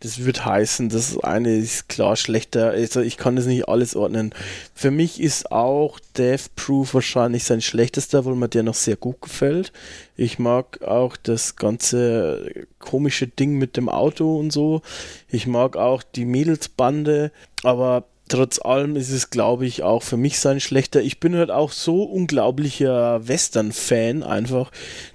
das 0.00 0.24
wird 0.24 0.44
heißen, 0.44 0.88
das 0.88 1.16
eine 1.20 1.54
ist 1.54 1.88
klar 1.88 2.16
schlechter, 2.16 2.70
also 2.70 3.00
ich 3.00 3.16
kann 3.16 3.36
das 3.36 3.46
nicht 3.46 3.68
alles 3.68 3.94
ordnen. 3.94 4.34
Für 4.74 4.90
mich 4.90 5.20
ist 5.20 5.52
auch 5.52 6.00
Death 6.16 6.56
Proof 6.56 6.92
wahrscheinlich 6.92 7.44
sein 7.44 7.60
schlechtester, 7.60 8.24
weil 8.24 8.34
mir 8.34 8.48
der 8.48 8.64
noch 8.64 8.74
sehr 8.74 8.96
gut 8.96 9.20
gefällt. 9.20 9.72
Ich 10.16 10.40
mag 10.40 10.82
auch 10.82 11.16
das 11.16 11.54
ganze 11.54 12.50
komische 12.80 13.28
Ding 13.28 13.58
mit 13.58 13.76
dem 13.76 13.88
Auto 13.88 14.40
und 14.40 14.50
so. 14.50 14.82
Ich 15.28 15.46
mag 15.46 15.76
auch 15.76 16.02
die 16.02 16.24
Mädelsbande, 16.24 17.30
aber 17.62 18.06
trotz 18.28 18.60
allem 18.60 18.96
ist 18.96 19.10
es, 19.10 19.30
glaube 19.30 19.66
ich, 19.66 19.82
auch 19.82 20.02
für 20.02 20.16
mich 20.16 20.38
sein 20.38 20.60
schlechter. 20.60 21.00
Ich 21.00 21.20
bin 21.20 21.34
halt 21.34 21.50
auch 21.50 21.72
so 21.72 22.02
unglaublicher 22.02 23.26
Western-Fan 23.26 24.22
einfach. 24.22 24.70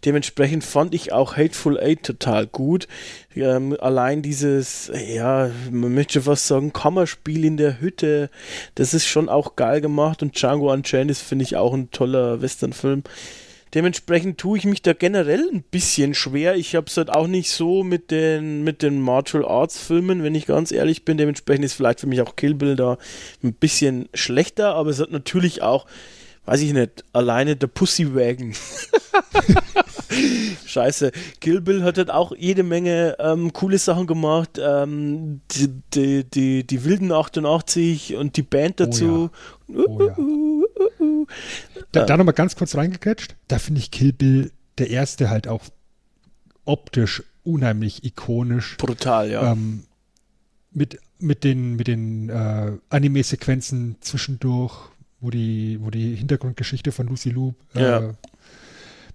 Dementsprechend 0.05 0.63
fand 0.63 0.93
ich 0.93 1.13
auch 1.13 1.37
Hateful 1.37 1.79
Eight 1.79 2.03
total 2.03 2.47
gut. 2.47 2.87
Ähm, 3.35 3.77
allein 3.79 4.21
dieses, 4.21 4.91
ja, 5.07 5.49
man 5.71 5.93
möchte 5.93 6.21
fast 6.23 6.47
sagen, 6.47 6.73
Kammerspiel 6.73 7.45
in 7.45 7.57
der 7.57 7.79
Hütte, 7.79 8.29
das 8.75 8.93
ist 8.93 9.05
schon 9.05 9.29
auch 9.29 9.55
geil 9.55 9.81
gemacht 9.81 10.21
und 10.21 10.39
Django 10.39 10.71
Unchained 10.71 11.11
ist, 11.11 11.21
finde 11.21 11.43
ich, 11.43 11.55
auch 11.55 11.73
ein 11.73 11.91
toller 11.91 12.41
Western-Film. 12.41 13.03
Dementsprechend 13.73 14.37
tue 14.37 14.59
ich 14.59 14.65
mich 14.65 14.83
da 14.83 14.93
generell 14.93 15.49
ein 15.51 15.63
bisschen 15.63 16.13
schwer. 16.13 16.55
Ich 16.55 16.75
habe 16.75 16.85
es 16.87 16.97
halt 16.97 17.09
auch 17.09 17.25
nicht 17.25 17.49
so 17.49 17.83
mit 17.83 18.11
den, 18.11 18.63
mit 18.63 18.83
den 18.83 19.01
Martial 19.01 19.43
Arts 19.43 19.79
Filmen, 19.79 20.21
wenn 20.21 20.35
ich 20.35 20.45
ganz 20.45 20.71
ehrlich 20.71 21.05
bin. 21.05 21.17
Dementsprechend 21.17 21.65
ist 21.65 21.73
vielleicht 21.73 21.99
für 21.99 22.07
mich 22.07 22.21
auch 22.21 22.35
Kill 22.35 22.53
Bill 22.53 22.75
da 22.75 22.99
ein 23.43 23.53
bisschen 23.53 24.09
schlechter, 24.13 24.75
aber 24.75 24.91
es 24.91 24.99
hat 24.99 25.11
natürlich 25.11 25.63
auch, 25.63 25.87
weiß 26.45 26.61
ich 26.61 26.73
nicht, 26.73 27.03
alleine 27.13 27.55
der 27.55 27.67
Pussy 27.67 28.13
Wagon. 28.13 28.53
Scheiße. 30.67 31.11
Kill 31.41 31.61
Bill 31.61 31.83
hat 31.83 31.97
halt 31.97 32.11
auch 32.11 32.31
jede 32.37 32.61
Menge 32.61 33.15
ähm, 33.19 33.53
coole 33.53 33.79
Sachen 33.79 34.05
gemacht. 34.05 34.59
Ähm, 34.61 35.41
die, 35.51 35.69
die, 35.95 36.29
die, 36.29 36.67
die 36.67 36.83
Wilden 36.83 37.11
88 37.11 38.17
und 38.17 38.37
die 38.37 38.43
Band 38.43 38.79
dazu. 38.79 39.31
Oh 39.67 39.73
ja. 39.73 39.83
Oh 39.87 40.03
ja. 40.03 40.15
Da, 41.91 42.05
da 42.05 42.17
nochmal 42.17 42.33
ganz 42.33 42.55
kurz 42.55 42.75
reingecatcht. 42.75 43.35
Da 43.47 43.59
finde 43.59 43.79
ich 43.79 43.91
Kill 43.91 44.13
Bill 44.13 44.51
der 44.77 44.89
erste 44.89 45.29
halt 45.29 45.47
auch 45.47 45.63
optisch 46.65 47.23
unheimlich 47.43 48.03
ikonisch. 48.03 48.77
Brutal, 48.77 49.29
ja. 49.29 49.51
Ähm, 49.51 49.83
mit, 50.71 50.99
mit 51.19 51.43
den, 51.43 51.75
mit 51.75 51.87
den 51.87 52.29
äh, 52.29 52.71
Anime-Sequenzen 52.89 53.97
zwischendurch, 54.01 54.73
wo 55.19 55.29
die, 55.29 55.77
wo 55.81 55.89
die 55.89 56.15
Hintergrundgeschichte 56.15 56.91
von 56.91 57.07
Lucy 57.07 57.29
Lou 57.29 57.53
äh, 57.75 57.81
ja. 57.81 58.13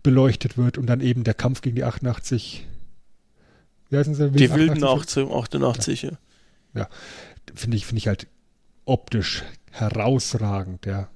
beleuchtet 0.03 0.57
wird 0.57 0.79
und 0.79 0.87
dann 0.87 1.01
eben 1.01 1.25
der 1.25 1.35
Kampf 1.35 1.63
gegen 1.63 1.77
die 1.77 1.85
88. 1.85 2.67
Wie 3.91 3.97
heißen 3.97 4.15
sie? 4.15 4.31
Die 4.31 4.53
wilden 4.53 4.85
88, 4.85 5.31
88 5.31 6.03
ja. 6.03 6.11
ja. 6.11 6.81
ja. 6.81 6.89
Finde 7.55 7.77
ich, 7.77 7.87
finde 7.87 7.99
ich 7.99 8.09
halt 8.09 8.27
optisch 8.85 9.43
herausragend, 9.71 10.87
ja. 10.87 11.09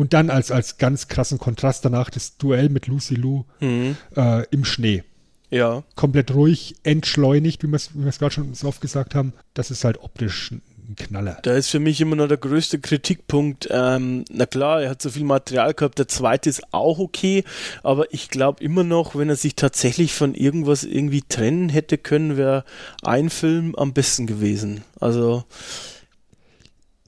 Und 0.00 0.14
dann 0.14 0.30
als, 0.30 0.50
als 0.50 0.78
ganz 0.78 1.08
krassen 1.08 1.36
Kontrast 1.36 1.84
danach 1.84 2.08
das 2.08 2.38
Duell 2.38 2.70
mit 2.70 2.86
Lucy 2.86 3.16
Lou 3.16 3.44
mhm. 3.60 3.98
äh, 4.16 4.46
im 4.50 4.64
Schnee. 4.64 5.04
Ja. 5.50 5.82
Komplett 5.94 6.32
ruhig, 6.32 6.74
entschleunigt, 6.84 7.62
wie 7.62 7.68
wir 7.68 7.76
es 7.76 8.18
gerade 8.18 8.32
schon 8.32 8.54
so 8.54 8.66
oft 8.66 8.80
gesagt 8.80 9.14
haben. 9.14 9.34
Das 9.52 9.70
ist 9.70 9.84
halt 9.84 10.02
optisch 10.02 10.52
ein 10.52 10.96
Knaller. 10.96 11.36
Da 11.42 11.52
ist 11.52 11.68
für 11.68 11.80
mich 11.80 12.00
immer 12.00 12.16
noch 12.16 12.28
der 12.28 12.38
größte 12.38 12.78
Kritikpunkt. 12.78 13.68
Ähm, 13.70 14.24
na 14.30 14.46
klar, 14.46 14.80
er 14.80 14.88
hat 14.88 15.02
so 15.02 15.10
viel 15.10 15.24
Material 15.24 15.74
gehabt. 15.74 15.98
Der 15.98 16.08
zweite 16.08 16.48
ist 16.48 16.72
auch 16.72 16.98
okay, 16.98 17.44
aber 17.82 18.10
ich 18.10 18.30
glaube 18.30 18.64
immer 18.64 18.84
noch, 18.84 19.16
wenn 19.16 19.28
er 19.28 19.36
sich 19.36 19.54
tatsächlich 19.54 20.14
von 20.14 20.34
irgendwas 20.34 20.82
irgendwie 20.82 21.24
trennen 21.28 21.68
hätte 21.68 21.98
können, 21.98 22.38
wäre 22.38 22.64
ein 23.02 23.28
Film 23.28 23.74
am 23.74 23.92
besten 23.92 24.26
gewesen. 24.26 24.82
Also 24.98 25.44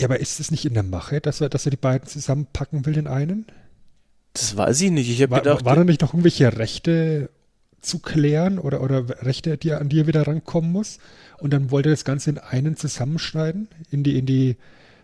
ja, 0.02 0.08
aber 0.08 0.18
ist 0.18 0.40
es 0.40 0.50
nicht 0.50 0.64
in 0.64 0.74
der 0.74 0.82
Mache, 0.82 1.20
dass 1.20 1.40
er, 1.40 1.48
dass 1.48 1.64
er 1.64 1.70
die 1.70 1.76
beiden 1.76 2.08
zusammenpacken 2.08 2.84
will, 2.86 2.94
den 2.94 3.06
einen? 3.06 3.46
Das 4.32 4.56
weiß 4.56 4.80
ich 4.80 4.90
nicht. 4.90 5.08
Ich 5.08 5.22
habe 5.22 5.36
gedacht. 5.36 5.64
War 5.64 5.76
da 5.76 5.84
nicht 5.84 6.00
noch 6.00 6.12
irgendwelche 6.12 6.58
Rechte 6.58 7.30
zu 7.80 8.00
klären 8.00 8.58
oder, 8.58 8.80
oder 8.80 9.24
Rechte, 9.24 9.56
die, 9.56 9.72
an 9.72 9.88
die 9.88 10.00
er 10.00 10.06
wieder 10.08 10.26
rankommen 10.26 10.72
muss? 10.72 10.98
Und 11.38 11.52
dann 11.52 11.70
wollte 11.70 11.90
er 11.90 11.92
das 11.92 12.04
Ganze 12.04 12.30
in 12.30 12.38
einen 12.38 12.76
zusammenschneiden, 12.76 13.68
in 13.92 14.02
die, 14.02 14.18
in 14.18 14.26
die 14.26 14.56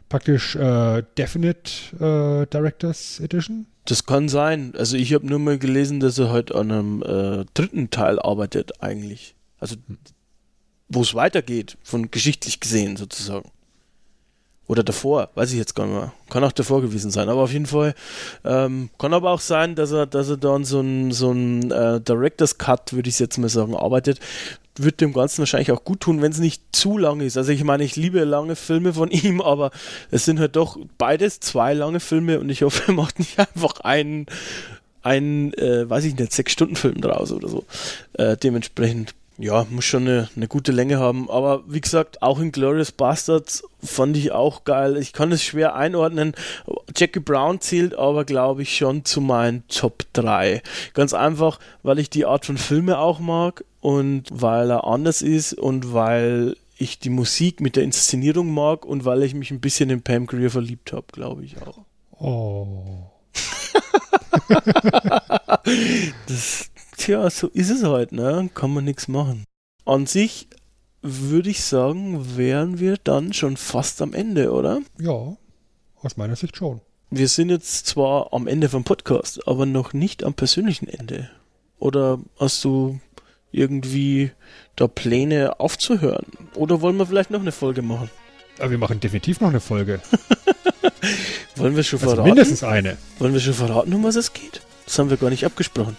praktisch 0.09 0.57
äh, 0.57 1.05
Definite 1.17 1.71
äh, 1.95 2.47
Directors 2.53 3.21
Edition? 3.21 3.67
Das 3.85 4.05
kann 4.05 4.29
sein. 4.29 4.73
Also 4.77 4.97
ich 4.97 5.15
habe 5.15 5.27
nur 5.27 5.39
mal 5.39 5.59
gelesen, 5.59 6.01
dass 6.01 6.19
er 6.19 6.31
heute 6.31 6.57
an 6.57 6.73
einem 6.73 7.03
äh, 7.03 7.45
dritten 7.55 7.91
Teil 7.91 8.19
arbeitet 8.19 8.83
eigentlich. 8.83 9.37
Also 9.61 9.77
wo 10.89 11.03
es 11.03 11.15
weitergeht, 11.15 11.79
von 11.85 12.11
geschichtlich 12.11 12.59
gesehen 12.59 12.97
sozusagen. 12.97 13.51
Oder 14.69 14.85
davor, 14.85 15.31
weiß 15.35 15.53
ich 15.53 15.59
jetzt 15.59 15.75
gar 15.75 15.87
nicht 15.87 15.97
mehr. 15.97 16.13
Kann 16.29 16.45
auch 16.45 16.53
davor 16.53 16.83
gewesen 16.83 17.11
sein. 17.11 17.31
Aber 17.31 17.41
auf 17.41 17.53
jeden 17.53 17.65
Fall 17.65 17.95
ähm, 18.45 18.91
kann 18.99 19.15
aber 19.15 19.31
auch 19.31 19.41
sein, 19.41 19.75
dass 19.75 19.93
er, 19.93 20.07
dass 20.07 20.29
er 20.29 20.37
dann 20.37 20.65
so 20.65 20.81
ein, 20.81 21.11
so 21.11 21.33
ein 21.33 21.71
äh, 21.71 22.01
Director's 22.03 22.59
Cut, 22.59 22.93
würde 22.93 23.09
ich 23.09 23.19
jetzt 23.19 23.39
mal 23.39 23.49
sagen, 23.49 23.75
arbeitet. 23.75 24.21
Wird 24.77 25.01
dem 25.01 25.15
Ganzen 25.15 25.39
wahrscheinlich 25.39 25.73
auch 25.73 25.85
gut 25.85 26.01
tun, 26.01 26.21
wenn 26.21 26.33
es 26.33 26.39
nicht 26.39 26.63
zu 26.73 26.99
lang 26.99 27.21
ist. 27.21 27.39
Also 27.39 27.51
ich 27.51 27.65
meine, 27.65 27.83
ich 27.83 27.97
liebe 27.97 28.23
lange 28.25 28.57
Filme 28.57 28.93
von 28.93 29.11
ihm, 29.11 29.41
aber 29.41 29.71
es 30.11 30.27
sind 30.27 30.39
halt 30.39 30.55
doch 30.55 30.79
beides 30.99 31.41
zwei 31.41 31.73
lange 31.73 31.99
Filme 31.99 32.39
und 32.39 32.51
ich 32.51 32.61
hoffe, 32.61 32.83
er 32.89 32.95
macht 32.95 33.19
nicht 33.19 33.39
einfach 33.39 33.81
einen, 33.81 34.27
einen 35.03 35.55
äh, 35.55 35.89
weiß 35.89 36.05
ich 36.05 36.15
nicht, 36.15 36.35
sechs 36.35 36.53
Stunden 36.53 36.77
Film 36.77 37.01
draus 37.01 37.33
oder 37.33 37.49
so. 37.49 37.65
Äh, 38.13 38.37
dementsprechend 38.37 39.15
ja, 39.39 39.67
muss 39.71 39.85
schon 39.85 40.09
eine, 40.09 40.29
eine 40.35 40.49
gute 40.49 40.73
Länge 40.73 40.99
haben. 40.99 41.31
Aber 41.31 41.63
wie 41.69 41.81
gesagt, 41.81 42.23
auch 42.23 42.41
in 42.41 42.51
Glorious 42.51 42.91
Bastards 42.91 43.63
fand 43.83 44.17
ich 44.17 44.33
auch 44.33 44.65
geil. 44.65 44.97
Ich 44.97 45.13
kann 45.13 45.31
es 45.31 45.45
schwer 45.45 45.77
einordnen. 45.77 46.33
Jackie 46.97 47.21
Brown 47.21 47.61
zählt 47.61 47.95
aber, 47.95 48.25
glaube 48.25 48.63
ich, 48.63 48.77
schon 48.77 49.05
zu 49.05 49.21
meinen 49.21 49.63
Top 49.69 50.05
3. 50.13 50.61
Ganz 50.93 51.15
einfach, 51.15 51.61
weil 51.85 52.01
ich 52.01 52.11
die 52.11 52.27
Art 52.27 52.47
von 52.47 52.59
Filme 52.59 52.99
auch 52.99 53.21
mag 53.21 53.65
und 53.81 54.25
weil 54.31 54.71
er 54.71 54.85
anders 54.85 55.23
ist 55.23 55.55
und 55.55 55.93
weil 55.93 56.57
ich 56.77 56.99
die 56.99 57.11
Musik 57.11 57.61
mit 57.61 57.77
der 57.77 57.85
Inszenierung 57.85 58.53
mag 58.53 58.85
und 58.85 59.05
weil 59.05 59.23
ich 59.23 59.35
mich 59.35 59.53
ein 59.53 59.61
bisschen 59.61 59.91
in 59.91 60.03
Pam 60.03 60.27
Grier 60.27 60.51
verliebt 60.51 60.93
habe, 60.93 61.07
glaube 61.13 61.45
ich 61.45 61.57
auch. 61.63 61.85
Oh. 62.21 63.11
das, 66.27 66.71
Tja, 66.99 67.31
so 67.31 67.47
ist 67.47 67.71
es 67.71 67.85
halt, 67.85 68.11
ne? 68.13 68.51
Kann 68.55 68.75
man 68.75 68.85
nichts 68.85 69.07
machen. 69.07 69.45
An 69.85 70.07
sich 70.07 70.49
würde 71.01 71.49
ich 71.49 71.63
sagen, 71.63 72.37
wären 72.37 72.81
wir 72.81 72.97
dann 73.03 73.33
schon 73.33 73.57
fast 73.57 74.03
am 74.03 74.13
Ende, 74.13 74.53
oder? 74.53 74.81
Ja, 74.99 75.37
aus 76.03 76.17
meiner 76.17 76.37
Sicht 76.37 76.57
schon. 76.57 76.81
Wir 77.11 77.29
sind 77.29 77.51
jetzt 77.51 77.87
zwar 77.87 78.33
am 78.33 78.49
Ende 78.49 78.69
vom 78.69 78.85
Podcast, 78.85 79.47
aber 79.47 79.65
noch 79.65 79.93
nicht 79.93 80.25
am 80.25 80.35
persönlichen 80.35 80.89
Ende. 80.89 81.31
Oder 81.79 82.19
hast 82.39 82.65
du 82.65 83.01
irgendwie 83.53 84.33
da 84.75 84.89
Pläne 84.89 85.61
aufzuhören? 85.61 86.27
Oder 86.57 86.81
wollen 86.81 86.97
wir 86.97 87.07
vielleicht 87.07 87.31
noch 87.31 87.41
eine 87.41 87.53
Folge 87.53 87.81
machen? 87.81 88.11
Aber 88.59 88.73
wir 88.73 88.79
machen 88.79 88.99
definitiv 88.99 89.41
noch 89.41 89.49
eine 89.49 89.61
Folge. 89.61 90.01
wollen 91.57 91.77
wir 91.77 91.85
schon 91.85 92.01
also 92.01 92.11
verraten? 92.11 92.29
Mindestens 92.29 92.65
eine. 92.65 92.99
Wollen 93.21 93.33
wir 93.33 93.41
schon 93.41 93.55
verraten, 93.55 93.95
um 93.95 94.03
was 94.03 94.17
es 94.17 94.33
geht? 94.33 94.61
Das 94.85 94.99
haben 94.99 95.11
wir 95.11 95.17
gar 95.17 95.31
nicht 95.31 95.47
abgesprochen. 95.47 95.97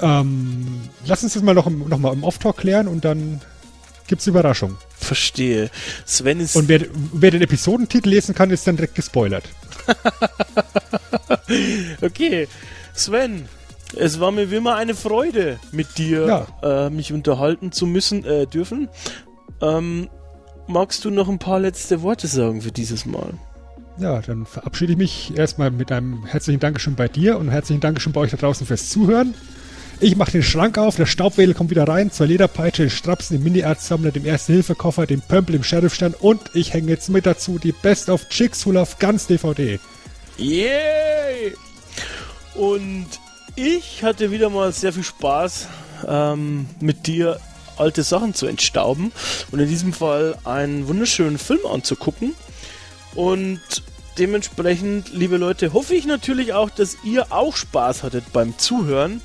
Ähm, 0.00 0.66
lass 1.06 1.22
uns 1.22 1.34
das 1.34 1.42
mal 1.42 1.54
noch, 1.54 1.68
noch 1.68 1.98
mal 1.98 2.12
im 2.12 2.24
Off-Talk 2.24 2.58
klären 2.58 2.88
und 2.88 3.04
dann 3.04 3.40
gibt's 4.06 4.26
Überraschung. 4.26 4.76
Verstehe. 4.98 5.70
Sven 6.04 6.40
ist. 6.40 6.56
Und 6.56 6.68
wer, 6.68 6.82
wer 7.12 7.30
den 7.30 7.42
Episodentitel 7.42 8.10
lesen 8.10 8.34
kann, 8.34 8.50
ist 8.50 8.66
dann 8.66 8.76
direkt 8.76 8.94
gespoilert. 8.94 9.44
okay. 12.02 12.48
Sven, 12.94 13.48
es 13.96 14.20
war 14.20 14.30
mir 14.30 14.50
wie 14.50 14.56
immer 14.56 14.76
eine 14.76 14.94
Freude, 14.94 15.58
mit 15.72 15.98
dir 15.98 16.46
Ja. 16.62 16.86
äh, 16.86 16.90
mich 16.90 17.12
unterhalten 17.12 17.72
zu 17.72 17.86
müssen, 17.86 18.24
äh, 18.24 18.46
dürfen. 18.46 18.88
Ähm, 19.60 20.08
magst 20.66 21.04
du 21.04 21.10
noch 21.10 21.28
ein 21.28 21.38
paar 21.38 21.60
letzte 21.60 22.02
Worte 22.02 22.26
sagen 22.26 22.62
für 22.62 22.72
dieses 22.72 23.06
Mal? 23.06 23.34
Ja, 23.98 24.20
dann 24.20 24.46
verabschiede 24.46 24.92
ich 24.92 24.98
mich 24.98 25.36
erstmal 25.36 25.70
mit 25.70 25.92
einem 25.92 26.24
herzlichen 26.24 26.60
Dankeschön 26.60 26.94
bei 26.94 27.08
dir 27.08 27.38
und 27.38 27.48
herzlichen 27.48 27.80
Dankeschön 27.80 28.12
bei 28.12 28.20
euch 28.22 28.30
da 28.30 28.38
draußen 28.38 28.66
fürs 28.66 28.88
Zuhören. 28.88 29.34
Ich 30.02 30.16
mache 30.16 30.32
den 30.32 30.42
Schrank 30.42 30.78
auf, 30.78 30.96
der 30.96 31.04
Staubwedel 31.04 31.52
kommt 31.52 31.68
wieder 31.68 31.86
rein, 31.86 32.10
zur 32.10 32.26
Lederpeitsche, 32.26 32.84
den 32.84 32.90
Strapsen, 32.90 33.36
den 33.36 33.44
Mini-Arztsammler, 33.44 34.10
dem 34.10 34.24
Erste-Hilfe-Koffer, 34.24 35.06
den 35.06 35.20
Pömpel 35.20 35.56
im 35.56 35.62
Sheriffstern 35.62 36.14
und 36.18 36.40
ich 36.54 36.72
hänge 36.72 36.88
jetzt 36.88 37.10
mit 37.10 37.26
dazu 37.26 37.58
die 37.58 37.72
Best 37.72 38.08
of 38.08 38.26
Chicks 38.30 38.62
Full 38.62 38.78
auf 38.78 38.98
ganz 38.98 39.26
DVD. 39.26 39.78
Yay! 40.38 41.54
Und 42.54 43.08
ich 43.56 44.02
hatte 44.02 44.30
wieder 44.30 44.48
mal 44.48 44.72
sehr 44.72 44.94
viel 44.94 45.04
Spaß, 45.04 45.68
ähm, 46.08 46.66
mit 46.80 47.06
dir 47.06 47.38
alte 47.76 48.02
Sachen 48.02 48.32
zu 48.32 48.46
entstauben 48.46 49.12
und 49.50 49.60
in 49.60 49.68
diesem 49.68 49.92
Fall 49.92 50.38
einen 50.44 50.88
wunderschönen 50.88 51.36
Film 51.36 51.60
anzugucken. 51.70 52.34
Und 53.14 53.60
dementsprechend, 54.16 55.12
liebe 55.12 55.36
Leute, 55.36 55.74
hoffe 55.74 55.94
ich 55.94 56.06
natürlich 56.06 56.54
auch, 56.54 56.70
dass 56.70 56.96
ihr 57.04 57.32
auch 57.32 57.54
Spaß 57.54 58.02
hattet 58.02 58.32
beim 58.32 58.56
Zuhören. 58.56 59.20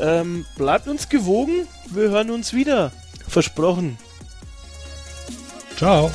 Ähm, 0.00 0.44
bleibt 0.56 0.88
uns 0.88 1.08
gewogen, 1.08 1.66
wir 1.90 2.10
hören 2.10 2.30
uns 2.30 2.52
wieder. 2.52 2.92
Versprochen. 3.28 3.98
Ciao. 5.76 6.10